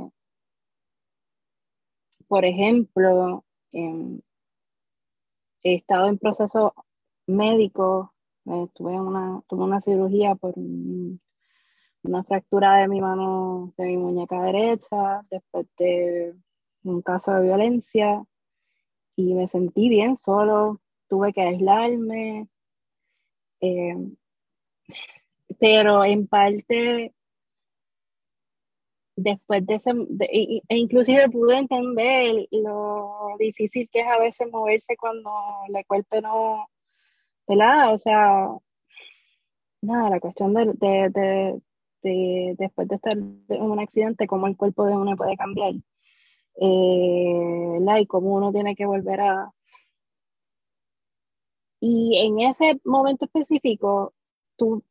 por 2.28 2.44
ejemplo, 2.44 3.42
em, 3.72 4.20
he 5.64 5.76
estado 5.76 6.09
en 6.09 6.18
proceso 6.18 6.74
médico, 7.26 8.12
eh, 8.44 8.68
tuve, 8.74 9.00
una, 9.00 9.42
tuve 9.48 9.64
una 9.64 9.80
cirugía 9.80 10.34
por 10.34 10.52
una 10.59 12.22
fractura 12.24 12.76
de 12.76 12.88
mi 12.88 13.00
mano, 13.00 13.72
de 13.78 13.86
mi 13.86 13.96
muñeca 13.96 14.42
derecha, 14.42 15.22
después 15.30 15.66
de 15.78 16.34
un 16.84 17.00
caso 17.00 17.32
de 17.32 17.44
violencia, 17.44 18.26
y 19.16 19.32
me 19.34 19.48
sentí 19.48 19.88
bien 19.88 20.18
solo, 20.18 20.80
tuve 21.09 21.32
que 21.32 21.42
aislarme, 21.42 22.48
em, 23.61 24.16
pero 25.59 26.04
en 26.04 26.26
parte 26.26 27.12
después 29.16 29.66
de 29.66 29.74
ese, 29.76 29.90
e, 30.20 30.62
e 30.68 30.76
inclusive 30.76 31.28
pude 31.30 31.59
entender 31.59 32.46
lo 32.52 33.36
difícil 33.38 33.88
que 33.90 34.00
es 34.00 34.07
a 34.07 34.18
veces 34.18 34.50
moverse 34.52 34.96
cuando 34.96 35.30
la 35.68 35.82
cuerpo 35.84 36.20
no, 36.20 36.68
¿verdad? 37.48 37.94
O 37.94 37.98
sea, 37.98 38.48
nada, 39.82 40.11
la 40.11 40.20
cuestión 40.20 40.54
de, 40.54 40.66
de, 40.74 41.61
de, 42.02 42.54
después 42.59 42.88
de 42.88 42.96
estar 42.96 43.12
en 43.16 43.62
un 43.62 43.80
accidente, 43.80 44.26
cómo 44.26 44.46
el 44.46 44.57
cuerpo 44.57 44.84
de 44.86 44.96
uno 44.96 45.16
puede 45.16 45.36
cambiar. 45.36 45.74
Eh, 46.61 47.78
y 48.00 48.07
cómo 48.07 48.34
uno 48.34 48.52
tiene 48.52 48.74
que 48.76 48.86
volver 48.86 49.20
a... 49.20 49.52
Y 51.81 52.18
en 52.18 52.41
ese 52.41 52.81
momento 52.85 53.27
específico, 53.27 54.14
tú 54.57 54.83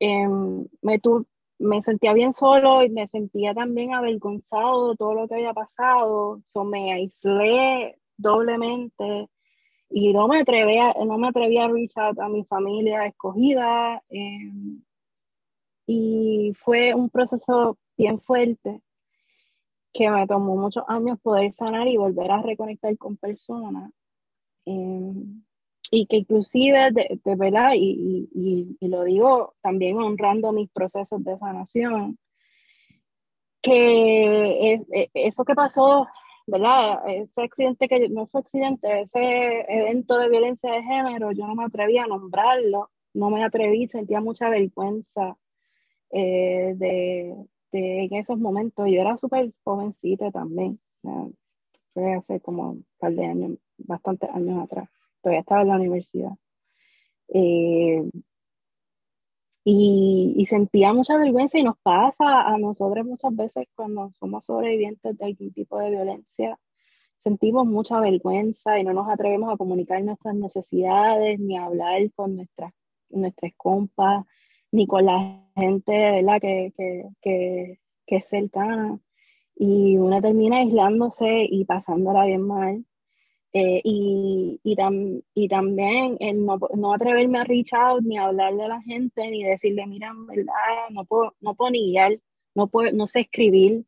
em, 0.00 0.66
me, 0.82 0.98
tu, 0.98 1.26
me 1.58 1.82
sentía 1.82 2.12
bien 2.12 2.32
solo 2.34 2.82
y 2.82 2.90
me 2.90 3.06
sentía 3.06 3.54
también 3.54 3.94
avergonzado 3.94 4.90
de 4.90 4.96
todo 4.96 5.14
lo 5.14 5.28
que 5.28 5.34
había 5.36 5.52
pasado. 5.54 6.42
So, 6.46 6.64
me 6.64 6.92
aislé 6.92 7.98
doblemente 8.16 9.28
y 9.90 10.12
no 10.12 10.28
me 10.28 10.40
atrevía, 10.40 10.94
no 11.06 11.18
me 11.18 11.28
atrevía 11.28 11.66
a 11.66 11.68
reach 11.68 11.96
out 11.98 12.18
a 12.20 12.28
mi 12.28 12.44
familia 12.44 13.06
escogida. 13.06 14.02
Em, 14.10 14.82
y 15.86 16.52
fue 16.64 16.94
un 16.94 17.10
proceso 17.10 17.78
bien 17.96 18.20
fuerte 18.20 18.82
que 19.92 20.10
me 20.10 20.26
tomó 20.26 20.56
muchos 20.56 20.84
años 20.88 21.18
poder 21.20 21.52
sanar 21.52 21.86
y 21.88 21.96
volver 21.96 22.30
a 22.30 22.42
reconectar 22.42 22.96
con 22.98 23.16
personas. 23.16 23.90
Em, 24.66 25.42
y 25.90 26.06
que 26.06 26.18
inclusive, 26.18 26.90
de, 26.92 27.36
verdad, 27.36 27.72
y, 27.74 28.28
y, 28.34 28.76
y, 28.80 28.88
lo 28.88 29.04
digo 29.04 29.54
también 29.62 29.98
honrando 29.98 30.52
mis 30.52 30.70
procesos 30.70 31.22
de 31.24 31.38
sanación, 31.38 32.18
que 33.62 34.74
es, 34.74 34.82
e, 34.92 35.10
eso 35.14 35.44
que 35.44 35.54
pasó, 35.54 36.06
¿verdad? 36.46 37.00
Ese 37.08 37.42
accidente 37.42 37.88
que 37.88 38.08
no 38.08 38.26
fue 38.26 38.40
accidente, 38.40 39.02
ese 39.02 39.60
evento 39.68 40.18
de 40.18 40.28
violencia 40.30 40.72
de 40.72 40.82
género, 40.82 41.32
yo 41.32 41.46
no 41.46 41.54
me 41.54 41.64
atreví 41.64 41.98
a 41.98 42.06
nombrarlo, 42.06 42.90
no 43.14 43.30
me 43.30 43.44
atreví, 43.44 43.88
sentía 43.88 44.20
mucha 44.20 44.48
vergüenza 44.48 45.36
eh, 46.10 46.74
de, 46.76 47.36
de, 47.72 48.04
en 48.04 48.14
esos 48.14 48.38
momentos. 48.38 48.86
Yo 48.88 49.00
era 49.00 49.16
súper 49.18 49.52
jovencita 49.64 50.30
también, 50.30 50.80
fue 51.94 52.14
hace 52.14 52.40
como 52.40 52.70
un 52.70 52.86
par 52.98 53.12
de 53.14 53.26
años, 53.26 53.58
bastantes 53.86 54.30
años 54.30 54.62
atrás 54.64 54.88
todavía 55.22 55.40
estaba 55.40 55.62
en 55.62 55.68
la 55.68 55.76
universidad. 55.76 56.32
Eh, 57.28 58.10
y, 59.64 60.44
sentía 60.46 60.92
mucha 60.92 61.16
vergüenza 61.16 61.58
y 61.58 61.62
nos 61.62 61.78
pasa 61.82 62.42
a 62.42 62.58
nosotros 62.58 63.06
muchas 63.06 63.34
veces 63.34 63.68
cuando 63.76 64.10
somos 64.12 64.44
sobrevivientes 64.44 65.16
de 65.16 65.24
algún 65.24 65.52
tipo 65.52 65.78
de 65.78 65.90
violencia, 65.90 66.58
sentimos 67.22 67.66
mucha 67.66 68.00
vergüenza 68.00 68.78
y 68.78 68.84
no 68.84 68.92
nos 68.92 69.08
atrevemos 69.08 69.52
a 69.52 69.56
comunicar 69.56 70.02
nuestras 70.02 70.34
necesidades, 70.34 71.38
ni 71.38 71.56
a 71.56 71.66
hablar 71.66 72.10
con 72.14 72.36
nuestras, 72.36 72.72
nuestras 73.10 73.52
compas, 73.56 74.26
ni 74.72 74.86
con 74.86 75.06
la 75.06 75.44
gente 75.56 75.92
¿verdad? 75.92 76.40
Que, 76.40 76.72
que, 76.76 77.08
que, 77.22 77.80
que 78.06 78.16
es 78.16 78.26
cercana. 78.28 78.98
Y 79.54 79.96
uno 79.98 80.20
termina 80.20 80.58
aislándose 80.58 81.46
y 81.48 81.64
pasándola 81.64 82.24
bien 82.26 82.42
mal. 82.42 82.84
Eh, 83.54 83.82
y, 83.84 84.60
y, 84.64 84.76
y, 85.34 85.48
también 85.48 86.16
el 86.20 86.46
no, 86.46 86.58
no, 86.74 86.94
atreverme 86.94 87.38
a 87.38 87.44
reach 87.44 87.74
out 87.74 88.02
ni 88.02 88.16
hablarle 88.16 88.64
a 88.64 88.68
la 88.68 88.80
gente 88.82 89.28
ni 89.30 89.44
decirle, 89.44 89.86
mira, 89.86 90.14
no 90.90 91.04
puedo, 91.04 91.34
no 91.40 91.54
puedo 91.54 91.70
ni 91.70 91.90
guiar, 91.90 92.18
no, 92.54 92.68
puedo, 92.68 92.92
no 92.92 93.06
sé 93.06 93.20
escribir, 93.20 93.84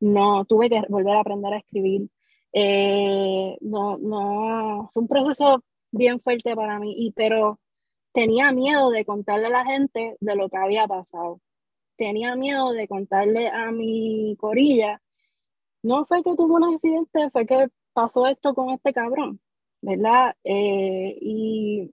no 0.00 0.44
tuve 0.46 0.70
que 0.70 0.82
volver 0.88 1.16
a 1.16 1.20
aprender 1.20 1.54
a 1.54 1.58
escribir. 1.58 2.10
Eh, 2.52 3.56
no, 3.60 3.98
no, 3.98 4.90
fue 4.92 5.02
un 5.02 5.08
proceso 5.08 5.62
bien 5.92 6.20
fuerte 6.20 6.56
para 6.56 6.78
mí, 6.80 6.94
y, 6.98 7.12
pero 7.12 7.60
tenía 8.12 8.52
miedo 8.52 8.90
de 8.90 9.04
contarle 9.04 9.46
a 9.46 9.50
la 9.50 9.64
gente 9.66 10.16
de 10.20 10.36
lo 10.36 10.48
que 10.48 10.56
había 10.56 10.86
pasado. 10.88 11.40
Tenía 11.96 12.36
miedo 12.36 12.72
de 12.72 12.88
contarle 12.88 13.48
a 13.48 13.70
mi 13.72 14.36
corilla. 14.38 15.02
No 15.82 16.06
fue 16.06 16.22
que 16.22 16.34
tuvo 16.36 16.56
un 16.56 16.64
accidente, 16.64 17.30
fue 17.30 17.46
que 17.46 17.68
pasó 17.96 18.26
esto 18.26 18.54
con 18.54 18.70
este 18.70 18.92
cabrón, 18.92 19.40
¿verdad? 19.80 20.36
Eh, 20.44 21.16
y, 21.18 21.90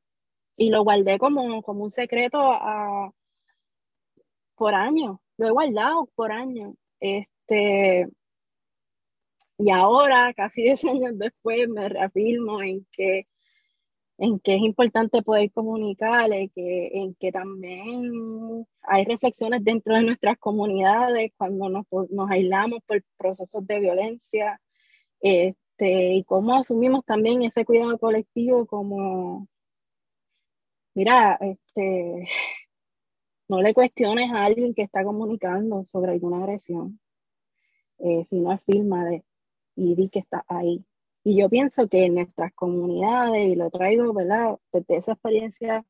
y, 0.58 0.70
lo 0.70 0.84
guardé 0.84 1.18
como, 1.18 1.64
como 1.64 1.86
un 1.86 1.92
secreto 1.92 2.40
por 4.56 4.76
años, 4.76 5.18
lo 5.38 5.48
he 5.48 5.52
guardado 5.52 6.10
por 6.16 6.34
años. 6.34 6.76
Este, 7.00 8.10
y 9.58 9.70
ahora, 9.72 10.34
casi 10.34 10.64
10 10.64 10.84
años 10.86 11.18
después, 11.18 11.70
me 11.70 11.88
reafirmo 11.90 12.62
en 12.62 12.86
que, 12.92 13.28
en 14.18 14.40
que 14.40 14.56
es 14.56 14.62
importante 14.62 15.22
poder 15.22 15.52
comunicar, 15.54 16.34
en 16.34 16.50
que, 16.50 16.88
en 16.94 17.16
que 17.16 17.32
también 17.32 18.68
hay 18.84 19.06
reflexiones 19.06 19.64
dentro 19.64 19.96
de 19.96 20.04
nuestras 20.04 20.38
comunidades 20.38 21.32
cuando 21.38 21.70
nos, 21.70 21.86
nos 22.10 22.30
aislamos 22.30 22.82
por 22.86 23.02
procesos 23.18 23.66
de 23.66 23.80
violencia. 23.80 24.60
Eh, 25.22 25.54
este, 25.78 26.14
y 26.16 26.24
cómo 26.24 26.56
asumimos 26.56 27.06
también 27.06 27.44
ese 27.44 27.66
cuidado 27.66 27.98
colectivo 27.98 28.66
como, 28.68 29.48
mira, 30.96 31.38
este, 31.42 32.28
no 33.50 33.62
le 33.62 33.74
cuestiones 33.74 34.32
a 34.32 34.46
alguien 34.46 34.74
que 34.74 34.84
está 34.84 35.04
comunicando 35.04 35.84
sobre 35.84 36.12
alguna 36.14 36.40
agresión, 36.40 37.00
eh, 38.00 38.24
si 38.26 38.40
no 38.40 38.58
firma 38.60 39.06
de, 39.06 39.24
y 39.76 39.96
di 39.96 40.10
que 40.10 40.20
está 40.20 40.46
ahí. 40.48 40.86
Y 41.24 41.38
yo 41.38 41.50
pienso 41.50 41.88
que 41.90 42.06
en 42.06 42.16
nuestras 42.16 42.54
comunidades, 42.54 43.50
y 43.50 43.56
lo 43.56 43.70
traigo, 43.72 44.14
¿verdad? 44.14 44.60
Desde 44.74 44.98
esa 44.98 45.14
experiencia 45.14 45.86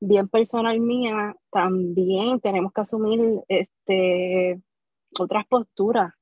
bien 0.00 0.28
personal 0.28 0.80
mía, 0.80 1.36
también 1.50 2.40
tenemos 2.40 2.72
que 2.72 2.80
asumir 2.82 3.42
este, 3.48 4.60
otras 5.20 5.46
posturas. 5.48 6.14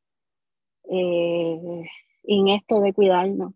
Eh, 0.90 1.84
en 2.26 2.48
esto 2.48 2.80
de 2.80 2.92
cuidarnos. 2.92 3.54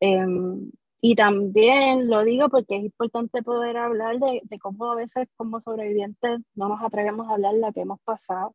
Em, 0.00 0.70
y 1.00 1.14
también 1.14 2.08
lo 2.08 2.24
digo 2.24 2.48
porque 2.48 2.76
es 2.76 2.84
importante 2.84 3.42
poder 3.42 3.76
hablar 3.76 4.18
de, 4.18 4.40
de, 4.44 4.58
cómo 4.58 4.90
a 4.92 4.96
veces 4.96 5.28
como 5.36 5.60
sobrevivientes 5.60 6.40
no 6.54 6.68
nos 6.68 6.82
atrevemos 6.82 7.28
a 7.28 7.34
hablar 7.34 7.54
la 7.54 7.72
que 7.72 7.80
hemos 7.82 8.00
pasado. 8.02 8.54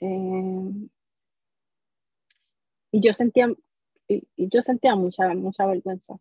Em, 0.00 0.88
y 2.90 3.00
yo 3.00 3.14
sentía, 3.14 3.48
y, 4.08 4.22
yo 4.36 4.62
sentía 4.62 4.94
mucha, 4.96 5.34
mucha 5.34 5.66
vergüenza. 5.66 6.16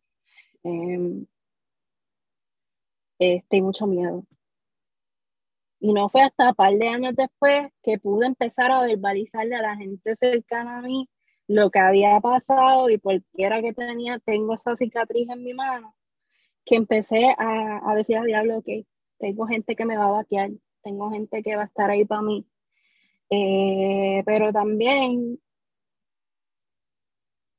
Em, 0.63 1.25
este, 3.19 3.57
y 3.57 3.61
mucho 3.61 3.87
miedo. 3.87 4.25
Y 5.79 5.93
no 5.93 6.09
fue 6.09 6.21
hasta 6.21 6.49
un 6.49 6.55
par 6.55 6.73
de 6.73 6.87
años 6.87 7.15
después 7.15 7.71
que 7.83 7.97
pude 7.99 8.27
empezar 8.27 8.71
a 8.71 8.81
verbalizarle 8.81 9.55
a 9.55 9.61
la 9.61 9.75
gente 9.75 10.15
cercana 10.15 10.79
a 10.79 10.81
mí 10.81 11.09
lo 11.47 11.69
que 11.69 11.79
había 11.79 12.19
pasado 12.19 12.89
y 12.89 12.97
por 12.97 13.21
qué 13.35 13.49
que 13.61 13.73
tenía, 13.73 14.19
tengo 14.19 14.53
esa 14.53 14.75
cicatriz 14.75 15.29
en 15.29 15.43
mi 15.43 15.53
mano, 15.53 15.95
que 16.65 16.75
empecé 16.75 17.35
a, 17.37 17.81
a 17.89 17.95
decir 17.95 18.17
al 18.17 18.27
diablo, 18.27 18.59
ok, 18.59 18.67
tengo 19.19 19.47
gente 19.47 19.75
que 19.75 19.85
me 19.85 19.97
va 19.97 20.05
a 20.05 20.11
vaquear, 20.11 20.51
tengo 20.83 21.11
gente 21.11 21.43
que 21.43 21.55
va 21.55 21.63
a 21.63 21.65
estar 21.65 21.89
ahí 21.89 22.05
para 22.05 22.21
mí. 22.21 22.45
Eh, 23.29 24.23
pero 24.25 24.51
también 24.51 25.39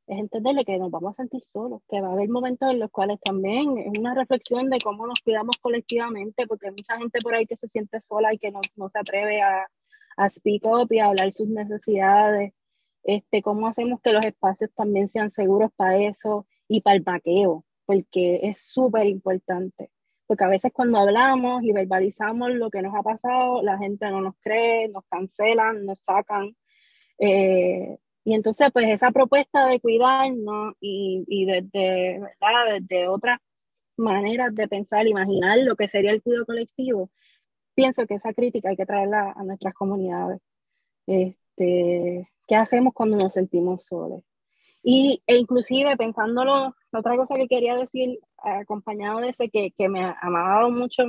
es 0.07 0.18
entenderle 0.18 0.64
que 0.64 0.78
nos 0.78 0.91
vamos 0.91 1.12
a 1.14 1.22
sentir 1.22 1.43
solos, 1.45 1.80
que 1.89 2.01
va 2.01 2.09
a 2.09 2.12
haber 2.12 2.28
momentos 2.28 2.70
en 2.70 2.80
los 2.80 2.91
cuales 2.91 3.18
también 3.20 3.78
es 3.78 3.99
una 3.99 4.14
reflexión 4.14 4.68
de 4.68 4.78
cómo 4.78 5.07
nos 5.07 5.20
cuidamos 5.20 5.57
colectivamente, 5.61 6.47
porque 6.47 6.66
hay 6.68 6.72
mucha 6.72 6.99
gente 6.99 7.18
por 7.22 7.35
ahí 7.35 7.47
que 7.47 7.57
se 7.57 7.68
siente 7.68 8.01
sola 8.01 8.35
y 8.35 8.39
que 8.39 8.51
no, 8.51 8.61
no 8.76 8.89
se 8.89 8.99
atreve 8.99 9.41
a, 9.41 9.66
a 10.16 10.28
speak 10.28 10.66
up 10.66 10.89
y 10.91 10.99
a 10.99 11.07
hablar 11.07 11.33
sus 11.33 11.49
necesidades, 11.49 12.53
este, 13.05 13.43
cómo 13.43 13.67
hacemos 13.69 14.01
que 14.01 14.13
los 14.13 14.25
espacios 14.27 14.71
también 14.75 15.09
sean 15.09 15.31
seguros 15.31 15.71
para 15.77 15.99
eso 15.99 16.47
y 16.69 16.81
para 16.83 16.97
el 16.97 17.03
vaqueo, 17.03 17.65
porque 17.87 18.41
es 18.43 18.61
súper 18.61 19.07
importante. 19.07 19.91
Porque 20.27 20.45
a 20.45 20.49
veces 20.49 20.73
cuando 20.73 20.99
hablamos 20.99 21.63
y 21.65 21.73
verbalizamos 21.73 22.51
lo 22.53 22.71
que 22.71 22.83
nos 22.83 22.95
ha 22.95 23.03
pasado, 23.03 23.63
la 23.63 23.79
gente 23.79 24.09
no 24.11 24.21
nos 24.21 24.35
cree, 24.41 24.89
nos 24.89 25.05
cancelan, 25.07 25.85
nos 25.85 25.99
sacan. 26.01 26.57
Eh, 27.19 27.99
y 28.25 28.35
entonces, 28.35 28.69
pues 28.73 28.89
esa 28.89 29.11
propuesta 29.11 29.67
de 29.67 29.81
cuidarnos 29.81 30.75
y, 30.81 31.25
y 31.29 31.45
desde, 31.47 32.21
¿verdad? 32.21 32.81
desde 32.81 33.09
otras 33.09 33.41
maneras 33.97 34.55
de 34.55 34.69
pensar, 34.69 35.07
imaginar 35.07 35.59
lo 35.59 35.77
que 35.77 35.89
sería 35.89 36.13
el 36.13 36.23
cuidado 36.23 36.47
colectivo, 36.47 37.11
pienso 37.75 38.07
que 38.07 38.15
esa 38.15 38.33
crítica 38.35 38.71
hay 38.71 38.77
que 38.77 38.87
traerla 38.87 39.33
a 39.37 39.45
nuestras 39.45 39.75
comunidades. 39.75 40.41
Este, 41.07 42.32
¿Qué 42.47 42.57
hacemos 42.57 42.93
cuando 42.95 43.16
nos 43.16 43.32
sentimos 43.34 43.84
solos? 43.84 44.22
Y, 44.82 45.22
e 45.26 45.36
inclusive 45.36 45.97
pensándolo, 45.97 46.74
otra 46.93 47.16
cosa 47.16 47.34
que 47.36 47.49
quería 47.49 47.76
decir, 47.76 48.18
acompañado 48.38 49.20
de 49.20 49.28
ese 49.28 49.49
que, 49.49 49.70
que 49.72 49.88
me 49.88 50.05
ha 50.05 50.16
dado 50.20 50.70
mucho 50.70 51.05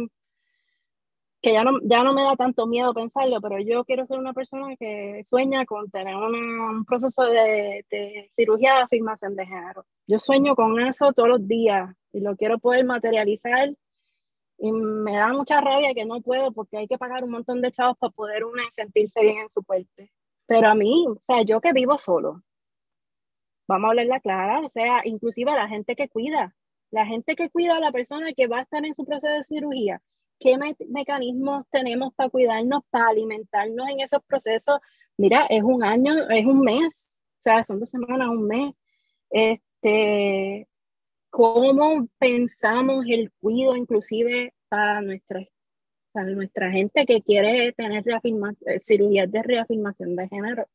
que 1.44 1.52
ya 1.52 1.66
no, 1.66 1.78
ya 1.84 2.04
no 2.04 2.14
me 2.14 2.24
da 2.24 2.38
tanto 2.38 2.66
miedo 2.66 2.94
pensarlo, 2.94 3.42
pero 3.42 3.60
yo 3.60 3.84
quiero 3.84 4.06
ser 4.06 4.18
una 4.18 4.32
persona 4.32 4.78
que 4.78 5.22
sueña 5.26 5.66
con 5.66 5.92
tener 5.92 6.16
un 6.16 6.86
proceso 6.86 7.24
de, 7.24 7.86
de, 7.92 8.30
cirugía 8.32 8.76
de 8.76 8.82
afirmación 8.84 9.36
de 9.36 9.46
género. 9.46 9.86
Yo 10.08 10.20
sueño 10.20 10.56
con 10.56 10.80
eso 10.80 11.12
todos 11.12 11.28
los 11.28 11.46
días 11.46 11.94
y 12.14 12.22
lo 12.22 12.38
quiero 12.38 12.60
poder 12.60 12.86
materializar 12.86 13.74
y 14.58 14.72
me 14.72 15.18
da 15.18 15.34
mucha 15.34 15.60
rabia 15.60 15.94
que 15.94 16.06
no 16.06 16.22
puedo 16.22 16.54
porque 16.54 16.78
hay 16.78 16.88
que 16.88 16.98
pagar 16.98 17.26
un 17.26 17.32
montón 17.32 17.62
de 17.62 17.74
chavos 17.74 17.98
para 17.98 18.14
poder 18.14 18.46
una 18.46 18.64
sentirse 18.72 19.20
bien 19.20 19.40
en 19.40 19.50
su 19.50 19.62
cuerpo. 19.64 20.04
Pero 20.46 20.68
a 20.70 20.76
mí, 20.76 21.06
o 21.08 21.18
sea, 21.22 21.42
yo 21.44 21.62
que 21.62 21.74
vivo 21.74 21.98
solo, 21.98 22.44
vamos 23.68 23.88
a 23.88 23.90
hablarla 23.92 24.20
clara, 24.20 24.60
o 24.62 24.70
sea, 24.70 25.02
inclusive 25.06 25.52
la 25.52 25.68
gente 25.68 25.96
que 25.96 26.10
cuida, 26.10 26.56
la 26.92 27.06
gente 27.06 27.36
que 27.36 27.50
cuida 27.50 27.78
a 27.78 27.80
la 27.80 27.92
persona 27.92 28.34
que 28.34 28.48
va 28.48 28.60
a 28.60 28.62
estar 28.64 28.86
en 28.86 28.94
su 28.94 29.06
proceso 29.06 29.34
de 29.34 29.44
cirugía, 29.44 30.02
qué 30.40 30.58
mecanismos 30.90 31.66
tenemos 31.72 32.14
para 32.16 32.30
cuidarnos, 32.30 32.84
para 32.90 33.10
alimentarnos 33.10 33.90
en 33.90 34.02
esos 34.02 34.22
procesos. 34.26 34.80
Mira, 35.18 35.46
es 35.50 35.64
un 35.64 35.84
año, 35.84 36.30
es 36.30 36.46
un 36.46 36.62
mes, 36.62 37.18
o 37.40 37.42
sea, 37.44 37.64
son 37.64 37.80
dos 37.80 37.90
semanas, 37.90 38.30
un 38.30 38.48
mes. 38.48 38.74
Este, 39.30 40.68
¿Cómo 41.30 42.08
pensamos 42.20 43.06
el 43.08 43.32
cuidado 43.40 43.76
inclusive 43.76 44.54
para 44.70 45.02
nuestra, 45.02 45.42
para 46.14 46.28
nuestra 46.28 46.72
gente 46.72 47.06
que 47.06 47.22
quiere 47.22 47.74
tener 47.74 48.04
eh, 48.08 48.80
cirugías 48.82 49.30
de 49.32 49.44
reafirmación 49.44 50.16
de 50.16 50.28
género? 50.30 50.68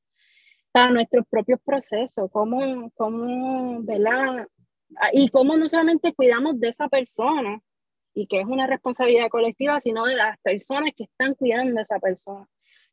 Para 0.72 0.90
nuestros 0.90 1.24
propios 1.30 1.60
procesos, 1.64 2.30
¿cómo, 2.30 2.90
cómo, 2.96 3.82
¿verdad? 3.82 4.46
Y 5.12 5.28
cómo 5.30 5.56
no 5.56 5.68
solamente 5.68 6.12
cuidamos 6.12 6.60
de 6.60 6.68
esa 6.68 6.88
persona, 6.88 7.60
y 8.14 8.26
que 8.26 8.40
es 8.40 8.46
una 8.46 8.66
responsabilidad 8.66 9.28
colectiva, 9.28 9.80
sino 9.80 10.04
de 10.04 10.16
las 10.16 10.38
personas 10.40 10.90
que 10.96 11.04
están 11.04 11.34
cuidando 11.34 11.78
a 11.78 11.82
esa 11.82 11.98
persona. 12.00 12.46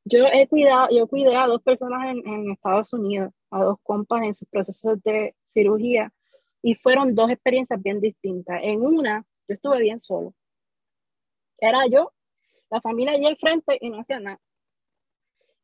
Yo 0.03 0.27
he 0.27 0.47
cuidado, 0.47 0.87
yo 0.91 1.07
cuidé 1.07 1.35
a 1.35 1.47
dos 1.47 1.63
personas 1.63 2.11
en, 2.11 2.27
en 2.27 2.51
Estados 2.51 2.93
Unidos, 2.93 3.33
a 3.49 3.63
dos 3.63 3.77
compas 3.81 4.21
en 4.23 4.35
sus 4.35 4.47
procesos 4.47 5.01
de 5.03 5.35
cirugía, 5.43 6.13
y 6.61 6.75
fueron 6.75 7.15
dos 7.15 7.29
experiencias 7.29 7.81
bien 7.81 7.99
distintas. 7.99 8.59
En 8.63 8.81
una, 8.81 9.25
yo 9.47 9.55
estuve 9.55 9.79
bien 9.81 9.99
solo. 9.99 10.33
Era 11.59 11.87
yo, 11.87 12.11
la 12.69 12.81
familia 12.81 13.13
allí 13.13 13.25
al 13.25 13.37
frente 13.37 13.77
y 13.79 13.89
no 13.89 13.99
hacía 13.99 14.19
nada. 14.19 14.39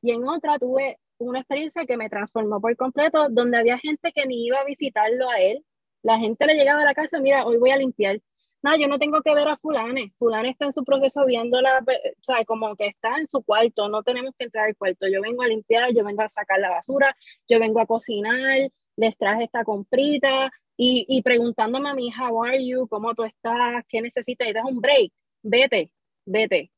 Y 0.01 0.11
en 0.11 0.27
otra 0.27 0.57
tuve 0.57 0.99
una 1.17 1.39
experiencia 1.39 1.85
que 1.85 1.97
me 1.97 2.09
transformó 2.09 2.59
por 2.59 2.75
completo, 2.75 3.27
donde 3.29 3.57
había 3.57 3.77
gente 3.77 4.11
que 4.13 4.25
ni 4.25 4.45
iba 4.45 4.59
a 4.59 4.65
visitarlo 4.65 5.29
a 5.29 5.39
él. 5.39 5.63
La 6.01 6.17
gente 6.17 6.45
le 6.45 6.55
llegaba 6.55 6.81
a 6.81 6.85
la 6.85 6.95
casa, 6.95 7.19
mira, 7.19 7.45
hoy 7.45 7.57
voy 7.57 7.71
a 7.71 7.77
limpiar 7.77 8.19
no, 8.63 8.77
yo 8.77 8.87
no 8.87 8.99
tengo 8.99 9.21
que 9.21 9.33
ver 9.33 9.47
a 9.47 9.57
fulane, 9.57 10.13
fulane 10.19 10.49
está 10.51 10.65
en 10.65 10.73
su 10.73 10.83
proceso 10.83 11.25
viéndola, 11.25 11.79
o 11.79 12.23
sea, 12.23 12.45
como 12.45 12.75
que 12.75 12.87
está 12.87 13.17
en 13.17 13.27
su 13.27 13.41
cuarto, 13.43 13.89
no 13.89 14.03
tenemos 14.03 14.35
que 14.37 14.45
entrar 14.45 14.67
al 14.67 14.75
cuarto, 14.75 15.07
yo 15.07 15.21
vengo 15.21 15.41
a 15.41 15.47
limpiar, 15.47 15.91
yo 15.95 16.03
vengo 16.03 16.21
a 16.21 16.29
sacar 16.29 16.59
la 16.59 16.69
basura, 16.69 17.15
yo 17.47 17.59
vengo 17.59 17.79
a 17.79 17.87
cocinar, 17.87 18.69
les 18.97 19.17
traje 19.17 19.45
esta 19.45 19.63
comprita 19.63 20.51
y, 20.77 21.05
y 21.09 21.23
preguntándome 21.23 21.89
a 21.89 21.95
mí, 21.95 22.11
how 22.11 22.43
are 22.43 22.63
you, 22.63 22.87
cómo 22.87 23.15
tú 23.15 23.23
estás, 23.23 23.83
qué 23.89 24.01
necesitas, 24.01 24.47
y 24.47 24.53
das 24.53 24.65
un 24.65 24.79
break, 24.79 25.11
vete, 25.41 25.91
vete, 26.25 26.71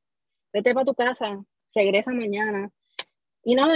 vete 0.53 0.73
para 0.73 0.85
tu 0.85 0.93
casa, 0.93 1.43
regresa 1.73 2.11
mañana. 2.11 2.69
Y 3.43 3.55
no, 3.55 3.67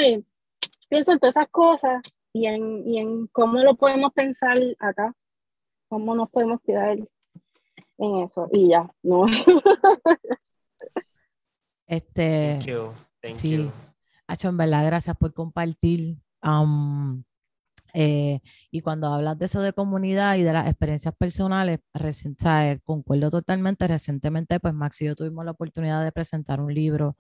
pienso 0.88 1.12
en 1.12 1.20
todas 1.20 1.36
esas 1.36 1.50
cosas 1.50 2.02
y 2.32 2.46
en, 2.46 2.88
y 2.88 3.00
en 3.00 3.28
cómo 3.28 3.60
lo 3.60 3.76
podemos 3.76 4.14
pensar 4.14 4.58
acá, 4.80 5.14
cómo 5.90 6.16
nos 6.16 6.30
podemos 6.30 6.62
cuidar 6.62 6.98
en 7.98 8.18
eso 8.20 8.48
y 8.52 8.70
ya, 8.70 8.90
¿no? 9.02 9.26
este, 11.88 12.60
sí, 13.32 13.70
Hacho, 14.28 14.50
en 14.50 14.58
verdad, 14.58 14.86
gracias 14.86 15.18
por 15.18 15.34
compartir. 15.34 16.18
Um, 16.44 17.24
eh, 18.00 18.42
y 18.70 18.82
cuando 18.82 19.12
hablas 19.12 19.40
de 19.40 19.46
eso 19.46 19.60
de 19.60 19.74
comunidad 19.74 20.36
y 20.36 20.44
de 20.44 20.54
las 20.54 20.68
experiencias 20.68 21.16
personales, 21.18 21.80
¿sabes? 22.38 22.80
concuerdo 22.84 23.32
totalmente. 23.32 23.88
Recientemente, 23.88 24.60
pues 24.60 24.76
Max 24.76 25.02
y 25.02 25.06
yo 25.06 25.16
tuvimos 25.16 25.44
la 25.44 25.52
oportunidad 25.52 26.04
de 26.04 26.12
presentar 26.12 26.62
un 26.62 26.72
libro 26.72 27.18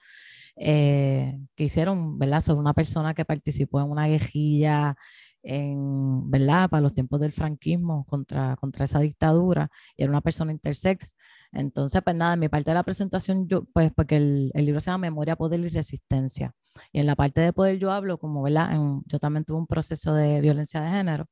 eh, 0.56 1.40
que 1.56 1.64
hicieron, 1.64 2.20
¿verdad? 2.20 2.42
Sobre 2.42 2.60
una 2.60 2.76
persona 2.76 3.16
que 3.16 3.26
participó 3.26 3.82
en 3.82 3.90
una 3.90 4.08
guerrilla 4.08 4.96
en, 5.44 6.30
¿verdad? 6.30 6.70
Para 6.70 6.82
los 6.82 6.94
tiempos 6.94 7.20
del 7.20 7.32
franquismo 7.32 8.06
contra, 8.06 8.56
contra 8.58 8.86
esa 8.86 9.00
dictadura 9.00 9.70
y 9.96 10.04
era 10.04 10.12
una 10.12 10.22
persona 10.22 10.52
intersex. 10.52 11.16
Entonces, 11.52 12.02
pues 12.04 12.16
nada, 12.16 12.34
en 12.34 12.40
mi 12.42 12.50
parte 12.50 12.72
de 12.72 12.76
la 12.76 12.84
presentación, 12.84 13.48
yo, 13.48 13.66
pues 13.74 13.92
porque 13.96 14.18
el, 14.18 14.52
el 14.54 14.66
libro 14.66 14.80
se 14.82 14.92
llama 14.92 15.04
Memoria, 15.10 15.36
Poder 15.36 15.60
y 15.62 15.70
Resistencia. 15.70 16.54
Y 16.92 17.00
en 17.00 17.08
la 17.08 17.16
parte 17.16 17.42
de 17.42 17.54
poder 17.54 17.80
yo 17.80 17.92
hablo 17.92 18.18
como, 18.20 18.42
¿verdad? 18.44 18.74
En, 18.74 19.02
yo 19.06 19.20
también 19.20 19.46
tuve 19.46 19.58
un 19.58 19.68
proceso 19.68 20.14
de 20.14 20.42
violencia 20.42 20.82
de 20.82 20.90
género. 20.92 21.26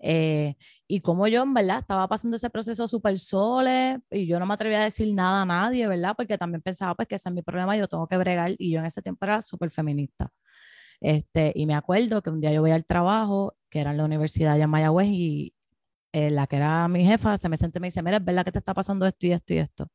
Eh, 0.00 0.56
y 0.86 1.00
como 1.00 1.26
yo, 1.28 1.42
en 1.42 1.54
verdad, 1.54 1.78
estaba 1.80 2.08
pasando 2.08 2.36
ese 2.36 2.50
proceso 2.50 2.86
súper 2.88 3.18
sole 3.18 3.98
y 4.10 4.26
yo 4.26 4.38
no 4.38 4.46
me 4.46 4.54
atrevía 4.54 4.80
a 4.80 4.84
decir 4.84 5.12
nada 5.14 5.42
a 5.42 5.46
nadie, 5.46 5.86
¿verdad? 5.88 6.14
Porque 6.16 6.38
también 6.38 6.62
pensaba, 6.62 6.94
pues, 6.94 7.08
que 7.08 7.16
ese 7.16 7.28
es 7.28 7.34
mi 7.34 7.42
problema, 7.42 7.76
yo 7.76 7.88
tengo 7.88 8.06
que 8.06 8.16
bregar. 8.16 8.54
Y 8.58 8.70
yo 8.72 8.80
en 8.80 8.86
ese 8.86 9.02
tiempo 9.02 9.24
era 9.26 9.42
súper 9.42 9.70
feminista. 9.70 10.30
Este, 11.00 11.52
y 11.54 11.66
me 11.66 11.74
acuerdo 11.74 12.22
que 12.22 12.30
un 12.30 12.40
día 12.40 12.52
yo 12.52 12.60
voy 12.62 12.72
al 12.72 12.84
trabajo, 12.84 13.56
que 13.70 13.80
era 13.80 13.92
en 13.92 13.98
la 13.98 14.04
universidad 14.04 14.56
de 14.56 14.66
Mayagüez, 14.66 15.08
y 15.08 15.54
eh, 16.12 16.30
la 16.30 16.46
que 16.46 16.56
era 16.56 16.88
mi 16.88 17.04
jefa 17.06 17.36
se 17.38 17.48
me 17.48 17.56
sentó 17.56 17.78
y 17.78 17.82
me 17.82 17.88
dice, 17.88 18.02
mira, 18.02 18.18
es 18.18 18.24
verdad 18.24 18.44
que 18.44 18.52
te 18.52 18.58
está 18.60 18.74
pasando 18.74 19.06
esto 19.06 19.26
y 19.26 19.32
esto 19.32 19.54
y 19.54 19.58
esto. 19.58 19.90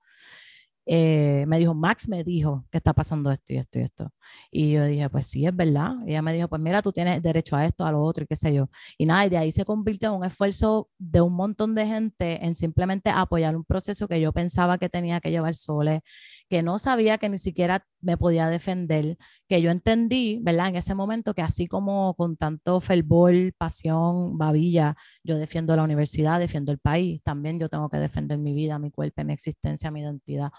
Eh, 0.85 1.45
me 1.47 1.59
dijo, 1.59 1.73
Max 1.73 2.09
me 2.09 2.23
dijo 2.23 2.65
que 2.69 2.77
está 2.77 2.93
pasando 2.93 3.31
esto 3.31 3.53
y 3.53 3.57
esto 3.57 3.79
y 3.79 3.81
esto. 3.83 4.11
Y 4.51 4.71
yo 4.73 4.85
dije, 4.85 5.09
pues 5.09 5.27
sí, 5.27 5.45
es 5.45 5.55
verdad. 5.55 5.95
Y 6.05 6.11
ella 6.11 6.21
me 6.21 6.33
dijo, 6.33 6.47
pues 6.49 6.61
mira, 6.61 6.81
tú 6.81 6.91
tienes 6.91 7.21
derecho 7.21 7.55
a 7.55 7.65
esto, 7.65 7.85
a 7.85 7.91
lo 7.91 8.01
otro 8.01 8.23
y 8.23 8.27
qué 8.27 8.35
sé 8.35 8.53
yo. 8.53 8.69
Y 8.97 9.05
nada, 9.05 9.25
y 9.25 9.29
de 9.29 9.37
ahí 9.37 9.51
se 9.51 9.65
convirtió 9.65 10.09
en 10.09 10.15
un 10.15 10.25
esfuerzo 10.25 10.89
de 10.97 11.21
un 11.21 11.33
montón 11.33 11.75
de 11.75 11.85
gente 11.85 12.45
en 12.45 12.55
simplemente 12.55 13.09
apoyar 13.09 13.55
un 13.55 13.63
proceso 13.63 14.07
que 14.07 14.19
yo 14.19 14.33
pensaba 14.33 14.77
que 14.77 14.89
tenía 14.89 15.21
que 15.21 15.31
llevar 15.31 15.55
sole, 15.55 16.01
que 16.49 16.61
no 16.63 16.79
sabía 16.79 17.17
que 17.17 17.29
ni 17.29 17.37
siquiera 17.37 17.85
me 18.01 18.17
podía 18.17 18.47
defender, 18.49 19.17
que 19.47 19.61
yo 19.61 19.71
entendí, 19.71 20.39
¿verdad? 20.41 20.69
En 20.69 20.75
ese 20.75 20.95
momento 20.95 21.33
que 21.33 21.41
así 21.41 21.67
como 21.67 22.13
con 22.15 22.35
tanto 22.37 22.79
fervor, 22.81 23.33
pasión, 23.57 24.37
babilla, 24.37 24.95
yo 25.23 25.37
defiendo 25.37 25.75
la 25.75 25.83
universidad, 25.83 26.39
defiendo 26.39 26.71
el 26.71 26.79
país, 26.79 27.21
también 27.23 27.59
yo 27.59 27.69
tengo 27.69 27.89
que 27.89 27.97
defender 27.97 28.37
mi 28.37 28.53
vida, 28.53 28.79
mi 28.79 28.91
cuerpo, 28.91 29.23
mi 29.23 29.33
existencia, 29.33 29.89
mi 29.91 30.01
identidad. 30.01 30.51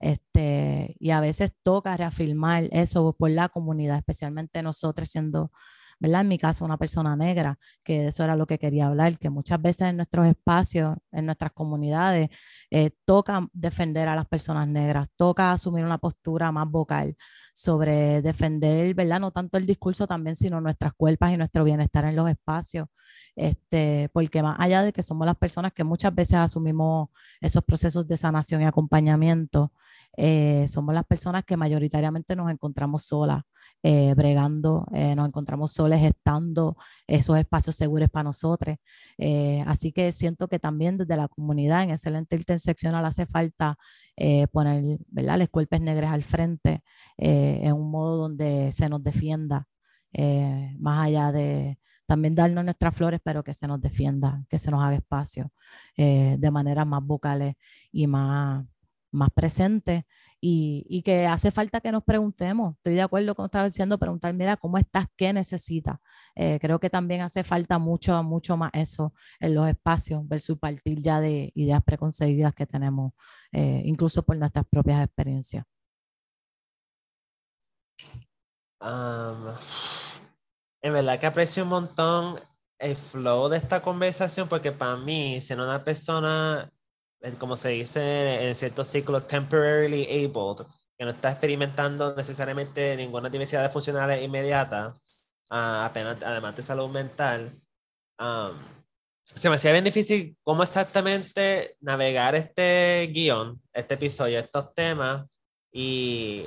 Este, 0.00 0.96
y 0.98 1.10
a 1.10 1.20
veces 1.20 1.52
toca 1.62 1.96
reafirmar 1.96 2.68
eso 2.72 3.14
por 3.18 3.30
la 3.30 3.48
comunidad, 3.48 3.98
especialmente 3.98 4.62
nosotros 4.62 5.08
siendo 5.08 5.52
¿verdad? 5.98 6.22
En 6.22 6.28
mi 6.28 6.38
caso, 6.38 6.64
una 6.64 6.76
persona 6.76 7.16
negra, 7.16 7.58
que 7.82 8.08
eso 8.08 8.24
era 8.24 8.36
lo 8.36 8.46
que 8.46 8.58
quería 8.58 8.86
hablar, 8.86 9.18
que 9.18 9.30
muchas 9.30 9.60
veces 9.60 9.88
en 9.88 9.96
nuestros 9.96 10.26
espacios, 10.26 10.96
en 11.12 11.26
nuestras 11.26 11.52
comunidades, 11.52 12.28
eh, 12.70 12.90
toca 13.04 13.48
defender 13.52 14.08
a 14.08 14.14
las 14.14 14.26
personas 14.26 14.68
negras, 14.68 15.08
toca 15.16 15.52
asumir 15.52 15.84
una 15.84 15.98
postura 15.98 16.52
más 16.52 16.68
vocal 16.70 17.16
sobre 17.54 18.20
defender, 18.22 18.94
¿verdad? 18.94 19.20
No 19.20 19.30
tanto 19.30 19.56
el 19.58 19.66
discurso 19.66 20.06
también, 20.06 20.36
sino 20.36 20.60
nuestras 20.60 20.92
cuerpos 20.94 21.30
y 21.30 21.36
nuestro 21.36 21.64
bienestar 21.64 22.04
en 22.04 22.16
los 22.16 22.28
espacios, 22.28 22.88
este, 23.34 24.10
porque 24.12 24.42
más 24.42 24.56
allá 24.58 24.82
de 24.82 24.92
que 24.92 25.02
somos 25.02 25.26
las 25.26 25.36
personas 25.36 25.72
que 25.72 25.84
muchas 25.84 26.14
veces 26.14 26.36
asumimos 26.36 27.08
esos 27.40 27.64
procesos 27.64 28.06
de 28.06 28.16
sanación 28.16 28.62
y 28.62 28.64
acompañamiento, 28.66 29.72
eh, 30.16 30.66
somos 30.68 30.94
las 30.94 31.04
personas 31.04 31.44
que 31.44 31.56
mayoritariamente 31.56 32.34
nos 32.36 32.50
encontramos 32.50 33.04
solas, 33.04 33.42
eh, 33.82 34.14
bregando, 34.14 34.86
eh, 34.92 35.14
nos 35.14 35.28
encontramos 35.28 35.72
solas 35.72 36.00
gestando 36.00 36.76
esos 37.06 37.36
espacios 37.38 37.76
seguros 37.76 38.08
para 38.10 38.24
nosotros. 38.24 38.76
así 39.66 39.92
que 39.92 40.12
siento 40.12 40.48
que 40.48 40.58
también 40.58 40.98
desde 40.98 41.16
la 41.16 41.28
comunidad 41.28 41.82
en 41.82 41.90
excelente 41.90 42.36
interseccional 42.36 43.04
hace 43.04 43.26
falta 43.26 43.76
poner 44.52 44.98
¿verdad? 45.08 45.38
las 45.38 45.48
cuerpes 45.50 45.80
negras 45.80 46.12
al 46.12 46.22
frente 46.22 46.82
en 47.18 47.72
un 47.72 47.90
modo 47.90 48.16
donde 48.16 48.72
se 48.72 48.88
nos 48.88 49.02
defienda, 49.02 49.68
más 50.78 51.06
allá 51.06 51.32
de 51.32 51.78
también 52.06 52.34
darnos 52.34 52.64
nuestras 52.64 52.94
flores, 52.94 53.20
pero 53.22 53.42
que 53.42 53.54
se 53.54 53.66
nos 53.66 53.80
defienda, 53.80 54.44
que 54.48 54.58
se 54.58 54.70
nos 54.70 54.82
haga 54.82 54.96
espacio 54.96 55.50
de 55.96 56.50
maneras 56.50 56.86
más 56.86 57.02
vocales 57.04 57.56
y 57.92 58.06
más 58.06 58.64
más 59.16 59.30
presente 59.30 60.06
y, 60.40 61.02
que 61.02 61.26
hace 61.26 61.50
falta 61.50 61.80
que 61.80 61.90
nos 61.90 62.04
preguntemos. 62.04 62.76
Estoy 62.76 62.94
de 62.94 63.02
acuerdo 63.02 63.34
con 63.34 63.44
lo 63.44 63.48
que 63.48 63.50
estaba 63.50 63.64
diciendo, 63.64 63.98
preguntar, 63.98 64.32
mira, 64.34 64.56
¿cómo 64.56 64.78
estás? 64.78 65.06
¿Qué 65.16 65.32
necesitas? 65.32 65.98
Eh, 66.34 66.58
creo 66.60 66.78
que 66.78 66.90
también 66.90 67.22
hace 67.22 67.42
falta 67.42 67.78
mucho, 67.78 68.22
mucho 68.22 68.56
más 68.56 68.70
eso 68.74 69.14
en 69.40 69.54
los 69.54 69.68
espacios 69.68 70.26
versus 70.28 70.58
partir 70.58 71.00
ya 71.00 71.20
de 71.20 71.52
ideas 71.54 71.82
preconcebidas 71.82 72.54
que 72.54 72.66
tenemos, 72.66 73.12
eh, 73.52 73.82
incluso 73.84 74.22
por 74.24 74.36
nuestras 74.36 74.66
propias 74.70 75.04
experiencias. 75.04 75.64
en 80.82 80.92
verdad 80.92 81.18
que 81.18 81.26
aprecio 81.26 81.64
un 81.64 81.70
montón 81.70 82.38
el 82.78 82.94
flow 82.94 83.48
de 83.48 83.56
esta 83.56 83.82
conversación 83.82 84.48
porque 84.48 84.70
para 84.72 84.96
mí, 84.96 85.40
siendo 85.40 85.64
una 85.64 85.82
persona 85.82 86.70
como 87.34 87.56
se 87.56 87.70
dice 87.70 88.48
en 88.48 88.54
ciertos 88.54 88.88
ciclos, 88.88 89.26
temporarily 89.26 90.04
abled, 90.04 90.66
que 90.98 91.04
no 91.04 91.10
está 91.10 91.32
experimentando 91.32 92.14
necesariamente 92.14 92.96
ninguna 92.96 93.28
diversidad 93.28 93.70
funcionales 93.72 94.22
inmediata, 94.22 94.94
uh, 95.50 95.84
apenas, 95.84 96.22
además 96.22 96.56
de 96.56 96.62
salud 96.62 96.88
mental, 96.88 97.52
um, 98.18 98.56
se 99.24 99.50
me 99.50 99.56
hacía 99.56 99.72
bien 99.72 99.84
difícil 99.84 100.36
cómo 100.44 100.62
exactamente 100.62 101.76
navegar 101.80 102.36
este 102.36 103.10
guion, 103.12 103.60
este 103.72 103.94
episodio, 103.94 104.38
estos 104.38 104.72
temas, 104.72 105.26
y 105.72 106.46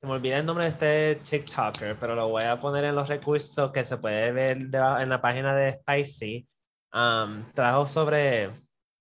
se 0.00 0.06
me 0.06 0.12
olvida 0.12 0.38
el 0.38 0.46
nombre 0.46 0.64
de 0.64 0.70
este 0.70 1.14
TikToker, 1.16 1.98
pero 1.98 2.14
lo 2.14 2.28
voy 2.28 2.44
a 2.44 2.60
poner 2.60 2.84
en 2.84 2.94
los 2.94 3.08
recursos 3.08 3.72
que 3.72 3.84
se 3.84 3.96
puede 3.96 4.32
ver 4.32 4.58
en 4.58 5.08
la 5.08 5.20
página 5.20 5.54
de 5.56 5.72
Spicy. 5.72 6.48
Um, 6.94 7.42
trajo 7.52 7.88
sobre 7.88 8.50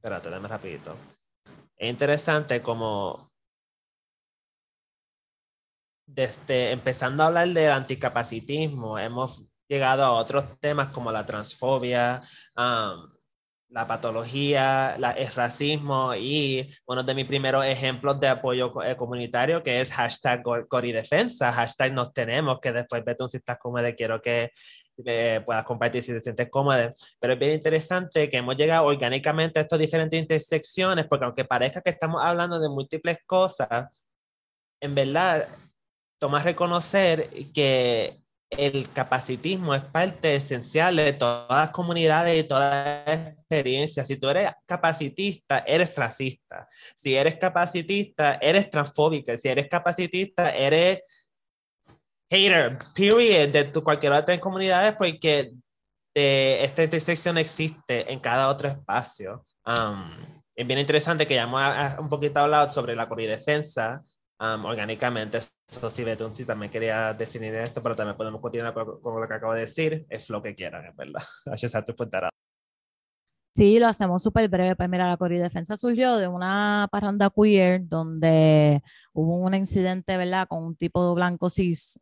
Espérate, 0.01 0.31
dame 0.31 0.47
rapidito. 0.47 0.97
Es 1.77 1.87
interesante 1.87 2.59
como 2.59 3.29
desde 6.07 6.71
empezando 6.71 7.21
a 7.21 7.27
hablar 7.27 7.49
de 7.49 7.69
anticapacitismo, 7.69 8.97
hemos 8.97 9.47
llegado 9.67 10.03
a 10.03 10.13
otros 10.13 10.59
temas 10.59 10.87
como 10.87 11.11
la 11.11 11.23
transfobia, 11.23 12.19
la 12.55 13.87
patología, 13.87 14.95
el 14.95 15.27
racismo 15.33 16.15
y 16.15 16.67
uno 16.87 17.03
de 17.03 17.13
mis 17.13 17.27
primeros 17.27 17.63
ejemplos 17.63 18.19
de 18.19 18.27
apoyo 18.27 18.81
eh, 18.81 18.97
comunitario 18.97 19.61
que 19.61 19.81
es 19.81 19.91
hashtag 19.91 20.41
Coridefensa, 20.67 21.53
hashtag 21.53 21.93
nos 21.93 22.11
tenemos, 22.11 22.59
que 22.59 22.73
después 22.73 23.05
Betún 23.05 23.29
si 23.29 23.37
estás 23.37 23.59
cómodo 23.59 23.87
quiero 23.95 24.19
que 24.19 24.49
eh, 25.05 25.41
puedas 25.45 25.65
compartir 25.65 26.01
si 26.01 26.13
te 26.13 26.21
sientes 26.21 26.49
cómodo. 26.49 26.93
Pero 27.19 27.33
es 27.33 27.39
bien 27.39 27.53
interesante 27.53 28.29
que 28.29 28.37
hemos 28.37 28.55
llegado 28.55 28.85
orgánicamente 28.85 29.59
a 29.59 29.63
estas 29.63 29.79
diferentes 29.79 30.19
intersecciones, 30.19 31.05
porque 31.05 31.25
aunque 31.25 31.45
parezca 31.45 31.81
que 31.81 31.91
estamos 31.91 32.21
hablando 32.23 32.59
de 32.59 32.69
múltiples 32.69 33.19
cosas, 33.25 33.87
en 34.79 34.95
verdad, 34.95 35.47
toma 36.19 36.39
reconocer 36.39 37.29
que 37.53 38.21
el 38.51 38.89
capacitismo 38.89 39.73
es 39.73 39.81
parte 39.81 40.35
esencial 40.35 40.97
de 40.97 41.13
todas 41.13 41.47
las 41.49 41.69
comunidades 41.69 42.43
y 42.43 42.47
todas 42.47 43.05
las 43.05 43.27
experiencias. 43.29 44.05
Si 44.05 44.17
tú 44.17 44.29
eres 44.29 44.51
capacitista, 44.65 45.59
eres 45.59 45.95
racista. 45.95 46.67
Si 46.95 47.15
eres 47.15 47.37
capacitista, 47.37 48.35
eres 48.35 48.69
transfóbica. 48.69 49.37
Si 49.37 49.47
eres 49.47 49.67
capacitista, 49.69 50.53
eres 50.53 51.01
hater, 52.31 52.77
period, 52.95 53.49
de 53.49 53.65
tu, 53.65 53.83
cualquier 53.83 54.13
otra 54.13 54.39
comunidades, 54.39 54.95
porque 54.95 55.51
eh, 56.15 56.59
esta 56.61 56.83
intersección 56.83 57.37
existe 57.37 58.11
en 58.11 58.19
cada 58.19 58.47
otro 58.47 58.69
espacio. 58.69 59.45
Um, 59.65 60.09
es 60.55 60.65
bien 60.65 60.79
interesante 60.79 61.27
que 61.27 61.35
ya 61.35 61.43
hemos 61.43 61.99
un 61.99 62.09
poquito 62.09 62.39
hablado 62.39 62.69
sobre 62.69 62.95
la 62.95 63.09
coridefensa 63.09 64.01
um, 64.39 64.65
orgánicamente. 64.65 65.39
Eso 65.39 65.89
sí, 65.89 66.03
Betún, 66.03 66.33
sí, 66.33 66.45
también 66.45 66.71
quería 66.71 67.13
definir 67.13 67.53
esto, 67.55 67.83
pero 67.83 67.95
también 67.95 68.17
podemos 68.17 68.39
continuar 68.39 68.73
con, 68.73 69.21
lo 69.21 69.27
que 69.27 69.33
acabo 69.33 69.53
de 69.53 69.61
decir. 69.61 70.05
Es 70.09 70.29
lo 70.29 70.41
que 70.41 70.55
quieran, 70.55 70.85
es 70.85 70.95
verdad. 70.95 71.21
Sí, 73.53 73.79
lo 73.79 73.87
hacemos 73.87 74.23
súper 74.23 74.47
breve. 74.49 74.75
Pues 74.75 74.89
mira, 74.89 75.09
la 75.09 75.17
Coridefensa 75.17 75.75
surgió 75.75 76.17
de 76.17 76.27
una 76.27 76.87
parranda 76.91 77.29
queer 77.29 77.87
donde 77.87 78.81
hubo 79.13 79.35
un 79.35 79.53
incidente, 79.53 80.15
¿verdad?, 80.17 80.47
con 80.47 80.63
un 80.63 80.75
tipo 80.75 81.13
blanco 81.13 81.49
cis. 81.49 81.99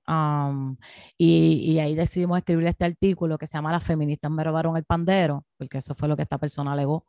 Y, 1.18 1.72
y, 1.72 1.80
ahí 1.80 1.96
decidimos 1.96 2.38
escribir 2.38 2.68
este 2.68 2.86
artículo 2.86 3.38
que 3.38 3.48
se 3.48 3.58
llama 3.58 3.72
Las 3.72 3.84
feministas 3.84 4.32
me 4.32 4.44
robaron 4.44 4.78
el 4.78 4.84
pandero, 4.86 5.46
porque 5.58 5.80
eso 5.80 5.96
fue 5.96 6.08
lo 6.08 6.16
que 6.16 6.24
esta 6.24 6.38
persona 6.38 6.74
alegó. 6.74 7.06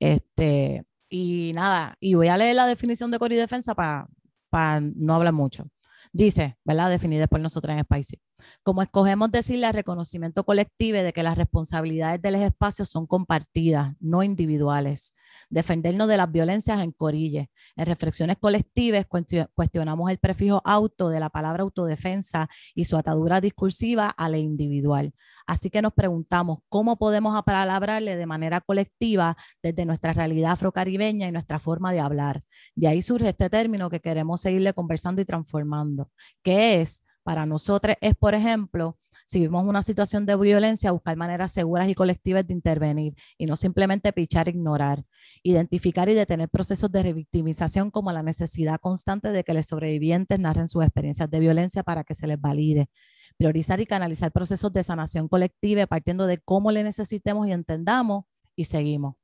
Este, 0.00 0.84
y 1.08 1.52
nada, 1.54 1.96
y 2.00 2.14
voy 2.14 2.28
a 2.28 2.36
leer 2.36 2.56
la 2.56 2.66
definición 2.66 3.10
de 3.10 3.18
Coridefensa 3.18 3.74
para 3.74 4.08
para 4.54 4.80
no 4.80 5.16
hablar 5.16 5.32
mucho. 5.32 5.66
Dice, 6.12 6.56
¿verdad? 6.64 6.88
Definida 6.88 7.26
por 7.26 7.40
nosotros 7.40 7.76
en 7.76 7.82
Spicy. 7.82 8.20
Como 8.62 8.82
escogemos 8.82 9.30
decirle 9.30 9.66
al 9.66 9.74
reconocimiento 9.74 10.44
colectivo 10.44 10.98
de 10.98 11.12
que 11.12 11.22
las 11.22 11.36
responsabilidades 11.36 12.22
de 12.22 12.30
los 12.30 12.40
espacios 12.40 12.88
son 12.88 13.06
compartidas, 13.06 13.94
no 14.00 14.22
individuales. 14.22 15.14
Defendernos 15.50 16.08
de 16.08 16.16
las 16.16 16.30
violencias 16.30 16.80
en 16.80 16.92
corille. 16.92 17.50
En 17.76 17.86
reflexiones 17.86 18.36
colectivas 18.38 19.06
cuestionamos 19.54 20.10
el 20.10 20.18
prefijo 20.18 20.62
auto 20.64 21.08
de 21.08 21.20
la 21.20 21.30
palabra 21.30 21.62
autodefensa 21.62 22.48
y 22.74 22.84
su 22.84 22.96
atadura 22.96 23.40
discursiva 23.40 24.08
a 24.08 24.28
la 24.28 24.38
individual. 24.38 25.12
Así 25.46 25.70
que 25.70 25.82
nos 25.82 25.92
preguntamos 25.92 26.60
cómo 26.68 26.96
podemos 26.96 27.36
apalabrarle 27.36 28.16
de 28.16 28.26
manera 28.26 28.60
colectiva 28.60 29.36
desde 29.62 29.84
nuestra 29.84 30.12
realidad 30.12 30.52
afrocaribeña 30.52 31.28
y 31.28 31.32
nuestra 31.32 31.58
forma 31.58 31.92
de 31.92 32.00
hablar. 32.00 32.42
De 32.74 32.88
ahí 32.88 33.02
surge 33.02 33.28
este 33.28 33.50
término 33.50 33.90
que 33.90 34.00
queremos 34.00 34.40
seguirle 34.40 34.72
conversando 34.74 35.20
y 35.22 35.24
transformando, 35.24 36.10
que 36.42 36.80
es 36.80 37.04
para 37.24 37.46
nosotros 37.46 37.96
es, 38.00 38.14
por 38.14 38.34
ejemplo, 38.34 38.98
si 39.26 39.38
vivimos 39.38 39.66
una 39.66 39.82
situación 39.82 40.26
de 40.26 40.36
violencia, 40.36 40.92
buscar 40.92 41.16
maneras 41.16 41.52
seguras 41.52 41.88
y 41.88 41.94
colectivas 41.94 42.46
de 42.46 42.52
intervenir 42.52 43.14
y 43.38 43.46
no 43.46 43.56
simplemente 43.56 44.12
pichar, 44.12 44.48
ignorar, 44.48 45.04
identificar 45.42 46.08
y 46.10 46.14
detener 46.14 46.50
procesos 46.50 46.92
de 46.92 47.02
revictimización 47.02 47.90
como 47.90 48.12
la 48.12 48.22
necesidad 48.22 48.78
constante 48.80 49.30
de 49.30 49.42
que 49.42 49.54
los 49.54 49.66
sobrevivientes 49.66 50.38
narren 50.38 50.68
sus 50.68 50.84
experiencias 50.84 51.30
de 51.30 51.40
violencia 51.40 51.82
para 51.82 52.04
que 52.04 52.14
se 52.14 52.26
les 52.26 52.40
valide, 52.40 52.90
priorizar 53.38 53.80
y 53.80 53.86
canalizar 53.86 54.30
procesos 54.30 54.72
de 54.72 54.84
sanación 54.84 55.28
colectiva 55.28 55.86
partiendo 55.86 56.26
de 56.26 56.38
cómo 56.38 56.70
le 56.70 56.84
necesitemos 56.84 57.48
y 57.48 57.52
entendamos 57.52 58.24
y 58.56 58.66
seguimos. 58.66 59.23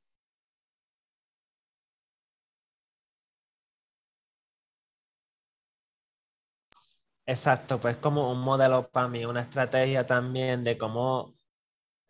Exacto, 7.25 7.79
pues 7.79 7.97
como 7.97 8.31
un 8.31 8.39
modelo 8.41 8.89
para 8.89 9.07
mí, 9.07 9.25
una 9.25 9.41
estrategia 9.41 10.05
también 10.05 10.63
de 10.63 10.77
cómo 10.77 11.33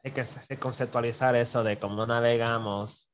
hay 0.03 0.11
que 0.11 0.25
conceptualizar 0.59 1.35
eso, 1.35 1.63
de 1.63 1.79
cómo 1.79 2.05
navegamos 2.05 3.11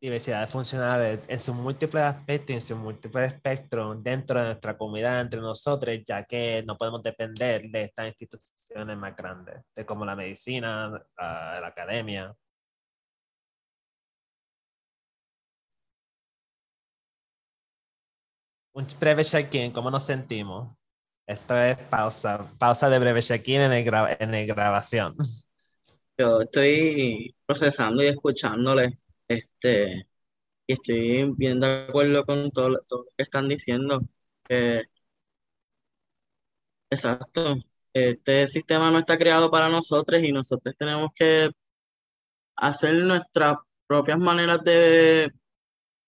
diversidades 0.00 0.50
funcionales 0.50 1.20
en 1.28 1.40
sus 1.40 1.54
múltiples 1.54 2.02
aspectos 2.02 2.54
en 2.54 2.62
sus 2.62 2.78
múltiples 2.78 3.34
espectros 3.34 4.02
dentro 4.02 4.40
de 4.40 4.46
nuestra 4.46 4.76
comunidad, 4.78 5.20
entre 5.20 5.40
nosotros, 5.40 5.98
ya 6.06 6.24
que 6.24 6.62
no 6.66 6.76
podemos 6.76 7.02
depender 7.02 7.62
de 7.70 7.82
estas 7.82 8.08
instituciones 8.08 8.96
más 8.96 9.14
grandes, 9.14 9.62
de 9.74 9.84
como 9.84 10.06
la 10.06 10.16
medicina, 10.16 10.90
la 11.18 11.66
academia. 11.66 12.34
Un 18.72 18.86
breve 19.00 19.24
check-in, 19.24 19.72
¿cómo 19.72 19.90
nos 19.90 20.04
sentimos? 20.04 20.76
Esto 21.26 21.56
es 21.56 21.76
pausa, 21.76 22.48
pausa 22.58 22.88
de 22.88 22.98
breve 23.00 23.20
check-in 23.20 23.62
en, 23.62 23.72
el 23.72 23.90
en 24.20 24.34
el 24.34 24.46
grabación. 24.46 25.16
Yo 26.16 26.42
estoy 26.42 27.34
procesando 27.46 28.02
y 28.02 28.08
escuchándole, 28.08 28.98
este, 29.26 30.06
y 30.66 30.72
estoy 30.72 31.32
bien 31.36 31.58
de 31.58 31.86
acuerdo 31.88 32.24
con 32.24 32.50
todo, 32.52 32.80
todo 32.86 33.04
lo 33.04 33.10
que 33.16 33.24
están 33.24 33.48
diciendo. 33.48 34.00
exacto, 36.90 37.56
este 37.92 38.46
sistema 38.46 38.90
no 38.90 38.98
está 39.00 39.18
creado 39.18 39.50
para 39.50 39.68
nosotros 39.68 40.22
y 40.22 40.30
nosotros 40.30 40.74
tenemos 40.78 41.10
que 41.14 41.50
hacer 42.56 42.94
nuestras 42.94 43.56
propias 43.88 44.18
maneras 44.18 44.62
de 44.64 45.32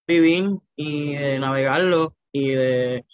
vivir 0.06 0.44
y 0.76 1.14
de 1.16 1.39
navegarlo 1.40 2.14
y 2.33 2.51
de 2.51 3.05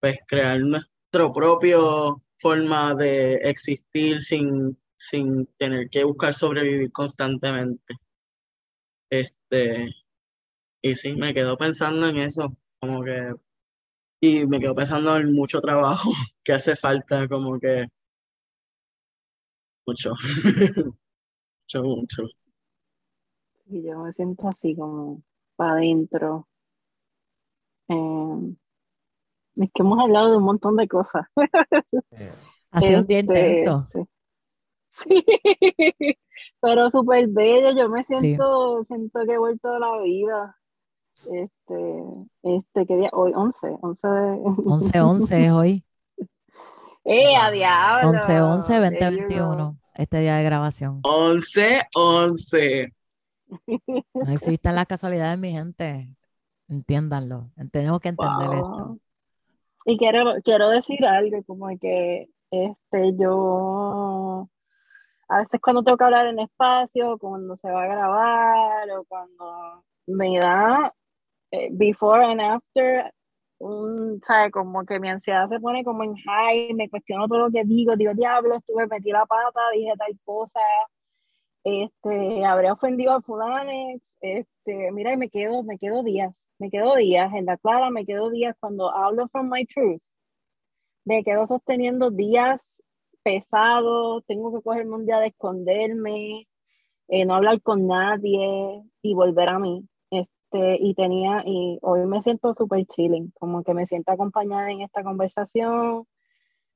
pues 0.00 0.18
crear 0.26 0.60
nuestro 0.60 1.32
propio 1.32 2.22
forma 2.38 2.94
de 2.94 3.34
existir 3.36 4.20
sin, 4.22 4.78
sin 4.96 5.46
tener 5.58 5.88
que 5.90 6.04
buscar 6.04 6.32
sobrevivir 6.34 6.90
constantemente. 6.92 7.94
Este, 9.10 9.88
y 10.82 10.96
sí, 10.96 11.14
me 11.16 11.34
quedo 11.34 11.56
pensando 11.58 12.08
en 12.08 12.18
eso, 12.18 12.56
como 12.80 13.02
que, 13.04 13.34
y 14.20 14.46
me 14.46 14.60
quedo 14.60 14.74
pensando 14.74 15.16
en 15.16 15.32
mucho 15.32 15.60
trabajo 15.60 16.10
que 16.44 16.52
hace 16.54 16.76
falta, 16.76 17.28
como 17.28 17.58
que 17.58 17.86
mucho, 19.86 20.12
mucho, 21.66 21.82
mucho. 21.82 22.22
Y 23.66 23.82
yo 23.84 24.00
me 24.00 24.12
siento 24.12 24.48
así 24.48 24.74
como 24.74 25.22
para 25.56 25.72
adentro. 25.72 26.49
Em, 27.90 28.56
es 29.56 29.70
que 29.74 29.82
hemos 29.82 29.98
hablado 29.98 30.30
de 30.30 30.36
un 30.36 30.44
montón 30.44 30.76
de 30.76 30.88
cosas. 30.88 31.26
Ha 32.72 32.80
sido 32.82 33.00
un 33.00 33.06
día 33.08 33.18
Este, 33.18 33.32
intenso. 33.40 33.82
sí. 33.92 33.98
Sí, 34.92 35.24
pero 36.60 36.88
súper 36.88 37.26
bello. 37.28 37.72
Yo 37.76 37.88
me 37.88 38.04
siento, 38.04 38.82
siento 38.84 39.20
que 39.26 39.32
he 39.32 39.38
vuelto 39.38 39.68
a 39.70 39.78
la 39.80 39.98
vida. 40.02 40.56
Este, 41.32 42.02
este, 42.42 42.86
¿qué 42.86 42.96
día? 42.96 43.10
Hoy, 43.12 43.32
11, 43.34 43.76
11 43.80 44.08
de... 44.08 44.38
11-11 44.44 45.46
es 45.46 45.52
hoy. 45.52 45.84
¡Eh, 47.04 47.34
a 47.36 47.50
diablo! 47.50 48.12
11-11, 48.12 48.66
There 48.66 49.16
you 49.16 49.26
2021. 49.26 49.78
Este 49.94 50.18
día 50.20 50.36
de 50.36 50.44
grabación. 50.44 51.00
11, 51.02 51.80
11. 51.96 52.94
No 54.14 54.32
existen 54.32 54.74
las 54.76 54.86
casualidades, 54.86 55.38
mi 55.40 55.50
gente. 55.50 56.08
Entiéndanlo. 56.70 57.50
Tenemos 57.72 58.00
que 58.00 58.08
entender 58.08 58.58
esto. 58.58 58.98
Y 59.84 59.98
quiero, 59.98 60.36
quiero 60.44 60.70
decir 60.70 61.04
algo, 61.04 61.42
como 61.44 61.66
que 61.78 62.28
este, 62.50 63.16
yo 63.18 64.48
a 65.28 65.38
veces 65.38 65.60
cuando 65.60 65.82
tengo 65.82 65.96
que 65.96 66.04
hablar 66.04 66.26
en 66.26 66.38
espacio, 66.40 67.18
cuando 67.18 67.54
se 67.56 67.70
va 67.70 67.84
a 67.84 67.86
grabar, 67.86 68.90
o 68.90 69.04
cuando 69.04 69.84
me 70.06 70.38
da 70.38 70.92
eh, 71.50 71.68
before 71.72 72.24
and 72.24 72.40
after, 72.40 73.12
un, 73.58 74.20
¿sabe? 74.22 74.50
Como 74.50 74.84
que 74.84 74.98
mi 74.98 75.08
ansiedad 75.08 75.48
se 75.48 75.60
pone 75.60 75.84
como 75.84 76.04
en 76.04 76.14
high, 76.16 76.74
me 76.74 76.88
cuestiono 76.88 77.28
todo 77.28 77.46
lo 77.46 77.50
que 77.50 77.64
digo, 77.64 77.96
digo, 77.96 78.14
diablo, 78.14 78.56
estuve, 78.56 78.86
metí 78.86 79.10
la 79.10 79.26
pata, 79.26 79.60
dije 79.74 79.92
tal 79.98 80.18
cosa, 80.24 80.60
este, 81.64 82.44
habré 82.44 82.70
ofendido 82.70 83.12
a 83.12 83.22
fulanes, 83.22 84.02
este, 84.20 84.92
mira, 84.92 85.16
me 85.16 85.28
quedo, 85.30 85.62
me 85.62 85.78
quedo 85.78 86.02
días, 86.02 86.34
me 86.58 86.70
quedo 86.70 86.94
días, 86.96 87.32
en 87.34 87.46
la 87.46 87.56
clara 87.58 87.90
me 87.90 88.06
quedo 88.06 88.30
días 88.30 88.56
cuando 88.60 88.90
hablo 88.94 89.28
from 89.28 89.50
my 89.50 89.66
truth, 89.66 90.00
me 91.04 91.24
quedo 91.24 91.46
sosteniendo 91.46 92.10
días 92.10 92.82
pesados, 93.22 94.24
tengo 94.26 94.52
que 94.52 94.62
cogerme 94.62 94.96
un 94.96 95.06
día 95.06 95.18
de 95.18 95.28
esconderme, 95.28 96.48
eh, 97.08 97.24
no 97.24 97.34
hablar 97.34 97.60
con 97.62 97.86
nadie 97.86 98.82
y 99.02 99.14
volver 99.14 99.50
a 99.50 99.58
mí. 99.58 99.86
Este, 100.10 100.78
y 100.80 100.94
tenía, 100.94 101.42
y 101.46 101.78
hoy 101.82 102.06
me 102.06 102.22
siento 102.22 102.54
súper 102.54 102.86
chilling, 102.86 103.32
como 103.38 103.62
que 103.62 103.74
me 103.74 103.86
siento 103.86 104.12
acompañada 104.12 104.70
en 104.70 104.80
esta 104.82 105.02
conversación, 105.02 106.06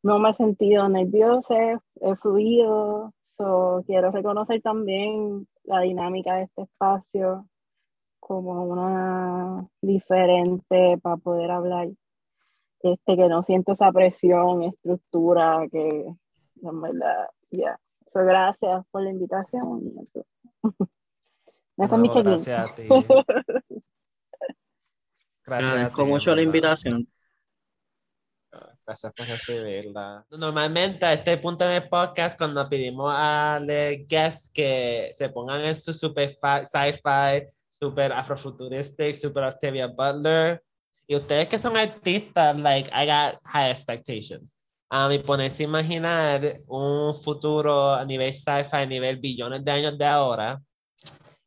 no 0.02 0.19
me 0.19 0.31
he 0.31 0.35
sentido 0.35 0.89
nerviosa, 0.89 1.82
he 2.01 2.16
fluido, 2.16 3.15
so, 3.36 3.82
quiero 3.86 4.11
reconocer 4.11 4.61
también 4.62 5.47
la 5.65 5.81
dinámica 5.81 6.36
de 6.36 6.44
este 6.44 6.62
espacio 6.62 7.48
como 8.20 8.65
una 8.65 9.69
diferente 9.82 10.98
para 11.02 11.16
poder 11.16 11.51
hablar, 11.51 11.89
este, 12.81 13.16
que 13.16 13.28
no 13.28 13.43
siento 13.43 13.73
esa 13.73 13.93
presión, 13.93 14.62
estructura, 14.62 15.66
que 15.70 16.06
en 16.62 16.81
verdad, 16.81 17.28
ya. 17.51 17.78
So, 18.12 18.20
gracias 18.20 18.85
por 18.90 19.02
la 19.02 19.11
invitación. 19.11 19.93
mi 21.77 21.86
No, 22.09 22.23
gracias 22.23 22.70
a 22.70 22.74
ti. 22.74 22.89
Gracias 25.47 25.73
Agradezco 25.73 26.05
ti, 26.05 26.09
mucho 26.09 26.35
la 26.35 26.40
invitación. 26.40 27.06
Gracias 28.86 29.12
por 29.15 29.27
recibirla. 29.27 30.24
Normalmente 30.31 31.06
a 31.06 31.15
este 31.15 31.39
punto 31.39 31.65
en 31.65 31.82
el 31.82 31.89
podcast, 31.89 32.36
cuando 32.36 32.69
pedimos 32.69 33.11
a 33.16 33.59
los 33.61 34.06
guests 34.06 34.51
que 34.52 35.11
se 35.15 35.31
pongan 35.31 35.62
en 35.62 35.74
su 35.74 35.94
super 35.94 36.36
sci-fi, 36.65 37.48
super 37.66 38.12
afrofuturistic, 38.12 39.15
super 39.15 39.44
Octavia 39.44 39.86
Butler, 39.86 40.62
y 41.06 41.16
ustedes 41.16 41.48
que 41.48 41.59
son 41.59 41.77
artistas, 41.77 42.61
like, 42.61 42.90
I 42.93 43.06
got 43.06 43.40
high 43.44 43.70
expectations. 43.70 44.55
A 44.90 45.09
mí 45.09 45.19
ponerse 45.19 45.62
a 45.62 45.66
imaginar 45.66 46.61
un 46.66 47.15
futuro 47.15 47.94
a 47.94 48.05
nivel 48.05 48.35
sci-fi, 48.35 48.77
a 48.77 48.86
nivel 48.86 49.16
billones 49.16 49.65
de 49.65 49.70
años 49.70 49.97
de 49.97 50.05
ahora, 50.05 50.61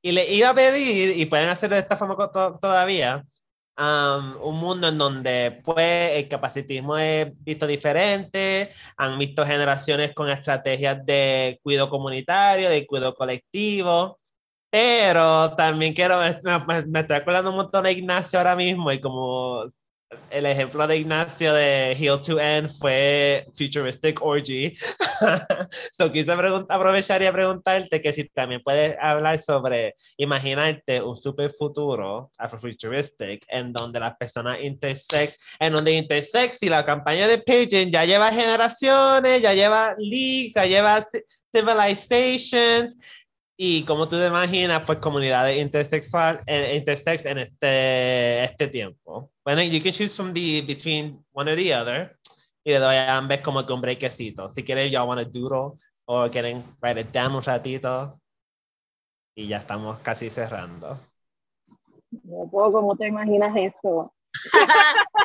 y 0.02 0.12
le 0.12 0.32
iba 0.34 0.50
a 0.50 0.54
pedir, 0.56 1.18
y 1.18 1.26
pueden 1.28 1.50
hacerlo 1.50 1.76
de 1.76 1.82
esta 1.82 1.96
forma 1.96 2.16
to- 2.16 2.58
todavía, 2.60 3.24
um, 3.78 4.42
un 4.42 4.60
mundo 4.60 4.88
en 4.88 4.98
donde 4.98 5.62
pues 5.64 6.18
el 6.18 6.28
capacitismo 6.28 6.98
es 6.98 7.28
visto 7.44 7.68
diferente, 7.68 8.70
han 8.98 9.18
visto 9.20 9.46
generaciones 9.46 10.14
con 10.14 10.30
estrategias 10.30 11.06
de 11.06 11.60
cuidado 11.64 11.90
comunitario, 11.90 12.70
de 12.70 12.86
cuidado 12.88 13.16
colectivo, 13.16 14.20
pero 14.70 15.56
también 15.56 15.94
quiero, 15.94 16.18
me, 16.20 16.60
me, 16.68 16.86
me 16.88 17.00
estoy 17.02 17.18
acordando 17.18 17.52
un 17.52 17.58
montón 17.58 17.84
de 17.84 17.94
Ignacio 17.94 18.40
ahora 18.40 18.56
mismo 18.56 18.92
y 18.92 19.00
como 19.00 19.64
el 20.30 20.46
ejemplo 20.46 20.88
de 20.88 20.98
Ignacio 20.98 21.54
de 21.54 21.94
Heal 22.00 22.22
to 22.22 22.40
End 22.40 22.70
fue 22.70 23.46
Futuristic 23.54 24.22
Orgy. 24.22 24.74
so 25.98 26.12
quise 26.12 26.32
aprovechar 26.32 27.22
y 27.22 27.32
preguntarte 27.32 28.02
que 28.02 28.14
si 28.14 28.24
también 28.30 28.62
puedes 28.64 28.96
hablar 29.02 29.38
sobre 29.40 29.96
imaginarte 30.18 31.02
un 31.02 31.18
super 31.18 31.52
futuro 31.52 32.32
afrofuturistic 32.38 33.44
en 33.50 33.74
donde 33.74 34.00
las 34.00 34.16
personas 34.16 34.62
intersex, 34.62 35.38
en 35.60 35.74
donde 35.74 35.92
intersex 35.94 36.64
y 36.64 36.70
la 36.70 36.86
campaña 36.86 37.28
de 37.28 37.40
Pageant 37.40 37.92
ya 37.92 38.06
lleva 38.06 38.32
generaciones, 38.32 39.42
ya 39.42 39.54
lleva 39.54 39.96
leagues, 39.98 40.54
ya 40.54 40.66
lleva 40.66 41.02
ci- 41.02 41.24
civilizations 41.54 42.98
y 43.60 43.84
como 43.86 44.08
tú 44.08 44.18
te 44.18 44.28
imaginas, 44.28 44.84
pues 44.86 45.00
comunidades 45.00 45.58
intersexual, 45.58 46.42
eh, 46.46 46.76
intersex 46.78 47.26
en 47.26 47.40
este, 47.40 48.44
este 48.44 48.68
tiempo. 48.68 49.32
Bueno, 49.44 49.64
you 49.64 49.82
can 49.82 49.92
choose 49.92 50.14
from 50.14 50.32
the 50.32 50.62
between 50.62 51.26
one 51.34 51.52
or 51.52 51.58
the 51.58 51.74
other. 51.76 52.16
Y 52.64 52.72
le 52.72 52.78
doy 52.78 52.96
a 52.96 53.18
ambas 53.18 53.40
como 53.40 53.66
que 53.66 53.74
un 53.74 53.82
brequecito. 53.82 54.48
Si 54.50 54.64
quieren, 54.64 54.92
ya 54.92 55.04
want 55.04 55.22
to 55.22 55.28
doodle 55.28 55.80
o 56.06 56.30
quieren 56.30 56.64
write 56.82 57.02
it 57.02 57.12
down 57.12 57.34
un 57.34 57.42
ratito. 57.42 58.20
Y 59.36 59.48
ya 59.48 59.58
estamos 59.58 59.98
casi 60.00 60.30
cerrando. 60.30 61.00
No 62.24 62.48
puedo, 62.52 62.72
¿cómo 62.74 62.96
te 62.96 63.08
imaginas 63.08 63.56
eso? 63.56 64.14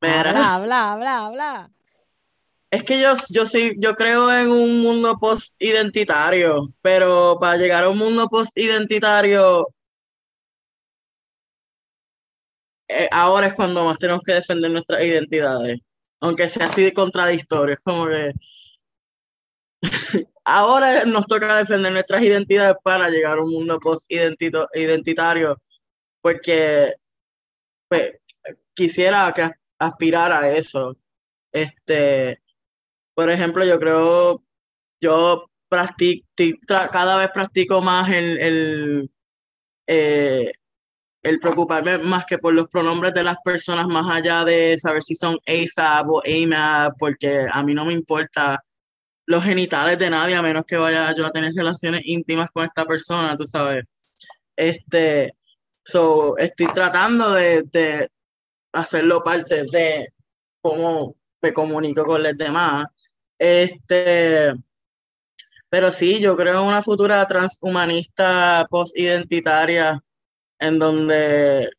Habla, 0.00 0.54
habla, 0.54 0.92
habla, 0.92 1.26
habla. 1.26 1.70
Es 2.70 2.84
que 2.84 3.00
yo, 3.00 3.14
yo 3.30 3.46
sí, 3.46 3.72
yo 3.78 3.94
creo 3.94 4.30
en 4.30 4.50
un 4.50 4.78
mundo 4.80 5.16
post-identitario, 5.18 6.72
pero 6.82 7.38
para 7.40 7.56
llegar 7.56 7.84
a 7.84 7.88
un 7.88 7.98
mundo 7.98 8.28
post-identitario, 8.28 9.66
eh, 12.88 13.08
ahora 13.10 13.48
es 13.48 13.54
cuando 13.54 13.84
más 13.84 13.98
tenemos 13.98 14.22
que 14.22 14.34
defender 14.34 14.70
nuestras 14.70 15.02
identidades, 15.02 15.78
aunque 16.20 16.48
sea 16.48 16.66
así 16.66 16.82
de 16.82 16.92
contradictorio, 16.94 17.74
es 17.74 17.80
como 17.80 18.06
que 18.06 18.32
ahora 20.44 21.04
nos 21.04 21.26
toca 21.26 21.56
defender 21.56 21.92
nuestras 21.92 22.22
identidades 22.22 22.76
para 22.82 23.08
llegar 23.08 23.38
a 23.38 23.42
un 23.44 23.52
mundo 23.52 23.78
post-identitario, 23.80 25.60
porque 26.20 26.94
pues, 27.88 28.12
quisiera 28.74 29.32
que 29.34 29.50
aspirar 29.78 30.32
a 30.32 30.50
eso. 30.50 30.96
Este, 31.52 32.40
por 33.18 33.30
ejemplo, 33.30 33.64
yo 33.64 33.80
creo, 33.80 34.44
yo 35.00 35.50
practico, 35.68 36.24
cada 36.68 37.16
vez 37.16 37.30
practico 37.34 37.80
más 37.80 38.08
el, 38.12 39.10
eh, 39.88 40.52
el 41.24 41.40
preocuparme 41.40 41.98
más 41.98 42.26
que 42.26 42.38
por 42.38 42.54
los 42.54 42.68
pronombres 42.68 43.12
de 43.14 43.24
las 43.24 43.38
personas, 43.42 43.88
más 43.88 44.06
allá 44.08 44.44
de 44.44 44.78
saber 44.78 45.02
si 45.02 45.16
son 45.16 45.36
AFAB 45.48 46.08
o 46.08 46.22
AMAB, 46.24 46.92
porque 46.96 47.44
a 47.52 47.60
mí 47.64 47.74
no 47.74 47.86
me 47.86 47.92
importa 47.92 48.62
los 49.26 49.42
genitales 49.42 49.98
de 49.98 50.10
nadie, 50.10 50.36
a 50.36 50.42
menos 50.42 50.62
que 50.64 50.76
vaya 50.76 51.12
yo 51.16 51.26
a 51.26 51.32
tener 51.32 51.52
relaciones 51.56 52.02
íntimas 52.04 52.48
con 52.52 52.66
esta 52.66 52.84
persona, 52.84 53.34
tú 53.34 53.44
sabes. 53.46 53.84
Este, 54.54 55.34
so, 55.84 56.38
estoy 56.38 56.68
tratando 56.68 57.32
de, 57.32 57.64
de 57.64 58.08
hacerlo 58.72 59.24
parte 59.24 59.64
de 59.72 60.08
cómo 60.60 61.16
me 61.42 61.52
comunico 61.52 62.04
con 62.04 62.22
los 62.22 62.36
demás. 62.36 62.84
Este, 63.38 64.54
pero 65.68 65.92
sí, 65.92 66.20
yo 66.20 66.36
creo 66.36 66.62
en 66.62 66.68
una 66.68 66.82
futura 66.82 67.26
transhumanista 67.26 68.66
post-identitaria 68.70 70.02
en 70.58 70.78
donde 70.78 71.70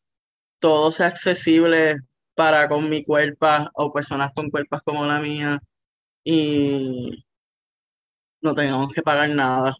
todo 0.60 0.92
sea 0.92 1.08
accesible 1.08 1.96
para 2.34 2.68
con 2.68 2.88
mi 2.88 3.04
cuerpo 3.04 3.46
o 3.74 3.92
personas 3.92 4.32
con 4.34 4.50
cuerpos 4.50 4.80
como 4.84 5.06
la 5.06 5.20
mía 5.20 5.60
y 6.24 7.24
no 8.42 8.54
tengamos 8.54 8.92
que 8.94 9.02
pagar 9.02 9.30
nada. 9.30 9.76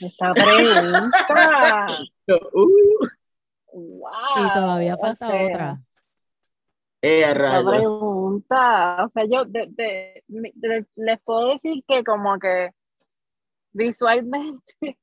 Esta 0.00 0.34
pregunta. 0.34 1.88
Uh, 3.76 3.98
Wow, 3.98 4.10
Y 4.36 4.52
todavía 4.52 4.94
o 4.94 4.98
falta 4.98 5.26
sea, 5.26 5.42
otra. 5.42 5.78
eh, 7.02 7.24
a 7.24 7.34
La 7.34 7.34
rayos. 7.34 7.68
pregunta, 7.68 9.04
o 9.04 9.08
sea, 9.08 9.24
yo 9.24 9.44
de- 9.44 9.66
de- 9.70 10.24
mi- 10.28 10.52
de- 10.54 10.86
les 10.94 11.20
puedo 11.22 11.48
decir 11.48 11.82
que 11.88 12.04
como 12.04 12.38
que 12.38 12.70
visualmente 13.72 14.62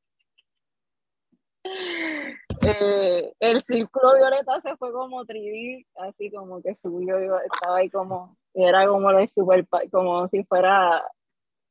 eh, 2.61 3.33
el 3.39 3.61
círculo 3.61 4.15
violeta 4.15 4.61
se 4.61 4.75
fue 4.77 4.91
como 4.91 5.25
3D, 5.25 5.85
así 5.95 6.31
como 6.31 6.61
que 6.61 6.73
subió, 6.75 7.17
estaba 7.41 7.77
ahí 7.77 7.89
como, 7.89 8.37
era 8.53 8.87
como 8.87 9.11
de 9.13 9.27
super, 9.27 9.67
como 9.91 10.27
si 10.27 10.43
fuera 10.45 11.03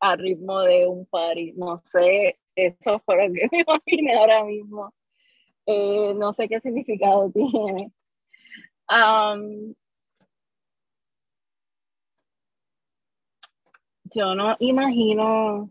a 0.01 0.17
ritmo 0.17 0.61
de 0.61 0.87
un 0.87 1.07
party, 1.07 1.53
no 1.57 1.83
sé, 1.93 2.39
eso 2.57 3.01
fue 3.05 3.29
lo 3.29 3.33
que 3.35 3.49
me 3.53 3.61
imaginé 3.63 4.15
ahora 4.17 4.45
mismo. 4.45 4.93
Eh, 5.67 6.15
no 6.15 6.33
sé 6.33 6.49
qué 6.49 6.61
significado 6.61 7.31
tiene. 7.33 7.93
Yo 14.13 14.35
no 14.35 14.57
imagino 14.59 15.71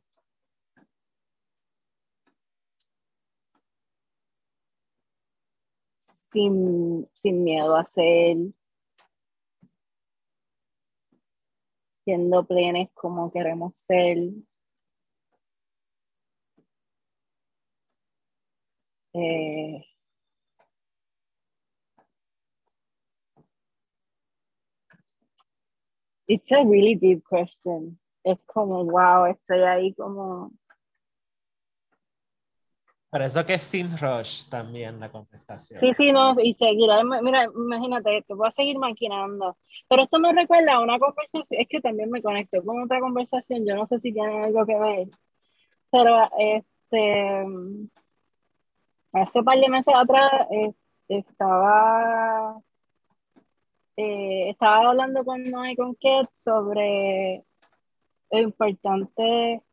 sin, 6.31 7.09
sin 7.13 7.43
miedo 7.43 7.75
a 7.75 7.83
ser, 7.85 8.37
siendo 12.05 12.45
plenes 12.45 12.89
como 12.93 13.31
queremos 13.31 13.75
ser. 13.75 14.17
Eh, 19.13 19.81
it's 26.27 26.51
a 26.51 26.63
really 26.63 26.95
deep 26.95 27.23
question. 27.27 27.99
Es 28.23 28.37
como, 28.45 28.85
wow, 28.85 29.25
estoy 29.25 29.61
ahí 29.63 29.93
como, 29.93 30.51
Por 33.09 33.23
eso 33.23 33.43
que 33.43 33.55
es 33.55 33.63
sin 33.63 33.89
rush 33.97 34.47
también 34.49 34.99
la 34.99 35.09
contestación. 35.09 35.79
Sí, 35.79 35.93
sí, 35.95 36.11
no, 36.11 36.35
y 36.39 36.53
seguirá, 36.53 37.03
mira, 37.03 37.45
imagínate, 37.45 38.23
te 38.27 38.33
voy 38.35 38.47
a 38.47 38.51
seguir 38.51 38.77
maquinando. 38.77 39.57
Pero 39.87 40.03
esto 40.03 40.19
me 40.19 40.31
recuerda 40.31 40.75
a 40.75 40.79
una 40.79 40.99
conversación, 40.99 41.59
es 41.59 41.67
que 41.67 41.81
también 41.81 42.11
me 42.11 42.21
conecto 42.21 42.63
con 42.63 42.83
otra 42.83 42.99
conversación, 42.99 43.65
yo 43.65 43.75
no 43.75 43.87
sé 43.87 43.99
si 43.99 44.13
tiene 44.13 44.43
algo 44.43 44.63
que 44.63 44.77
ver, 44.77 45.07
pero 45.89 46.29
este, 46.37 47.45
hace 49.13 49.39
un 49.39 49.45
par 49.45 49.59
de 49.59 49.69
meses 49.69 49.93
atrás 49.95 50.31
eh, 50.51 50.73
estaba, 51.07 52.61
eh, 53.97 54.49
estaba 54.49 54.89
hablando 54.89 55.23
con 55.25 55.43
Noé 55.43 55.75
con 55.75 55.95
Ket 55.95 56.29
sobre 56.31 57.43
lo 58.31 58.39
importante 58.39 59.63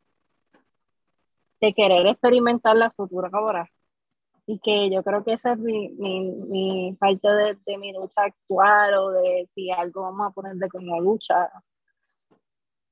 de 1.60 1.74
querer 1.74 2.06
experimentar 2.06 2.76
la 2.76 2.90
futura 2.90 3.28
ahora 3.32 3.70
y 4.46 4.60
que 4.60 4.90
yo 4.90 5.02
creo 5.02 5.24
que 5.24 5.32
esa 5.34 5.52
es 5.52 5.58
mi, 5.58 5.88
mi, 5.90 6.20
mi 6.20 6.96
parte 6.98 7.28
de, 7.28 7.58
de, 7.66 7.78
mi 7.78 7.92
lucha 7.92 8.22
actual 8.24 8.94
o 8.94 9.10
de 9.10 9.48
si 9.52 9.70
algo 9.70 10.02
vamos 10.02 10.28
a 10.28 10.30
ponerle 10.30 10.68
como 10.68 11.00
lucha. 11.00 11.50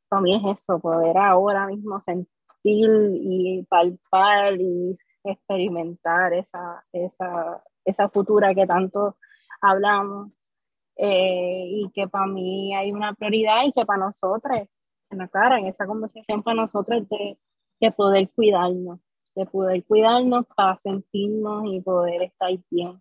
Para 0.09 0.23
mí 0.23 0.35
es 0.35 0.59
eso, 0.59 0.81
poder 0.81 1.17
ahora 1.17 1.67
mismo 1.67 2.01
sentir 2.01 2.29
y 2.73 3.63
palpar 3.69 4.61
y 4.61 4.95
experimentar 5.25 6.33
esa, 6.35 6.85
esa, 6.93 7.63
esa 7.85 8.09
futura 8.09 8.55
que 8.55 8.67
tanto 8.67 9.17
hablamos 9.61 10.31
eh, 10.97 11.65
y 11.67 11.91
que 11.93 12.09
para 12.09 12.27
mí 12.27 12.75
hay 12.75 12.93
una 12.93 13.15
prioridad 13.15 13.65
y 13.65 13.73
que 13.73 13.85
para 13.85 14.07
nosotros, 14.07 14.69
en 15.11 15.19
la 15.19 15.29
cara, 15.29 15.59
en 15.59 15.67
esa 15.67 15.87
conversación 15.87 16.43
para 16.43 16.57
nosotros 16.57 17.09
de, 17.09 17.39
de 17.81 17.91
poder 17.93 18.31
cuidarnos 18.31 19.01
de 19.35 19.47
poder 19.47 19.85
cuidarnos 19.85 20.47
para 20.55 20.77
sentirnos 20.79 21.65
y 21.67 21.81
poder 21.81 22.23
estar 22.23 22.51
bien. 22.71 23.01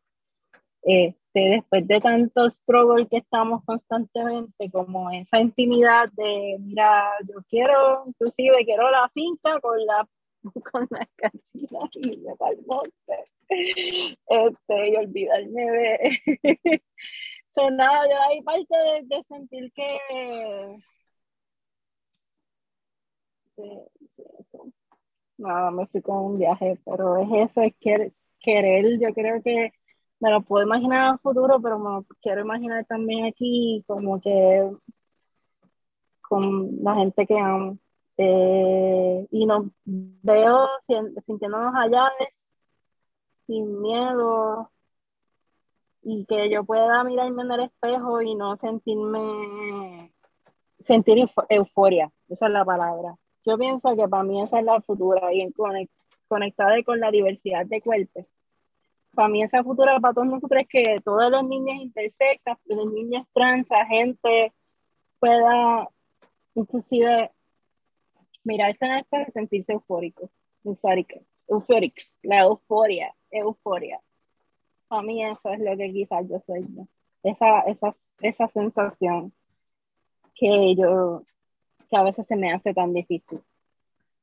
Este, 1.34 1.49
después 1.49 1.88
de 1.88 1.99
tanto 1.99 2.47
struggle 2.49 3.07
que 3.07 3.18
estamos 3.18 3.64
constantemente, 3.65 4.69
como 4.72 5.10
esa 5.11 5.39
intimidad 5.39 6.10
de, 6.14 6.57
mira, 6.60 7.10
yo 7.27 7.41
quiero, 7.49 8.03
inclusive 8.05 8.64
quiero 8.65 8.89
la 8.91 9.10
finca 9.14 9.60
con 9.60 9.84
la 9.85 10.07
con 10.72 10.88
canchinas 11.15 11.89
y 11.95 12.18
me 12.18 12.34
monte. 12.68 13.31
Este, 13.49 14.89
y 14.89 14.95
olvidarme 14.95 15.72
de... 15.72 16.19
so, 17.55 17.69
nada, 17.72 18.03
yo 18.10 18.22
hay 18.30 18.41
parte 18.43 18.76
de, 19.03 19.23
sentir 19.23 19.72
que... 19.73 19.88
De, 23.57 23.88
nada, 25.38 25.72
me 25.72 25.88
fui 25.88 26.01
con 26.01 26.18
un 26.18 26.38
viaje, 26.39 26.77
pero 26.85 27.18
es 27.18 27.49
eso, 27.49 27.61
es 27.61 27.73
querer, 27.80 28.14
querer, 28.39 28.99
yo 28.99 29.14
creo 29.14 29.41
que 29.41 29.73
me 30.23 30.31
lo 30.31 30.41
puedo 30.41 30.65
imaginar 30.65 31.13
el 31.13 31.19
futuro, 31.19 31.59
pero 31.61 31.77
me 31.79 31.89
lo 31.89 32.05
quiero 32.21 32.41
imaginar 32.41 32.85
también 32.85 33.25
aquí, 33.25 33.83
como 33.87 34.21
que 34.21 34.71
con 36.21 36.83
la 36.83 36.95
gente 36.95 37.25
que 37.27 37.37
amo. 37.37 37.77
Eh, 38.17 39.27
y 39.31 39.45
nos 39.45 39.65
veo 39.85 40.69
sintiéndonos 41.25 41.73
allá 41.75 42.11
sin 43.47 43.81
miedo 43.81 44.69
y 46.03 46.25
que 46.25 46.49
yo 46.49 46.63
pueda 46.63 47.03
mirarme 47.03 47.43
en 47.43 47.51
el 47.51 47.59
espejo 47.61 48.21
y 48.21 48.35
no 48.35 48.55
sentirme, 48.57 50.13
sentir 50.79 51.27
euforia, 51.49 52.11
esa 52.29 52.45
es 52.47 52.51
la 52.51 52.63
palabra 52.63 53.17
yo 53.45 53.57
pienso 53.57 53.95
que 53.95 54.07
para 54.07 54.23
mí 54.23 54.41
esa 54.41 54.59
es 54.59 54.65
la 54.65 54.81
futura 54.81 55.33
y 55.33 55.41
en 55.41 55.51
conect, 55.51 55.91
conectada 56.27 56.81
con 56.83 56.99
la 56.99 57.11
diversidad 57.11 57.65
de 57.65 57.81
cuerpos. 57.81 58.25
Para 59.14 59.27
mí 59.27 59.44
esa 59.44 59.64
futura 59.64 59.99
para 59.99 60.14
todos 60.14 60.27
nosotros 60.27 60.61
es 60.61 60.68
que 60.68 61.02
todas 61.03 61.30
las 61.30 61.44
niñas 61.44 61.81
intersexas, 61.81 62.57
las 62.65 62.85
niñas 62.88 63.27
trans, 63.34 63.69
gente 63.88 64.53
pueda 65.19 65.88
inclusive 66.56 67.31
mirarse 68.44 68.85
en 68.85 68.91
el 68.94 69.06
y 69.27 69.31
sentirse 69.31 69.73
eufórico, 69.73 70.30
eufórico, 70.64 71.19
eufóricos, 71.48 72.14
la 72.23 72.41
euforia, 72.41 73.14
euforia. 73.31 74.02
Para 74.88 75.02
mí 75.03 75.23
eso 75.23 75.49
es 75.49 75.60
lo 75.60 75.77
que 75.77 75.91
quizás 75.91 76.27
yo 76.27 76.41
soy 76.45 76.65
yo. 76.76 76.88
Esa, 77.23 77.61
esa, 77.61 77.94
esa 78.22 78.48
sensación 78.49 79.31
que 80.35 80.76
yo 80.76 81.23
que 81.90 81.98
a 81.98 82.03
veces 82.03 82.26
se 82.26 82.35
me 82.35 82.52
hace 82.52 82.73
tan 82.73 82.94
difícil 82.94 83.40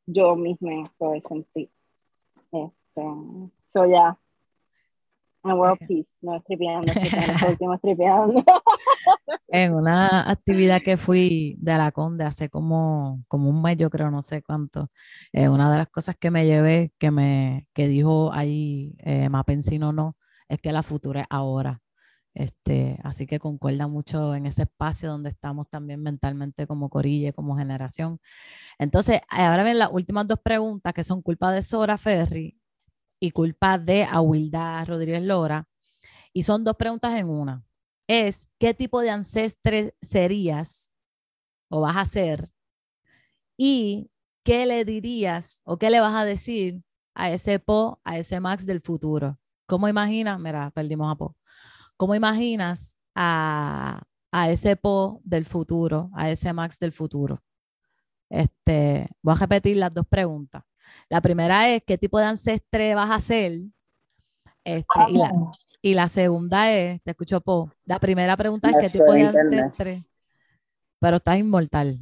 yo 0.07 0.35
misma 0.37 0.91
poder 0.99 1.23
sentir. 1.23 1.71
Este, 2.53 3.03
so 3.63 3.87
ya. 3.87 4.19
World 5.45 5.79
peace, 5.89 6.11
no 6.21 6.37
estripeando, 6.37 6.93
estripeando, 6.93 7.33
último 7.49 7.75
estripeando. 7.75 8.45
en 9.49 9.75
una 9.75 10.31
actividad 10.31 10.83
que 10.83 10.97
fui 10.97 11.57
de 11.59 11.77
la 11.77 11.93
Conde 11.93 12.25
hace 12.25 12.49
como, 12.49 13.25
como 13.29 13.51
un 13.51 13.63
mes, 13.63 13.77
yo 13.77 13.91
creo, 13.91 14.11
no 14.11 14.23
sé 14.23 14.43
cuánto, 14.43 14.91
eh, 15.33 15.49
una 15.49 15.71
de 15.73 15.79
las 15.79 15.89
cosas 15.89 16.17
que 16.17 16.31
me 16.31 16.47
llevé, 16.47 16.93
que 16.99 17.11
me 17.11 17.67
que 17.75 17.89
dijo 17.89 18.33
ahí 18.33 18.95
eh, 18.99 19.29
Mapensino 19.29 19.93
no, 19.93 20.17
es 20.49 20.61
que 20.61 20.73
la 20.73 20.83
futura 20.83 21.23
es 21.23 21.27
ahora. 21.31 21.81
Este, 22.33 22.97
así 23.03 23.27
que 23.27 23.41
concuerda 23.41 23.89
mucho 23.89 24.37
en 24.37 24.47
ese 24.47 24.63
espacio 24.63 25.11
donde 25.11 25.31
estamos 25.31 25.69
también 25.69 26.01
mentalmente 26.01 26.67
como 26.67 26.89
corille, 26.89 27.33
como 27.33 27.57
generación. 27.57 28.21
Entonces, 28.79 29.21
ahora 29.29 29.65
ven 29.65 29.79
las 29.79 29.91
últimas 29.93 30.29
dos 30.29 30.39
preguntas 30.43 30.93
que 30.95 31.05
son 31.05 31.23
culpa 31.23 31.51
de 31.53 31.63
Sora 31.63 31.99
Ferry 31.99 32.60
y 33.21 33.31
culpa 33.31 33.79
de 33.79 34.05
Awilda 34.05 34.85
Rodríguez 34.85 35.23
Lora. 35.23 35.69
Y 36.33 36.43
son 36.43 36.65
dos 36.65 36.77
preguntas 36.77 37.15
en 37.15 37.29
una. 37.29 37.63
Es, 38.09 38.51
¿qué 38.59 38.75
tipo 38.75 39.01
de 39.03 39.11
ancestre 39.11 39.95
serías 40.01 40.91
o 41.69 41.83
vas 41.83 41.97
a 41.97 42.07
ser? 42.07 42.51
Y, 43.57 44.11
¿qué 44.43 44.67
le 44.67 44.85
dirías 44.85 45.61
o 45.65 45.79
qué 45.79 45.91
le 45.91 46.01
vas 46.01 46.15
a 46.15 46.25
decir 46.25 46.83
a 47.15 47.31
ese 47.31 47.59
Po, 47.59 48.01
a 48.05 48.19
ese 48.19 48.41
Max 48.41 48.67
del 48.67 48.81
futuro? 48.81 49.39
¿Cómo 49.67 49.87
imaginas? 49.87 50.41
Mira, 50.41 50.71
perdimos 50.73 51.13
a 51.13 51.17
Po. 51.17 51.37
¿Cómo 51.97 52.15
imaginas 52.15 52.97
a, 53.15 54.03
a, 54.33 54.51
ese 54.51 54.77
Po 54.77 55.21
del 55.25 55.45
futuro, 55.45 56.11
a 56.15 56.31
ese 56.31 56.53
Max 56.53 56.79
del 56.79 56.93
futuro? 56.93 57.43
Este, 58.31 59.09
voy 59.23 59.35
a 59.35 59.39
repetir 59.39 59.77
las 59.77 59.93
dos 59.93 60.07
preguntas. 60.09 60.65
La 61.09 61.21
primera 61.21 61.69
es, 61.69 61.83
¿qué 61.87 61.99
tipo 61.99 62.19
de 62.19 62.27
ancestre 62.27 62.95
vas 62.95 63.11
a 63.11 63.21
ser? 63.21 63.53
Este, 64.65 65.01
y, 65.09 65.17
la, 65.17 65.31
y 65.83 65.95
la 65.95 66.09
segunda 66.09 66.73
es, 66.73 67.03
te 67.03 67.11
escucho, 67.13 67.41
Po. 67.41 67.73
La 67.85 67.99
primera 67.99 68.37
pregunta 68.37 68.71
es, 68.71 68.79
¿qué 68.81 68.91
tipo 68.91 69.13
de 69.13 69.23
ancestre? 69.23 70.05
Pero 70.99 71.17
estás 71.17 71.39
inmortal. 71.39 71.99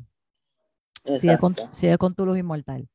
Sigue 1.17 1.39
con, 1.39 1.55
sigue 1.71 1.97
con 1.97 2.15
tu 2.15 2.27
luz 2.27 2.39
inmortal. 2.39 2.89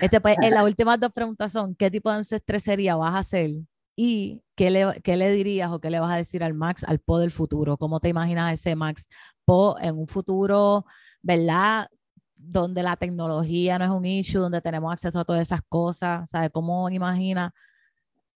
Este, 0.00 0.20
pues, 0.20 0.36
en 0.40 0.54
las 0.54 0.64
últimas 0.64 0.98
dos 0.98 1.12
preguntas 1.12 1.52
son, 1.52 1.74
¿qué 1.74 1.90
tipo 1.90 2.10
de 2.10 2.16
ancestre 2.16 2.60
sería 2.60 2.96
vas 2.96 3.14
a 3.14 3.22
ser? 3.22 3.50
¿Y 3.94 4.42
qué 4.54 4.70
le, 4.70 5.00
qué 5.02 5.16
le 5.16 5.30
dirías 5.30 5.70
o 5.70 5.80
qué 5.80 5.90
le 5.90 6.00
vas 6.00 6.12
a 6.12 6.16
decir 6.16 6.42
al 6.44 6.54
Max, 6.54 6.84
al 6.84 7.00
Po 7.00 7.18
del 7.18 7.30
futuro? 7.30 7.76
¿Cómo 7.76 8.00
te 8.00 8.08
imaginas 8.08 8.52
ese 8.52 8.76
Max 8.76 9.08
Po 9.44 9.76
en 9.80 9.98
un 9.98 10.06
futuro, 10.06 10.86
verdad? 11.20 11.88
Donde 12.38 12.82
la 12.82 12.96
tecnología 12.96 13.78
no 13.78 13.84
es 13.84 13.90
un 13.90 14.06
issue, 14.06 14.40
donde 14.40 14.60
tenemos 14.60 14.92
acceso 14.92 15.20
a 15.20 15.24
todas 15.24 15.42
esas 15.42 15.60
cosas, 15.68 16.30
¿sabes? 16.30 16.50
¿Cómo 16.52 16.88
imagina 16.88 17.52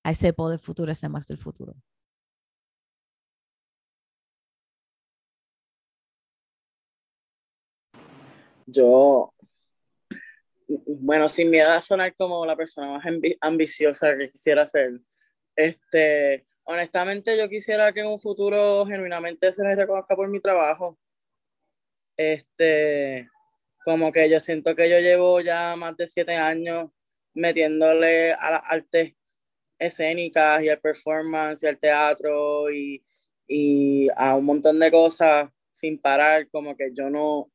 a 0.03 0.11
ese 0.11 0.33
Po 0.33 0.51
del 0.51 0.59
futuro, 0.59 0.93
ese 0.93 1.09
Max 1.09 1.29
del 1.29 1.39
futuro? 1.39 1.75
Yo, 8.67 9.33
bueno, 10.69 11.29
sin 11.29 11.51
miedo 11.51 11.71
a 11.71 11.81
sonar 11.81 12.15
como 12.17 12.45
la 12.47 12.57
persona 12.57 12.89
más 12.89 13.05
ambiciosa 13.41 14.17
que 14.17 14.31
quisiera 14.31 14.67
ser, 14.67 15.01
este, 15.57 16.47
honestamente 16.65 17.37
yo 17.37 17.49
quisiera 17.49 17.93
que 17.93 18.01
en 18.01 18.07
un 18.07 18.19
futuro 18.19 18.87
genuinamente 18.87 19.53
se 19.53 19.65
me 19.65 19.75
reconozca 19.75 20.17
por 20.17 20.29
mi 20.29 20.41
trabajo. 20.41 20.99
Este, 22.17 23.29
como 23.85 24.13
que 24.13 24.31
yo 24.31 24.41
siento 24.41 24.75
que 24.75 24.89
yo 24.89 24.99
llevo 25.01 25.41
ya 25.41 25.77
más 25.77 25.97
de 25.97 26.09
siete 26.09 26.37
años 26.37 26.91
metiéndole 27.35 28.33
a 28.33 28.51
las 28.53 28.63
artes 28.67 29.15
escénicas 29.79 30.63
y 30.63 30.69
al 30.69 30.81
performance 30.81 31.63
y 31.63 31.67
al 31.67 31.79
teatro 31.79 32.71
y, 32.71 33.05
y 33.47 34.09
a 34.17 34.35
un 34.35 34.45
montón 34.45 34.79
de 34.79 34.91
cosas 34.91 35.51
sin 35.73 35.99
parar, 35.99 36.49
como 36.51 36.77
que 36.77 36.93
yo 36.93 37.11
no 37.11 37.51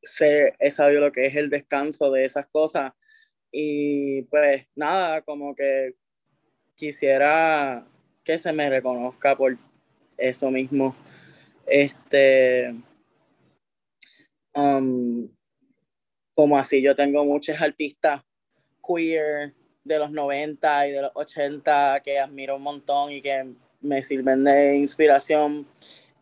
sé, 0.00 0.54
he 0.58 0.70
sabido 0.70 1.00
lo 1.00 1.12
que 1.12 1.26
es 1.26 1.36
el 1.36 1.50
descanso 1.50 2.10
de 2.10 2.24
esas 2.24 2.46
cosas 2.46 2.92
y 3.50 4.22
pues 4.22 4.66
nada, 4.74 5.20
como 5.22 5.54
que 5.54 5.94
quisiera 6.74 7.86
que 8.24 8.38
se 8.38 8.52
me 8.52 8.70
reconozca 8.70 9.36
por 9.36 9.58
eso 10.16 10.50
mismo. 10.50 10.96
Este, 11.66 12.74
um, 14.54 15.28
como 16.34 16.58
así, 16.58 16.82
yo 16.82 16.94
tengo 16.94 17.24
muchos 17.24 17.60
artistas 17.60 18.22
queer 18.86 19.54
de 19.84 19.98
los 19.98 20.10
90 20.10 20.88
y 20.88 20.90
de 20.92 21.02
los 21.02 21.10
80 21.14 22.00
que 22.04 22.18
admiro 22.18 22.56
un 22.56 22.62
montón 22.62 23.12
y 23.12 23.20
que 23.20 23.54
me 23.80 24.02
sirven 24.02 24.44
de 24.44 24.76
inspiración 24.76 25.66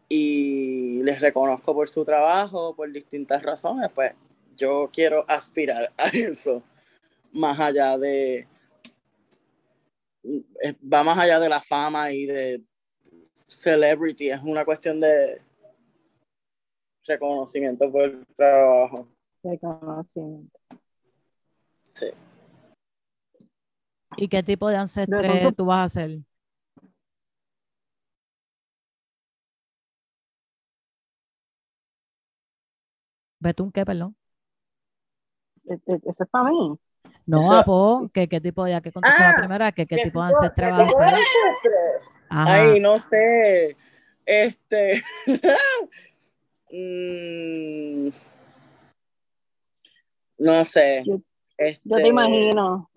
y 0.08 1.02
les 1.04 1.20
reconozco 1.20 1.74
por 1.74 1.88
su 1.88 2.04
trabajo, 2.04 2.74
por 2.74 2.90
distintas 2.90 3.42
razones, 3.42 3.90
pues 3.94 4.12
yo 4.56 4.90
quiero 4.92 5.24
aspirar 5.28 5.92
a 5.96 6.08
eso, 6.08 6.62
más 7.32 7.60
allá 7.60 7.96
de, 7.96 8.48
eh, 10.24 10.74
va 10.82 11.04
más 11.04 11.18
allá 11.18 11.38
de 11.38 11.48
la 11.48 11.60
fama 11.60 12.10
y 12.12 12.26
de 12.26 12.60
celebrity, 13.46 14.30
es 14.30 14.40
una 14.42 14.64
cuestión 14.64 15.00
de 15.00 15.40
reconocimiento 17.10 17.90
por 17.90 18.02
el 18.02 18.26
trabajo. 18.34 19.08
Reconocimiento. 19.42 20.58
Sí. 21.92 22.06
¿Y 24.16 24.28
qué 24.28 24.42
tipo 24.42 24.68
de 24.68 24.76
ancestre 24.76 25.52
tú 25.52 25.66
vas 25.66 25.86
a 25.96 26.00
ser? 26.00 26.18
¿Betún 33.38 33.72
qué, 33.72 33.84
perdón? 33.84 34.14
Eso 35.64 36.22
es 36.24 36.28
para 36.30 36.50
mí. 36.50 36.78
No, 37.26 37.52
Apo, 37.52 38.10
¿qué, 38.12 38.28
¿qué, 38.28 38.40
tipo, 38.40 38.66
ya 38.66 38.80
que 38.80 38.92
contestó 38.92 39.22
la 39.22 39.30
ah, 39.30 39.34
primera, 39.38 39.72
¿qué, 39.72 39.86
qué, 39.86 39.96
tipo 40.02 40.20
de 40.20 40.26
ancestre 40.26 40.70
vas 40.70 40.80
a 40.80 41.10
ser? 41.10 41.18
Ay, 42.28 42.80
no 42.80 42.98
sé. 42.98 43.76
Este. 44.26 45.02
mm, 46.70 48.08
no 50.38 50.64
sé. 50.64 51.02
Yo, 51.04 51.20
este, 51.58 51.88
yo 51.88 51.96
te 51.96 52.08
imagino. 52.08 52.90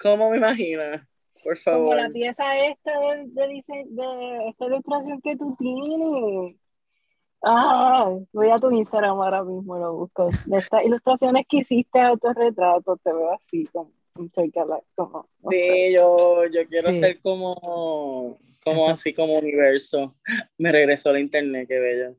¿Cómo 0.00 0.30
me 0.30 0.38
imaginas? 0.38 1.06
Por 1.42 1.56
favor. 1.56 1.90
Como 1.90 1.94
la 1.94 2.10
pieza 2.10 2.44
esta 2.66 2.90
de, 2.98 3.26
de, 3.28 3.62
de 3.86 4.48
esta 4.48 4.66
ilustración 4.66 5.20
que 5.20 5.36
tú 5.36 5.56
tienes. 5.58 6.56
Ah, 7.42 8.10
voy 8.32 8.50
a 8.50 8.58
tu 8.58 8.70
Instagram 8.70 9.20
ahora 9.20 9.44
mismo, 9.44 9.78
lo 9.78 9.94
busco. 9.94 10.28
De 10.46 10.56
estas 10.56 10.84
ilustraciones 10.84 11.46
que 11.48 11.58
hiciste 11.58 12.00
autorretrato, 12.00 12.96
te 12.96 13.12
veo 13.12 13.32
así, 13.32 13.64
como, 13.66 13.92
como 14.14 15.50
Sí, 15.50 15.92
yo, 15.94 16.46
yo 16.46 16.66
quiero 16.68 16.92
ser 16.92 17.20
como, 17.20 18.38
como 18.68 18.88
así 18.88 19.12
como 19.12 19.34
universo. 19.34 20.16
Me 20.58 20.72
regresó 20.72 21.12
la 21.12 21.20
internet, 21.20 21.66
qué 21.68 21.78
bello. 21.78 22.16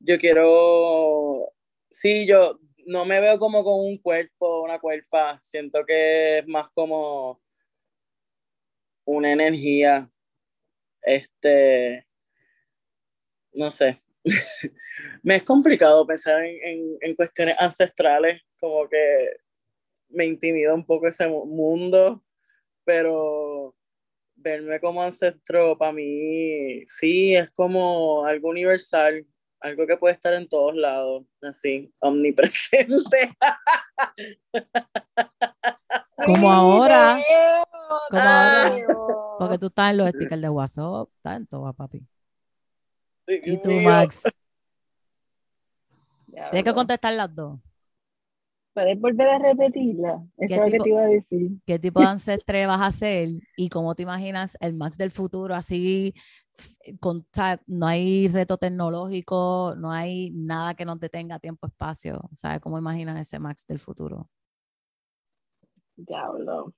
Yo 0.00 0.18
quiero, 0.18 1.52
sí, 1.90 2.26
yo 2.26 2.60
no 2.86 3.04
me 3.04 3.20
veo 3.20 3.38
como 3.38 3.64
con 3.64 3.80
un 3.80 3.98
cuerpo, 3.98 4.62
una 4.62 4.78
cuerpa. 4.78 5.38
Siento 5.42 5.84
que 5.84 6.38
es 6.38 6.46
más 6.46 6.68
como 6.70 7.40
una 9.04 9.32
energía. 9.32 10.10
Este, 11.02 12.06
no 13.52 13.70
sé, 13.70 14.00
me 15.22 15.36
es 15.36 15.42
complicado 15.42 16.06
pensar 16.06 16.44
en, 16.44 17.14
cuestiones 17.16 17.56
ancestrales, 17.58 18.42
como 18.60 18.88
que 18.88 19.28
me 20.08 20.24
intimida 20.26 20.74
un 20.74 20.84
poco 20.84 21.08
ese 21.08 21.26
mundo, 21.28 22.22
pero 22.84 23.57
verme 24.38 24.80
como 24.80 25.02
ancestro 25.02 25.76
para 25.76 25.92
mí 25.92 26.84
sí 26.86 27.34
es 27.34 27.50
como 27.50 28.24
algo 28.24 28.48
universal, 28.48 29.26
algo 29.60 29.86
que 29.86 29.96
puede 29.96 30.14
estar 30.14 30.32
en 30.34 30.48
todos 30.48 30.74
lados, 30.74 31.24
así, 31.42 31.92
omnipresente. 31.98 33.32
Como 36.24 36.52
ahora, 36.52 37.18
como 38.10 38.22
ahora, 38.22 38.86
porque 39.38 39.56
tú 39.56 39.68
estás 39.68 39.92
en 39.92 39.98
los 39.98 40.08
stickers 40.10 40.42
de 40.42 40.48
WhatsApp, 40.48 41.08
está 41.16 41.36
en 41.36 41.46
todo, 41.46 41.72
papi. 41.72 42.04
Y 43.26 43.56
tú, 43.62 43.70
Max. 43.70 44.24
Tienes 46.26 46.64
que 46.64 46.74
contestar 46.74 47.14
las 47.14 47.34
dos. 47.34 47.60
¿Puedes 48.74 49.00
volver 49.00 49.28
a 49.28 49.38
repetirla? 49.38 50.24
Eso 50.36 50.54
es 50.54 50.60
lo 50.60 50.70
que 50.70 50.78
te 50.78 50.88
iba 50.88 51.00
a 51.00 51.06
decir. 51.06 51.50
¿Qué 51.66 51.78
tipo 51.78 52.00
de 52.00 52.06
ancestre 52.06 52.66
vas 52.66 52.80
a 52.80 52.92
ser? 52.92 53.28
¿Y 53.56 53.68
cómo 53.68 53.94
te 53.94 54.02
imaginas 54.02 54.56
el 54.60 54.74
Max 54.74 54.96
del 54.96 55.10
futuro? 55.10 55.54
Así, 55.54 56.14
con, 57.00 57.26
no 57.66 57.86
hay 57.86 58.28
reto 58.28 58.56
tecnológico, 58.56 59.74
no 59.76 59.90
hay 59.90 60.30
nada 60.30 60.74
que 60.74 60.84
no 60.84 60.98
te 60.98 61.08
tenga 61.08 61.38
tiempo, 61.38 61.66
espacio. 61.66 62.20
¿Sabes 62.36 62.60
cómo 62.60 62.78
imaginas 62.78 63.20
ese 63.20 63.38
Max 63.38 63.66
del 63.66 63.78
futuro? 63.78 64.28
Diablo. 65.96 66.72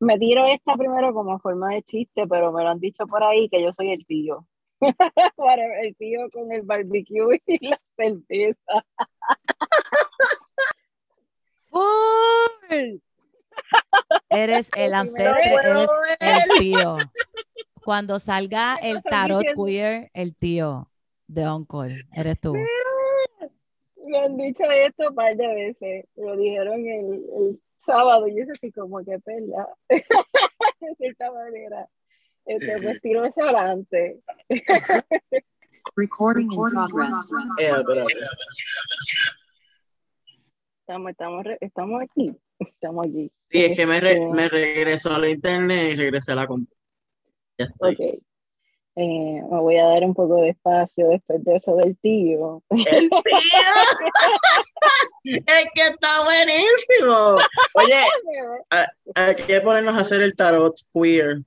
me 0.00 0.18
tiro 0.18 0.44
esta 0.46 0.76
primero 0.76 1.12
como 1.12 1.38
forma 1.38 1.74
de 1.74 1.82
chiste, 1.82 2.26
pero 2.26 2.52
me 2.52 2.62
lo 2.62 2.70
han 2.70 2.80
dicho 2.80 3.06
por 3.06 3.22
ahí 3.22 3.48
que 3.48 3.62
yo 3.62 3.72
soy 3.72 3.90
el 3.90 4.06
tío. 4.06 4.46
el 5.82 5.96
tío 5.96 6.30
con 6.30 6.52
el 6.52 6.62
barbecue 6.62 7.42
y 7.46 7.66
la 7.66 7.80
cerveza. 7.96 8.84
Eres 14.30 14.70
el 14.76 14.94
ancestre, 14.94 15.54
eres 15.54 15.88
el 16.20 16.58
tío. 16.58 16.96
Cuando 17.84 18.18
salga 18.18 18.76
el 18.82 19.02
tarot 19.02 19.44
queer, 19.54 20.10
el 20.12 20.36
tío 20.36 20.90
de 21.26 21.48
Uncle, 21.48 21.94
eres 22.14 22.40
tú. 22.40 22.54
Me 24.06 24.18
han 24.18 24.36
dicho 24.36 24.64
esto 24.64 25.08
un 25.08 25.14
par 25.14 25.36
de 25.36 25.46
veces. 25.48 26.06
Lo 26.16 26.36
dijeron 26.36 26.86
el, 26.86 27.24
el 27.36 27.60
sábado 27.78 28.26
y 28.28 28.40
es 28.40 28.50
así 28.50 28.72
como 28.72 29.04
que 29.04 29.18
perla 29.18 29.68
de 29.88 30.94
cierta 30.96 31.30
manera 31.30 31.88
este 32.48 32.82
pues 32.82 33.00
tiro 33.00 33.24
ese 33.24 33.40
adelante. 33.42 34.20
Recording 35.96 36.52
in 36.52 36.70
progress. 36.70 37.32
estamos, 40.80 41.10
estamos, 41.10 41.46
estamos 41.60 42.02
aquí 42.02 42.36
estamos 42.58 43.06
aquí. 43.06 43.30
Sí 43.50 43.64
es 43.64 43.76
que 43.76 43.86
me, 43.86 44.00
re, 44.00 44.12
este, 44.12 44.28
me 44.28 44.48
regresó 44.48 45.14
a 45.14 45.18
la 45.18 45.28
internet 45.28 45.92
y 45.92 45.96
regresé 45.96 46.32
a 46.32 46.36
la 46.36 46.46
computadora 46.46 46.78
ok 47.80 48.00
Eh, 49.00 49.42
me 49.48 49.60
voy 49.60 49.76
a 49.76 49.84
dar 49.84 50.02
un 50.02 50.12
poco 50.12 50.36
de 50.42 50.48
espacio 50.50 51.08
después 51.10 51.44
de 51.44 51.54
eso 51.56 51.76
del 51.76 51.96
tío. 51.98 52.62
¡El 52.70 53.08
tío! 53.08 53.20
es 55.24 55.66
que 55.74 55.82
está 55.82 56.08
buenísimo. 56.24 57.36
Oye, 57.74 57.94
hay 59.14 59.36
que 59.36 59.60
ponernos 59.60 59.94
a 59.94 60.00
hacer 60.00 60.22
el 60.22 60.34
tarot 60.34 60.74
queer. 60.92 61.42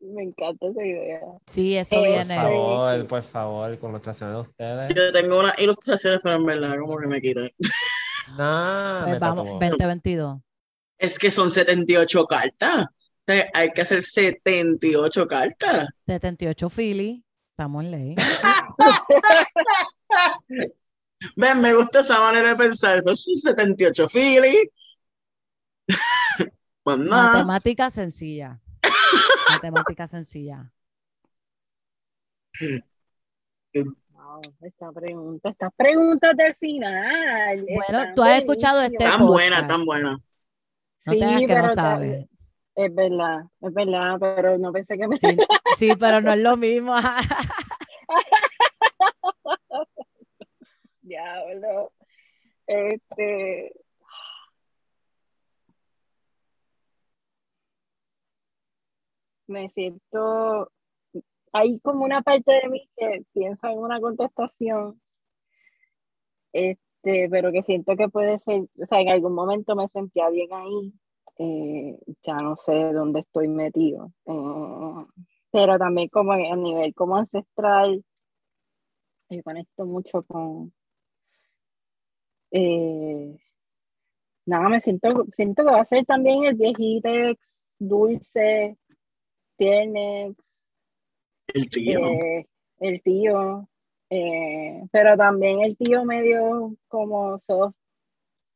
Me 0.00 0.22
encanta 0.22 0.66
esa 0.68 0.84
idea. 0.84 1.20
Sí, 1.46 1.76
eso 1.76 1.94
Eh, 1.96 1.98
Por 1.98 2.08
viene. 2.08 2.34
favor, 2.36 3.06
por 3.06 3.22
favor, 3.22 3.78
con 3.78 3.90
ilustraciones 3.90 4.34
de 4.36 4.40
ustedes. 4.40 4.94
Yo 4.94 5.12
tengo 5.12 5.38
unas 5.38 5.58
ilustraciones, 5.58 6.20
pero 6.22 6.36
en 6.36 6.46
verdad 6.46 6.76
como 6.80 6.96
que 6.98 7.06
me 7.06 7.20
quitan. 7.20 7.50
No, 8.36 9.00
Pues 9.04 9.12
me 9.12 9.18
vamos, 9.18 9.44
tatuó. 9.44 9.58
2022. 9.60 10.38
Es 10.98 11.18
que 11.18 11.30
son 11.30 11.50
78 11.50 12.26
cartas. 12.26 12.86
Sea, 13.28 13.50
hay 13.52 13.70
que 13.72 13.82
hacer 13.82 14.02
78 14.02 15.28
cartas. 15.28 15.86
78 16.06 16.70
Philly. 16.70 17.22
Estamos 17.50 17.84
en 17.84 17.90
ley. 17.90 18.14
Ven, 21.36 21.60
me 21.60 21.74
gusta 21.74 22.00
esa 22.00 22.20
manera 22.20 22.48
de 22.48 22.56
pensar. 22.56 23.02
Pues 23.02 23.22
son 23.22 23.36
78 23.36 24.08
Philly. 24.08 24.70
Pues 26.82 26.96
nada. 26.96 27.32
Matemática 27.32 27.90
sencilla. 27.90 28.58
Matemática 29.50 30.06
sencilla. 30.06 30.72
Wow, 33.74 34.40
esta 34.62 34.90
pregunta, 34.90 35.50
estas 35.50 35.70
preguntas 35.76 36.34
del 36.34 36.54
final. 36.54 37.66
Bueno, 37.74 38.14
tú 38.14 38.22
has 38.22 38.38
escuchado 38.38 38.80
este. 38.80 38.96
Tan 38.96 39.26
buena, 39.26 39.66
tan 39.66 39.84
buena. 39.84 40.18
No 41.04 41.12
te 41.12 41.24
hagas 41.24 41.40
Sí, 41.40 41.46
que 41.46 41.54
no 41.56 41.74
sabes. 41.74 42.26
Es 42.78 42.94
verdad, 42.94 43.40
es 43.60 43.74
verdad, 43.74 44.16
pero 44.20 44.56
no 44.56 44.72
pensé 44.72 44.96
que 44.96 45.08
me 45.08 45.18
Sí, 45.18 45.26
sí, 45.76 45.90
pero 45.98 46.20
no 46.20 46.32
es 46.32 46.38
lo 46.38 46.56
mismo. 46.56 46.94
Diablo. 51.02 51.92
Este. 52.68 53.72
Me 59.48 59.68
siento. 59.70 60.70
Hay 61.52 61.80
como 61.80 62.04
una 62.04 62.22
parte 62.22 62.52
de 62.62 62.68
mí 62.68 62.88
que 62.96 63.24
piensa 63.32 63.72
en 63.72 63.78
una 63.80 64.00
contestación, 64.00 65.02
este, 66.52 67.28
pero 67.28 67.50
que 67.50 67.62
siento 67.62 67.96
que 67.96 68.08
puede 68.08 68.38
ser, 68.38 68.68
o 68.80 68.86
sea, 68.86 69.00
en 69.00 69.08
algún 69.08 69.34
momento 69.34 69.74
me 69.74 69.88
sentía 69.88 70.28
bien 70.30 70.52
ahí, 70.52 70.92
eh, 71.38 71.96
ya 72.22 72.36
no 72.38 72.56
sé 72.56 72.92
dónde 72.92 73.20
estoy 73.20 73.46
metido, 73.46 74.12
eh, 74.26 75.06
pero 75.52 75.78
también 75.78 76.08
como 76.08 76.32
a 76.32 76.56
nivel 76.56 76.92
como 76.94 77.16
ancestral, 77.16 78.04
yo 79.30 79.42
conecto 79.44 79.86
mucho 79.86 80.24
con, 80.24 80.72
eh, 82.50 83.38
nada, 84.46 84.68
me 84.68 84.80
siento, 84.80 85.08
siento 85.30 85.64
que 85.64 85.70
va 85.70 85.80
a 85.80 85.84
ser 85.84 86.04
también 86.04 86.44
el 86.44 86.56
viejitex, 86.56 87.76
dulce, 87.78 88.76
tiernex, 89.56 90.62
El 91.54 91.70
tío. 91.70 92.00
el 92.80 93.02
tío, 93.02 93.68
pero 94.90 95.16
también 95.16 95.60
el 95.60 95.76
tío 95.76 96.04
medio 96.04 96.74
como 96.88 97.38
soft, 97.38 97.76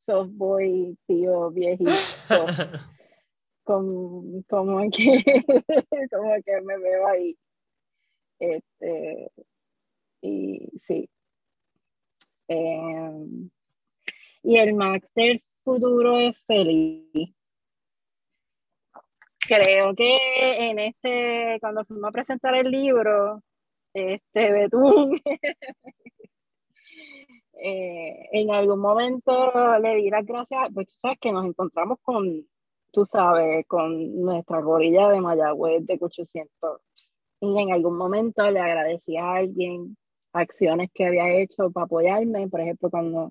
soft 0.03 0.31
boy, 0.33 0.97
tío 1.07 1.51
viejito, 1.51 1.93
como, 3.65 4.43
como 4.49 4.81
que, 4.91 5.23
como 6.11 6.35
que 6.45 6.61
me 6.63 6.79
veo 6.79 7.07
ahí. 7.07 7.39
Este, 8.39 9.31
y 10.21 10.69
sí. 10.87 11.09
Eh, 12.49 13.27
y 14.43 14.57
el 14.57 14.75
Max 14.75 15.13
del 15.15 15.43
futuro 15.63 16.19
es 16.19 16.37
feliz. 16.47 17.33
Creo 19.39 19.95
que 19.95 20.17
en 20.71 20.79
este, 20.81 21.59
cuando 21.61 21.85
fuimos 21.85 22.09
a 22.09 22.13
presentar 22.13 22.55
el 22.57 22.71
libro, 22.71 23.43
este 23.95 24.53
Betún, 24.53 25.21
eh, 27.63 28.29
en 28.33 28.51
algún 28.51 28.81
momento 28.81 29.33
le 29.79 29.97
di 29.97 30.11
las 30.11 30.27
gracias, 30.27 30.69
pues 30.75 30.89
tú 30.89 30.95
sabes 30.97 31.19
que 31.21 31.33
nos 31.33 31.47
encontramos 31.47 31.99
con, 32.03 32.47
tú 32.91 33.05
sabes, 33.05 33.67
con 33.67 34.21
nuestra 34.21 34.61
gorilla 34.61 35.09
de 35.11 35.21
Mayagüez 35.21 35.87
de 35.87 35.99
800. 36.01 36.81
Y 37.41 37.61
en 37.61 37.73
algún 37.73 37.97
momento 37.97 38.51
le 38.51 38.61
agradecí 38.61 39.17
a 39.17 39.35
alguien 39.35 39.97
acciones 40.33 40.91
que 40.95 41.07
había 41.07 41.31
hecho 41.41 41.71
para 41.71 41.85
apoyarme, 41.87 42.49
por 42.49 42.61
ejemplo, 42.61 42.91
cuando 42.91 43.31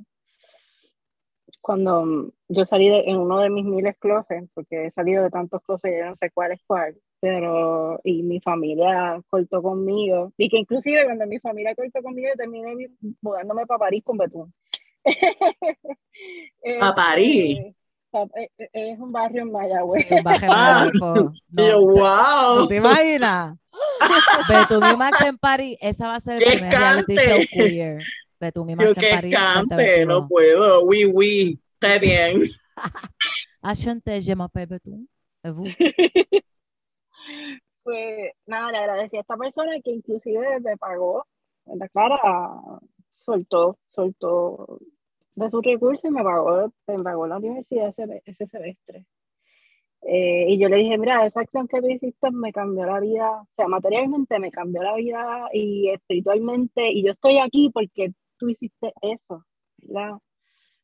cuando 1.61 2.31
yo 2.49 2.65
salí 2.65 2.89
de, 2.89 3.01
en 3.01 3.17
uno 3.17 3.39
de 3.39 3.49
mis 3.49 3.63
miles 3.65 3.95
closets, 3.99 4.49
porque 4.53 4.85
he 4.87 4.91
salido 4.91 5.23
de 5.23 5.29
tantos 5.29 5.61
closets, 5.61 5.95
yo 5.99 6.05
no 6.05 6.15
sé 6.15 6.31
cuál 6.31 6.51
es 6.53 6.61
cuál, 6.65 6.97
pero, 7.19 7.99
y 8.03 8.23
mi 8.23 8.39
familia 8.41 9.21
cortó 9.29 9.61
conmigo, 9.61 10.33
y 10.37 10.49
que 10.49 10.57
inclusive 10.57 11.05
cuando 11.05 11.25
mi 11.27 11.39
familia 11.39 11.75
cortó 11.75 12.01
conmigo, 12.01 12.29
yo 12.29 12.35
terminé 12.35 12.89
mudándome 13.21 13.65
para 13.67 13.79
París 13.79 14.03
con 14.03 14.17
Betún. 14.17 14.53
¿Pa 16.79 16.95
París? 16.95 17.57
Este, 17.59 17.75
pa- 18.11 18.27
eh, 18.35 18.49
eh, 18.57 18.69
Es 18.73 18.99
un 18.99 19.11
barrio 19.11 19.43
en 19.43 19.51
Mayagüez. 19.51 20.05
Sí, 20.07 20.13
un 20.15 20.23
baje 20.23 20.45
Ah, 20.49 20.85
yo, 20.99 21.31
No, 21.51 21.81
wow. 21.85 22.57
¿tú 22.57 22.67
¿Te 22.67 22.75
imaginas? 22.77 23.57
Betún 24.49 24.87
y 24.91 24.95
Max 24.97 25.21
en 25.21 25.37
París, 25.37 25.77
esa 25.81 26.07
va 26.07 26.15
a 26.15 26.19
ser 26.19 26.41
el 26.41 26.43
¡Que 26.43 26.51
primer 26.57 26.73
reality 26.73 27.15
show 27.15 27.39
queer. 27.51 27.99
Y 28.41 28.75
Max 28.75 28.89
Yo 28.89 28.95
que 28.95 29.09
París. 29.09 29.35
cante, 29.35 29.75
2022. 29.75 30.07
no 30.07 30.27
puedo. 30.27 30.83
Oui, 30.85 31.05
oui. 31.05 31.59
Está 31.79 31.99
bien. 31.99 32.43
Ah, 33.63 33.75
chanté, 33.75 34.19
je 34.21 34.33
m'appelle 34.35 34.65
Betún. 34.65 35.07
Pues 37.83 38.31
nada, 38.47 38.71
le 38.71 38.77
agradecí 38.79 39.17
a 39.17 39.21
esta 39.21 39.37
persona 39.37 39.79
que 39.83 39.91
inclusive 39.91 40.59
me 40.61 40.77
pagó 40.77 41.25
en 41.67 41.79
la 41.79 41.87
cara, 41.89 42.19
soltó, 43.11 43.77
soltó 43.87 44.79
de 45.35 45.49
sus 45.49 45.63
recursos 45.63 46.05
y 46.05 46.11
me 46.11 46.23
pagó, 46.23 46.71
me 46.87 47.03
pagó 47.03 47.27
la 47.27 47.37
universidad 47.37 47.89
ese, 47.89 48.21
ese 48.25 48.47
semestre. 48.47 49.05
Eh, 50.03 50.45
y 50.49 50.59
yo 50.59 50.67
le 50.69 50.77
dije, 50.77 50.97
mira, 50.97 51.25
esa 51.25 51.41
acción 51.41 51.67
que 51.67 51.79
tú 51.81 51.87
hiciste 51.89 52.31
me 52.31 52.51
cambió 52.51 52.85
la 52.85 52.99
vida, 52.99 53.41
o 53.41 53.47
sea, 53.55 53.67
materialmente 53.67 54.39
me 54.39 54.51
cambió 54.51 54.81
la 54.81 54.95
vida 54.95 55.47
y 55.53 55.89
espiritualmente, 55.89 56.89
y 56.91 57.03
yo 57.03 57.11
estoy 57.11 57.37
aquí 57.37 57.69
porque 57.71 58.13
tú 58.41 58.49
hiciste 58.49 58.91
eso, 59.01 59.45
¿verdad? 59.77 60.17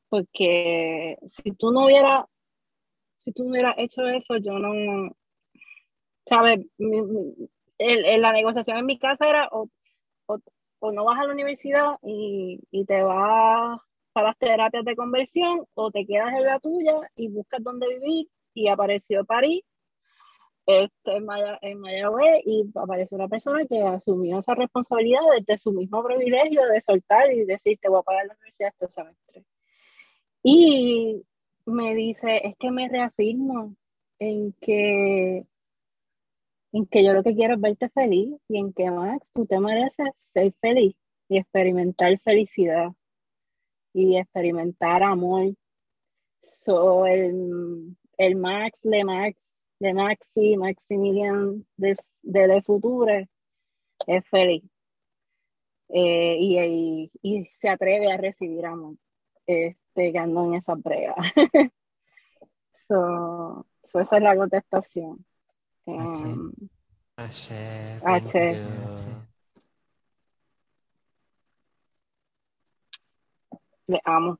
Porque 0.09 1.17
si 1.31 1.51
tú 1.53 1.71
no 1.71 1.85
hubieras, 1.85 2.25
si 3.17 3.33
tú 3.33 3.43
no 3.43 3.51
hubieras 3.51 3.75
hecho 3.79 4.05
eso, 4.07 4.37
yo 4.37 4.59
no, 4.59 5.11
¿sabes? 6.27 6.59
La 7.79 8.31
negociación 8.31 8.77
en 8.77 8.85
mi 8.85 8.99
casa 8.99 9.27
era 9.27 9.49
o, 9.51 9.69
no 10.91 11.05
vas 11.05 11.19
a 11.19 11.25
la 11.25 11.33
universidad 11.33 11.97
y 12.03 12.85
te 12.85 13.01
vas 13.01 13.81
para 14.13 14.27
las 14.27 14.37
terapias 14.37 14.85
de 14.85 14.95
conversión 14.95 15.65
o 15.73 15.91
te 15.91 16.05
quedas 16.05 16.33
en 16.33 16.43
la 16.43 16.59
tuya 16.59 16.93
y 17.15 17.29
buscas 17.29 17.63
dónde 17.63 17.87
vivir 17.87 18.27
y 18.53 18.67
apareció 18.67 19.25
París 19.25 19.63
este, 20.67 21.15
en, 21.15 21.25
Maya- 21.25 21.57
en 21.61 21.79
Mayagüez 21.79 22.43
y 22.45 22.69
apareció 22.75 23.15
una 23.17 23.27
persona 23.27 23.65
que 23.65 23.81
asumió 23.81 24.39
esa 24.39 24.53
responsabilidad 24.53 25.21
desde 25.39 25.57
su 25.57 25.71
mismo 25.71 26.03
privilegio 26.03 26.65
de 26.67 26.81
soltar 26.81 27.33
y 27.33 27.45
decir 27.45 27.79
te 27.81 27.89
voy 27.89 27.99
a 27.99 28.03
pagar 28.03 28.27
la 28.27 28.33
universidad 28.35 28.73
este 28.73 28.89
semestre. 28.89 29.45
Y 30.43 31.23
me 31.65 31.95
dice, 31.95 32.45
es 32.45 32.55
que 32.57 32.69
me 32.69 32.87
reafirmo 32.89 33.75
en 34.19 34.53
que 34.61 35.45
en 36.73 36.85
que 36.85 37.03
yo 37.03 37.13
lo 37.13 37.23
que 37.23 37.33
quiero 37.33 37.55
es 37.55 37.61
verte 37.61 37.89
feliz 37.89 38.35
y 38.49 38.57
en 38.59 38.73
que 38.73 38.91
Max, 38.91 39.31
tú 39.33 39.45
te 39.45 39.59
mereces 39.59 40.09
ser 40.15 40.53
feliz 40.59 40.95
y 41.29 41.37
experimentar 41.37 42.19
felicidad 42.19 42.89
y 43.93 44.17
experimentar 44.17 45.01
amor. 45.01 45.53
So, 46.39 47.05
el, 47.07 47.95
el 48.17 48.35
Max 48.35 48.81
de 48.83 49.03
Max, 49.03 49.56
de 49.79 49.93
Maxi, 49.93 50.57
Maximilian 50.57 51.65
de, 51.77 51.97
de 52.23 52.47
Le 52.47 52.61
Future 52.61 53.29
es 54.05 54.25
feliz 54.29 54.63
Eh, 55.89 56.37
y, 56.39 56.59
y, 56.59 57.11
y 57.21 57.45
se 57.45 57.69
atreve 57.69 58.11
a 58.11 58.17
recibir 58.17 58.65
amor 58.65 58.95
este, 59.45 60.11
que 60.11 60.17
ando 60.17 60.45
en 60.45 60.55
esa 60.55 60.75
brega. 60.75 61.15
so, 62.73 63.65
so, 63.83 63.99
esa 64.01 64.17
es 64.17 64.23
la 64.23 64.35
contestación. 64.35 65.25
Um, 65.85 66.51
H. 67.15 67.53
H. 68.03 68.31
thank 68.33 68.55
you. 68.99 69.27
le 73.87 74.01
amo. 74.03 74.37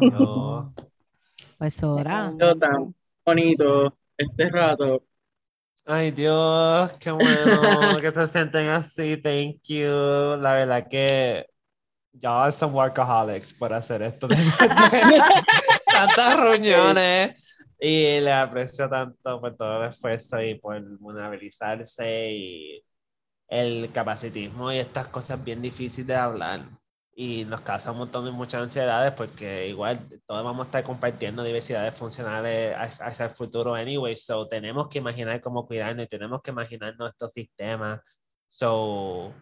Amo. 0.00 0.74
Pues 1.58 1.82
ahora, 1.84 2.32
Yo 2.36 2.58
tan 2.58 2.92
bonito 3.24 3.96
este 4.22 4.50
rato. 4.50 5.04
Ay 5.84 6.12
Dios, 6.12 6.92
qué 7.00 7.10
bueno 7.10 8.00
que 8.00 8.12
se 8.12 8.28
sienten 8.28 8.68
así, 8.68 9.16
thank 9.16 9.62
you. 9.64 10.36
La 10.40 10.54
verdad 10.54 10.86
que 10.88 11.46
ya 12.12 12.52
son 12.52 12.74
workaholics 12.74 13.52
por 13.54 13.72
hacer 13.72 14.02
esto. 14.02 14.28
De 14.28 14.36
tantas 15.86 16.40
reuniones. 16.40 17.66
Y 17.78 18.20
le 18.20 18.32
aprecio 18.32 18.88
tanto 18.88 19.40
por 19.40 19.56
todo 19.56 19.82
el 19.82 19.90
esfuerzo 19.90 20.40
y 20.40 20.54
por 20.54 20.80
vulnerabilizarse 20.98 22.30
y 22.30 22.84
el 23.48 23.90
capacitismo 23.92 24.72
y 24.72 24.78
estas 24.78 25.08
cosas 25.08 25.42
bien 25.42 25.60
difíciles 25.60 26.06
de 26.06 26.14
hablar. 26.14 26.60
Y 27.14 27.44
nos 27.44 27.60
causa 27.60 27.92
un 27.92 27.98
montón 27.98 28.24
de 28.24 28.30
muchas 28.30 28.62
ansiedades 28.62 29.12
porque 29.12 29.68
igual 29.68 29.98
todos 30.26 30.42
vamos 30.42 30.64
a 30.64 30.68
estar 30.68 30.82
compartiendo 30.82 31.42
diversidades 31.42 31.92
funcionales 31.98 32.74
hacia 33.00 33.26
el 33.26 33.32
futuro 33.32 33.74
anyway. 33.74 34.16
So 34.16 34.48
tenemos 34.48 34.88
que 34.88 34.98
imaginar 34.98 35.40
cómo 35.42 35.66
cuidarnos 35.66 36.06
y 36.06 36.08
tenemos 36.08 36.40
que 36.40 36.52
imaginar 36.52 36.96
nuestros 36.96 37.32
sistemas. 37.32 38.00
So, 38.48 39.32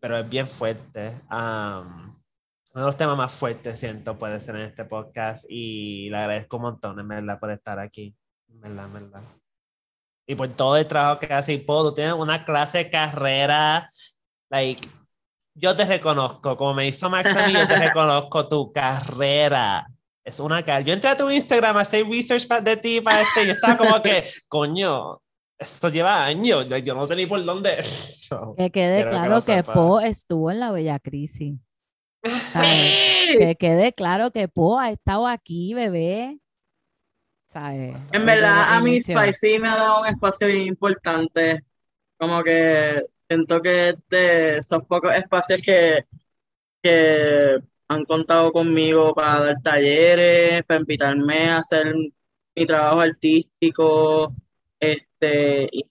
pero 0.00 0.16
es 0.18 0.28
bien 0.28 0.48
fuerte. 0.48 1.20
Um, 1.30 2.10
uno 2.72 2.84
de 2.84 2.86
los 2.86 2.96
temas 2.96 3.16
más 3.16 3.32
fuertes, 3.32 3.80
siento, 3.80 4.16
puede 4.16 4.38
ser 4.38 4.54
en 4.54 4.62
este 4.62 4.84
podcast 4.84 5.44
y 5.48 6.08
le 6.08 6.16
agradezco 6.18 6.56
un 6.56 6.62
montón, 6.62 7.00
en 7.00 7.08
verdad, 7.08 7.40
por 7.40 7.50
estar 7.50 7.80
aquí. 7.80 8.16
En 8.48 8.60
verdad, 8.60 8.86
en 8.86 8.92
verdad. 8.92 9.22
Y 10.26 10.36
por 10.36 10.48
todo 10.50 10.76
el 10.76 10.86
trabajo 10.86 11.18
que 11.18 11.32
hace 11.32 11.52
y 11.52 11.58
tú 11.58 11.92
tienes 11.94 12.14
una 12.14 12.44
clase 12.44 12.78
de 12.78 12.90
carrera, 12.90 13.90
like, 14.48 14.88
yo 15.60 15.76
te 15.76 15.84
reconozco, 15.84 16.56
como 16.56 16.74
me 16.74 16.88
hizo 16.88 17.10
Max 17.10 17.36
a 17.36 17.46
mí, 17.46 17.52
yo 17.52 17.68
te 17.68 17.76
reconozco 17.88 18.48
tu 18.48 18.72
carrera. 18.72 19.86
Es 20.24 20.40
una 20.40 20.64
carrera. 20.64 20.86
Yo 20.86 20.94
entré 20.94 21.10
a 21.10 21.16
tu 21.16 21.30
Instagram 21.30 21.76
a 21.76 21.80
hacer 21.80 22.06
research 22.06 22.48
de 22.62 22.76
ti 22.76 23.00
para 23.00 23.22
este 23.22 23.44
y 23.44 23.46
yo 23.46 23.52
estaba 23.52 23.76
como 23.76 24.02
que, 24.02 24.24
coño, 24.48 25.20
esto 25.58 25.90
lleva 25.90 26.24
años, 26.24 26.66
yo 26.82 26.94
no 26.94 27.06
sé 27.06 27.14
ni 27.14 27.26
por 27.26 27.44
dónde. 27.44 27.76
que 28.56 28.70
quede 28.70 29.08
claro 29.08 29.44
que, 29.44 29.56
que 29.56 29.62
Po 29.62 30.00
estuvo 30.00 30.50
en 30.50 30.60
la 30.60 30.70
Bella 30.70 30.98
Crisis. 30.98 31.58
Que 32.22 33.56
quede 33.58 33.92
claro 33.92 34.30
que 34.30 34.48
Po 34.48 34.78
ha 34.78 34.90
estado 34.90 35.26
aquí, 35.26 35.74
bebé. 35.74 36.38
En 37.52 38.26
verdad, 38.26 38.74
a 38.74 38.80
mí 38.80 39.02
Spicy 39.02 39.58
me 39.58 39.68
ha 39.68 39.76
dado 39.76 40.02
un 40.02 40.06
espacio 40.06 40.46
bien 40.46 40.62
importante. 40.62 41.64
Como 42.16 42.42
que 42.44 43.02
siento 43.30 43.62
que 43.62 43.96
de 44.10 44.56
esos 44.56 44.84
pocos 44.86 45.14
espacios 45.14 45.60
que, 45.64 46.04
que 46.82 47.58
han 47.88 48.04
contado 48.04 48.52
conmigo 48.52 49.14
para 49.14 49.44
dar 49.44 49.62
talleres, 49.62 50.64
para 50.64 50.80
invitarme 50.80 51.50
a 51.50 51.58
hacer 51.58 51.94
mi 52.56 52.66
trabajo 52.66 53.00
artístico, 53.00 54.34
este, 54.80 55.68
y, 55.72 55.84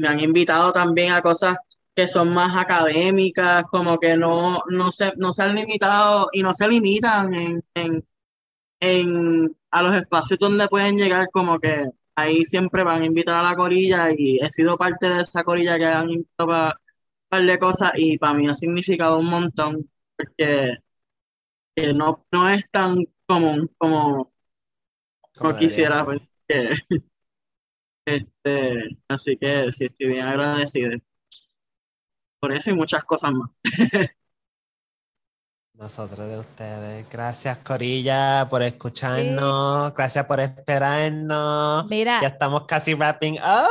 me 0.00 0.08
han 0.08 0.20
invitado 0.20 0.72
también 0.72 1.12
a 1.12 1.22
cosas 1.22 1.56
que 1.94 2.08
son 2.08 2.30
más 2.34 2.56
académicas, 2.56 3.64
como 3.70 3.98
que 3.98 4.16
no, 4.16 4.60
no, 4.68 4.92
se, 4.92 5.12
no 5.16 5.32
se 5.32 5.42
han 5.44 5.54
limitado 5.56 6.28
y 6.32 6.42
no 6.42 6.52
se 6.54 6.68
limitan 6.68 7.32
en, 7.34 7.64
en, 8.80 9.56
a 9.70 9.82
los 9.82 9.94
espacios 9.94 10.38
donde 10.40 10.68
pueden 10.68 10.96
llegar, 10.96 11.28
como 11.32 11.58
que 11.58 11.86
ahí 12.16 12.44
siempre 12.44 12.84
van 12.84 13.02
a 13.02 13.06
invitar 13.06 13.36
a 13.36 13.42
la 13.50 13.56
corilla 13.56 14.08
y 14.16 14.38
he 14.42 14.50
sido 14.50 14.76
parte 14.78 15.08
de 15.08 15.22
esa 15.22 15.44
corilla 15.44 15.78
que 15.78 15.86
han 15.86 16.10
invitado 16.10 16.48
para 16.48 16.68
un 16.70 17.28
par 17.28 17.42
de 17.46 17.58
cosas 17.58 17.92
y 17.96 18.18
para 18.18 18.34
mí 18.34 18.48
ha 18.48 18.54
significado 18.54 19.18
un 19.18 19.26
montón, 19.26 19.90
porque 20.16 20.78
no, 21.94 22.26
no 22.32 22.48
es 22.50 22.68
tan 22.70 23.04
común 23.26 23.70
como, 23.78 24.32
como 25.38 25.56
quisiera. 25.56 26.04
Porque, 26.04 26.74
este, 28.04 28.98
así 29.08 29.36
que 29.36 29.72
sí, 29.72 29.84
estoy 29.86 30.08
bien 30.08 30.26
agradecido 30.26 30.92
por 32.40 32.52
eso 32.52 32.70
y 32.70 32.74
muchas 32.74 33.04
cosas 33.04 33.32
más. 33.32 33.50
Nosotros 35.78 36.26
de 36.26 36.38
ustedes. 36.38 37.06
Gracias, 37.10 37.58
Corilla, 37.58 38.46
por 38.48 38.62
escucharnos. 38.62 39.92
Gracias 39.94 40.24
por 40.24 40.40
esperarnos. 40.40 41.86
Mira. 41.90 42.18
Ya 42.22 42.28
estamos 42.28 42.64
casi 42.64 42.94
wrapping 42.94 43.34
up. 43.34 43.68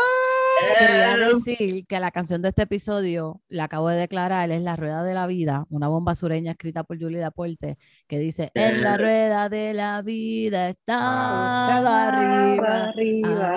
Quería 0.79 1.17
decir 1.33 1.87
que 1.87 1.99
la 1.99 2.11
canción 2.11 2.43
de 2.43 2.49
este 2.49 2.61
episodio, 2.61 3.41
la 3.49 3.63
acabo 3.65 3.89
de 3.89 3.97
declarar, 3.97 4.51
es 4.51 4.61
La 4.61 4.75
Rueda 4.75 5.03
de 5.03 5.15
la 5.15 5.27
Vida, 5.27 5.65
una 5.69 5.87
bomba 5.87 6.15
sureña 6.15 6.51
escrita 6.51 6.83
por 6.83 6.99
Julie 6.99 7.19
Daporte, 7.19 7.77
que 8.07 8.19
dice, 8.19 8.51
en 8.53 8.83
la 8.83 8.97
rueda 8.97 9.49
de 9.49 9.73
la 9.73 10.01
vida 10.01 10.69
está 10.69 11.77
arriba, 11.77 12.83
arriba, 12.85 13.53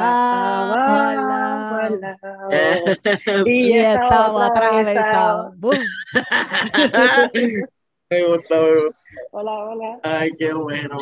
y 3.47 3.79
estaba 3.79 4.47
atravesado. 4.47 5.53
me 8.11 8.25
gusta, 8.25 8.61
Hola, 9.33 9.53
hola. 9.53 10.01
Ay, 10.03 10.33
qué 10.39 10.53
bueno. 10.53 10.97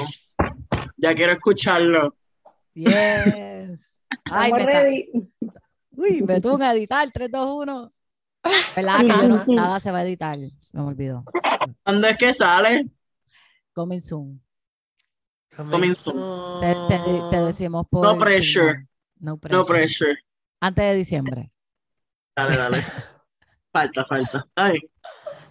Ya 0.96 1.14
quiero 1.14 1.32
escucharlo. 1.32 2.16
Yes. 2.74 4.00
Ay, 4.24 4.52
me 4.52 4.66
ready. 4.66 5.10
Uy, 5.90 6.22
me 6.22 6.40
tuvo 6.40 6.58
que 6.58 6.64
editar, 6.70 7.10
3, 7.10 7.30
2, 7.30 7.48
1. 7.62 7.92
¿Verdad? 8.76 8.98
Que 9.46 9.52
nada 9.52 9.80
se 9.80 9.90
va 9.90 9.98
a 9.98 10.04
editar, 10.04 10.38
se 10.60 10.76
me 10.76 10.84
olvidó. 10.84 11.24
¿Dónde 11.84 12.10
es 12.10 12.16
que 12.16 12.34
sale? 12.34 12.88
Coming 13.72 13.98
soon. 13.98 14.42
Coming 15.56 15.94
soon. 15.94 16.60
Te, 16.60 16.98
te, 17.30 17.36
decimos 17.42 17.86
por. 17.90 18.04
No 18.04 18.18
pressure. 18.18 18.86
no 19.18 19.38
pressure. 19.38 19.58
No 19.58 19.64
pressure. 19.64 20.18
Antes 20.60 20.84
de 20.84 20.94
diciembre. 20.94 21.50
Dale, 22.34 22.56
dale. 22.56 22.78
falta, 23.72 24.04
falta. 24.04 24.46
Ay. 24.54 24.78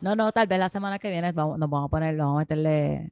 No, 0.05 0.15
no, 0.15 0.31
tal 0.31 0.45
vez 0.45 0.59
la 0.59 0.69
semana 0.69 0.99
que 0.99 1.09
viene 1.09 1.31
vamos, 1.31 1.57
nos 1.57 1.67
vamos 1.67 1.87
a 1.87 1.89
poner, 1.89 2.15
vamos 2.15 2.35
a 2.35 2.39
meterle 2.41 3.11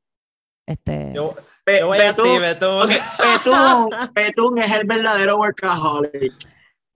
este... 0.68 1.11
Yo, 1.15 1.34
voy 1.65 1.98
a 1.98 2.15
ti, 2.15 2.38
Betún. 2.38 2.88
Betún, 2.88 3.90
Betún 4.14 4.57
es 4.61 4.72
el 4.72 4.86
verdadero 4.86 5.40
workaholic. 5.40 6.34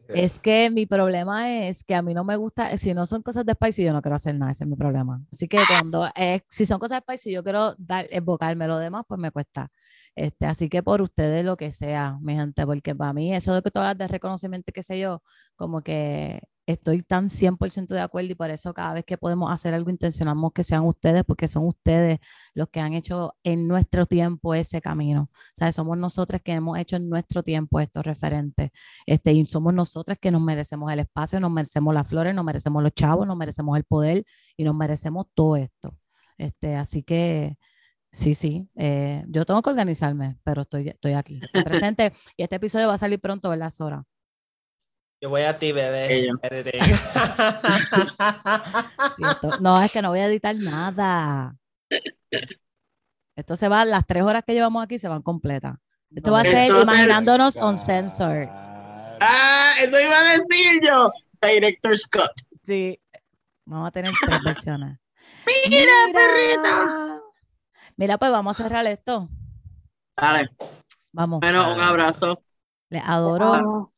Es 0.10 0.40
que 0.40 0.70
mi 0.70 0.86
problema 0.86 1.68
es 1.68 1.84
que 1.84 1.96
a 1.96 2.04
mí 2.04 2.14
no 2.14 2.24
me 2.24 2.36
gusta, 2.36 2.78
si 2.78 2.94
no 2.94 3.08
son 3.08 3.24
cosas 3.24 3.44
de 3.44 3.54
Spicy, 3.54 3.86
yo 3.86 3.92
no 3.92 4.04
quiero 4.04 4.18
hacer 4.18 4.36
nada, 4.36 4.52
ese 4.52 4.66
es 4.66 4.70
mi 4.70 4.76
problema. 4.76 5.20
Así 5.34 5.48
que 5.48 5.58
cuando, 5.68 6.08
eh, 6.16 6.42
si 6.48 6.68
son 6.68 6.78
cosas 6.78 7.00
de 7.00 7.16
Spicy, 7.16 7.34
yo 7.34 7.44
quiero 7.44 7.74
dar, 7.80 8.06
evocarme 8.12 8.68
lo 8.68 8.78
demás, 8.78 9.04
pues 9.08 9.20
me 9.20 9.32
cuesta. 9.32 9.72
Este, 10.16 10.46
así 10.46 10.70
que 10.70 10.84
por 10.84 11.02
ustedes 11.02 11.44
lo 11.44 11.56
que 11.56 11.72
sea, 11.72 12.20
mi 12.22 12.36
gente, 12.36 12.68
porque 12.68 12.94
para 12.94 13.14
mí 13.14 13.34
eso 13.34 13.56
de 13.56 13.64
que 13.64 13.72
tú 13.72 13.80
hablas 13.80 13.98
de 13.98 14.08
reconocimiento, 14.08 14.72
qué 14.72 14.84
sé 14.84 15.00
yo, 15.00 15.24
como 15.56 15.82
que 15.82 16.40
estoy 16.68 17.02
tan 17.02 17.30
100% 17.30 17.96
de 17.96 18.02
acuerdo 18.02 18.32
y 18.32 18.36
por 18.36 18.52
eso 18.52 18.74
cada 18.74 18.94
vez 18.94 19.06
que 19.06 19.18
podemos 19.18 19.52
hacer 19.52 19.74
algo 19.74 19.90
intencionamos 19.90 20.52
que 20.54 20.64
sean 20.64 20.86
ustedes, 20.86 21.24
porque 21.24 21.48
son 21.48 21.66
ustedes 21.66 22.20
los 22.54 22.70
que 22.70 22.82
han 22.82 22.94
hecho 22.94 23.36
en 23.44 23.68
nuestro 23.68 24.06
tiempo 24.06 24.54
ese 24.54 24.82
camino. 24.82 25.30
O 25.32 25.56
sea, 25.56 25.72
somos 25.72 25.98
nosotros 25.98 26.42
que 26.44 26.52
hemos 26.52 26.78
hecho 26.78 26.98
en 26.98 27.10
nuestro 27.10 27.42
tiempo 27.42 27.80
estos 27.80 28.06
referentes. 28.06 28.72
Este, 29.06 29.32
y 29.34 29.46
somos 29.48 29.74
nosotros 29.74 30.18
que 30.22 30.30
nos 30.30 30.42
merecemos 30.42 30.92
el 30.92 31.00
espacio, 31.00 31.40
nos 31.40 31.52
merecemos 31.52 31.94
las 31.94 32.08
flores, 32.08 32.36
nos 32.36 32.46
merecemos 32.46 32.84
los 32.84 32.94
chavos, 32.94 33.26
nos 33.26 33.38
merecemos 33.38 33.78
el 33.78 33.86
poder 33.86 34.26
y 34.58 34.64
nos 34.66 34.76
merecemos 34.76 35.28
todo 35.34 35.56
esto. 35.56 35.96
Este, 36.38 36.76
así 36.76 37.02
que 37.04 37.58
sí, 38.12 38.36
sí, 38.36 38.70
eh, 38.76 39.24
yo 39.30 39.46
tengo 39.46 39.62
que 39.62 39.70
organizarme, 39.70 40.38
pero 40.44 40.64
estoy, 40.64 40.90
estoy 40.90 41.14
aquí, 41.14 41.40
estoy 41.42 41.64
presente 41.64 42.14
y 42.38 42.44
este 42.44 42.58
episodio 42.58 42.88
va 42.88 42.96
a 42.96 42.98
salir 42.98 43.20
pronto, 43.22 43.50
¿verdad, 43.50 43.70
Sora? 43.70 44.04
Yo 45.20 45.30
voy 45.30 45.42
a 45.42 45.58
ti, 45.58 45.72
bebé. 45.72 46.30
no, 49.60 49.82
es 49.82 49.92
que 49.92 50.02
no 50.02 50.10
voy 50.10 50.20
a 50.20 50.28
editar 50.28 50.56
nada. 50.56 51.56
Esto 53.36 53.56
se 53.56 53.68
va, 53.68 53.84
las 53.86 54.06
tres 54.06 54.24
horas 54.24 54.44
que 54.46 54.54
llevamos 54.54 54.84
aquí 54.84 55.00
se 55.00 55.08
van 55.08 55.24
completas. 55.24 55.78
Esto 56.16 56.32
va 56.32 56.42
a 56.42 56.44
ser 56.44 56.70
imaginándonos 56.70 57.58
on 57.58 57.78
sensor. 57.78 58.48
Ah, 58.50 59.74
eso 59.82 60.00
iba 60.00 60.20
a 60.20 60.24
decir 60.24 60.82
yo. 60.86 61.12
Director 61.42 61.98
Scott. 61.98 62.32
Sí, 62.64 63.00
vamos 63.66 63.88
a 63.88 63.92
tener 63.92 64.14
tres 64.26 64.40
versiones. 64.44 65.00
Mira, 65.70 65.92
perrita. 66.14 67.22
Mira, 67.96 68.18
pues 68.18 68.32
vamos 68.32 68.60
a 68.60 68.64
cerrar 68.64 68.86
esto. 68.86 69.30
Dale. 70.16 70.50
Vamos. 71.12 71.40
Bueno, 71.40 71.74
un 71.74 71.82
abrazo. 71.82 72.44
Les 72.90 73.04
adoro. 73.04 73.92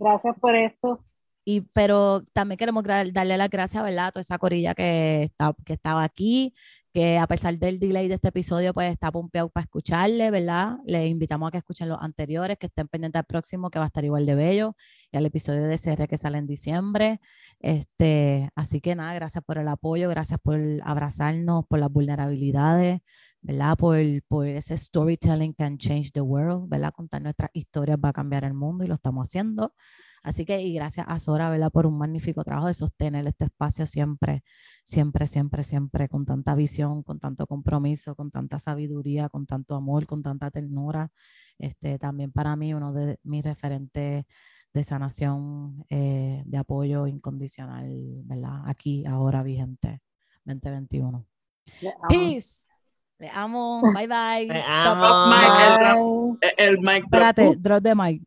Gracias 0.00 0.36
por 0.40 0.54
esto. 0.54 1.04
Y, 1.44 1.62
pero 1.72 2.22
también 2.34 2.58
queremos 2.58 2.84
darle 2.84 3.38
las 3.38 3.48
gracias, 3.48 3.82
¿verdad? 3.82 4.08
A 4.08 4.12
toda 4.12 4.20
esa 4.20 4.36
corilla 4.36 4.74
que, 4.74 5.22
está, 5.22 5.54
que 5.64 5.72
estaba 5.72 6.04
aquí, 6.04 6.52
que 6.92 7.16
a 7.16 7.26
pesar 7.26 7.56
del 7.58 7.78
delay 7.78 8.08
de 8.08 8.16
este 8.16 8.28
episodio, 8.28 8.74
pues 8.74 8.92
está 8.92 9.10
pompeado 9.10 9.48
para 9.48 9.64
escucharle, 9.64 10.30
¿verdad? 10.30 10.76
Les 10.84 11.08
invitamos 11.08 11.48
a 11.48 11.50
que 11.50 11.58
escuchen 11.58 11.88
los 11.88 11.98
anteriores, 12.02 12.58
que 12.58 12.66
estén 12.66 12.88
pendientes 12.88 13.20
al 13.20 13.24
próximo, 13.24 13.70
que 13.70 13.78
va 13.78 13.86
a 13.86 13.88
estar 13.88 14.04
igual 14.04 14.26
de 14.26 14.34
bello, 14.34 14.76
y 15.10 15.16
al 15.16 15.24
episodio 15.24 15.62
de 15.66 15.78
CR 15.78 16.06
que 16.06 16.18
sale 16.18 16.38
en 16.38 16.46
diciembre. 16.46 17.20
Este, 17.60 18.50
así 18.54 18.80
que 18.80 18.94
nada, 18.94 19.14
gracias 19.14 19.42
por 19.44 19.58
el 19.58 19.68
apoyo, 19.68 20.08
gracias 20.10 20.40
por 20.40 20.60
abrazarnos, 20.84 21.66
por 21.66 21.78
las 21.78 21.90
vulnerabilidades, 21.90 23.00
¿verdad? 23.48 23.78
Por, 23.78 23.96
por 24.28 24.46
ese 24.46 24.76
storytelling 24.76 25.54
can 25.54 25.78
change 25.78 26.12
the 26.12 26.20
world, 26.20 26.68
¿verdad? 26.68 26.92
Contar 26.92 27.22
nuestras 27.22 27.50
historias 27.54 27.98
va 27.98 28.10
a 28.10 28.12
cambiar 28.12 28.44
el 28.44 28.52
mundo 28.52 28.84
y 28.84 28.88
lo 28.88 28.94
estamos 28.94 29.26
haciendo. 29.26 29.72
Así 30.22 30.44
que, 30.44 30.60
y 30.60 30.74
gracias 30.74 31.06
a 31.08 31.18
Sora, 31.18 31.48
¿verdad? 31.48 31.70
Por 31.70 31.86
un 31.86 31.96
magnífico 31.96 32.44
trabajo 32.44 32.66
de 32.66 32.74
sostener 32.74 33.26
este 33.26 33.46
espacio 33.46 33.86
siempre, 33.86 34.42
siempre, 34.84 35.26
siempre, 35.26 35.62
siempre, 35.62 36.08
con 36.10 36.26
tanta 36.26 36.54
visión, 36.54 37.02
con 37.02 37.20
tanto 37.20 37.46
compromiso, 37.46 38.14
con 38.14 38.30
tanta 38.30 38.58
sabiduría, 38.58 39.30
con 39.30 39.46
tanto 39.46 39.74
amor, 39.76 40.06
con 40.06 40.22
tanta 40.22 40.50
ternura. 40.50 41.10
Este, 41.56 41.98
también 41.98 42.30
para 42.32 42.54
mí, 42.54 42.74
uno 42.74 42.92
de 42.92 43.18
mis 43.22 43.42
referentes 43.42 44.26
de 44.74 44.84
sanación, 44.84 45.86
eh, 45.88 46.42
de 46.44 46.58
apoyo 46.58 47.06
incondicional, 47.06 47.88
¿verdad? 48.24 48.64
Aquí, 48.66 49.06
ahora 49.06 49.42
vigente, 49.42 50.02
2021. 50.44 51.24
Peace. 52.10 52.68
Le 53.18 53.28
amo. 53.34 53.82
Bye 53.94 54.06
bye. 54.06 54.46
Le 54.46 54.62
amo. 54.66 55.04
Stop, 55.04 55.28
Mike, 55.28 55.60
el, 55.74 56.66
el, 56.66 56.68
el 56.68 56.78
Mike. 56.80 57.06
Espérate, 57.06 57.48
uh. 57.48 57.54
drop 57.56 57.82
de 57.82 57.94
Mike. 57.94 58.24